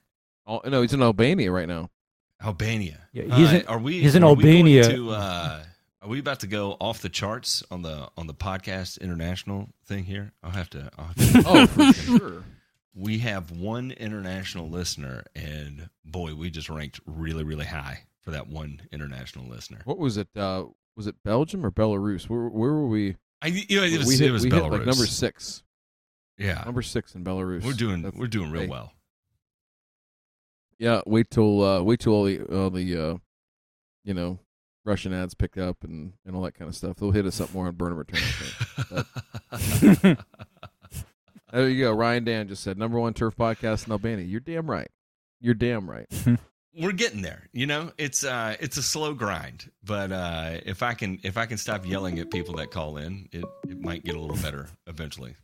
Oh, 0.46 0.60
no, 0.66 0.82
he's 0.82 0.92
in 0.92 1.02
Albania 1.02 1.52
right 1.52 1.68
now. 1.68 1.90
Albania? 2.42 2.98
Yeah, 3.12 3.34
he's 3.36 3.52
Uh, 3.52 3.56
in- 3.56 3.66
are 3.66 3.78
we? 3.78 4.00
he's 4.00 4.14
in 4.16 4.24
are 4.24 4.34
we 4.34 4.42
going 4.42 4.56
Albania. 4.56 4.88
to, 4.88 5.10
uh, 5.10 5.64
are 6.02 6.08
we 6.08 6.18
about 6.18 6.40
to 6.40 6.46
go 6.46 6.76
off 6.80 7.00
the 7.02 7.08
charts 7.08 7.62
on 7.70 7.82
the 7.82 8.08
on 8.16 8.26
the 8.26 8.34
podcast 8.34 9.00
international 9.00 9.68
thing 9.84 10.04
here? 10.04 10.32
I'll 10.42 10.50
have 10.50 10.70
to. 10.70 10.90
I'll 10.98 11.04
have 11.06 11.16
to 11.16 11.42
Oh, 11.46 11.66
for 11.66 11.92
sure. 12.00 12.44
we 12.94 13.18
have 13.18 13.50
one 13.50 13.90
international 13.92 14.68
listener, 14.68 15.24
and 15.34 15.90
boy, 16.04 16.34
we 16.34 16.50
just 16.50 16.70
ranked 16.70 17.00
really, 17.06 17.44
really 17.44 17.66
high 17.66 18.04
for 18.22 18.30
that 18.32 18.48
one 18.48 18.82
international 18.92 19.46
listener. 19.46 19.80
What 19.84 19.98
was 19.98 20.16
it? 20.16 20.28
Uh, 20.36 20.64
was 20.96 21.06
it 21.06 21.16
Belgium 21.24 21.64
or 21.64 21.70
Belarus? 21.70 22.28
Where, 22.28 22.48
where 22.48 22.72
were 22.72 22.86
we? 22.88 23.16
I, 23.42 23.46
you 23.48 23.76
know, 23.80 23.84
it 23.86 23.96
was, 23.98 24.06
we 24.06 24.16
hit, 24.16 24.28
it 24.28 24.32
was 24.32 24.44
we 24.44 24.50
Belarus. 24.50 24.62
hit 24.64 24.72
like 24.72 24.86
number 24.86 25.06
six. 25.06 25.62
yeah, 26.36 26.62
Number 26.66 26.82
six 26.82 27.14
in 27.14 27.24
Belarus. 27.24 27.62
we're 27.64 27.72
doing 27.72 28.02
That's- 28.02 28.18
we're 28.18 28.26
doing 28.26 28.50
real 28.50 28.62
hey. 28.62 28.68
well. 28.68 28.92
Yeah, 30.78 31.02
wait 31.06 31.30
till 31.30 31.62
uh, 31.62 31.82
wait 31.82 32.00
till 32.00 32.12
all 32.14 32.24
the 32.24 32.40
all 32.42 32.70
the 32.70 32.96
uh, 32.96 33.16
you 34.04 34.14
know 34.14 34.38
Russian 34.84 35.12
ads 35.12 35.34
pick 35.34 35.58
up 35.58 35.84
and, 35.84 36.14
and 36.24 36.34
all 36.34 36.42
that 36.42 36.54
kind 36.54 36.68
of 36.68 36.74
stuff. 36.74 36.96
They'll 36.96 37.10
hit 37.10 37.26
us 37.26 37.40
up 37.40 37.52
more 37.52 37.66
on 37.66 37.74
burn 37.74 37.92
and 37.92 37.98
return. 37.98 40.16
There 41.52 41.68
you 41.68 41.84
go. 41.84 41.92
Ryan 41.92 42.22
Dan 42.24 42.46
just 42.48 42.62
said 42.62 42.78
number 42.78 42.98
one 43.00 43.12
turf 43.12 43.36
podcast 43.36 43.86
in 43.86 43.92
Albania. 43.92 44.24
You're 44.24 44.38
damn 44.38 44.70
right. 44.70 44.88
You're 45.40 45.54
damn 45.54 45.90
right. 45.90 46.06
we're 46.78 46.92
getting 46.92 47.22
there. 47.22 47.48
You 47.52 47.66
know, 47.66 47.90
it's 47.98 48.22
uh 48.22 48.54
it's 48.60 48.76
a 48.76 48.82
slow 48.84 49.14
grind, 49.14 49.68
but 49.82 50.12
uh 50.12 50.58
if 50.64 50.84
I 50.84 50.94
can 50.94 51.18
if 51.24 51.36
I 51.36 51.46
can 51.46 51.58
stop 51.58 51.84
yelling 51.84 52.20
at 52.20 52.30
people 52.30 52.54
that 52.58 52.70
call 52.70 52.98
in, 52.98 53.28
it 53.32 53.44
it 53.68 53.80
might 53.80 54.04
get 54.04 54.14
a 54.14 54.20
little 54.20 54.36
better 54.36 54.68
eventually. 54.86 55.34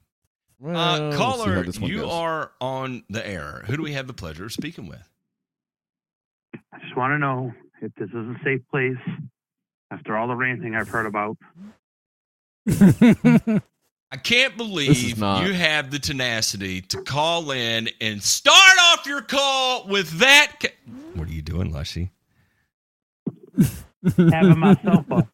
Well, 0.61 0.77
Uh 0.77 1.09
we'll 1.09 1.19
caller, 1.19 1.65
you 1.81 2.03
goes. 2.03 2.13
are 2.13 2.53
on 2.61 3.03
the 3.11 3.27
air. 3.27 3.65
Who 3.67 3.77
do 3.77 3.83
we 3.83 3.95
have 3.95 4.07
the 4.07 4.15
pleasure 4.15 4.45
of 4.45 4.53
speaking 4.53 4.87
with? 4.87 5.09
I 6.73 6.79
just 6.79 6.97
want 6.97 7.15
to 7.15 7.19
know 7.19 7.53
if 7.87 7.95
this 7.95 8.09
is 8.09 8.15
a 8.15 8.37
safe 8.45 8.61
place 8.71 8.99
after 9.91 10.17
all 10.17 10.29
the 10.29 10.35
ranting 10.35 10.75
I've 10.75 10.89
heard 10.89 11.07
about. 11.07 11.37
I 14.13 14.17
can't 14.23 14.57
believe 14.57 15.19
not. 15.19 15.47
you 15.47 15.53
have 15.53 15.91
the 15.91 15.99
tenacity 15.99 16.81
to 16.83 17.03
call 17.03 17.51
in 17.51 17.89
and 18.01 18.23
start 18.23 18.79
off 18.91 19.07
your 19.07 19.23
call 19.23 19.87
with 19.89 20.19
that. 20.19 20.53
Ca- 20.61 20.75
what 21.15 21.29
are 21.29 21.33
you 21.33 21.43
doing, 21.43 21.73
Lushy? 21.73 22.11
Having 24.17 24.59
myself 24.59 25.05
a 25.11 25.29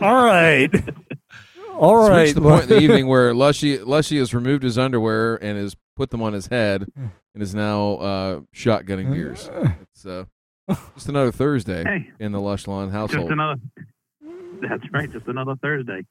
all 0.00 0.24
right. 0.24 0.70
All 1.76 2.08
right. 2.08 2.28
It's 2.28 2.34
right. 2.34 2.34
the 2.34 2.40
point 2.40 2.62
in 2.64 2.68
the 2.68 2.78
evening 2.78 3.08
where 3.08 3.34
Lushy 3.34 3.78
Lushy 3.78 4.18
has 4.18 4.32
removed 4.32 4.62
his 4.62 4.78
underwear 4.78 5.34
and 5.42 5.58
has 5.58 5.74
put 5.96 6.10
them 6.10 6.22
on 6.22 6.32
his 6.32 6.46
head 6.48 6.86
and 6.96 7.42
is 7.42 7.54
now 7.54 7.94
uh, 7.96 8.40
shotgunning 8.54 9.12
beers. 9.12 9.48
It's 9.92 10.06
uh, 10.06 10.24
just 10.94 11.08
another 11.08 11.32
Thursday 11.32 11.84
hey, 11.84 12.10
in 12.20 12.32
the 12.32 12.40
Lush 12.40 12.66
Lawn 12.66 12.90
household. 12.90 13.28
just 13.28 13.38
household. 13.38 13.60
another. 14.22 14.68
That's 14.68 14.92
right, 14.92 15.12
just 15.12 15.26
another 15.26 15.54
Thursday. 15.60 16.04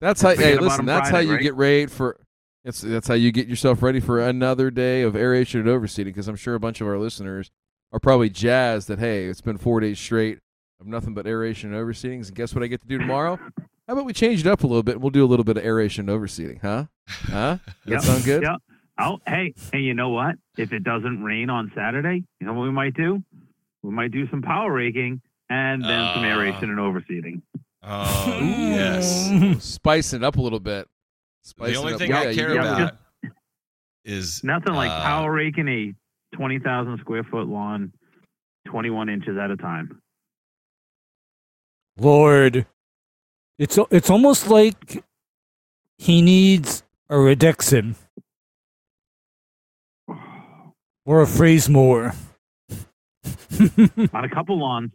That's 0.00 0.20
how. 0.20 0.30
Forget 0.30 0.44
Hey, 0.44 0.52
about 0.54 0.62
listen. 0.64 0.80
him 0.80 0.86
That's 0.86 1.08
how 1.08 1.12
Friday, 1.16 1.26
you 1.28 1.32
right? 1.34 1.42
get 1.42 1.54
ready 1.54 1.86
for. 1.86 2.18
It's 2.64 2.80
that's 2.80 3.08
how 3.08 3.14
you 3.14 3.32
get 3.32 3.48
yourself 3.48 3.82
ready 3.82 3.98
for 3.98 4.20
another 4.20 4.70
day 4.70 5.02
of 5.02 5.16
aeration 5.16 5.60
and 5.60 5.68
overseeding. 5.68 6.04
Because 6.06 6.28
I'm 6.28 6.36
sure 6.36 6.54
a 6.54 6.60
bunch 6.60 6.80
of 6.80 6.86
our 6.86 6.98
listeners 6.98 7.50
are 7.92 7.98
probably 7.98 8.30
jazzed 8.30 8.88
that 8.88 8.98
hey, 8.98 9.24
it's 9.26 9.40
been 9.40 9.58
four 9.58 9.80
days 9.80 9.98
straight 9.98 10.38
of 10.80 10.86
nothing 10.86 11.14
but 11.14 11.26
aeration 11.26 11.72
and 11.72 11.82
overseedings, 11.82 12.28
and 12.28 12.36
guess 12.36 12.54
what 12.54 12.62
I 12.62 12.66
get 12.68 12.80
to 12.82 12.86
do 12.86 12.98
tomorrow? 12.98 13.38
How 13.88 13.94
about 13.94 14.04
we 14.04 14.12
change 14.12 14.40
it 14.40 14.46
up 14.46 14.62
a 14.62 14.66
little 14.66 14.82
bit 14.84 14.94
and 14.94 15.02
we'll 15.02 15.10
do 15.10 15.24
a 15.24 15.26
little 15.26 15.44
bit 15.44 15.56
of 15.56 15.64
aeration 15.64 16.08
and 16.08 16.20
overseeding, 16.20 16.60
huh? 16.60 16.84
Huh? 17.08 17.58
Does 17.64 17.74
Yep. 17.86 18.00
that 18.00 18.02
sound 18.02 18.24
good? 18.24 18.42
Yep. 18.42 18.56
Oh, 19.04 19.18
hey, 19.26 19.52
hey, 19.72 19.80
you 19.80 19.94
know 19.94 20.10
what? 20.10 20.36
If 20.56 20.72
it 20.72 20.84
doesn't 20.84 21.22
rain 21.24 21.50
on 21.50 21.72
Saturday, 21.74 22.22
you 22.40 22.46
know 22.46 22.52
what 22.52 22.62
we 22.62 22.70
might 22.70 22.94
do? 22.94 23.22
We 23.82 23.90
might 23.90 24.12
do 24.12 24.28
some 24.30 24.42
power 24.42 24.72
raking 24.72 25.20
and 25.50 25.82
then 25.82 26.14
some 26.14 26.22
Uh. 26.24 26.28
aeration 26.28 26.70
and 26.70 26.78
overseeding. 26.78 27.42
Oh 27.82 28.38
yes. 28.40 29.28
Spicing 29.64 30.20
it 30.22 30.24
up 30.24 30.36
a 30.36 30.40
little 30.40 30.60
bit. 30.60 30.86
Spicing 31.42 31.74
The 31.74 31.80
only 31.80 31.98
thing 31.98 32.10
Yeah, 32.10 32.20
I 32.20 32.30
you 32.30 32.36
care 32.36 32.54
gotta 32.54 32.68
do 32.76 32.84
about 32.84 33.34
is 34.04 34.44
Nothing 34.44 34.74
like 34.74 34.90
uh, 34.90 35.02
power 35.02 35.32
raking 35.32 35.66
a 35.68 35.92
20,000 36.36 36.98
square 37.00 37.24
foot 37.24 37.48
lawn 37.48 37.92
21 38.68 39.08
inches 39.08 39.36
at 39.36 39.50
a 39.50 39.56
time. 39.56 40.00
Lord, 41.98 42.66
it's 43.58 43.78
it's 43.90 44.08
almost 44.10 44.48
like 44.48 45.04
he 45.98 46.22
needs 46.22 46.84
a 47.10 47.14
Redexim 47.16 47.96
or 51.04 51.22
a 51.22 51.26
fraise 51.26 51.68
mower. 51.68 52.14
On 54.12 54.24
a 54.24 54.28
couple 54.28 54.58
lawns, 54.58 54.90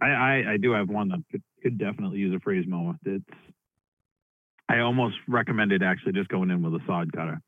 I, 0.00 0.06
I, 0.06 0.52
I 0.52 0.56
do 0.56 0.72
have 0.72 0.88
one 0.88 1.08
that 1.08 1.22
could, 1.30 1.42
could 1.62 1.78
definitely 1.78 2.18
use 2.18 2.34
a 2.34 2.40
fraise 2.40 2.66
mower. 2.66 2.94
It's, 3.04 3.24
I 4.68 4.80
almost 4.80 5.16
recommended 5.28 5.82
actually 5.82 6.12
just 6.12 6.28
going 6.28 6.50
in 6.50 6.62
with 6.62 6.80
a 6.80 6.84
sod 6.86 7.12
cutter 7.12 7.40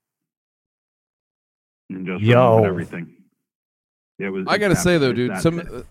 and 1.91 2.07
just 2.07 2.23
Yo. 2.23 2.65
everything. 2.65 3.15
It 4.19 4.31
was. 4.31 4.45
I 4.49 4.59
gotta 4.59 4.73
it's 4.73 4.83
say 4.83 4.99
though, 4.99 5.13
dude, 5.13 5.39
some 5.39 5.59
uh, 5.61 5.83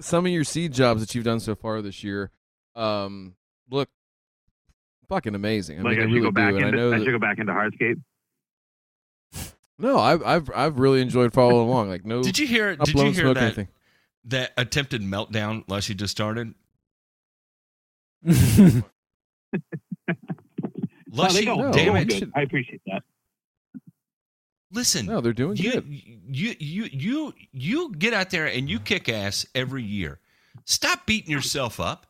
some 0.00 0.26
of 0.26 0.32
your 0.32 0.44
seed 0.44 0.72
jobs 0.72 1.00
that 1.00 1.14
you've 1.14 1.24
done 1.24 1.40
so 1.40 1.54
far 1.54 1.82
this 1.82 2.04
year, 2.04 2.30
um, 2.74 3.34
look 3.70 3.88
fucking 5.08 5.34
amazing. 5.34 5.80
I 5.80 5.82
like 5.82 5.90
mean, 5.92 6.00
I 6.00 6.06
they 6.06 6.08
should 6.08 6.14
really 6.14 6.26
go 6.26 6.30
back 6.32 6.50
do, 6.52 6.56
and 6.56 6.64
I 6.64 6.68
into. 6.68 6.80
know 6.80 6.92
I 6.92 6.98
that, 6.98 7.04
should 7.04 7.12
go 7.12 7.18
back 7.18 7.38
into 7.38 7.52
hardscape. 7.52 8.00
No, 9.78 9.98
I've 9.98 10.22
I've 10.24 10.50
I've 10.54 10.78
really 10.78 11.00
enjoyed 11.00 11.32
following 11.32 11.68
along. 11.68 11.88
Like 11.88 12.04
no, 12.04 12.22
Did 12.22 12.38
you 12.38 12.46
hear? 12.46 12.76
not 12.76 12.86
Did 12.86 12.96
you 12.98 13.10
hear 13.12 13.34
that 13.34 13.42
anything. 13.42 13.68
that 14.26 14.52
attempted 14.56 15.02
meltdown 15.02 15.64
Lushy 15.68 15.94
just 15.94 16.12
started? 16.12 16.54
Lushy, 21.12 21.44
no, 21.46 21.72
damn 21.72 21.86
go 21.94 21.94
it! 22.16 22.28
I 22.34 22.42
appreciate 22.42 22.80
that. 22.86 23.02
Listen, 24.72 25.06
No, 25.06 25.20
they're 25.20 25.32
doing 25.32 25.56
you, 25.56 25.72
good. 25.72 25.86
you 25.88 26.54
you 26.58 26.88
you 26.92 27.34
you 27.52 27.92
get 27.94 28.12
out 28.12 28.30
there 28.30 28.46
and 28.46 28.68
you 28.68 28.80
kick 28.80 29.08
ass 29.08 29.46
every 29.54 29.82
year. 29.82 30.18
Stop 30.64 31.06
beating 31.06 31.30
yourself 31.30 31.78
up. 31.80 32.06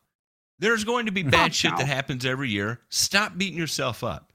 There's 0.59 0.83
going 0.83 1.05
to 1.05 1.11
be 1.11 1.21
bad 1.21 1.53
shit 1.53 1.71
that 1.77 1.85
happens 1.85 2.25
every 2.25 2.49
year. 2.49 2.79
Stop 2.89 3.37
beating 3.37 3.59
yourself 3.59 4.03
up. 4.03 4.33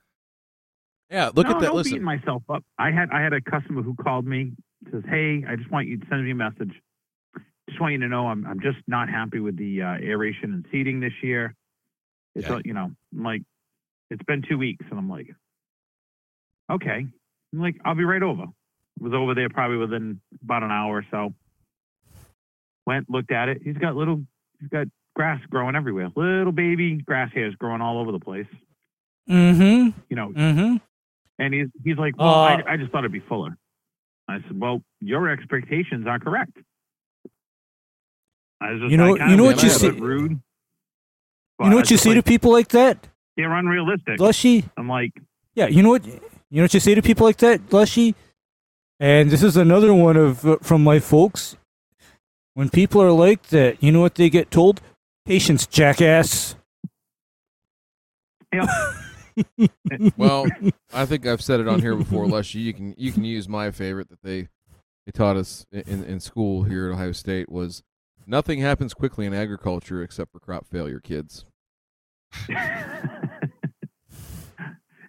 Yeah, 1.12 1.26
look 1.34 1.46
no, 1.46 1.54
at 1.56 1.60
that. 1.60 1.66
No 1.68 1.74
Listen, 1.74 1.92
beating 1.92 2.04
myself 2.04 2.42
up. 2.48 2.64
I 2.78 2.90
had 2.90 3.10
I 3.12 3.20
had 3.20 3.32
a 3.34 3.40
customer 3.40 3.82
who 3.82 3.94
called 3.94 4.26
me 4.26 4.52
says, 4.90 5.02
"Hey, 5.08 5.44
I 5.46 5.56
just 5.56 5.70
want 5.70 5.86
you 5.86 5.98
to 5.98 6.06
send 6.08 6.24
me 6.24 6.30
a 6.30 6.34
message. 6.34 6.72
Just 7.68 7.80
want 7.80 7.92
you 7.92 7.98
to 8.00 8.08
know 8.08 8.26
I'm 8.28 8.46
I'm 8.46 8.60
just 8.60 8.78
not 8.86 9.08
happy 9.08 9.38
with 9.38 9.56
the 9.56 9.82
uh, 9.82 9.94
aeration 10.02 10.52
and 10.54 10.66
seeding 10.72 11.00
this 11.00 11.12
year. 11.22 11.54
It's 12.34 12.48
Yeah. 12.48 12.60
you 12.64 12.72
know 12.72 12.90
I'm 13.14 13.22
like 13.22 13.42
it's 14.10 14.22
been 14.24 14.42
two 14.48 14.58
weeks 14.58 14.84
and 14.90 14.98
I'm 14.98 15.08
like, 15.08 15.28
okay. 16.70 17.06
I'm 17.52 17.60
like 17.60 17.76
I'll 17.84 17.94
be 17.94 18.04
right 18.04 18.22
over. 18.22 18.46
Was 19.00 19.12
over 19.12 19.34
there 19.34 19.48
probably 19.48 19.76
within 19.78 20.20
about 20.42 20.62
an 20.62 20.70
hour 20.70 20.96
or 20.98 21.06
so. 21.10 21.34
Went 22.86 23.08
looked 23.10 23.30
at 23.32 23.48
it. 23.48 23.60
He's 23.62 23.76
got 23.76 23.94
little 23.96 24.22
he's 24.60 24.68
got 24.70 24.86
grass 25.14 25.40
growing 25.50 25.76
everywhere. 25.76 26.10
Little 26.16 26.52
baby 26.52 26.96
grass 26.96 27.30
hairs 27.34 27.54
growing 27.56 27.80
all 27.80 27.98
over 28.00 28.12
the 28.12 28.20
place. 28.20 28.46
mm-hmm. 29.28 29.98
You 30.08 30.16
know, 30.16 30.28
Mm-hmm. 30.30 30.76
And 31.42 31.52
he's 31.54 31.68
he's 31.84 31.96
like, 31.98 32.16
well, 32.16 32.28
Uh, 32.28 32.62
I, 32.66 32.72
I 32.72 32.76
just 32.76 32.90
thought 32.92 33.00
it'd 33.00 33.12
be 33.12 33.20
fuller. 33.20 33.56
I 34.28 34.38
said, 34.46 34.58
well, 34.58 34.82
your 35.00 35.28
expectations 35.28 36.06
are 36.06 36.18
correct. 36.18 36.56
I 38.60 38.72
was 38.72 38.80
just, 38.80 38.90
You 38.92 38.96
know- 38.96 39.16
you 39.16 39.36
know 39.36 39.44
what 39.44 39.62
you 39.62 39.70
see- 39.70 39.90
Rude. 39.90 40.40
You 41.60 41.70
know 41.70 41.76
what 41.76 41.90
you 41.90 41.96
say 41.96 42.14
to 42.14 42.22
people 42.22 42.50
like 42.50 42.68
that, 42.68 43.06
They're 43.36 43.52
unrealistic. 43.52 44.18
Lushy? 44.18 44.64
I'm 44.76 44.88
like, 44.88 45.12
Yeah, 45.54 45.68
you 45.68 45.82
know 45.82 45.90
what? 45.90 46.04
You 46.06 46.20
know 46.58 46.62
what 46.62 46.74
you 46.74 46.80
say 46.80 46.94
to 46.94 47.02
people 47.02 47.24
like 47.26 47.36
that, 47.38 47.72
Lushy? 47.72 48.14
And 48.98 49.30
this 49.30 49.42
is 49.42 49.56
another 49.56 49.92
one 49.94 50.16
of 50.16 50.44
uh, 50.44 50.56
from 50.62 50.82
my 50.84 50.98
folks. 50.98 51.56
When 52.54 52.68
people 52.68 53.00
are 53.02 53.12
like 53.12 53.44
that, 53.48 53.82
you 53.82 53.90
know 53.92 54.00
what 54.00 54.14
they 54.16 54.28
get 54.28 54.50
told? 54.50 54.80
Patience, 55.24 55.66
jackass. 55.66 56.54
know, 58.52 58.66
well, 60.16 60.46
I 60.92 61.06
think 61.06 61.26
I've 61.26 61.42
said 61.42 61.60
it 61.60 61.68
on 61.68 61.80
here 61.80 61.94
before, 61.96 62.26
Lushy. 62.26 62.60
You 62.60 62.72
can 62.74 62.94
you 62.96 63.12
can 63.12 63.24
use 63.24 63.48
my 63.48 63.70
favorite 63.70 64.08
that 64.10 64.22
they 64.22 64.48
they 65.06 65.12
taught 65.12 65.36
us 65.36 65.66
in 65.72 66.04
in 66.04 66.20
school 66.20 66.64
here 66.64 66.88
at 66.90 66.94
Ohio 66.94 67.12
State 67.12 67.48
was 67.50 67.82
nothing 68.26 68.60
happens 68.60 68.94
quickly 68.94 69.26
in 69.26 69.34
agriculture 69.34 70.02
except 70.02 70.32
for 70.32 70.40
crop 70.40 70.66
failure, 70.66 71.00
kids. 71.00 71.44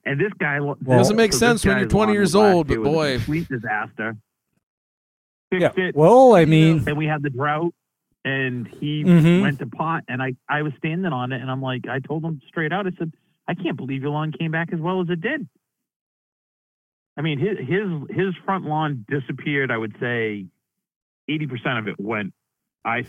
and 0.06 0.20
this 0.20 0.32
guy 0.40 0.60
Well- 0.60 0.76
Doesn't 0.84 1.16
make 1.16 1.34
so 1.34 1.40
sense 1.40 1.66
when 1.66 1.78
you're 1.78 1.88
20 1.88 2.12
years 2.14 2.36
old, 2.36 2.68
but 2.68 2.74
year 2.74 2.82
a 2.82 2.86
boy. 2.86 3.16
complete 3.18 3.48
disaster. 3.48 4.18
Yeah. 5.52 5.72
It. 5.78 5.96
Well, 5.96 6.36
I 6.36 6.46
mean, 6.46 6.84
Then 6.84 6.98
we 6.98 7.06
had 7.06 7.22
the 7.22 7.30
drought, 7.30 7.74
and 8.26 8.68
he 8.68 9.04
Mhm. 9.04 9.42
went 9.44 9.60
to 9.60 9.68
pot, 9.68 10.04
and 10.08 10.22
I 10.22 10.34
I 10.50 10.64
was 10.64 10.74
standing 10.80 11.14
on 11.14 11.32
it, 11.32 11.42
and 11.42 11.52
I'm 11.52 11.62
like, 11.62 11.88
I 11.88 12.00
told 12.00 12.24
him 12.26 12.42
straight 12.48 12.74
out, 12.74 12.88
I 12.88 12.92
said, 12.98 13.14
I 13.48 13.56
can't 13.56 13.78
believe 13.78 14.02
your 14.02 14.12
lawn 14.12 14.32
came 14.32 14.52
back 14.52 14.70
as 14.74 14.80
well 14.80 15.02
as 15.02 15.10
it 15.10 15.22
did. 15.22 15.48
I 17.18 17.22
mean, 17.22 17.40
his 17.40 17.58
his 17.60 18.18
his 18.18 18.34
front 18.46 18.66
lawn 18.66 19.06
disappeared. 19.08 19.72
I 19.72 19.78
would 19.78 19.96
say 20.00 20.46
eighty 21.30 21.48
percent 21.48 21.80
of 21.80 21.88
it 21.88 22.00
went. 22.00 22.34
I 22.86 23.06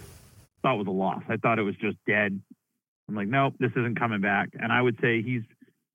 thought 0.63 0.77
was 0.79 0.87
a 0.87 0.91
loss. 0.91 1.23
I 1.29 1.37
thought 1.37 1.59
it 1.59 1.63
was 1.63 1.77
just 1.77 1.97
dead. 2.07 2.41
I'm 3.09 3.15
like, 3.15 3.29
nope, 3.29 3.55
this 3.59 3.71
isn't 3.73 3.99
coming 3.99 4.21
back. 4.21 4.51
And 4.55 4.73
I 4.73 4.81
would 4.81 4.99
say 5.01 5.23
he's 5.23 5.43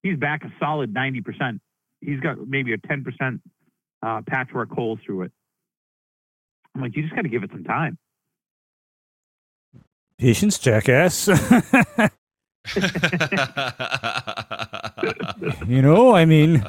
he's 0.03 0.17
back 0.17 0.43
a 0.43 0.51
solid 0.59 0.93
ninety 0.93 1.21
percent. 1.21 1.61
He's 2.01 2.19
got 2.19 2.37
maybe 2.47 2.73
a 2.73 2.77
ten 2.77 3.03
percent 3.03 3.41
uh, 4.01 4.21
patchwork 4.27 4.71
holes 4.71 4.99
through 5.05 5.23
it. 5.23 5.31
I'm 6.75 6.81
like, 6.81 6.95
you 6.95 7.03
just 7.03 7.15
got 7.15 7.23
to 7.23 7.29
give 7.29 7.43
it 7.43 7.51
some 7.51 7.63
time. 7.63 7.97
patience, 10.17 10.59
jackass. 10.59 11.29
you 15.67 15.81
know, 15.81 16.15
I 16.15 16.25
mean, 16.25 16.65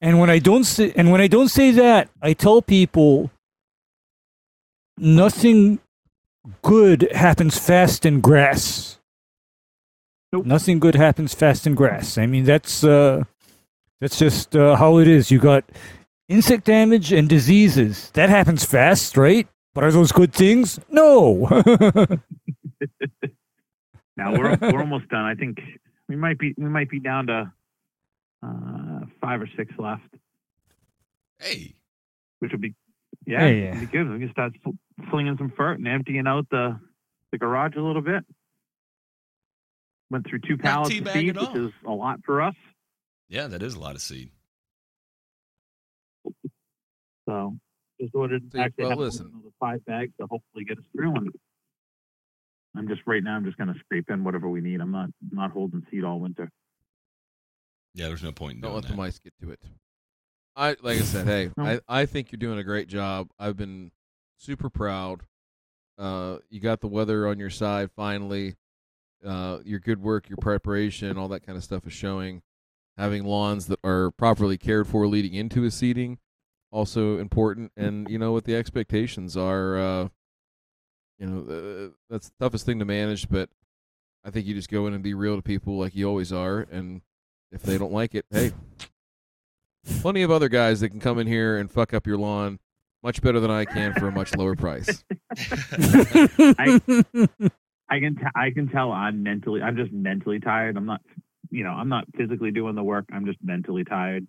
and 0.00 0.18
when 0.18 0.30
I 0.30 0.38
don't 0.38 0.64
say, 0.64 0.92
and 0.96 1.12
when 1.12 1.20
I 1.20 1.26
don't 1.26 1.48
say 1.48 1.70
that, 1.72 2.08
I 2.22 2.32
tell 2.32 2.62
people 2.62 3.30
nothing 4.96 5.80
good 6.62 7.10
happens 7.12 7.58
fast 7.58 8.06
in 8.06 8.20
grass. 8.20 8.98
Nope. 10.32 10.46
Nothing 10.46 10.78
good 10.78 10.94
happens 10.94 11.34
fast 11.34 11.66
in 11.66 11.74
grass. 11.74 12.16
I 12.16 12.26
mean, 12.26 12.44
that's 12.44 12.84
uh, 12.84 13.24
that's 14.00 14.18
just 14.18 14.56
uh, 14.56 14.76
how 14.76 14.98
it 14.98 15.08
is. 15.08 15.30
You 15.30 15.38
got 15.38 15.64
insect 16.28 16.64
damage 16.64 17.12
and 17.12 17.28
diseases. 17.28 18.10
That 18.14 18.30
happens 18.30 18.64
fast, 18.64 19.16
right? 19.16 19.46
But 19.74 19.84
are 19.84 19.92
those 19.92 20.12
good 20.12 20.32
things? 20.32 20.80
No. 20.90 21.48
Now 24.20 24.32
we're 24.38 24.56
we're 24.60 24.80
almost 24.80 25.08
done. 25.08 25.24
I 25.24 25.34
think 25.34 25.58
we 26.08 26.14
might 26.16 26.38
be 26.38 26.52
we 26.58 26.66
might 26.68 26.90
be 26.90 27.00
down 27.00 27.26
to 27.28 27.50
uh, 28.42 29.00
five 29.20 29.40
or 29.40 29.48
six 29.56 29.72
left, 29.78 30.02
hey, 31.38 31.74
which 32.40 32.52
would 32.52 32.60
be 32.60 32.74
yeah, 33.26 33.40
Hey. 33.40 33.62
it'd 33.68 33.80
be 33.80 33.86
good. 33.86 34.10
We 34.10 34.18
can 34.18 34.30
start 34.30 34.52
fl- 34.62 34.70
flinging 35.10 35.36
some 35.38 35.50
fert 35.50 35.76
and 35.76 35.88
emptying 35.88 36.26
out 36.26 36.46
the 36.50 36.78
the 37.32 37.38
garage 37.38 37.76
a 37.76 37.80
little 37.80 38.02
bit. 38.02 38.22
Went 40.10 40.26
through 40.28 40.40
two 40.40 40.58
pallets 40.58 40.90
of 40.98 41.08
seed, 41.12 41.36
at 41.38 41.40
which 41.52 41.56
is 41.56 41.70
a 41.86 41.90
lot 41.92 42.18
for 42.26 42.42
us. 42.42 42.54
yeah, 43.30 43.46
that 43.46 43.62
is 43.62 43.74
a 43.74 43.78
lot 43.80 43.94
of 43.94 44.02
seed. 44.02 44.30
So 47.28 47.56
just 48.00 48.14
ordered 48.14 48.42
See, 48.52 48.58
actually 48.58 48.82
well, 48.84 48.90
have 48.90 48.98
to 48.98 49.04
listen. 49.04 49.42
five 49.60 49.84
bags 49.84 50.12
to 50.20 50.26
hopefully 50.26 50.64
get 50.64 50.78
us 50.78 50.84
through. 50.94 51.14
And 51.14 51.30
I'm 52.76 52.88
just 52.88 53.02
right 53.06 53.22
now. 53.22 53.36
I'm 53.36 53.44
just 53.44 53.58
going 53.58 53.72
to 53.72 53.78
scrape 53.80 54.10
in 54.10 54.24
whatever 54.24 54.48
we 54.48 54.60
need. 54.60 54.80
I'm 54.80 54.92
not 54.92 55.10
not 55.30 55.50
holding 55.50 55.84
seed 55.90 56.04
all 56.04 56.20
winter. 56.20 56.50
Yeah, 57.94 58.08
there's 58.08 58.22
no 58.22 58.32
point 58.32 58.56
in 58.56 58.60
Don't 58.60 58.72
doing 58.72 58.82
let 58.82 58.90
the 58.90 58.96
mice 58.96 59.18
get 59.18 59.32
to 59.42 59.50
it. 59.50 59.60
I 60.56 60.76
like 60.80 60.98
I 60.98 61.02
said, 61.02 61.26
hey, 61.26 61.50
No. 61.56 61.64
I, 61.64 61.80
I 61.88 62.06
think 62.06 62.30
you're 62.30 62.38
doing 62.38 62.58
a 62.58 62.64
great 62.64 62.88
job. 62.88 63.28
I've 63.38 63.56
been 63.56 63.90
super 64.36 64.70
proud. 64.70 65.22
Uh, 65.98 66.38
you 66.48 66.60
got 66.60 66.80
the 66.80 66.88
weather 66.88 67.26
on 67.26 67.38
your 67.38 67.50
side 67.50 67.90
finally. 67.94 68.56
Uh, 69.24 69.58
your 69.64 69.80
good 69.80 70.00
work, 70.00 70.30
your 70.30 70.38
preparation, 70.38 71.18
all 71.18 71.28
that 71.28 71.44
kind 71.44 71.58
of 71.58 71.64
stuff 71.64 71.86
is 71.86 71.92
showing. 71.92 72.42
Having 72.96 73.24
lawns 73.24 73.66
that 73.66 73.78
are 73.84 74.10
properly 74.10 74.56
cared 74.56 74.86
for 74.86 75.06
leading 75.06 75.34
into 75.34 75.64
a 75.64 75.70
seeding 75.70 76.18
also 76.70 77.18
important, 77.18 77.72
and 77.76 78.08
you 78.08 78.18
know 78.18 78.32
what 78.32 78.44
the 78.44 78.54
expectations 78.54 79.36
are. 79.36 79.78
Uh, 79.78 80.08
you 81.20 81.26
know, 81.26 81.52
uh, 81.52 81.90
that's 82.08 82.30
the 82.30 82.34
toughest 82.44 82.66
thing 82.66 82.78
to 82.78 82.84
manage, 82.84 83.28
but 83.28 83.50
I 84.24 84.30
think 84.30 84.46
you 84.46 84.54
just 84.54 84.70
go 84.70 84.86
in 84.86 84.94
and 84.94 85.02
be 85.02 85.14
real 85.14 85.36
to 85.36 85.42
people 85.42 85.78
like 85.78 85.94
you 85.94 86.08
always 86.08 86.32
are, 86.32 86.66
and 86.70 87.02
if 87.52 87.62
they 87.62 87.78
don't 87.78 87.92
like 87.92 88.14
it, 88.14 88.24
hey, 88.30 88.52
plenty 90.00 90.22
of 90.22 90.30
other 90.30 90.48
guys 90.48 90.80
that 90.80 90.88
can 90.88 91.00
come 91.00 91.18
in 91.18 91.26
here 91.26 91.58
and 91.58 91.70
fuck 91.70 91.94
up 91.94 92.06
your 92.06 92.18
lawn 92.18 92.58
much 93.02 93.22
better 93.22 93.40
than 93.40 93.50
I 93.50 93.64
can 93.64 93.94
for 93.94 94.08
a 94.08 94.12
much 94.12 94.34
lower 94.34 94.54
price. 94.56 95.04
I 97.90 97.98
can 97.98 98.14
t- 98.16 98.22
I 98.34 98.50
can 98.50 98.68
tell 98.68 98.92
I'm 98.92 99.22
mentally 99.22 99.62
I'm 99.62 99.76
just 99.76 99.92
mentally 99.92 100.38
tired. 100.38 100.76
I'm 100.76 100.86
not 100.86 101.00
you 101.50 101.64
know 101.64 101.70
I'm 101.70 101.88
not 101.88 102.04
physically 102.16 102.50
doing 102.50 102.74
the 102.74 102.82
work. 102.82 103.06
I'm 103.12 103.26
just 103.26 103.38
mentally 103.42 103.84
tired. 103.84 104.26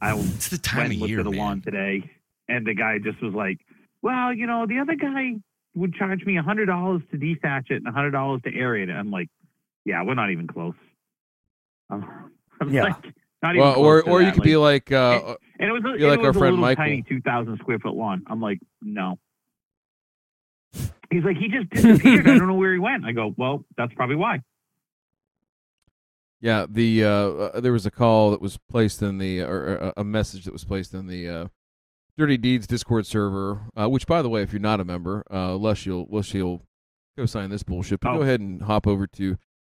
I 0.00 0.12
It's 0.18 0.48
the 0.48 0.58
time 0.58 0.90
went 0.90 1.02
of 1.02 1.08
year, 1.08 1.20
at 1.20 1.24
the 1.24 1.30
man. 1.30 1.38
lawn 1.38 1.60
today, 1.62 2.10
and 2.48 2.66
the 2.66 2.74
guy 2.74 2.98
just 2.98 3.22
was 3.22 3.32
like, 3.34 3.58
"Well, 4.02 4.32
you 4.34 4.46
know, 4.46 4.66
the 4.66 4.78
other 4.78 4.96
guy 4.96 5.36
would 5.74 5.94
charge 5.94 6.24
me 6.24 6.36
a 6.36 6.42
hundred 6.42 6.66
dollars 6.66 7.02
to 7.12 7.16
dethatch 7.18 7.70
it 7.70 7.76
and 7.76 7.86
a 7.86 7.92
hundred 7.92 8.10
dollars 8.12 8.40
to 8.42 8.50
aerate 8.52 8.88
it." 8.88 8.92
I'm 8.92 9.10
like, 9.10 9.28
"Yeah, 9.84 10.02
we're 10.04 10.14
not 10.14 10.30
even 10.30 10.46
close." 10.46 10.74
I'm, 11.90 12.04
I'm 12.60 12.72
Yeah. 12.72 12.84
like, 12.84 12.96
not 13.42 13.54
even 13.54 13.60
well, 13.60 13.74
close 13.74 13.84
or 14.04 14.08
or 14.10 14.22
you 14.22 14.32
could 14.32 14.42
be 14.42 14.56
like, 14.56 14.92
uh, 14.92 15.36
and 15.58 15.68
it 15.68 15.72
was 15.72 15.82
like 15.84 16.00
it 16.00 16.04
our 16.04 16.18
was 16.18 16.36
a 16.36 16.38
friend 16.38 16.52
little 16.52 16.58
Michael. 16.58 16.84
tiny 16.84 17.02
two 17.08 17.20
thousand 17.22 17.58
square 17.58 17.78
foot 17.78 17.94
lawn. 17.94 18.22
I'm 18.26 18.40
like, 18.40 18.60
no. 18.82 19.18
He's 21.10 21.24
like, 21.24 21.36
he 21.38 21.48
just 21.48 21.70
disappeared. 21.70 22.28
I 22.28 22.36
don't 22.38 22.46
know 22.46 22.54
where 22.54 22.72
he 22.72 22.78
went. 22.78 23.04
I 23.04 23.12
go, 23.12 23.34
well, 23.36 23.64
that's 23.76 23.92
probably 23.94 24.16
why. 24.16 24.40
Yeah, 26.42 26.66
the 26.68 27.04
uh, 27.04 27.08
uh, 27.10 27.60
there 27.60 27.72
was 27.72 27.84
a 27.84 27.90
call 27.90 28.30
that 28.30 28.40
was 28.40 28.56
placed 28.56 29.02
in 29.02 29.18
the 29.18 29.40
or, 29.42 29.56
or 29.78 29.92
a 29.96 30.04
message 30.04 30.44
that 30.44 30.52
was 30.52 30.64
placed 30.64 30.94
in 30.94 31.06
the 31.06 31.28
uh, 31.28 31.46
Dirty 32.20 32.36
Deeds 32.36 32.66
Discord 32.66 33.06
server. 33.06 33.62
Uh, 33.74 33.88
which, 33.88 34.06
by 34.06 34.20
the 34.20 34.28
way, 34.28 34.42
if 34.42 34.52
you're 34.52 34.60
not 34.60 34.78
a 34.78 34.84
member, 34.84 35.24
uh, 35.30 35.54
unless 35.56 35.86
you'll 35.86 36.06
unless 36.10 36.34
you'll 36.34 36.62
go 37.16 37.24
sign 37.24 37.48
this 37.48 37.62
bullshit, 37.62 38.00
but 38.00 38.10
Oh. 38.10 38.16
go 38.18 38.22
ahead 38.22 38.40
and 38.40 38.62
hop 38.62 38.86
over 38.86 39.06
to 39.06 39.36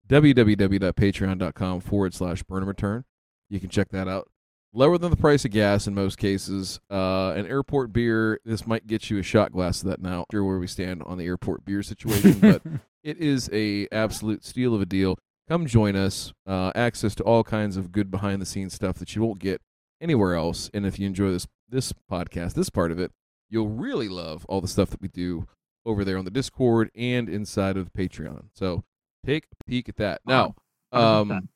www.patreon.com 0.09 1.81
forward 1.81 2.15
slash 2.15 2.43
burn 2.43 2.59
and 2.59 2.69
return. 2.69 3.05
You 3.49 3.61
can 3.61 3.69
check 3.71 3.91
that 3.91 4.09
out. 4.09 4.29
Lower 4.75 4.97
than 4.99 5.11
the 5.11 5.17
price 5.17 5.45
of 5.45 5.51
gas 5.51 5.87
in 5.87 5.95
most 5.95 6.17
cases. 6.19 6.81
Uh, 6.91 7.33
an 7.37 7.47
airport 7.47 7.93
beer. 7.93 8.41
This 8.45 8.67
might 8.67 8.87
get 8.87 9.11
you 9.11 9.19
a 9.19 9.23
shot 9.23 9.53
glass 9.53 9.83
of 9.83 9.89
that 9.91 10.01
now. 10.01 10.25
Sure, 10.33 10.43
where 10.45 10.59
we 10.59 10.67
stand 10.67 11.03
on 11.05 11.19
the 11.19 11.27
airport 11.27 11.65
beer 11.65 11.83
situation, 11.83 12.41
but 12.41 12.63
it 13.05 13.19
is 13.19 13.51
a 13.53 13.87
absolute 13.93 14.45
steal 14.45 14.75
of 14.75 14.81
a 14.81 14.87
deal. 14.87 15.19
Come 15.49 15.67
join 15.67 15.95
us. 15.95 16.33
Uh, 16.47 16.73
access 16.75 17.15
to 17.17 17.23
all 17.25 17.45
kinds 17.45 17.77
of 17.77 17.93
good 17.93 18.11
behind 18.11 18.41
the 18.41 18.47
scenes 18.47 18.73
stuff 18.75 18.97
that 18.99 19.15
you 19.15 19.23
won't 19.23 19.39
get 19.41 19.61
anywhere 20.01 20.35
else. 20.35 20.71
And 20.73 20.87
if 20.87 20.99
you 20.99 21.07
enjoy 21.07 21.31
this 21.31 21.47
this 21.73 21.93
podcast, 22.11 22.55
this 22.55 22.71
part 22.71 22.93
of 22.93 23.01
it, 23.01 23.11
you'll 23.51 23.69
really 23.69 24.09
love 24.09 24.45
all 24.47 24.61
the 24.61 24.69
stuff 24.69 24.91
that 24.91 25.03
we 25.03 25.09
do 25.09 25.47
over 25.85 26.05
there 26.05 26.17
on 26.19 26.25
the 26.25 26.31
Discord 26.31 26.91
and 26.95 27.29
inside 27.29 27.77
of 27.77 27.93
Patreon. 27.93 28.45
So 28.55 28.85
take 29.27 29.47
a 29.61 29.65
peek 29.65 29.89
at 29.89 29.97
that. 29.97 30.21
Now, 30.25 30.55
um, 30.93 31.49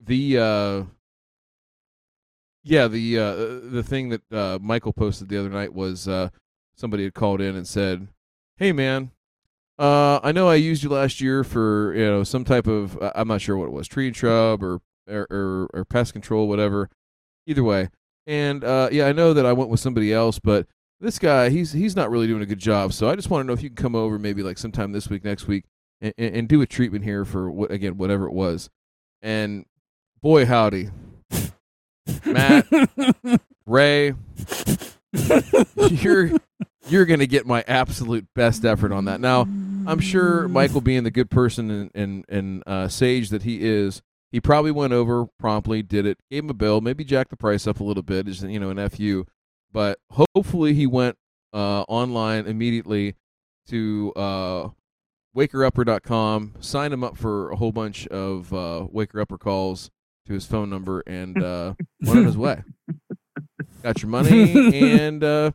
the 0.00 0.38
uh, 0.38 0.82
yeah, 2.64 2.88
the 2.88 3.18
uh, 3.18 3.34
the 3.70 3.82
thing 3.86 4.08
that 4.08 4.22
uh, 4.32 4.58
Michael 4.60 4.92
posted 4.92 5.28
the 5.28 5.38
other 5.38 5.50
night 5.50 5.74
was 5.74 6.08
uh, 6.08 6.30
somebody 6.74 7.04
had 7.04 7.14
called 7.14 7.40
in 7.40 7.56
and 7.56 7.66
said, 7.66 8.08
"Hey, 8.56 8.72
man, 8.72 9.10
uh, 9.78 10.20
I 10.22 10.32
know 10.32 10.48
I 10.48 10.54
used 10.54 10.82
you 10.82 10.88
last 10.88 11.20
year 11.20 11.44
for 11.44 11.92
you 11.94 12.06
know 12.06 12.24
some 12.24 12.44
type 12.44 12.66
of 12.66 12.98
I'm 13.14 13.28
not 13.28 13.40
sure 13.40 13.56
what 13.56 13.66
it 13.66 13.72
was, 13.72 13.88
tree 13.88 14.06
and 14.06 14.16
shrub 14.16 14.62
or 14.62 14.80
or, 15.08 15.26
or, 15.30 15.68
or 15.74 15.84
pest 15.84 16.12
control, 16.12 16.48
whatever. 16.48 16.88
Either 17.46 17.64
way, 17.64 17.88
and 18.26 18.64
uh, 18.64 18.88
yeah, 18.92 19.06
I 19.06 19.12
know 19.12 19.32
that 19.32 19.46
I 19.46 19.52
went 19.52 19.70
with 19.70 19.80
somebody 19.80 20.12
else, 20.12 20.38
but 20.38 20.66
this 21.00 21.18
guy 21.18 21.50
he's 21.50 21.72
he's 21.72 21.96
not 21.96 22.10
really 22.10 22.26
doing 22.26 22.42
a 22.42 22.46
good 22.46 22.58
job. 22.58 22.92
So 22.92 23.08
I 23.10 23.16
just 23.16 23.28
want 23.30 23.42
to 23.42 23.46
know 23.46 23.52
if 23.52 23.62
you 23.62 23.68
can 23.68 23.76
come 23.76 23.94
over 23.94 24.18
maybe 24.18 24.42
like 24.42 24.58
sometime 24.58 24.92
this 24.92 25.08
week, 25.08 25.24
next 25.24 25.46
week, 25.46 25.64
and, 26.00 26.14
and, 26.16 26.48
do 26.48 26.62
a 26.62 26.66
treatment 26.66 27.04
here 27.04 27.24
for 27.24 27.50
what 27.50 27.70
again 27.70 27.96
whatever 27.98 28.26
it 28.26 28.32
was. 28.32 28.70
And 29.20 29.66
boy 30.20 30.46
howdy, 30.46 30.90
Matt, 32.24 32.66
Ray, 33.66 34.14
you're 35.90 36.32
you're 36.88 37.04
gonna 37.04 37.26
get 37.26 37.46
my 37.46 37.64
absolute 37.66 38.26
best 38.34 38.64
effort 38.64 38.92
on 38.92 39.06
that. 39.06 39.20
Now, 39.20 39.42
I'm 39.42 40.00
sure 40.00 40.48
Michael, 40.48 40.80
being 40.80 41.04
the 41.04 41.10
good 41.10 41.30
person 41.30 41.70
and 41.70 41.90
and, 41.94 42.24
and 42.28 42.62
uh, 42.66 42.88
sage 42.88 43.30
that 43.30 43.42
he 43.42 43.62
is, 43.62 44.02
he 44.32 44.40
probably 44.40 44.70
went 44.70 44.94
over 44.94 45.26
promptly, 45.38 45.82
did 45.82 46.06
it, 46.06 46.18
gave 46.30 46.42
him 46.44 46.50
a 46.50 46.54
bill, 46.54 46.80
maybe 46.80 47.04
jacked 47.04 47.30
the 47.30 47.36
price 47.36 47.66
up 47.66 47.78
a 47.80 47.84
little 47.84 48.02
bit, 48.02 48.26
is 48.26 48.42
you 48.42 48.58
know 48.58 48.70
an 48.70 48.88
fu, 48.88 49.26
but 49.70 49.98
hopefully 50.10 50.72
he 50.72 50.86
went 50.86 51.16
uh, 51.52 51.82
online 51.82 52.46
immediately 52.46 53.14
to 53.68 54.12
uh, 54.16 54.68
wakerupper.com, 55.36 56.54
sign 56.60 56.92
him 56.92 57.04
up 57.04 57.16
for 57.16 57.50
a 57.50 57.56
whole 57.56 57.72
bunch 57.72 58.06
of 58.08 58.52
uh, 58.54 58.86
Waker 58.90 59.20
Upper 59.20 59.36
calls 59.36 59.90
to 60.26 60.32
his 60.32 60.46
phone 60.46 60.70
number, 60.70 61.02
and 61.06 61.40
uh, 61.42 61.74
went 62.00 62.20
on 62.20 62.24
his 62.24 62.38
way. 62.38 62.62
Got 63.82 64.02
your 64.02 64.08
money, 64.08 64.96
and 64.98 65.22
uh, 65.22 65.50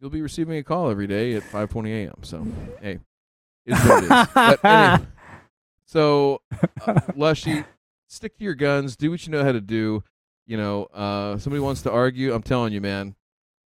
you'll 0.00 0.10
be 0.10 0.22
receiving 0.22 0.56
a 0.56 0.62
call 0.62 0.90
every 0.90 1.06
day 1.06 1.34
at 1.34 1.42
5:20 1.42 1.88
a.m. 1.88 2.14
So, 2.22 2.46
hey, 2.80 3.00
it's 3.66 3.84
what 3.84 3.98
it 3.98 4.04
is. 4.04 4.28
But 4.34 4.64
anyway, 4.64 5.06
so, 5.84 6.40
uh, 6.86 7.00
Lushy, 7.14 7.64
stick 8.08 8.36
to 8.38 8.44
your 8.44 8.54
guns. 8.54 8.96
Do 8.96 9.10
what 9.10 9.26
you 9.26 9.32
know 9.32 9.44
how 9.44 9.52
to 9.52 9.60
do. 9.60 10.02
You 10.46 10.56
know, 10.56 10.84
uh, 10.94 11.38
somebody 11.38 11.60
wants 11.60 11.82
to 11.82 11.90
argue. 11.90 12.32
I'm 12.32 12.42
telling 12.42 12.72
you, 12.72 12.80
man, 12.80 13.16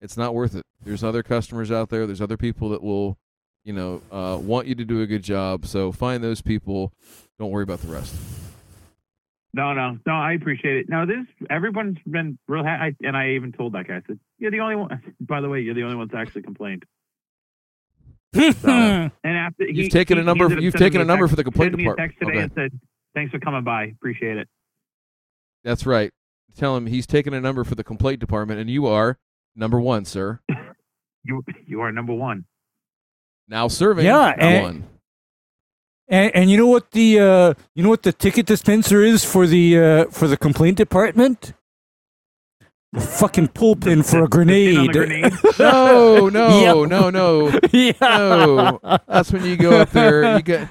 it's 0.01 0.17
not 0.17 0.35
worth 0.35 0.55
it. 0.55 0.65
There's 0.85 1.03
other 1.03 1.23
customers 1.23 1.73
out 1.73 1.89
there. 1.91 2.07
There's 2.07 2.21
other 2.21 2.37
people 2.37 2.69
that 2.71 2.83
will, 2.83 3.19
you 3.65 3.73
know, 3.73 4.01
uh, 4.13 4.39
want 4.41 4.69
you 4.69 4.75
to 4.77 4.85
do 4.85 5.01
a 5.03 5.07
good 5.07 5.23
job. 5.25 5.67
So 5.67 5.91
find 5.91 6.23
those 6.23 6.41
people. 6.41 6.93
Don't 7.39 7.51
worry 7.51 7.65
about 7.65 7.81
the 7.81 7.89
rest. 7.89 8.15
No, 9.55 9.73
no, 9.73 9.99
no. 10.07 10.13
I 10.13 10.35
appreciate 10.35 10.77
it. 10.77 10.89
No, 10.89 11.05
this 11.07 11.25
everyone's 11.51 11.97
been 12.07 12.39
real. 12.47 12.63
Ha- 12.63 12.69
I, 12.81 12.95
and 13.03 13.17
I 13.17 13.31
even 13.31 13.51
told 13.51 13.73
that 13.73 13.89
guy. 13.89 13.97
I 13.97 14.03
said, 14.07 14.21
"You're 14.39 14.51
the 14.53 14.61
only 14.61 14.77
one." 14.77 15.03
By 15.21 15.41
the 15.41 15.49
way, 15.49 15.61
you're 15.61 15.75
the 15.75 15.83
only 15.83 15.97
one 15.97 16.07
that 16.13 16.17
actually 16.19 16.43
complained. 16.43 16.85
So, 18.35 18.69
and 18.69 19.13
after 19.25 19.65
You've 19.65 19.91
taken 19.91 20.19
he- 20.19 20.21
a 20.21 20.25
number. 20.25 20.49
he 20.55 20.63
You've 20.63 20.75
taken 20.75 21.01
a 21.01 21.05
number 21.05 21.25
text- 21.25 21.33
for 21.33 21.37
the 21.37 21.45
complaint 21.45 21.77
department. 21.77 22.11
text 22.11 22.19
today 22.21 22.33
Okay. 22.33 22.43
and 22.43 22.53
said, 22.55 22.81
"Thanks 23.19 23.33
for 23.33 23.39
coming 23.41 23.65
by. 23.65 23.85
Appreciate 23.85 24.37
it." 24.37 24.49
That's 25.65 25.85
right. 25.87 26.13
Tell 26.57 26.77
him 26.77 26.87
he's 26.87 27.07
taken 27.07 27.35
a 27.35 27.41
number 27.41 27.65
for 27.65 27.75
the 27.75 27.85
complaint 27.85 28.21
department, 28.21 28.61
and 28.61 28.71
you 28.71 28.87
are 28.87 29.19
number 29.57 29.81
one, 29.81 30.05
sir. 30.05 30.41
You 31.25 31.43
you 31.67 31.81
are 31.83 31.93
number 31.93 32.15
one. 32.15 32.45
Now 33.49 33.69
serving. 33.69 34.05
Yeah, 34.07 34.35
and- 34.39 34.63
one. 34.65 34.85
And, 36.11 36.35
and 36.35 36.51
you 36.51 36.57
know 36.57 36.69
what 36.69 36.93
the 36.93 37.19
uh, 37.21 37.55
you 37.75 37.83
know 37.83 37.91
what 37.91 38.03
the 38.05 38.13
ticket 38.13 38.47
dispenser 38.47 39.03
is 39.03 39.25
for 39.27 39.47
the 39.47 39.79
uh, 39.79 40.05
for 40.07 40.27
the 40.27 40.39
complaint 40.39 40.79
department? 40.79 41.53
The 42.95 43.01
fucking 43.03 43.49
pulpin 43.49 44.03
for 44.03 44.21
a 44.25 44.29
The 44.29 44.29
pin 44.29 44.77
on 44.79 44.87
grenade. 44.87 44.93
grenade. 44.93 45.33
No, 45.59 46.29
no, 46.31 46.83
Yep. 46.85 46.89
no, 46.91 47.11
no. 47.11 47.61
yeah. 47.73 47.93
No, 48.01 48.81
that's 49.07 49.31
when 49.33 49.45
you 49.45 49.57
go 49.57 49.81
up 49.83 49.91
there. 49.91 50.37
You 50.37 50.43
get 50.43 50.69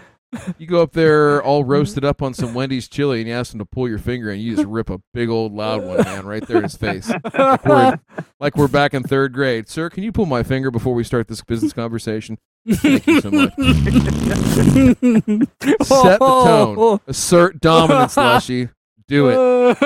you 0.57 0.67
go 0.67 0.81
up 0.81 0.91
there 0.91 1.41
all 1.41 1.63
roasted 1.63 2.03
up 2.03 2.21
on 2.21 2.33
some 2.33 2.53
Wendy's 2.55 2.87
chili, 2.87 3.19
and 3.19 3.27
you 3.29 3.33
ask 3.33 3.53
him 3.53 3.59
to 3.59 3.65
pull 3.65 3.87
your 3.87 3.97
finger, 3.99 4.29
and 4.29 4.41
you 4.41 4.55
just 4.55 4.67
rip 4.67 4.89
a 4.89 4.99
big 5.13 5.29
old 5.29 5.53
loud 5.53 5.83
one, 5.83 5.97
man, 6.03 6.25
right 6.25 6.45
there 6.47 6.57
in 6.57 6.63
his 6.63 6.75
face, 6.75 7.09
like 7.33 7.65
we're, 7.65 7.99
like 8.39 8.57
we're 8.57 8.67
back 8.67 8.93
in 8.93 9.03
third 9.03 9.33
grade. 9.33 9.67
Sir, 9.69 9.89
can 9.89 10.03
you 10.03 10.11
pull 10.11 10.25
my 10.25 10.43
finger 10.43 10.69
before 10.71 10.93
we 10.93 11.03
start 11.03 11.27
this 11.27 11.41
business 11.43 11.71
conversation? 11.73 12.37
Thank 12.67 13.07
you 13.07 13.21
so 13.21 13.31
much. 13.31 13.53
Set 13.55 14.99
the 14.99 16.17
tone. 16.19 16.99
Assert 17.07 17.61
dominance, 17.61 18.17
Lushy. 18.17 18.69
Do 19.07 19.29
it. 19.29 19.77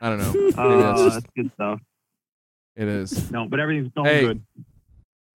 I 0.00 0.08
don't 0.10 0.18
know. 0.18 0.32
Maybe 0.34 0.50
that's 0.52 0.58
Oh, 0.58 1.04
just, 1.04 1.14
that's 1.14 1.26
good 1.36 1.50
stuff. 1.54 1.80
it 2.76 2.88
is. 2.88 3.30
No, 3.30 3.46
but 3.48 3.60
everything's 3.60 3.92
going 3.94 4.06
Hey, 4.06 4.20
good. 4.22 4.42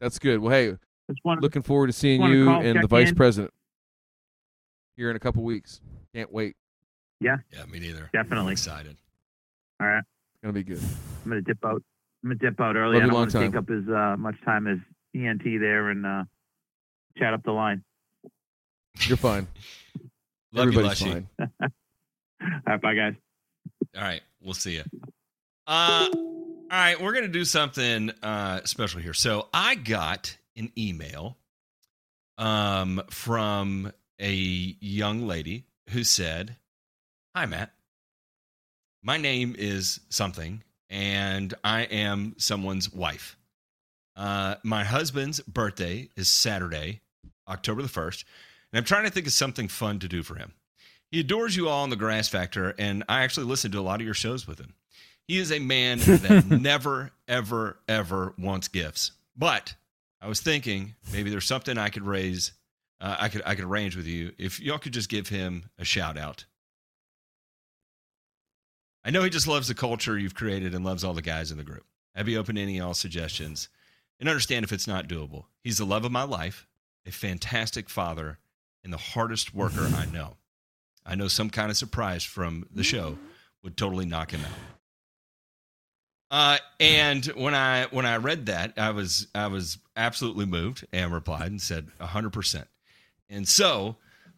That's 0.01 0.19
good. 0.19 0.41
Well, 0.41 0.53
hey, 0.53 0.77
Just 1.11 1.21
want 1.25 1.43
looking 1.43 1.63
forward 1.63 1.87
to 1.89 1.93
seeing 1.93 2.21
wanna 2.21 2.35
you 2.35 2.45
call, 2.45 2.63
and 2.63 2.83
the 2.83 2.87
vice 2.89 3.09
in. 3.11 3.15
president 3.15 3.53
here 4.97 5.11
in 5.11 5.17
a 5.17 5.21
couple 5.21 5.43
weeks. 5.43 5.81
Can't 6.15 6.33
wait. 6.33 6.57
Yeah, 7.21 7.39
Yeah, 7.53 7.65
me 7.67 7.81
neither. 7.81 8.11
Definitely. 8.13 8.47
I'm 8.47 8.53
excited. 8.53 8.97
All 9.81 9.87
right. 9.87 9.99
It's 9.99 10.43
gonna 10.43 10.53
be 10.53 10.63
good. 10.63 10.81
I'm 11.25 11.31
gonna 11.31 11.41
dip 11.43 11.65
out. 11.65 11.83
I'm 12.23 12.31
gonna 12.31 12.35
dip 12.37 12.61
out 12.61 12.77
early. 12.77 12.95
Love 12.95 13.03
I 13.03 13.05
you 13.07 13.11
don't 13.11 13.19
want 13.21 13.31
to 13.33 13.39
take 13.41 13.57
up 13.57 13.71
as 13.71 13.89
uh, 13.89 14.17
much 14.19 14.37
time 14.45 14.67
as 14.67 14.79
ENT 15.15 15.43
there 15.45 15.89
and 15.91 16.05
uh, 16.07 16.25
chat 17.17 17.33
up 17.35 17.43
the 17.45 17.53
line. 17.53 17.83
You're 19.01 19.17
fine. 19.17 19.47
Love 20.53 20.69
Everybody's 20.69 21.03
Lushy. 21.03 21.27
fine. 21.39 21.51
All 21.61 21.69
right, 22.67 22.81
bye 22.81 22.95
guys. 22.95 23.15
All 23.97 24.03
right, 24.03 24.21
we'll 24.41 24.55
see 24.55 24.75
you. 24.77 24.85
Uh, 25.67 26.09
all 26.13 26.69
right, 26.71 27.01
we're 27.01 27.13
gonna 27.13 27.29
do 27.29 27.45
something 27.45 28.11
uh, 28.23 28.61
special 28.65 29.01
here. 29.01 29.13
So 29.15 29.49
I 29.53 29.75
got 29.75 30.37
an 30.59 30.71
email 30.77 31.39
um, 32.37 33.03
from 33.11 33.93
a 34.21 34.33
young 34.33 35.27
lady 35.27 35.65
who 35.91 36.05
said, 36.05 36.57
"Hi, 37.35 37.47
Matt. 37.47 37.73
my 39.03 39.17
name 39.17 39.55
is 39.59 40.01
something, 40.11 40.63
and 40.91 41.55
I 41.65 41.83
am 41.83 42.35
someone's 42.39 42.93
wife. 42.93 43.37
Uh, 44.17 44.57
my 44.65 44.83
husband's 44.85 45.41
birthday 45.41 46.09
is 46.17 46.29
Saturday, 46.29 47.01
October 47.47 47.83
the 47.83 47.89
1st, 47.89 48.25
and 48.73 48.79
I'm 48.79 48.85
trying 48.85 49.05
to 49.05 49.11
think 49.11 49.27
of 49.27 49.33
something 49.33 49.69
fun 49.69 50.01
to 50.01 50.09
do 50.09 50.23
for 50.25 50.35
him. 50.35 50.53
He 51.11 51.21
adores 51.21 51.57
you 51.57 51.69
all 51.69 51.85
on 51.85 51.91
the 51.91 51.97
Grass 51.97 52.29
Factor, 52.29 52.75
and 52.79 53.05
I 53.09 53.23
actually 53.23 53.47
listen 53.47 53.71
to 53.73 53.79
a 53.79 53.83
lot 53.83 54.01
of 54.01 54.05
your 54.05 54.15
shows 54.15 54.47
with 54.47 54.59
him. 54.59 54.75
He 55.27 55.39
is 55.39 55.53
a 55.53 55.59
man 55.59 55.99
that 56.01 56.47
never, 56.51 57.13
ever, 57.29 57.79
ever 57.87 58.35
wants 58.37 58.69
gifts. 58.69 59.13
But 59.37 59.75
I 60.21 60.29
was 60.29 60.41
thinking 60.41 60.95
maybe 61.13 61.31
there's 61.31 61.47
something 61.47 61.79
I 61.79 61.89
could 61.91 62.03
raise, 62.03 62.53
uh, 63.01 63.17
I 63.19 63.29
could 63.29 63.43
I 63.47 63.55
could 63.55 63.65
arrange 63.65 63.97
with 63.97 64.07
you 64.07 64.33
if 64.39 64.61
y'all 64.61 64.79
could 64.79 64.93
just 64.93 65.09
give 65.09 65.29
him 65.29 65.71
a 65.79 65.85
shout 65.85 66.19
out. 66.19 66.45
I 69.05 69.11
know 69.11 69.23
he 69.23 69.31
just 69.31 69.47
loves 69.47 69.69
the 69.69 69.75
culture 69.75 70.19
you've 70.19 70.35
created 70.35 70.75
and 70.75 70.85
loves 70.85 71.05
all 71.05 71.15
the 71.15 71.23
guys 71.23 71.51
in 71.51 71.57
the 71.57 71.65
group. 71.65 71.87
I'd 72.15 72.27
be 72.27 72.37
open 72.37 72.57
to 72.57 72.61
any 72.61 72.81
all 72.81 72.95
suggestions 72.95 73.69
and 74.19 74.29
understand 74.29 74.65
if 74.65 74.73
it's 74.73 74.89
not 74.89 75.09
doable. 75.09 75.45
He's 75.63 75.79
the 75.79 75.87
love 75.87 76.05
of 76.05 76.13
my 76.13 76.25
life, 76.25 76.67
a 77.07 77.13
fantastic 77.13 77.89
father, 77.89 78.39
and 78.83 78.93
the 78.93 78.99
hardest 78.99 79.55
worker 79.55 79.89
I 79.95 80.07
know. 80.07 80.37
I 81.07 81.15
know 81.15 81.29
some 81.29 81.49
kind 81.49 81.71
of 81.71 81.77
surprise 81.77 82.25
from 82.25 82.67
the 82.75 82.83
show 82.83 83.19
would 83.63 83.77
totally 83.77 84.05
knock 84.05 84.33
him 84.33 84.45
out. 84.45 84.51
Uh, 86.31 86.59
and 86.79 87.25
when 87.27 87.55
I 87.55 87.87
when 87.87 88.05
I 88.05 88.17
read 88.17 88.47
that, 88.47 88.75
I 88.77 88.91
was 88.91 89.29
I 89.35 89.47
was 89.47 89.79
absolutely 89.99 90.47
moved 90.47 90.87
and 90.93 91.13
replied 91.13 91.51
and 91.51 91.61
said 91.61 91.89
hundred 92.01 92.33
percent. 92.33 92.69
And 93.29 93.47
so, 93.47 93.97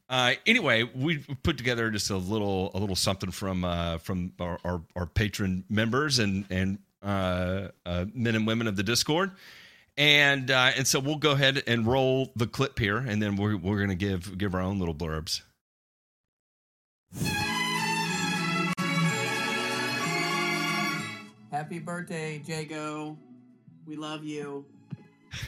uh, 0.08 0.32
anyway, 0.46 0.82
we 0.82 1.18
put 1.18 1.56
together 1.56 1.90
just 1.90 2.10
a 2.10 2.16
little 2.16 2.72
a 2.74 2.78
little 2.78 2.96
something 2.96 3.30
from 3.30 3.64
uh, 3.64 3.98
from 3.98 4.32
our, 4.40 4.58
our, 4.64 4.82
our 4.96 5.06
patron 5.06 5.62
members 5.68 6.18
and 6.18 6.46
and 6.50 6.78
uh, 7.02 7.68
uh, 7.86 8.06
men 8.12 8.34
and 8.34 8.46
women 8.46 8.66
of 8.66 8.74
the 8.74 8.82
Discord. 8.82 9.30
And 9.96 10.50
uh, 10.50 10.72
and 10.76 10.86
so 10.86 10.98
we'll 10.98 11.16
go 11.16 11.32
ahead 11.32 11.62
and 11.66 11.86
roll 11.86 12.32
the 12.34 12.46
clip 12.46 12.78
here, 12.78 12.96
and 12.96 13.22
then 13.22 13.36
we're 13.36 13.56
we're 13.56 13.80
gonna 13.80 13.94
give 13.94 14.38
give 14.38 14.54
our 14.54 14.62
own 14.62 14.78
little 14.78 14.94
blurbs. 14.94 15.42
Happy 21.50 21.80
birthday, 21.80 22.40
Jago. 22.46 23.18
We 23.84 23.96
love 23.96 24.24
you. 24.24 24.64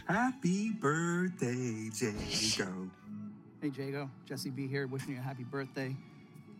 Happy 0.06 0.70
birthday, 0.70 1.90
Jago. 1.92 2.90
Hey 3.60 3.72
Jago, 3.76 4.10
Jesse 4.26 4.50
B 4.50 4.66
here, 4.66 4.86
wishing 4.86 5.14
you 5.14 5.18
a 5.18 5.22
happy 5.22 5.44
birthday. 5.44 5.94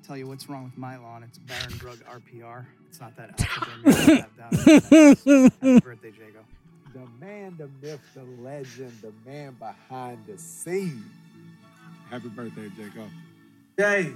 Tell 0.07 0.16
you 0.16 0.27
what's 0.27 0.49
wrong 0.49 0.65
with 0.65 0.77
my 0.77 0.97
lawn. 0.97 1.23
It's 1.23 1.39
Barenbrug 1.39 1.99
RPR. 2.05 2.65
It's 2.89 3.01
not 3.01 3.16
that 3.16 3.40
alpha 3.40 3.70
you 3.85 4.16
have 4.16 4.36
down 4.36 4.51
there. 4.51 5.51
Happy 5.61 5.81
birthday, 5.81 6.12
Jago. 6.19 6.44
The 6.93 7.24
man, 7.24 7.57
the 7.57 7.70
myth, 7.81 8.01
the 8.15 8.24
legend, 8.43 8.93
the 9.01 9.12
man 9.24 9.57
behind 9.59 10.27
the 10.27 10.36
scene. 10.39 11.05
Happy 12.11 12.28
birthday, 12.28 12.70
Jago. 12.77 13.09
Jay, 13.78 14.12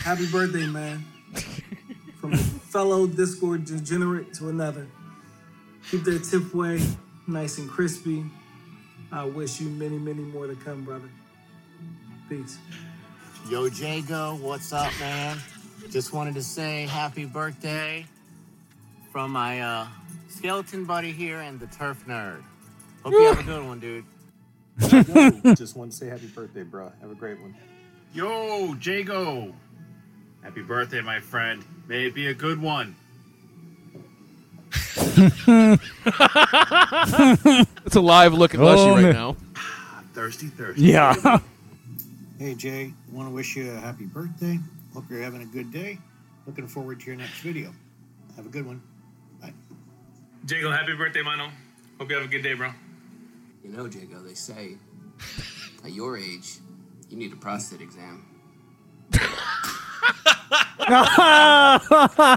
happy 0.00 0.26
birthday, 0.26 0.66
man. 0.66 1.04
From 2.20 2.34
a 2.34 2.36
fellow 2.36 3.06
Discord 3.06 3.64
degenerate 3.64 4.34
to 4.34 4.48
another. 4.48 4.86
Keep 5.90 6.04
that 6.04 6.24
tip 6.24 6.52
way 6.54 6.80
nice 7.30 7.58
and 7.58 7.68
crispy. 7.68 8.24
I 9.12 9.24
wish 9.24 9.60
you 9.60 9.68
many, 9.68 9.98
many 9.98 10.22
more 10.22 10.46
to 10.46 10.54
come, 10.54 10.84
brother. 10.84 11.08
Peace. 12.28 12.58
Yo, 13.48 13.66
Jago, 13.66 14.36
what's 14.40 14.72
up, 14.72 14.92
man? 15.00 15.38
Just 15.90 16.12
wanted 16.12 16.34
to 16.34 16.42
say 16.42 16.86
happy 16.86 17.24
birthday 17.24 18.06
from 19.12 19.32
my 19.32 19.60
uh, 19.60 19.86
skeleton 20.28 20.84
buddy 20.84 21.10
here 21.12 21.38
and 21.38 21.58
the 21.58 21.66
turf 21.68 22.04
nerd. 22.06 22.42
Hope 23.02 23.12
you 23.12 23.24
have 23.24 23.40
a 23.40 23.42
good 23.42 23.66
one, 23.66 23.80
dude. 23.80 24.04
Just 25.56 25.76
want 25.76 25.90
to 25.90 25.96
say 25.96 26.06
happy 26.06 26.26
birthday, 26.26 26.62
bro. 26.62 26.92
Have 27.00 27.10
a 27.10 27.14
great 27.14 27.40
one. 27.40 27.54
Yo, 28.12 28.74
Jago. 28.80 29.52
Happy 30.42 30.62
birthday, 30.62 31.00
my 31.00 31.20
friend. 31.20 31.64
May 31.86 32.06
it 32.06 32.14
be 32.14 32.28
a 32.28 32.34
good 32.34 32.60
one. 32.60 32.94
It's 37.86 37.96
a 37.96 38.00
live 38.00 38.34
look 38.34 38.54
at 38.54 38.60
Lushy 38.60 38.82
Oh, 38.82 38.94
right 38.94 39.02
man. 39.02 39.12
now. 39.12 39.36
Thirsty, 40.12 40.46
thirsty. 40.48 40.82
Yeah. 40.82 41.38
Hey 42.38 42.54
Jay, 42.54 42.92
want 43.12 43.28
to 43.28 43.34
wish 43.34 43.54
you 43.56 43.70
a 43.70 43.76
happy 43.76 44.06
birthday. 44.06 44.58
Hope 44.94 45.04
you're 45.10 45.22
having 45.22 45.42
a 45.42 45.46
good 45.46 45.70
day. 45.72 45.98
Looking 46.46 46.66
forward 46.66 47.00
to 47.00 47.06
your 47.06 47.16
next 47.16 47.40
video. 47.40 47.72
Have 48.36 48.46
a 48.46 48.48
good 48.48 48.66
one. 48.66 48.82
Bye. 49.40 49.52
Jago, 50.48 50.70
happy 50.70 50.94
birthday, 50.96 51.22
Mano. 51.22 51.50
Hope 51.98 52.08
you 52.10 52.16
have 52.16 52.24
a 52.24 52.28
good 52.28 52.42
day, 52.42 52.54
bro. 52.54 52.70
You 53.62 53.70
know, 53.70 53.84
Jago, 53.84 54.20
they 54.22 54.34
say 54.34 54.76
at 55.84 55.92
your 55.92 56.16
age, 56.16 56.58
you 57.10 57.16
need 57.18 57.32
a 57.32 57.36
prostate 57.36 57.82
exam. 57.82 58.24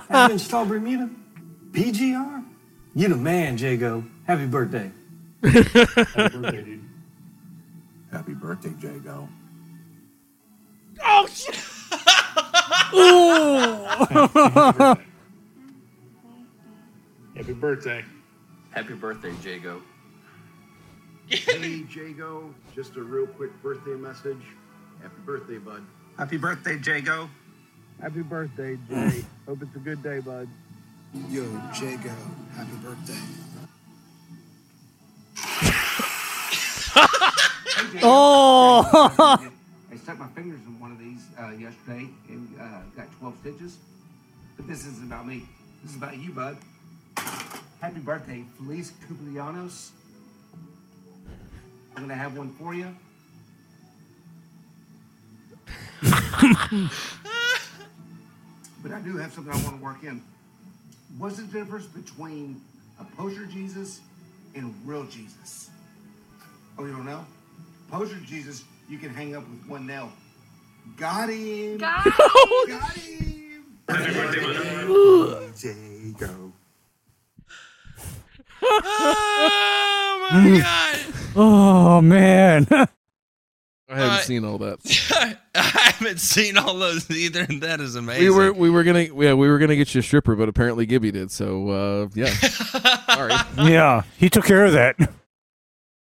Having 0.09 0.37
strawberry 0.37 0.79
Bermuda? 0.79 1.09
PGR? 1.73 2.45
You 2.93 3.07
the 3.07 3.17
man, 3.17 3.57
Jago. 3.57 4.03
Happy 4.27 4.45
birthday. 4.45 4.91
Happy 5.43 5.63
birthday, 5.63 6.61
dude. 6.63 6.89
Happy 8.11 8.33
birthday, 8.35 8.73
Jago. 8.79 9.27
Oh 11.03 11.27
shit! 11.27 11.59
Ooh. 12.93 13.83
Happy 17.35 17.53
birthday. 17.53 18.05
Happy 18.69 18.93
birthday, 18.93 19.33
Jago. 19.43 19.81
Hey, 21.27 21.83
Jago, 21.89 22.53
just 22.75 22.95
a 22.97 23.01
real 23.01 23.25
quick 23.25 23.49
birthday 23.63 23.95
message. 23.95 24.43
Happy 25.01 25.21
birthday, 25.25 25.57
bud. 25.57 25.81
Happy 26.17 26.37
birthday, 26.37 26.77
Jago. 26.77 27.29
Happy 27.99 28.21
birthday, 28.21 28.77
Jay. 28.87 29.25
Hope 29.47 29.61
it's 29.63 29.75
a 29.75 29.79
good 29.79 30.03
day, 30.03 30.19
bud. 30.19 30.47
Yo, 31.13 31.43
Jago, 31.79 32.09
happy 32.55 32.75
birthday. 32.81 33.13
Oh. 38.01 39.51
I 39.91 39.95
stuck 39.97 40.17
my 40.17 40.27
fingers 40.29 40.59
in 40.65 40.79
one 40.79 40.91
of 40.91 40.97
these 40.97 41.27
uh, 41.39 41.51
yesterday 41.51 42.07
and 42.27 42.49
uh, 42.59 42.81
got 42.95 43.05
12 43.19 43.37
stitches. 43.41 43.77
But 44.57 44.67
this 44.67 44.87
isn't 44.87 45.05
about 45.05 45.27
me. 45.27 45.43
This 45.83 45.91
is 45.91 45.97
about 45.97 46.17
you, 46.17 46.31
bud. 46.31 46.57
Happy 47.79 47.99
birthday, 47.99 48.43
Feliz 48.57 48.93
Cumpleaños. 49.07 49.91
I'm 51.95 52.07
going 52.07 52.09
to 52.09 52.15
have 52.15 52.35
one 52.35 52.51
for 52.55 52.73
you. 52.73 52.95
but 58.81 58.91
I 58.91 58.99
do 59.01 59.17
have 59.17 59.31
something 59.33 59.53
I 59.53 59.63
want 59.63 59.77
to 59.77 59.83
work 59.83 60.03
in. 60.03 60.19
What's 61.17 61.37
the 61.37 61.43
difference 61.43 61.85
between 61.85 62.59
a 62.99 63.03
poster 63.03 63.45
Jesus 63.45 64.01
and 64.55 64.73
real 64.85 65.05
Jesus? 65.05 65.69
Oh, 66.77 66.85
you 66.85 66.91
don't 66.91 67.05
know? 67.05 67.25
Poster 67.91 68.17
Jesus, 68.25 68.63
you 68.89 68.97
can 68.97 69.13
hang 69.13 69.35
up 69.35 69.47
with 69.47 69.67
one 69.67 69.85
nail. 69.85 70.11
Got 70.97 71.29
him. 71.29 71.77
Got 71.77 72.03
him. 72.03 72.11
Got 72.67 72.93
him. 72.93 73.65
Happy 73.87 74.13
birthday, 74.87 75.99
Jago. 76.05 76.53
Oh 78.65 80.29
my 80.31 80.59
god! 80.59 80.99
Oh 81.35 81.99
man. 82.01 82.67
I 83.93 83.97
haven't 83.99 84.15
Uh, 84.17 84.21
seen 84.21 84.45
all 84.45 84.57
that. 84.59 85.37
I 85.55 85.61
haven't 85.61 86.19
seen 86.19 86.57
all 86.57 86.77
those 86.77 87.09
either, 87.11 87.41
and 87.47 87.61
that 87.61 87.79
is 87.79 87.95
amazing. 87.95 88.23
We 88.25 88.29
were 88.31 88.51
we 88.53 88.69
were 88.69 88.83
gonna 88.83 89.01
yeah 89.03 89.33
we 89.33 89.47
were 89.47 89.59
gonna 89.59 89.75
get 89.75 89.93
you 89.95 89.99
a 89.99 90.03
stripper, 90.03 90.35
but 90.35 90.49
apparently 90.49 90.85
Gibby 90.85 91.11
did. 91.11 91.31
So 91.31 91.69
uh, 91.69 92.07
yeah, 92.15 92.25
sorry. 93.07 93.33
yeah, 93.57 94.03
he 94.17 94.29
took 94.29 94.45
care 94.45 94.65
of 94.65 94.73
that. 94.73 94.97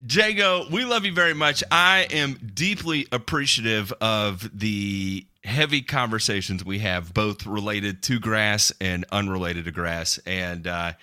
Jago, 0.07 0.65
we 0.71 0.85
love 0.85 1.05
you 1.05 1.13
very 1.13 1.33
much. 1.33 1.63
I 1.71 2.07
am 2.11 2.37
deeply 2.53 3.07
appreciative 3.11 3.91
of 4.01 4.47
the 4.57 5.25
heavy 5.43 5.81
conversations 5.81 6.63
we 6.63 6.79
have, 6.79 7.13
both 7.13 7.45
related 7.45 8.03
to 8.03 8.19
grass 8.19 8.71
and 8.79 9.05
unrelated 9.11 9.65
to 9.65 9.71
grass, 9.71 10.19
and 10.27 10.67
uh, 10.67 10.93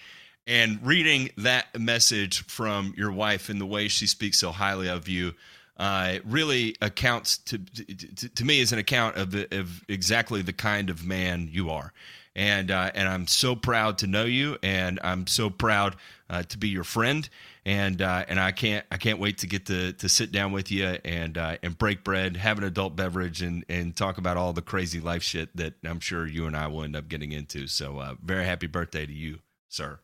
and 0.47 0.79
reading 0.85 1.31
that 1.39 1.67
message 1.81 2.45
from 2.47 2.95
your 2.97 3.11
wife 3.11 3.49
and 3.49 3.61
the 3.61 3.67
way 3.67 3.89
she 3.89 4.07
speaks 4.07 4.39
so 4.39 4.53
highly 4.53 4.89
of 4.89 5.09
you. 5.09 5.35
Uh, 5.78 6.19
really 6.24 6.77
accounts 6.82 7.39
to, 7.39 7.59
to 7.59 8.28
to 8.28 8.44
me 8.44 8.61
as 8.61 8.73
an 8.73 8.78
account 8.78 9.16
of 9.16 9.31
the, 9.31 9.49
of 9.59 9.82
exactly 9.89 10.43
the 10.43 10.53
kind 10.53 10.90
of 10.90 11.05
man 11.05 11.49
you 11.51 11.70
are, 11.70 11.93
and 12.36 12.70
uh, 12.70 12.90
and 12.94 13.09
I'm 13.09 13.27
so 13.27 13.57
proud 13.57 13.99
to 13.99 14.07
know 14.07 14.24
you, 14.24 14.59
and 14.62 15.01
I'm 15.03 15.27
so 15.27 15.51
proud 15.51 15.97
uh, 16.31 16.43
to 16.44 16.59
be 16.59 16.69
your 16.69 16.85
friend, 16.85 17.28
and 17.65 18.01
uh, 18.01 18.24
and 18.28 18.39
I 18.39 18.53
can't 18.53 18.85
I 18.90 18.97
can't 18.97 19.19
wait 19.19 19.39
to 19.39 19.47
get 19.47 19.66
to 19.66 19.93
to 19.94 20.09
sit 20.09 20.31
down 20.31 20.53
with 20.53 20.70
you 20.70 20.99
and 21.05 21.36
uh, 21.39 21.57
and 21.62 21.77
break 21.77 22.05
bread, 22.05 22.36
have 22.36 22.59
an 22.59 22.65
adult 22.65 22.94
beverage, 22.94 23.43
and 23.43 23.65
and 23.69 23.94
talk 23.97 24.19
about 24.19 24.36
all 24.36 24.53
the 24.53 24.62
crazy 24.62 25.01
life 25.01 25.23
shit 25.23 25.55
that 25.57 25.74
I'm 25.85 26.01
sure 26.01 26.27
you 26.27 26.47
and 26.47 26.57
I 26.57 26.66
will 26.69 26.85
end 26.85 26.97
up 26.97 27.09
getting 27.09 27.32
into. 27.32 27.66
So 27.66 27.99
uh, 27.99 28.15
very 28.23 28.44
happy 28.44 28.66
birthday 28.66 29.07
to 29.07 29.12
you, 29.12 29.39
sir. 29.69 29.99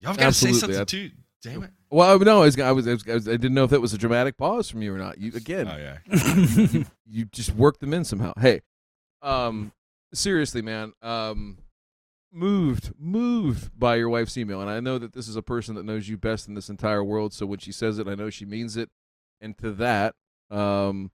Y'all 0.00 0.14
got 0.14 0.26
to 0.26 0.32
say 0.32 0.52
something 0.52 0.86
too. 0.86 1.10
Damn 1.42 1.62
it. 1.62 1.70
Well, 1.90 2.18
no, 2.18 2.42
I 2.42 2.44
was, 2.46 2.58
I 2.58 2.72
was, 2.72 2.88
I 2.88 2.92
was, 2.92 3.28
I 3.28 3.32
didn't 3.32 3.54
know 3.54 3.64
if 3.64 3.70
that 3.70 3.80
was 3.80 3.94
a 3.94 3.98
dramatic 3.98 4.36
pause 4.36 4.68
from 4.68 4.82
you 4.82 4.92
or 4.92 4.98
not. 4.98 5.18
You 5.18 5.32
again. 5.34 5.68
Oh 5.68 5.76
yeah. 5.76 5.98
you, 6.72 6.84
you 7.06 7.24
just 7.26 7.54
worked 7.54 7.80
them 7.80 7.94
in 7.94 8.04
somehow. 8.04 8.32
Hey, 8.38 8.62
um, 9.22 9.72
seriously, 10.12 10.62
man. 10.62 10.92
Um, 11.00 11.58
moved, 12.32 12.92
moved 12.98 13.78
by 13.78 13.96
your 13.96 14.08
wife's 14.08 14.36
email, 14.36 14.60
and 14.60 14.70
I 14.70 14.80
know 14.80 14.98
that 14.98 15.12
this 15.12 15.28
is 15.28 15.36
a 15.36 15.42
person 15.42 15.74
that 15.76 15.84
knows 15.84 16.08
you 16.08 16.16
best 16.16 16.48
in 16.48 16.54
this 16.54 16.68
entire 16.68 17.04
world. 17.04 17.32
So 17.32 17.46
when 17.46 17.58
she 17.58 17.72
says 17.72 17.98
it, 17.98 18.08
I 18.08 18.14
know 18.14 18.30
she 18.30 18.44
means 18.44 18.76
it. 18.76 18.90
And 19.40 19.56
to 19.58 19.70
that, 19.72 20.14
um, 20.50 21.10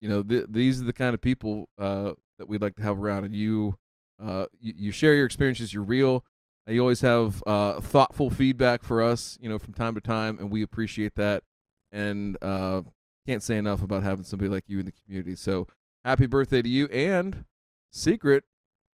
you 0.00 0.08
know, 0.08 0.22
th- 0.22 0.46
these 0.48 0.80
are 0.80 0.84
the 0.84 0.92
kind 0.92 1.14
of 1.14 1.20
people 1.20 1.68
uh, 1.78 2.12
that 2.38 2.48
we'd 2.48 2.62
like 2.62 2.76
to 2.76 2.82
have 2.82 2.98
around. 2.98 3.24
And 3.24 3.34
you, 3.34 3.76
uh, 4.22 4.46
you, 4.60 4.72
you 4.76 4.92
share 4.92 5.14
your 5.14 5.26
experiences. 5.26 5.74
You're 5.74 5.82
real. 5.82 6.24
You 6.68 6.80
always 6.80 7.00
have 7.00 7.42
uh, 7.46 7.80
thoughtful 7.80 8.28
feedback 8.28 8.82
for 8.82 9.02
us, 9.02 9.38
you 9.40 9.48
know, 9.48 9.58
from 9.58 9.72
time 9.72 9.94
to 9.94 10.00
time, 10.00 10.38
and 10.38 10.50
we 10.50 10.62
appreciate 10.62 11.14
that. 11.14 11.42
And 11.90 12.36
uh, 12.42 12.82
can't 13.26 13.42
say 13.42 13.56
enough 13.56 13.82
about 13.82 14.02
having 14.02 14.24
somebody 14.24 14.50
like 14.50 14.64
you 14.66 14.78
in 14.78 14.86
the 14.86 14.92
community. 14.92 15.34
So 15.34 15.66
happy 16.04 16.26
birthday 16.26 16.60
to 16.60 16.68
you, 16.68 16.86
and 16.88 17.44
secret, 17.90 18.44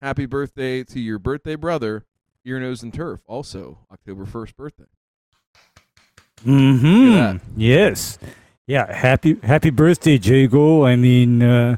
happy 0.00 0.26
birthday 0.26 0.84
to 0.84 1.00
your 1.00 1.18
birthday 1.18 1.56
brother, 1.56 2.04
Ear, 2.44 2.60
Nose, 2.60 2.82
and 2.82 2.94
Turf, 2.94 3.20
also 3.26 3.78
October 3.92 4.24
first 4.24 4.56
birthday. 4.56 4.84
Hmm. 6.44 7.38
Yes. 7.56 8.18
Yeah. 8.66 8.94
Happy 8.94 9.36
Happy 9.42 9.70
birthday, 9.70 10.18
Jago. 10.18 10.84
I 10.84 10.94
mean, 10.94 11.42
uh, 11.42 11.76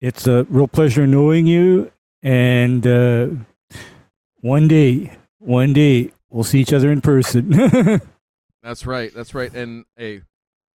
it's 0.00 0.26
a 0.26 0.44
real 0.50 0.68
pleasure 0.68 1.06
knowing 1.06 1.46
you, 1.46 1.92
and 2.22 2.86
uh, 2.86 3.28
one 4.40 4.66
day, 4.66 5.16
one 5.42 5.72
day, 5.72 6.10
we'll 6.30 6.44
see 6.44 6.60
each 6.60 6.72
other 6.72 6.90
in 6.90 7.00
person. 7.00 7.50
That's 8.62 8.86
right. 8.86 9.12
That's 9.14 9.34
right. 9.34 9.52
And 9.52 9.84
hey, 9.96 10.22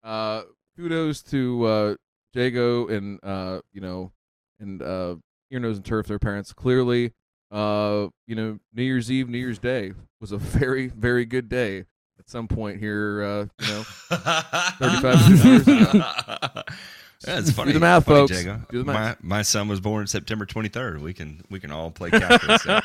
uh, 0.03 0.43
kudos 0.75 1.21
to 1.23 1.65
uh, 1.65 1.95
Jago 2.33 2.87
and 2.87 3.19
uh, 3.23 3.61
you 3.71 3.81
know, 3.81 4.11
and 4.59 4.81
uh, 4.81 5.15
Ear, 5.51 5.59
Nose, 5.59 5.77
and 5.77 5.85
Turf, 5.85 6.07
their 6.07 6.19
parents. 6.19 6.51
Clearly, 6.53 7.13
uh, 7.49 8.07
you 8.27 8.35
know, 8.35 8.59
New 8.73 8.83
Year's 8.83 9.09
Eve, 9.09 9.29
New 9.29 9.37
Year's 9.37 9.59
Day 9.59 9.93
was 10.19 10.31
a 10.31 10.37
very, 10.37 10.87
very 10.87 11.25
good 11.25 11.47
day 11.47 11.85
at 12.19 12.29
some 12.29 12.47
point 12.47 12.79
here. 12.79 13.23
Uh, 13.23 13.65
you 13.65 13.73
know, 13.73 13.83
thirty-five 13.83 15.45
years 15.45 15.67
ago. 15.67 16.63
That's 17.23 17.51
funny. 17.51 17.71
Do 17.71 17.79
the 17.79 17.85
math, 17.85 18.05
funny, 18.05 18.27
folks. 18.27 18.43
Jago. 18.43 18.61
Do 18.69 18.79
the 18.79 18.85
math. 18.85 19.23
My 19.23 19.37
my 19.37 19.41
son 19.41 19.67
was 19.67 19.79
born 19.79 20.05
September 20.07 20.45
23rd. 20.45 20.99
We 20.99 21.13
can 21.13 21.41
we 21.49 21.59
can 21.59 21.71
all 21.71 21.89
play 21.89 22.11
calculus. 22.11 22.63
there. 22.63 22.81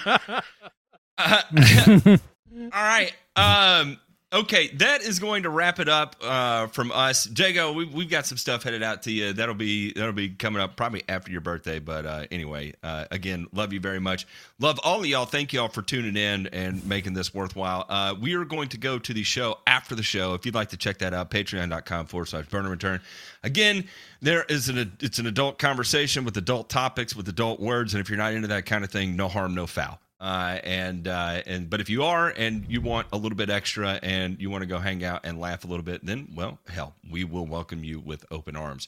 Uh, 1.24 2.16
all 2.72 2.82
right. 2.82 3.12
Um. 3.36 3.98
Okay, 4.34 4.68
that 4.76 5.02
is 5.02 5.18
going 5.18 5.42
to 5.42 5.50
wrap 5.50 5.78
it 5.78 5.90
up 5.90 6.16
uh, 6.22 6.66
from 6.68 6.90
us, 6.90 7.28
Jago. 7.36 7.74
We, 7.74 7.84
we've 7.84 8.08
got 8.08 8.24
some 8.24 8.38
stuff 8.38 8.62
headed 8.62 8.82
out 8.82 9.02
to 9.02 9.12
you. 9.12 9.34
That'll 9.34 9.54
be 9.54 9.92
that'll 9.92 10.14
be 10.14 10.30
coming 10.30 10.62
up 10.62 10.74
probably 10.74 11.02
after 11.06 11.30
your 11.30 11.42
birthday. 11.42 11.80
But 11.80 12.06
uh, 12.06 12.24
anyway, 12.30 12.72
uh, 12.82 13.04
again, 13.10 13.46
love 13.52 13.74
you 13.74 13.80
very 13.80 14.00
much. 14.00 14.26
Love 14.58 14.80
all 14.84 15.00
of 15.00 15.06
y'all. 15.06 15.26
Thank 15.26 15.52
y'all 15.52 15.68
for 15.68 15.82
tuning 15.82 16.16
in 16.16 16.46
and 16.46 16.82
making 16.86 17.12
this 17.12 17.34
worthwhile. 17.34 17.84
Uh, 17.90 18.14
we 18.18 18.34
are 18.34 18.46
going 18.46 18.70
to 18.70 18.78
go 18.78 18.98
to 18.98 19.12
the 19.12 19.22
show 19.22 19.58
after 19.66 19.94
the 19.94 20.02
show. 20.02 20.32
If 20.32 20.46
you'd 20.46 20.54
like 20.54 20.70
to 20.70 20.78
check 20.78 20.96
that 21.00 21.12
out, 21.12 21.30
patreon.com 21.30 22.06
forward 22.06 22.28
slash 22.28 22.46
burn 22.46 22.62
and 22.62 22.70
return. 22.70 23.02
Again, 23.42 23.86
there 24.22 24.44
is 24.44 24.70
an 24.70 24.96
it's 25.00 25.18
an 25.18 25.26
adult 25.26 25.58
conversation 25.58 26.24
with 26.24 26.38
adult 26.38 26.70
topics 26.70 27.14
with 27.14 27.28
adult 27.28 27.60
words, 27.60 27.92
and 27.92 28.00
if 28.00 28.08
you're 28.08 28.16
not 28.16 28.32
into 28.32 28.48
that 28.48 28.64
kind 28.64 28.82
of 28.82 28.90
thing, 28.90 29.14
no 29.14 29.28
harm, 29.28 29.54
no 29.54 29.66
foul. 29.66 29.98
Uh, 30.22 30.60
and 30.62 31.08
uh, 31.08 31.42
and 31.46 31.68
but 31.68 31.80
if 31.80 31.90
you 31.90 32.04
are 32.04 32.28
and 32.36 32.64
you 32.68 32.80
want 32.80 33.08
a 33.12 33.16
little 33.16 33.36
bit 33.36 33.50
extra 33.50 33.98
and 34.04 34.40
you 34.40 34.50
want 34.50 34.62
to 34.62 34.68
go 34.68 34.78
hang 34.78 35.02
out 35.04 35.20
and 35.24 35.40
laugh 35.40 35.64
a 35.64 35.66
little 35.66 35.82
bit, 35.82 36.06
then 36.06 36.28
well, 36.36 36.60
hell, 36.68 36.94
we 37.10 37.24
will 37.24 37.44
welcome 37.44 37.82
you 37.82 37.98
with 37.98 38.24
open 38.30 38.54
arms. 38.54 38.86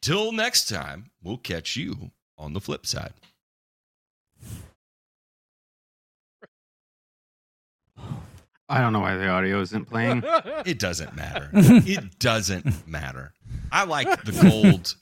Till 0.00 0.30
next 0.30 0.68
time, 0.68 1.10
we'll 1.20 1.38
catch 1.38 1.74
you 1.74 2.12
on 2.38 2.52
the 2.52 2.60
flip 2.60 2.86
side. 2.86 3.14
I 8.68 8.80
don't 8.80 8.92
know 8.92 9.00
why 9.00 9.16
the 9.16 9.26
audio 9.26 9.60
isn't 9.60 9.86
playing. 9.86 10.22
It 10.64 10.78
doesn't 10.78 11.16
matter. 11.16 11.50
it 11.52 12.20
doesn't 12.20 12.86
matter. 12.86 13.32
I 13.72 13.84
like 13.84 14.22
the 14.22 14.32
gold 14.32 14.94